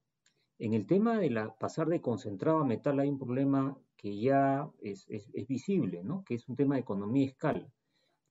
En 0.59 0.75
el 0.75 0.87
tema 0.87 1.19
de 1.19 1.31
la, 1.31 1.55
pasar 1.55 1.89
de 1.89 2.01
concentrado 2.01 2.61
a 2.61 2.65
metal 2.65 2.99
hay 2.99 3.09
un 3.09 3.19
problema 3.19 3.77
que 3.97 4.19
ya 4.19 4.69
es, 4.81 5.07
es, 5.09 5.47
visible, 5.47 6.03
¿no? 6.03 6.25
que 6.25 6.35
es 6.35 6.49
un 6.49 6.57
tema 6.57 6.77
de 6.77 6.81
economía 6.81 7.27
escala. 7.27 7.69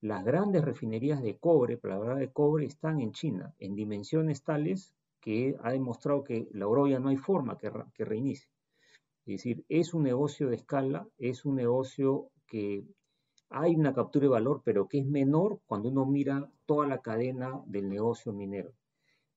Las 0.01 0.23
grandes 0.23 0.63
refinerías 0.63 1.21
de 1.21 1.37
cobre, 1.37 1.77
para 1.77 1.99
la 1.99 2.15
de 2.15 2.31
cobre, 2.31 2.65
están 2.65 3.01
en 3.01 3.11
China, 3.11 3.53
en 3.59 3.75
dimensiones 3.75 4.43
tales 4.43 4.93
que 5.19 5.55
ha 5.61 5.71
demostrado 5.71 6.23
que 6.23 6.47
la 6.51 6.67
ya 6.89 6.99
no 6.99 7.09
hay 7.09 7.17
forma 7.17 7.57
que, 7.57 7.71
que 7.93 8.05
reinicie. 8.05 8.49
Es 9.27 9.43
decir, 9.43 9.65
es 9.67 9.93
un 9.93 10.03
negocio 10.03 10.47
de 10.47 10.55
escala, 10.55 11.05
es 11.17 11.43
un 11.43 11.55
negocio 11.55 12.29
que 12.47 12.85
hay 13.49 13.75
una 13.75 13.93
captura 13.93 14.23
de 14.23 14.29
valor, 14.29 14.61
pero 14.63 14.87
que 14.87 14.99
es 14.99 15.05
menor 15.05 15.59
cuando 15.65 15.89
uno 15.89 16.05
mira 16.05 16.49
toda 16.65 16.87
la 16.87 17.01
cadena 17.01 17.61
del 17.65 17.89
negocio 17.89 18.31
minero. 18.31 18.71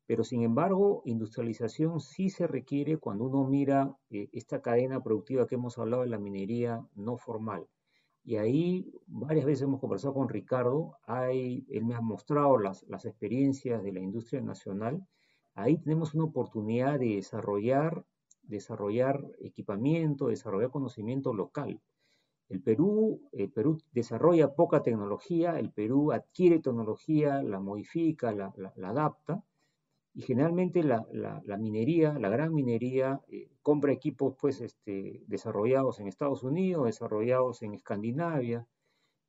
Pero 0.07 0.23
sin 0.23 0.43
embargo, 0.43 1.03
industrialización 1.07 1.99
sí 2.01 2.31
se 2.31 2.47
requiere 2.47 2.99
cuando 2.99 3.25
uno 3.25 3.49
mira 3.49 3.93
eh, 4.11 4.29
esta 4.33 4.63
cadena 4.63 5.03
productiva 5.03 5.49
que 5.49 5.57
hemos 5.57 5.77
hablado 5.77 6.05
de 6.05 6.09
la 6.09 6.19
minería 6.19 6.87
no 6.95 7.17
formal. 7.17 7.67
Y 8.23 8.37
ahí 8.37 8.93
varias 9.09 9.45
veces 9.45 9.63
hemos 9.63 9.81
conversado 9.81 10.15
con 10.15 10.29
Ricardo, 10.29 10.99
hay, 11.05 11.67
él 11.69 11.85
me 11.85 11.97
ha 11.97 12.01
mostrado 12.01 12.59
las, 12.59 12.85
las 12.85 13.07
experiencias 13.07 13.83
de 13.83 13.93
la 13.93 14.01
industria 14.01 14.41
nacional. 14.41 15.05
Ahí 15.55 15.79
tenemos 15.79 16.15
una 16.15 16.27
oportunidad 16.27 17.01
de 17.01 17.17
desarrollar, 17.17 18.05
desarrollar 18.51 19.25
equipamiento, 19.41 20.29
desarrollar 20.29 20.71
conocimiento 20.71 21.33
local. 21.33 21.81
El 22.49 22.61
Perú, 22.61 23.21
desarrolla 23.93 24.55
poca 24.55 24.83
tecnología, 24.83 25.59
el 25.59 25.71
Perú 25.71 26.11
adquiere 26.11 26.59
tecnología, 26.59 27.43
la 27.43 27.61
modifica, 27.61 28.33
la, 28.33 28.53
adapta, 28.83 29.43
y 30.13 30.23
generalmente 30.23 30.83
la, 30.83 31.07
minería, 31.59 32.19
la 32.19 32.29
gran 32.29 32.53
minería, 32.53 33.21
eh, 33.29 33.49
compra 33.63 33.93
equipos 33.93 34.35
pues, 34.41 34.61
este, 34.61 35.23
desarrollados 35.29 36.01
en 36.01 36.09
Estados 36.09 36.43
Unidos, 36.43 36.87
desarrollados 36.87 37.63
en 37.63 37.75
Escandinavia, 37.75 38.67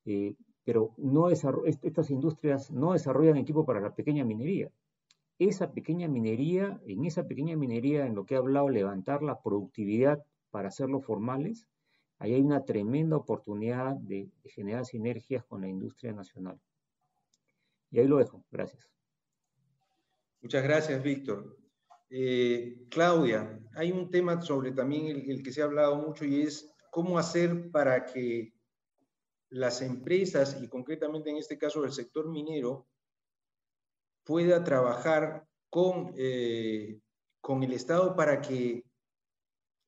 eh, 0.05 0.35
pero 0.63 0.93
no 0.97 1.29
estas 1.29 2.09
industrias 2.09 2.71
no 2.71 2.93
desarrollan 2.93 3.37
equipo 3.37 3.65
para 3.65 3.81
la 3.81 3.93
pequeña 3.93 4.25
minería. 4.25 4.71
Esa 5.41 5.73
pequeña 5.73 6.07
minería, 6.07 6.79
en 6.85 7.03
esa 7.03 7.27
pequeña 7.27 7.57
minería, 7.57 8.05
en 8.05 8.13
lo 8.13 8.27
que 8.27 8.35
he 8.35 8.37
hablado, 8.37 8.69
levantar 8.69 9.23
la 9.23 9.41
productividad 9.41 10.23
para 10.51 10.67
hacerlo 10.67 11.01
formales, 11.01 11.65
ahí 12.19 12.35
hay 12.35 12.41
una 12.41 12.63
tremenda 12.63 13.17
oportunidad 13.17 13.95
de, 13.95 14.29
generar 14.45 14.85
sinergias 14.85 15.43
con 15.45 15.61
la 15.61 15.67
industria 15.67 16.13
nacional. 16.13 16.61
Y 17.89 17.97
ahí 17.97 18.07
lo 18.07 18.19
dejo. 18.19 18.45
Gracias. 18.51 18.87
Muchas 20.43 20.61
gracias, 20.61 21.01
Víctor. 21.01 21.57
Eh, 22.11 22.85
Claudia, 22.91 23.59
hay 23.73 23.91
un 23.91 24.11
tema 24.11 24.39
sobre 24.43 24.73
también 24.73 25.07
el, 25.27 25.41
que 25.41 25.51
se 25.51 25.63
ha 25.63 25.65
hablado 25.65 25.95
mucho 25.95 26.23
y 26.23 26.43
es 26.43 26.71
cómo 26.91 27.17
hacer 27.17 27.71
para 27.71 28.05
que 28.05 28.53
las 29.49 29.81
empresas, 29.81 30.61
y 30.61 30.67
concretamente 30.67 31.31
en 31.31 31.37
este 31.37 31.57
caso 31.57 31.83
el 31.83 31.93
sector 31.93 32.29
minero, 32.29 32.90
pueda 34.23 34.63
trabajar 34.63 35.45
con, 35.69 36.13
eh, 36.17 36.99
con 37.41 37.63
el 37.63 37.73
Estado 37.73 38.15
para 38.15 38.41
que 38.41 38.83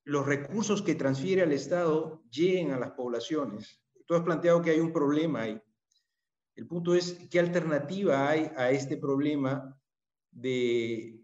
los 0.04 0.26
recursos 0.26 0.82
que 0.82 0.94
transfiere 0.94 1.42
al 1.42 1.52
Estado 1.52 2.22
lleguen 2.30 2.72
a 2.72 2.78
las 2.78 2.92
poblaciones. 2.92 3.80
Tú 4.06 4.14
has 4.14 4.22
planteado 4.22 4.60
que 4.60 4.70
hay 4.70 4.80
un 4.80 4.92
problema 4.92 5.42
ahí. 5.42 5.60
El 6.56 6.66
punto 6.66 6.94
es, 6.94 7.18
¿qué 7.30 7.40
alternativa 7.40 8.28
hay 8.28 8.50
a 8.56 8.70
este 8.70 8.96
problema 8.96 9.76
de 10.30 11.20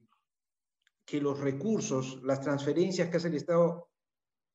que 1.05 1.21
los 1.21 1.41
recursos, 1.41 2.23
las 2.23 2.41
transferencias 2.41 3.09
que 3.09 3.17
hace 3.17 3.29
el 3.29 3.35
Estado 3.35 3.89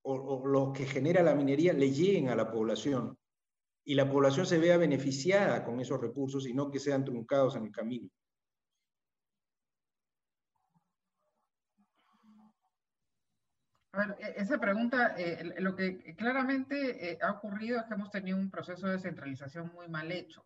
o, 0.02 0.14
o 0.14 0.48
lo 0.48 0.74
que 0.74 0.86
genera 0.86 1.22
la 1.24 1.36
minería 1.36 1.74
le 1.74 1.92
lleguen 1.92 2.30
a 2.30 2.36
la 2.36 2.52
población 2.52 3.18
y 3.84 3.94
la 3.94 4.10
población 4.10 4.46
se 4.46 4.58
vea 4.58 4.78
beneficiada 4.78 5.64
con 5.64 5.80
esos 5.80 6.02
recursos 6.02 6.48
y 6.48 6.54
no 6.54 6.72
que 6.72 6.80
sean 6.80 7.06
truncados 7.06 7.56
en 7.56 7.66
el 7.66 7.72
camino? 7.72 8.10
A 13.96 13.98
ver, 13.98 14.18
e-, 14.20 14.42
esa 14.42 14.58
pregunta, 14.60 15.16
eh, 15.18 15.56
lo 15.60 15.76
que 15.76 16.16
claramente 16.16 17.12
eh, 17.12 17.18
ha 17.22 17.32
ocurrido 17.32 17.80
es 17.80 17.86
que 17.86 17.94
hemos 17.94 18.12
tenido 18.12 18.38
un 18.38 18.52
proceso 18.52 18.88
de 18.88 18.94
descentralización 18.94 19.72
muy 19.74 19.88
mal 19.88 20.12
hecho. 20.12 20.46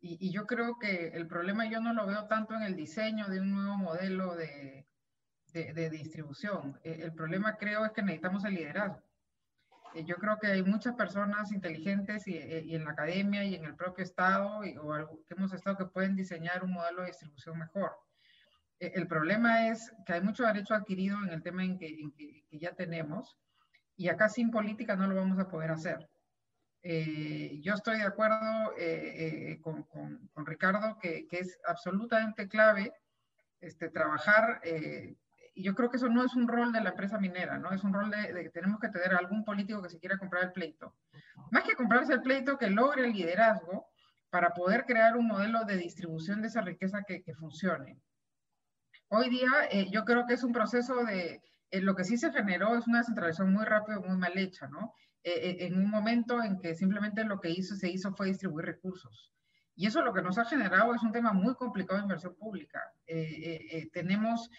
Y, 0.00 0.30
yo 0.30 0.46
creo 0.46 0.78
que 0.78 1.08
el 1.08 1.26
problema 1.26 1.68
yo 1.68 1.80
no 1.80 1.92
lo 1.92 2.06
veo 2.06 2.26
tanto 2.26 2.54
en 2.54 2.62
el 2.62 2.76
diseño 2.76 3.26
de 3.28 3.40
un 3.40 3.50
nuevo 3.52 3.76
modelo 3.76 4.36
de, 4.36 4.86
de, 5.52 5.90
distribución. 5.90 6.78
E-, 6.84 7.02
el 7.02 7.12
problema 7.12 7.56
creo 7.56 7.84
es 7.84 7.92
que 7.92 8.02
necesitamos 8.02 8.44
el 8.44 8.54
liderazgo. 8.54 9.02
Eh, 9.94 10.04
yo 10.04 10.16
creo 10.16 10.38
que 10.38 10.46
hay 10.46 10.62
muchas 10.62 10.94
personas 10.94 11.52
inteligentes 11.52 12.26
y, 12.28 12.38
y, 12.38 12.76
en 12.76 12.84
la 12.84 12.92
academia 12.92 13.44
y 13.44 13.56
en 13.56 13.64
el 13.64 13.74
propio 13.74 14.04
Estado 14.04 14.64
y, 14.64 14.76
o 14.78 15.22
que 15.26 15.34
hemos 15.34 15.52
estado 15.52 15.76
que 15.76 15.86
pueden 15.86 16.16
diseñar 16.16 16.64
un 16.64 16.72
modelo 16.72 17.02
de 17.02 17.08
distribución 17.08 17.58
mejor 17.58 18.07
el 18.80 19.06
problema 19.08 19.68
es 19.68 19.92
que 20.06 20.14
hay 20.14 20.20
mucho 20.20 20.44
derecho 20.44 20.74
adquirido 20.74 21.16
en 21.24 21.30
el 21.32 21.42
tema 21.42 21.64
en 21.64 21.78
que, 21.78 22.44
ya 22.50 22.72
tenemos 22.74 23.36
y 23.96 24.08
acá 24.08 24.28
sin 24.28 24.50
política 24.50 24.96
no 24.96 25.06
lo 25.06 25.16
vamos 25.16 25.38
a 25.38 25.48
poder 25.48 25.70
hacer. 25.70 26.08
Eh, 26.82 27.58
yo 27.60 27.74
estoy 27.74 27.98
de 27.98 28.04
acuerdo 28.04 28.72
eh, 28.78 29.52
eh, 29.52 29.60
con, 29.60 30.46
Ricardo 30.46 30.98
que, 31.00 31.26
es 31.30 31.58
absolutamente 31.66 32.48
clave 32.48 32.92
este, 33.60 33.90
trabajar, 33.90 34.60
y 35.54 35.64
yo 35.64 35.74
creo 35.74 35.90
que 35.90 35.96
eso 35.96 36.08
no 36.08 36.24
es 36.24 36.36
un 36.36 36.46
rol 36.46 36.72
de 36.72 36.80
la 36.80 36.90
empresa 36.90 37.18
minera, 37.18 37.58
¿no? 37.58 37.72
Es 37.72 37.82
un 37.82 37.92
rol 37.92 38.12
de, 38.12 38.44
que 38.44 38.50
tenemos 38.50 38.78
que 38.78 38.90
tener 38.90 39.12
algún 39.14 39.44
político 39.44 39.82
que 39.82 39.88
se 39.88 39.98
quiera 39.98 40.16
comprar 40.16 40.44
el 40.44 40.52
pleito. 40.52 40.94
Más 41.50 41.64
que 41.64 41.74
comprarse 41.74 42.12
el 42.12 42.22
pleito, 42.22 42.56
que 42.56 42.70
logre 42.70 43.06
el 43.06 43.12
liderazgo 43.12 43.88
para 44.30 44.54
poder 44.54 44.84
crear 44.84 45.16
un 45.16 45.26
modelo 45.26 45.64
de 45.64 45.76
distribución 45.76 46.42
de 46.42 46.46
esa 46.46 46.60
riqueza 46.60 47.02
que, 47.02 47.22
que 47.24 47.34
funcione. 47.34 47.98
Hoy 49.10 49.30
día 49.30 49.50
eh, 49.70 49.88
yo 49.90 50.04
creo 50.04 50.26
que 50.26 50.34
es 50.34 50.44
un 50.44 50.52
proceso 50.52 51.02
de, 51.04 51.42
eh, 51.70 51.80
lo 51.80 51.94
que 51.94 52.04
sí 52.04 52.18
se 52.18 52.30
generó 52.30 52.76
es 52.76 52.86
una 52.86 52.98
descentralización 52.98 53.52
muy 53.52 53.64
rápida, 53.64 54.00
muy 54.00 54.18
mal 54.18 54.36
hecha, 54.36 54.68
¿no? 54.68 54.92
Eh, 55.22 55.56
en 55.60 55.78
un 55.78 55.88
momento 55.88 56.42
en 56.42 56.58
que 56.60 56.74
simplemente 56.74 57.24
lo 57.24 57.40
que 57.40 57.50
hizo, 57.50 57.74
se 57.74 57.88
hizo 57.90 58.14
fue 58.14 58.26
distribuir 58.28 58.66
recursos. 58.66 59.32
Y 59.74 59.86
eso 59.86 60.02
lo 60.02 60.12
que 60.12 60.22
nos 60.22 60.36
ha 60.36 60.44
generado 60.44 60.94
es 60.94 61.02
un 61.02 61.12
tema 61.12 61.32
muy 61.32 61.54
complicado 61.54 61.98
de 61.98 62.04
inversión 62.04 62.34
pública. 62.36 62.80
tenemos 63.92 64.50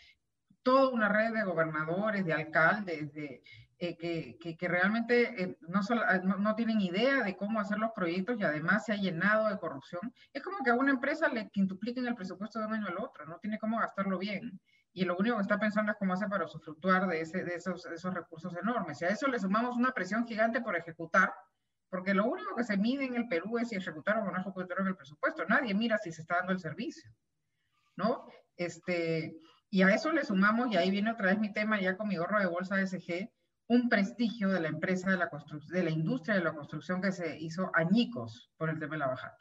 toda 0.63 0.89
una 0.89 1.09
red 1.09 1.33
de 1.33 1.43
gobernadores, 1.43 2.25
de 2.25 2.33
alcaldes, 2.33 3.13
de, 3.13 3.41
eh, 3.81 3.95
que, 3.97 4.57
que, 4.57 4.67
realmente 4.67 5.41
eh, 5.41 5.57
no, 5.61 5.79
ah, 6.05 6.17
no, 6.21 6.37
no, 6.37 6.53
tienen 6.55 6.81
idea 6.81 7.23
de 7.23 7.37
cómo 7.37 7.61
hacer 7.61 7.77
los 7.77 7.91
proyectos 7.91 8.37
y 8.37 8.43
además 8.43 8.83
se 8.85 8.91
ha 8.91 8.97
llenado 8.97 9.47
de 9.47 9.57
corrupción. 9.57 10.01
Es 10.33 10.43
como 10.43 10.57
que 10.65 10.71
a 10.71 10.75
una 10.75 10.91
empresa 10.91 11.29
le 11.29 11.49
quintupliquen 11.49 12.05
el 12.05 12.13
presupuesto 12.13 12.59
de 12.59 12.65
un 12.65 12.73
año 12.73 12.87
al 12.87 12.97
otro, 12.97 13.25
no 13.25 13.39
tiene 13.39 13.57
cómo 13.57 13.79
gastarlo 13.79 14.17
bien. 14.19 14.59
Y 14.91 15.05
lo 15.05 15.15
único 15.15 15.37
que 15.37 15.43
está 15.43 15.57
pensando 15.57 15.93
es 15.93 15.97
cómo 15.97 16.11
hace 16.11 16.27
para 16.27 16.43
usufructuar 16.43 17.07
de, 17.07 17.21
ese, 17.21 17.45
de 17.45 17.55
esos, 17.55 17.85
esos 17.85 18.13
recursos 18.13 18.53
enormes. 18.57 19.01
Y 19.01 19.05
a 19.05 19.09
eso 19.09 19.27
le 19.27 19.39
sumamos 19.39 19.77
una 19.77 19.93
presión 19.93 20.27
gigante 20.27 20.59
por 20.59 20.75
ejecutar, 20.75 21.33
porque 21.89 22.13
lo 22.13 22.25
único 22.25 22.53
que 22.57 22.65
se 22.65 22.75
mide 22.75 23.05
en 23.05 23.15
el 23.15 23.29
Perú 23.29 23.59
es 23.59 23.69
si 23.69 23.77
ejecutaron 23.77 24.27
o 24.27 24.31
no 24.31 24.41
ejecutaron 24.41 24.87
el 24.87 24.97
presupuesto. 24.97 25.45
Nadie 25.45 25.73
mira 25.73 25.97
si 25.99 26.11
se 26.11 26.21
está 26.21 26.35
dando 26.35 26.51
el 26.51 26.59
servicio, 26.59 27.09
¿no? 27.95 28.25
Este, 28.57 29.39
y 29.69 29.83
a 29.83 29.93
eso 29.93 30.11
le 30.11 30.25
sumamos, 30.25 30.69
y 30.69 30.75
ahí 30.75 30.91
viene 30.91 31.11
otra 31.11 31.27
vez 31.27 31.39
mi 31.39 31.53
tema 31.53 31.79
ya 31.79 31.95
con 31.95 32.09
mi 32.09 32.17
gorro 32.17 32.39
de 32.39 32.47
bolsa 32.47 32.85
SG, 32.85 33.31
un 33.69 33.87
prestigio 33.87 34.49
de 34.49 34.59
la 34.59 34.67
empresa 34.67 35.11
de 35.11 35.83
la, 35.83 35.89
industria 35.91 36.35
de 36.35 36.43
la 36.43 36.53
construcción 36.53 37.01
que 37.01 37.11
se 37.11 37.37
hizo 37.37 37.71
añicos 37.75 38.51
por 38.57 38.69
el 38.69 38.79
tema 38.79 38.95
de 38.95 38.99
la 38.99 39.07
bajada. 39.07 39.37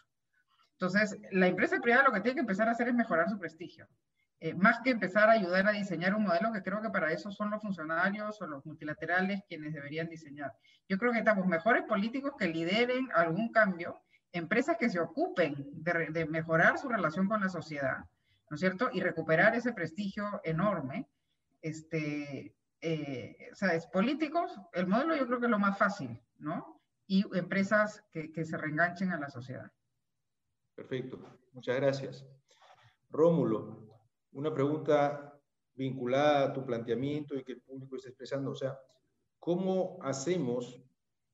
Entonces, 0.72 1.18
la 1.32 1.46
empresa 1.46 1.80
privada 1.80 2.05
lo 2.05 2.12
que 2.12 2.20
tiene 2.20 2.34
que 2.34 2.40
empezar 2.42 2.68
a 2.68 2.72
hacer 2.72 2.88
es 2.88 2.94
mejorar 2.94 3.30
su 3.30 3.38
prestigio. 3.38 3.88
Eh, 4.40 4.55
más 4.55 4.80
que 4.84 4.90
empezar 4.90 5.30
a 5.30 5.32
ayudar 5.32 5.66
a 5.66 5.72
diseñar 5.72 6.14
un 6.14 6.24
modelo 6.24 6.52
que 6.52 6.62
creo 6.62 6.82
que 6.82 6.90
para 6.90 7.10
eso 7.10 7.32
son 7.32 7.50
los 7.50 7.62
funcionarios 7.62 8.40
o 8.40 8.46
los 8.46 8.64
multilaterales 8.66 9.40
quienes 9.48 9.72
deberían 9.72 10.09
diseñar. 10.10 10.52
Yo 10.88 10.98
creo 10.98 11.10
que 11.10 11.18
estamos 11.18 11.46
mejores 11.46 11.84
políticos 11.84 12.32
que 12.38 12.48
lideren 12.48 13.09
algún 13.14 13.50
cambio, 13.50 13.98
empresas 14.30 14.76
que 14.76 14.90
se 14.90 15.00
ocupen 15.00 15.56
de, 15.72 16.09
de 16.10 16.26
mejorar 16.26 16.78
su 16.78 16.88
relación 16.88 17.28
con 17.28 17.40
la 17.40 17.48
sociedad, 17.48 18.05
¿no 18.50 18.55
es 18.55 18.60
cierto? 18.60 18.90
Y 18.92 19.00
recuperar 19.00 19.55
ese 19.55 19.72
prestigio 19.72 20.42
enorme, 20.44 21.09
este, 21.62 22.55
eh, 22.80 23.50
¿sabes? 23.55 23.86
Políticos, 23.86 24.52
el 24.72 24.86
modelo 24.86 25.16
yo 25.16 25.26
creo 25.26 25.40
que 25.40 25.46
es 25.46 25.50
lo 25.50 25.59
más 25.59 25.78
fácil, 25.78 26.20
¿no? 26.38 26.80
Y 27.06 27.24
empresas 27.36 28.05
que, 28.10 28.30
que 28.32 28.44
se 28.44 28.56
reenganchen 28.56 29.12
a 29.12 29.18
la 29.18 29.30
sociedad. 29.30 29.70
Perfecto, 30.74 31.18
muchas 31.52 31.76
gracias. 31.76 32.26
Rómulo, 33.10 33.88
una 34.32 34.52
pregunta 34.52 35.34
vinculada 35.74 36.44
a 36.44 36.52
tu 36.52 36.64
planteamiento 36.66 37.34
y 37.34 37.44
que 37.44 37.52
el 37.52 37.62
público 37.62 37.96
está 37.96 38.09
expresando, 38.09 38.50
o 38.50 38.55
sea, 38.55 38.78
¿cómo 39.38 39.98
hacemos 40.02 40.82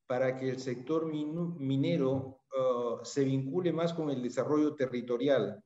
para 0.06 0.36
que 0.36 0.50
el 0.50 0.60
sector 0.60 1.06
minero 1.06 2.42
uh, 2.52 3.04
se 3.04 3.24
vincule 3.24 3.72
más 3.72 3.94
con 3.94 4.10
el 4.10 4.22
desarrollo 4.22 4.74
territorial, 4.74 5.62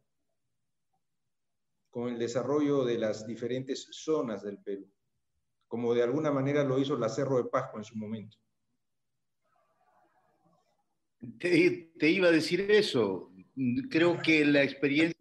con 1.90 2.09
el 2.09 2.18
desarrollo 2.18 2.84
de 2.84 2.98
las 2.98 3.26
diferentes 3.26 3.88
zonas 3.90 4.42
del 4.42 4.59
Perú? 4.62 4.88
Como 5.69 5.95
de 5.95 6.03
alguna 6.03 6.32
manera 6.32 6.65
lo 6.65 6.78
hizo 6.78 6.97
la 6.97 7.09
Cerro 7.09 7.36
de 7.36 7.49
Pascua 7.49 7.81
en 7.81 7.85
su 7.85 7.97
momento. 7.97 8.36
Te, 11.39 12.09
iba 12.09 12.28
a 12.28 12.32
decir 12.32 12.70
eso. 12.70 13.31
Creo 13.90 14.20
que 14.23 14.45
la 14.45 14.62
experiencia 14.62 15.19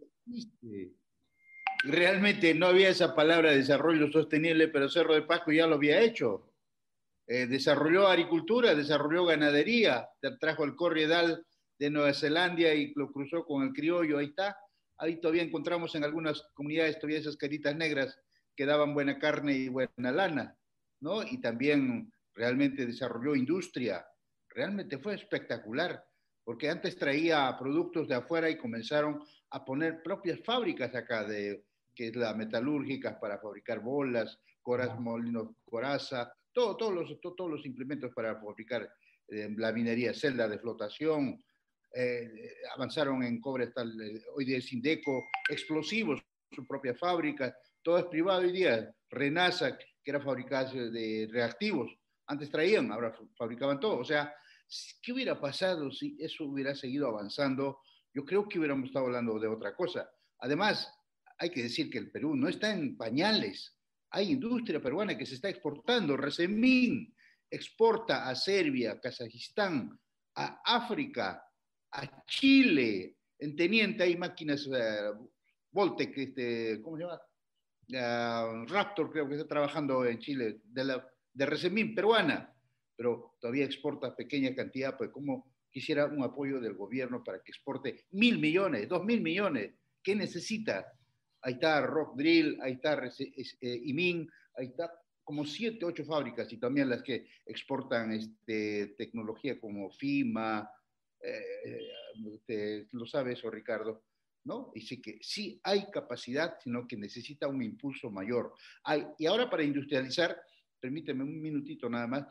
realmente 1.84 2.54
no 2.54 2.68
había 2.68 2.90
esa 2.90 3.14
palabra 3.14 3.52
de 3.52 3.58
desarrollo 3.58 4.12
sostenible, 4.12 4.70
pero 4.70 4.90
Cerro 4.90 5.14
de 5.14 5.24
Pascua 5.24 5.54
ya 5.54 5.68
lo 5.68 5.76
había 5.76 6.02
hecho. 6.02 6.54
Eh, 7.28 7.46
desarrolló 7.46 8.08
agricultura, 8.08 8.74
desarrolló 8.74 9.26
ganadería, 9.26 10.08
trajo 10.40 10.64
el 10.64 10.76
corriedal 10.76 11.46
de 11.78 11.90
Nueva 11.90 12.14
Zelanda 12.14 12.74
y 12.74 12.94
lo 12.96 13.12
cruzó 13.12 13.44
con 13.44 13.64
el 13.64 13.74
criollo, 13.74 14.18
ahí 14.18 14.28
está. 14.28 14.58
Ahí 14.98 15.20
todavía 15.20 15.44
encontramos 15.44 15.94
en 15.96 16.04
algunas 16.04 16.42
comunidades 16.54 16.98
todavía 16.98 17.20
esas 17.20 17.38
caritas 17.38 17.76
negras 17.76 18.18
que 18.58 18.66
daban 18.66 18.96
buena 18.96 19.20
carne 19.20 19.54
y 19.54 19.70
buena 19.70 20.12
lana, 20.12 20.58
¿no? 21.00 21.22
Y 21.22 21.40
también 21.40 22.12
realmente 22.34 22.88
desarrolló 22.88 23.36
industria. 23.36 24.06
Realmente 24.50 24.98
fue 24.98 25.14
espectacular, 25.14 26.04
porque 26.44 26.70
antes 26.70 26.98
traía 26.98 27.56
productos 27.58 28.08
de 28.08 28.16
afuera 28.16 28.50
y 28.50 28.58
comenzaron 28.58 29.24
a 29.52 29.64
poner 29.64 30.02
propias 30.02 30.40
fábricas 30.44 30.94
acá, 30.96 31.24
de, 31.24 31.66
que 31.94 32.08
es 32.08 32.16
la 32.16 32.34
metalúrgica 32.34 33.20
para 33.20 33.38
fabricar 33.38 33.80
bolas, 33.80 34.40
coras, 34.64 35.00
molinos, 35.00 35.50
coraza, 35.64 36.34
todo, 36.52 36.76
todos, 36.76 36.94
los, 36.94 37.22
todos 37.22 37.50
los 37.52 37.66
implementos 37.66 38.12
para 38.14 38.40
fabricar 38.40 38.90
la 39.28 39.72
minería, 39.72 40.14
celda 40.14 40.48
de 40.48 40.58
flotación, 40.58 41.44
avanzaron 42.76 43.24
en 43.24 43.40
cobre 43.40 43.66
hasta 43.66 43.84
hoy 44.34 44.46
día 44.46 44.58
es 44.58 44.74
Indeco, 44.74 45.26
explosivos, 45.50 46.22
su 46.52 46.66
propia 46.66 46.96
fábrica, 46.96 47.56
todo 47.88 48.00
es 48.00 48.06
privado 48.08 48.42
hoy 48.42 48.52
día, 48.52 48.94
Renasa, 49.10 49.78
que 49.78 49.88
era 50.04 50.20
fabricada 50.20 50.70
de 50.74 51.26
reactivos, 51.32 51.90
antes 52.26 52.52
traían, 52.52 52.92
ahora 52.92 53.18
fabricaban 53.38 53.80
todo, 53.80 54.00
o 54.00 54.04
sea, 54.04 54.36
¿qué 55.02 55.14
hubiera 55.14 55.40
pasado 55.40 55.90
si 55.90 56.18
eso 56.20 56.44
hubiera 56.44 56.76
seguido 56.76 57.08
avanzando? 57.08 57.80
Yo 58.14 58.26
creo 58.26 58.46
que 58.46 58.60
hubiéramos 58.60 58.88
estado 58.88 59.06
hablando 59.06 59.40
de 59.40 59.48
otra 59.48 59.74
cosa. 59.74 60.06
Además, 60.40 60.94
hay 61.38 61.50
que 61.50 61.64
decir 61.64 61.90
que 61.90 61.98
el 61.98 62.12
Perú 62.12 62.36
no 62.36 62.50
está 62.50 62.74
en 62.74 62.98
pañales. 62.98 63.78
Hay 64.10 64.32
industria 64.32 64.82
peruana 64.82 65.18
que 65.18 65.26
se 65.26 65.36
está 65.36 65.48
exportando. 65.48 66.18
Resemín 66.18 67.16
exporta 67.50 68.28
a 68.28 68.36
Serbia, 68.36 69.00
Kazajistán, 69.00 69.98
a 70.36 70.62
África, 70.66 71.42
a 71.94 72.26
Chile. 72.26 73.16
En 73.40 73.56
Teniente 73.56 74.04
hay 74.04 74.18
máquinas 74.18 74.68
uh, 74.68 75.32
Voltec, 75.72 76.18
este, 76.18 76.82
¿cómo 76.82 76.98
se 76.98 77.04
llama? 77.04 77.22
Uh, 77.90 78.66
Raptor 78.66 79.10
creo 79.12 79.28
que 79.28 79.36
está 79.36 79.48
trabajando 79.48 80.06
en 80.06 80.20
Chile, 80.20 80.60
de, 80.66 80.84
la, 80.84 81.08
de 81.34 81.46
Resemín 81.46 81.96
peruana, 81.96 82.54
pero 82.96 83.38
todavía 83.40 83.66
exporta 83.66 84.16
pequeña 84.16 84.54
cantidad, 84.54 84.98
pues 84.98 85.10
como 85.10 85.54
quisiera 85.72 86.06
un 86.06 86.24
apoyo 86.24 86.60
del 86.60 86.74
gobierno 86.74 87.24
para 87.24 87.42
que 87.42 87.52
exporte 87.52 88.06
mil 88.12 88.40
millones, 88.40 88.90
dos 88.90 89.06
mil 89.06 89.22
millones. 89.22 89.74
¿Qué 90.04 90.16
necesita? 90.16 90.86
ahí 91.42 91.54
está 91.54 91.82
Rock 91.82 92.18
Drill, 92.18 92.60
ahí 92.62 92.74
está 92.74 93.02
eh, 93.06 93.82
Imin, 93.86 94.30
ahí 94.58 94.68
está 94.68 94.92
como 95.24 95.46
siete, 95.46 95.86
ocho 95.86 96.06
fábricas 96.06 96.52
y 96.52 96.58
también 96.58 96.90
las 96.90 97.04
que 97.04 97.28
exportan 97.46 98.12
este, 98.12 98.96
tecnología 98.98 99.60
como 99.60 99.90
FIMA, 99.92 100.70
eh, 101.22 101.90
lo 102.92 103.06
sabe 103.06 103.34
eso 103.34 103.50
Ricardo, 103.50 104.04
¿no? 104.48 104.72
Dice 104.74 105.02
que 105.02 105.20
sí 105.22 105.60
hay 105.64 105.92
capacidad, 105.92 106.58
sino 106.64 106.88
que 106.88 106.96
necesita 106.96 107.48
un 107.48 107.62
impulso 107.62 108.10
mayor. 108.10 108.54
y 109.20 109.26
ahora 109.26 109.50
para 109.50 109.64
industrializar, 109.64 110.42
permíteme 110.80 111.24
un 111.24 111.42
minutito 111.42 111.90
nada 111.90 112.08
más, 112.08 112.26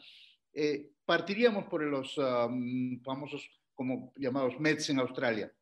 eh, 0.53 0.93
partiríamos 1.05 1.65
por 1.65 1.83
los 1.83 2.17
um, 2.17 2.99
famosos 3.03 3.47
como 3.75 4.15
llamados 4.17 4.59
MEDS 4.59 4.91
en 4.91 5.01
Australia, 5.01 5.53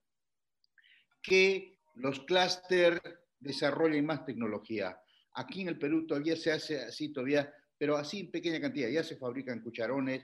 que 1.20 1.78
los 1.94 2.20
clústeres 2.20 3.00
desarrollen 3.40 4.06
más 4.06 4.24
tecnología. 4.24 4.96
Aquí 5.34 5.62
en 5.62 5.68
el 5.68 5.78
Perú 5.78 6.06
todavía 6.06 6.36
se 6.36 6.52
hace 6.52 6.80
así, 6.80 7.12
todavía, 7.12 7.52
pero 7.76 7.96
así 7.96 8.20
en 8.20 8.30
pequeña 8.30 8.60
cantidad. 8.60 8.88
Ya 8.88 9.02
se 9.02 9.16
fabrican 9.16 9.62
cucharones, 9.62 10.22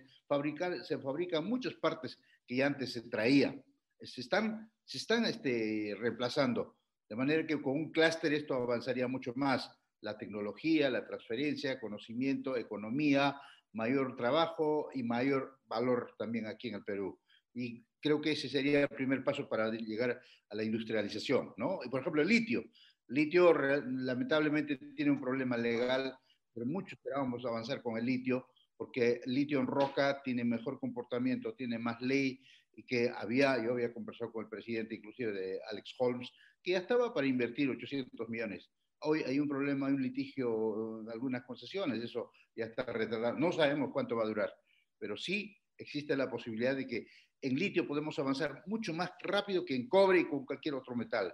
se 0.85 0.99
fabrican 0.99 1.45
muchas 1.45 1.75
partes 1.75 2.17
que 2.47 2.57
ya 2.57 2.67
antes 2.67 2.93
se 2.93 3.03
traían. 3.03 3.65
Se 4.03 4.21
están, 4.21 4.71
se 4.85 4.99
están 4.99 5.25
este, 5.25 5.95
reemplazando. 5.99 6.77
De 7.09 7.17
manera 7.17 7.47
que 7.47 7.61
con 7.61 7.75
un 7.75 7.91
clúster 7.91 8.33
esto 8.33 8.55
avanzaría 8.55 9.09
mucho 9.09 9.33
más. 9.37 9.71
La 10.01 10.17
tecnología, 10.17 10.89
la 10.89 11.07
transferencia, 11.07 11.81
conocimiento, 11.81 12.57
economía, 12.57 13.41
mayor 13.73 14.17
trabajo 14.17 14.91
y 14.95 15.03
mayor 15.03 15.59
valor 15.67 16.15
también 16.19 16.47
aquí 16.47 16.69
en 16.69 16.77
el 16.77 16.85
Perú. 16.85 17.21
Y 17.55 17.85
creo 18.01 18.21
que 18.21 18.33
ese 18.33 18.49
sería 18.49 18.83
el 18.83 18.89
primer 18.89 19.23
paso 19.23 19.49
para 19.49 19.71
llegar 19.71 20.21
a 20.49 20.55
la 20.55 20.65
industrialización, 20.65 21.53
¿no? 21.57 21.81
Y 21.85 21.89
por 21.89 22.01
ejemplo, 22.01 22.23
el 22.23 22.29
litio. 22.29 22.65
Litio 23.09 23.53
lamentablemente 23.53 24.77
tiene 24.95 25.11
un 25.11 25.21
problema 25.21 25.57
legal, 25.57 26.17
pero 26.55 26.67
mucho 26.67 26.95
esperábamos 26.95 27.45
avanzar 27.45 27.83
con 27.83 27.97
el 27.99 28.07
litio, 28.07 28.49
porque 28.77 29.21
el 29.25 29.35
litio 29.35 29.61
en 29.61 29.67
roca 29.67 30.23
tiene 30.23 30.45
mejor 30.45 30.79
comportamiento, 30.79 31.55
tiene 31.55 31.79
más 31.79 32.01
ley, 32.01 32.41
y 32.81 32.87
que 32.87 33.11
había, 33.15 33.63
yo 33.63 33.73
había 33.73 33.93
conversado 33.93 34.33
con 34.33 34.45
el 34.45 34.51
presidente 34.51 34.95
inclusive 34.95 35.33
de 35.33 35.61
Alex 35.71 35.95
Holmes, 35.99 36.31
que 36.63 36.73
ya 36.73 36.79
estaba 36.79 37.13
para 37.13 37.27
invertir 37.27 37.69
800 37.69 38.29
millones. 38.29 38.71
Hoy 39.03 39.23
hay 39.23 39.39
un 39.39 39.49
problema, 39.49 39.87
hay 39.87 39.95
un 39.95 40.03
litigio 40.03 41.03
de 41.05 41.13
algunas 41.13 41.45
concesiones, 41.45 42.03
eso 42.03 42.33
ya 42.55 42.67
está 42.67 42.85
retardado. 42.85 43.39
No 43.39 43.53
sabemos 43.53 43.91
cuánto 43.93 44.17
va 44.17 44.25
a 44.25 44.29
durar, 44.29 44.53
pero 44.99 45.17
sí 45.17 45.57
existe 45.77 46.17
la 46.17 46.31
posibilidad 46.31 46.77
de 46.77 46.87
que 46.87 47.07
en 47.43 47.55
litio 47.55 47.87
podemos 47.87 48.19
avanzar 48.19 48.63
mucho 48.67 48.93
más 48.93 49.11
rápido 49.23 49.65
que 49.65 49.75
en 49.75 49.89
cobre 49.89 50.21
y 50.21 50.29
con 50.29 50.45
cualquier 50.45 50.75
otro 50.75 50.95
metal 50.95 51.33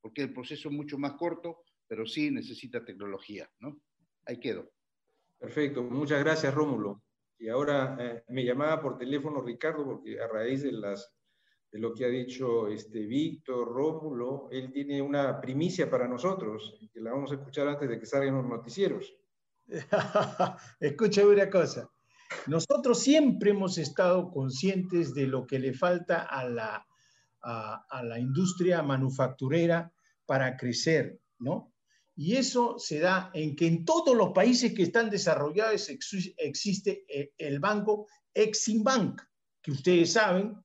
porque 0.00 0.22
el 0.22 0.32
proceso 0.32 0.68
es 0.68 0.74
mucho 0.74 0.98
más 0.98 1.14
corto, 1.14 1.64
pero 1.86 2.06
sí 2.06 2.30
necesita 2.30 2.84
tecnología, 2.84 3.50
¿no? 3.60 3.80
Ahí 4.26 4.38
quedo. 4.38 4.70
Perfecto, 5.38 5.82
muchas 5.82 6.20
gracias 6.20 6.54
Rómulo. 6.54 7.02
Y 7.38 7.48
ahora 7.48 7.96
eh, 8.00 8.24
me 8.28 8.44
llamaba 8.44 8.80
por 8.80 8.98
teléfono 8.98 9.40
Ricardo, 9.40 9.84
porque 9.84 10.20
a 10.20 10.26
raíz 10.26 10.62
de, 10.62 10.72
las, 10.72 11.14
de 11.70 11.78
lo 11.78 11.94
que 11.94 12.04
ha 12.04 12.08
dicho 12.08 12.68
este 12.68 13.06
Víctor, 13.06 13.68
Rómulo, 13.68 14.48
él 14.50 14.72
tiene 14.72 15.00
una 15.00 15.40
primicia 15.40 15.88
para 15.88 16.08
nosotros, 16.08 16.78
que 16.92 17.00
la 17.00 17.12
vamos 17.12 17.30
a 17.30 17.34
escuchar 17.34 17.68
antes 17.68 17.88
de 17.88 17.98
que 17.98 18.06
salgan 18.06 18.34
los 18.34 18.46
noticieros. 18.46 19.14
Escucha 20.80 21.26
una 21.26 21.48
cosa. 21.48 21.90
Nosotros 22.46 22.98
siempre 22.98 23.50
hemos 23.50 23.78
estado 23.78 24.30
conscientes 24.30 25.14
de 25.14 25.26
lo 25.26 25.46
que 25.46 25.58
le 25.58 25.72
falta 25.72 26.22
a 26.22 26.48
la 26.48 26.88
a, 27.42 28.02
la 28.02 28.18
industria 28.18 28.82
manufacturera 28.82 29.92
para 30.26 30.56
crecer, 30.56 31.20
¿no? 31.38 31.72
Y 32.20 32.34
eso 32.34 32.80
se 32.80 32.98
da 32.98 33.30
en 33.32 33.54
que 33.54 33.68
en 33.68 33.84
todos 33.84 34.16
los 34.16 34.30
países 34.30 34.74
que 34.74 34.82
están 34.82 35.08
desarrollados 35.08 35.88
existe 35.88 37.04
eh, 37.08 37.32
el 37.38 37.60
banco 37.60 38.08
Eximbank, 38.34 39.22
que 39.62 39.70
ustedes 39.70 40.14
saben, 40.14 40.56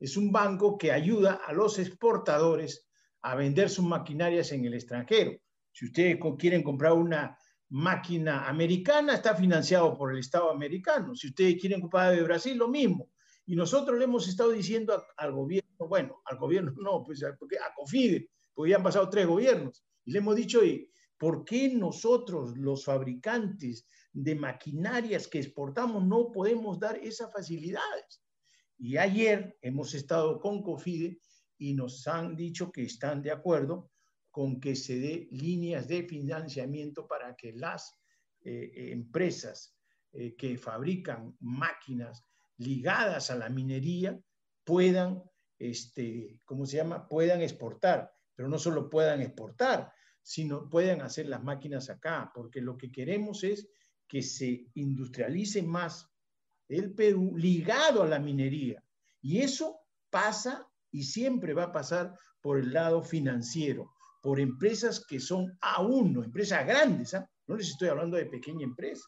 es 0.00 0.16
un 0.16 0.32
banco 0.32 0.76
que 0.76 0.90
ayuda 0.90 1.42
a 1.46 1.52
los 1.52 1.78
exportadores 1.78 2.88
a 3.22 3.36
vender 3.36 3.70
sus 3.70 3.84
maquinarias 3.84 4.50
en 4.50 4.64
el 4.64 4.74
extranjero. 4.74 5.38
Si 5.70 5.84
ustedes 5.84 6.18
quieren 6.40 6.64
comprar 6.64 6.94
una 6.94 7.38
máquina 7.68 8.48
americana, 8.48 9.14
está 9.14 9.36
financiado 9.36 9.96
por 9.96 10.12
el 10.12 10.18
Estado 10.18 10.50
americano. 10.50 11.14
Si 11.14 11.28
ustedes 11.28 11.54
quieren 11.60 11.82
comprar 11.82 12.16
de 12.16 12.22
Brasil, 12.22 12.58
lo 12.58 12.66
mismo. 12.66 13.12
Y 13.46 13.54
nosotros 13.54 13.96
le 13.96 14.06
hemos 14.06 14.26
estado 14.26 14.50
diciendo 14.50 15.04
al 15.16 15.30
gobierno, 15.30 15.86
bueno, 15.88 16.20
al 16.24 16.36
gobierno 16.36 16.72
no, 16.82 17.04
pues 17.04 17.24
porque 17.38 17.58
a 17.58 17.72
COFIDE, 17.76 18.28
porque 18.52 18.70
ya 18.72 18.78
han 18.78 18.82
pasado 18.82 19.08
tres 19.08 19.24
gobiernos, 19.24 19.84
y 20.04 20.10
le 20.10 20.18
hemos 20.18 20.34
dicho, 20.34 20.58
oye, 20.58 20.90
¿por 21.18 21.44
qué 21.44 21.68
nosotros, 21.68 22.56
los 22.56 22.84
fabricantes 22.84 23.86
de 24.12 24.34
maquinarias 24.34 25.28
que 25.28 25.38
exportamos, 25.38 26.04
no 26.04 26.30
podemos 26.30 26.78
dar 26.78 26.96
esas 26.98 27.32
facilidades? 27.32 28.22
Y 28.78 28.96
ayer 28.96 29.56
hemos 29.62 29.94
estado 29.94 30.38
con 30.38 30.62
COFIDE 30.62 31.18
y 31.58 31.74
nos 31.74 32.06
han 32.06 32.36
dicho 32.36 32.70
que 32.70 32.82
están 32.82 33.22
de 33.22 33.30
acuerdo 33.30 33.90
con 34.30 34.60
que 34.60 34.76
se 34.76 34.98
dé 34.98 35.28
líneas 35.30 35.88
de 35.88 36.02
financiamiento 36.02 37.06
para 37.06 37.34
que 37.34 37.54
las 37.54 37.98
eh, 38.42 38.92
empresas 38.92 39.74
eh, 40.12 40.36
que 40.36 40.58
fabrican 40.58 41.36
máquinas 41.40 42.24
ligadas 42.58 43.30
a 43.30 43.36
la 43.36 43.48
minería 43.48 44.18
puedan, 44.64 45.22
este, 45.58 46.40
¿cómo 46.44 46.66
se 46.66 46.76
llama? 46.76 47.08
Puedan 47.08 47.40
exportar, 47.40 48.12
pero 48.34 48.48
no 48.48 48.58
solo 48.58 48.90
puedan 48.90 49.22
exportar, 49.22 49.92
sino 50.26 50.68
puedan 50.68 51.02
hacer 51.02 51.28
las 51.28 51.44
máquinas 51.44 51.88
acá, 51.88 52.32
porque 52.34 52.60
lo 52.60 52.76
que 52.76 52.90
queremos 52.90 53.44
es 53.44 53.68
que 54.08 54.22
se 54.22 54.66
industrialice 54.74 55.62
más 55.62 56.10
el 56.68 56.92
Perú 56.94 57.36
ligado 57.36 58.02
a 58.02 58.08
la 58.08 58.18
minería. 58.18 58.82
Y 59.22 59.38
eso 59.38 59.78
pasa 60.10 60.66
y 60.90 61.04
siempre 61.04 61.54
va 61.54 61.64
a 61.64 61.72
pasar 61.72 62.12
por 62.40 62.58
el 62.58 62.72
lado 62.72 63.04
financiero, 63.04 63.94
por 64.20 64.40
empresas 64.40 65.06
que 65.06 65.20
son 65.20 65.56
aún 65.60 66.12
no, 66.12 66.24
empresas 66.24 66.66
grandes, 66.66 67.14
¿ah? 67.14 67.30
no 67.46 67.56
les 67.56 67.68
estoy 67.68 67.86
hablando 67.86 68.16
de 68.16 68.26
pequeña 68.26 68.64
empresa 68.64 69.04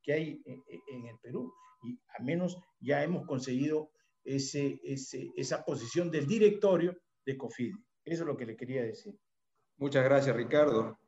que 0.00 0.12
hay 0.12 0.42
en 0.46 1.06
el 1.06 1.18
Perú, 1.20 1.52
y 1.82 1.98
al 2.16 2.24
menos 2.24 2.56
ya 2.78 3.02
hemos 3.02 3.26
conseguido 3.26 3.90
ese, 4.22 4.80
esa 4.84 5.64
posición 5.64 6.12
del 6.12 6.28
directorio 6.28 6.96
de 7.26 7.36
COFIDE. 7.36 7.74
Eso 8.04 8.22
es 8.22 8.26
lo 8.28 8.36
que 8.36 8.46
le 8.46 8.56
quería 8.56 8.84
decir. 8.84 9.18
Muchas 9.80 10.04
gracias, 10.04 10.36
Ricardo. 10.36 10.98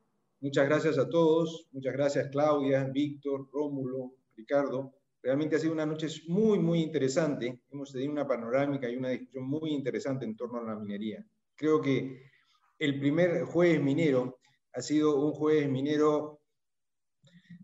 Muchas 0.41 0.65
gracias 0.65 0.97
a 0.97 1.07
todos. 1.07 1.69
Muchas 1.73 1.93
gracias, 1.93 2.31
Claudia, 2.31 2.85
Víctor, 2.85 3.47
Rómulo, 3.53 4.15
Ricardo. 4.35 4.95
Realmente 5.23 5.57
ha 5.57 5.59
sido 5.59 5.75
una 5.75 5.85
noche 5.85 6.07
muy, 6.29 6.59
muy 6.59 6.81
interesante. 6.81 7.61
Hemos 7.71 7.93
tenido 7.93 8.13
una 8.13 8.27
panorámica 8.27 8.89
y 8.89 8.97
una 8.97 9.11
discusión 9.11 9.45
muy 9.45 9.75
interesante 9.75 10.25
en 10.25 10.35
torno 10.35 10.59
a 10.59 10.65
la 10.65 10.75
minería. 10.75 11.23
Creo 11.55 11.83
que 11.83 12.31
el 12.79 12.99
primer 12.99 13.45
jueves 13.45 13.83
minero 13.83 14.39
ha 14.73 14.81
sido 14.81 15.23
un 15.23 15.33
jueves 15.33 15.69
minero 15.69 16.41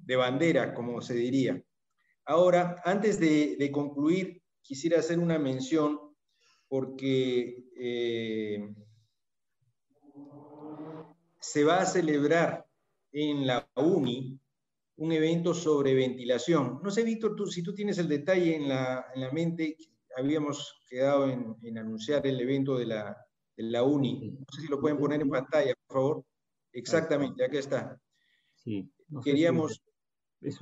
de 0.04 0.14
bandera, 0.14 0.74
como 0.74 1.00
se 1.00 1.14
diría. 1.14 1.58
Ahora, 2.26 2.82
antes 2.84 3.18
de, 3.18 3.70
concluir, 3.72 4.42
quisiera 4.60 4.98
hacer 4.98 5.18
una 5.18 5.38
mención 5.38 5.98
porque 6.68 7.64
eh, 7.80 8.74
se 11.40 11.64
va 11.64 11.80
a 11.80 11.86
celebrar 11.86 12.66
en 13.12 13.46
la 13.46 13.68
UNI 13.76 14.38
un 14.96 15.12
evento 15.12 15.54
sobre 15.54 15.94
ventilación. 15.94 16.80
No 16.82 16.90
sé, 16.90 17.04
Víctor, 17.04 17.36
tú, 17.36 17.46
si 17.46 17.62
tú 17.62 17.74
tienes 17.74 17.98
el 17.98 18.08
detalle 18.08 18.56
en 18.56 18.68
la, 18.68 19.06
en 19.14 19.20
la 19.20 19.30
mente, 19.30 19.76
habíamos 20.16 20.80
quedado 20.88 21.28
en, 21.30 21.56
en 21.62 21.78
anunciar 21.78 22.26
el 22.26 22.40
evento 22.40 22.76
de 22.76 22.86
la, 22.86 23.16
de 23.56 23.62
la 23.64 23.84
UNI. 23.84 24.30
No 24.32 24.46
sé 24.52 24.62
si 24.62 24.68
lo 24.68 24.80
pueden 24.80 24.98
poner 24.98 25.20
en 25.20 25.30
pantalla, 25.30 25.72
por 25.86 25.94
favor. 25.94 26.24
Exactamente, 26.72 27.44
aquí 27.44 27.58
está. 27.58 28.00
Sí. 28.54 28.90
Queríamos... 29.22 29.82
es, 30.40 30.60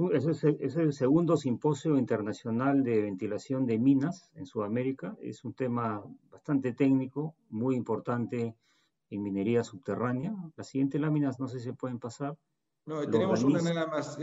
es, 0.60 0.76
el 0.76 0.92
segundo 0.92 1.36
simposio 1.36 1.96
internacional 1.96 2.84
de 2.84 3.02
ventilación 3.02 3.66
de 3.66 3.78
minas 3.78 4.30
en 4.34 4.46
Sudamérica. 4.46 5.16
Es 5.20 5.44
un 5.44 5.54
tema 5.54 6.04
bastante 6.30 6.74
técnico, 6.74 7.36
muy 7.48 7.74
importante 7.74 8.54
en 9.10 9.22
minería 9.22 9.64
subterránea. 9.64 10.34
Las 10.56 10.68
siguientes 10.68 11.00
láminas 11.00 11.38
no 11.40 11.48
sé 11.48 11.58
si 11.58 11.66
se 11.66 11.72
pueden 11.72 11.98
pasar. 11.98 12.36
No, 12.86 13.00
tenemos 13.08 13.42
una 13.42 13.60
nada 13.62 13.88
más. 13.88 14.16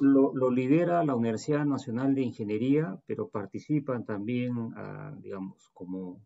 lo, 0.00 0.50
lidera 0.50 1.04
la 1.04 1.14
Universidad 1.14 1.66
Nacional 1.66 2.14
de 2.14 2.22
Ingeniería, 2.22 2.98
pero 3.06 3.28
participan 3.28 4.06
también, 4.06 4.72
ah, 4.76 5.14
digamos, 5.18 5.68
como 5.74 6.22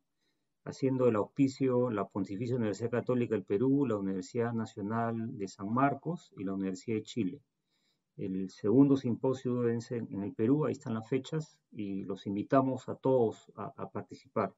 haciendo 0.65 1.09
el 1.09 1.17
auspicio 1.17 1.91
la 1.91 2.07
Pontificia 2.07 2.57
Universidad 2.57 2.91
Católica 2.91 3.35
del 3.35 3.45
Perú, 3.45 3.87
la 3.87 3.97
Universidad 3.97 4.53
Nacional 4.53 5.37
de 5.37 5.49
San 5.49 5.73
Marcos 5.73 6.33
y 6.37 6.45
la 6.45 6.55
Universidad 6.55 6.97
de 6.97 7.03
Chile. 7.03 7.43
El 8.17 8.49
segundo 8.51 8.97
simposio 8.97 9.69
en 9.69 10.23
el 10.23 10.33
Perú, 10.35 10.65
ahí 10.65 10.73
están 10.73 10.95
las 10.95 11.09
fechas 11.09 11.59
y 11.73 12.05
los 12.05 12.27
invitamos 12.27 12.89
a 12.89 12.95
todos 12.95 13.53
a, 13.57 13.91
participar. 13.91 14.55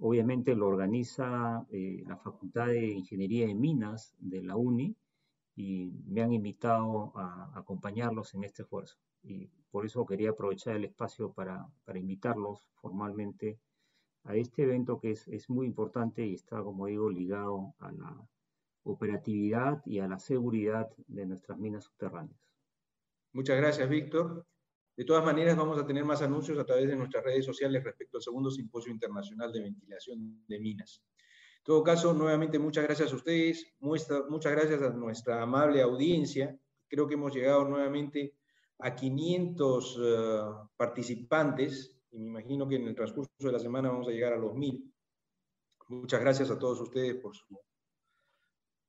Obviamente 0.00 0.54
lo 0.54 0.68
organiza 0.68 1.66
eh, 1.70 2.04
la 2.06 2.16
Facultad 2.16 2.68
de 2.68 2.86
Ingeniería 2.86 3.46
de 3.46 3.54
Minas 3.54 4.14
de 4.18 4.42
la 4.42 4.56
UNI 4.56 4.96
y 5.56 5.92
me 6.06 6.22
han 6.22 6.32
invitado 6.32 7.12
a, 7.16 7.50
acompañarlos 7.58 8.34
en 8.34 8.44
este 8.44 8.62
esfuerzo. 8.62 8.96
Y 9.24 9.50
por 9.70 9.84
eso 9.84 10.06
quería 10.06 10.30
aprovechar 10.30 10.76
el 10.76 10.84
espacio 10.84 11.32
para, 11.32 11.66
invitarlos 11.94 12.70
formalmente 12.80 13.58
a 14.22 14.36
este 14.36 14.62
evento 14.62 15.00
que 15.00 15.10
es, 15.12 15.26
es, 15.28 15.50
muy 15.50 15.66
importante 15.66 16.24
y 16.24 16.34
está, 16.34 16.62
como 16.62 16.86
digo, 16.86 17.10
ligado 17.10 17.74
a 17.80 17.90
la 17.90 18.28
operatividad 18.84 19.82
y 19.84 19.98
a 19.98 20.06
la 20.06 20.18
seguridad 20.20 20.88
de 21.08 21.26
nuestras 21.26 21.58
minas 21.58 21.84
subterráneas. 21.84 22.40
Muchas 23.32 23.56
gracias, 23.56 23.88
Víctor. 23.88 24.46
De 24.98 25.04
todas 25.04 25.24
maneras, 25.24 25.56
vamos 25.56 25.78
a 25.78 25.86
tener 25.86 26.04
más 26.04 26.22
anuncios 26.22 26.58
a 26.58 26.64
través 26.64 26.88
de 26.88 26.96
nuestras 26.96 27.22
redes 27.22 27.44
sociales 27.44 27.84
respecto 27.84 28.16
al 28.16 28.22
segundo 28.24 28.50
Simposio 28.50 28.90
Internacional 28.90 29.52
de 29.52 29.60
Ventilación 29.60 30.44
de 30.48 30.58
Minas. 30.58 31.04
En 31.58 31.62
todo 31.62 31.84
caso, 31.84 32.12
nuevamente 32.12 32.58
muchas 32.58 32.82
gracias 32.82 33.12
a 33.12 33.14
ustedes, 33.14 33.76
muchas 33.78 34.52
gracias 34.52 34.82
a 34.82 34.90
nuestra 34.90 35.40
amable 35.40 35.82
audiencia. 35.82 36.58
Creo 36.88 37.06
que 37.06 37.14
hemos 37.14 37.32
llegado 37.32 37.64
nuevamente 37.64 38.34
a 38.80 38.96
500 38.96 39.98
eh, 40.02 40.40
participantes 40.76 41.96
y 42.10 42.18
me 42.18 42.26
imagino 42.30 42.66
que 42.66 42.74
en 42.74 42.88
el 42.88 42.96
transcurso 42.96 43.30
de 43.38 43.52
la 43.52 43.60
semana 43.60 43.90
vamos 43.90 44.08
a 44.08 44.10
llegar 44.10 44.32
a 44.32 44.36
los 44.36 44.52
1000. 44.52 44.82
Muchas 45.90 46.20
gracias 46.20 46.50
a 46.50 46.58
todos 46.58 46.80
ustedes 46.80 47.14
por 47.22 47.36
su, 47.36 47.44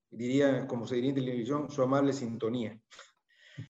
diría, 0.10 0.66
como 0.66 0.88
se 0.88 0.96
diría 0.96 1.10
en 1.12 1.18
televisión, 1.18 1.70
su 1.70 1.84
amable 1.84 2.14
sintonía. 2.14 2.82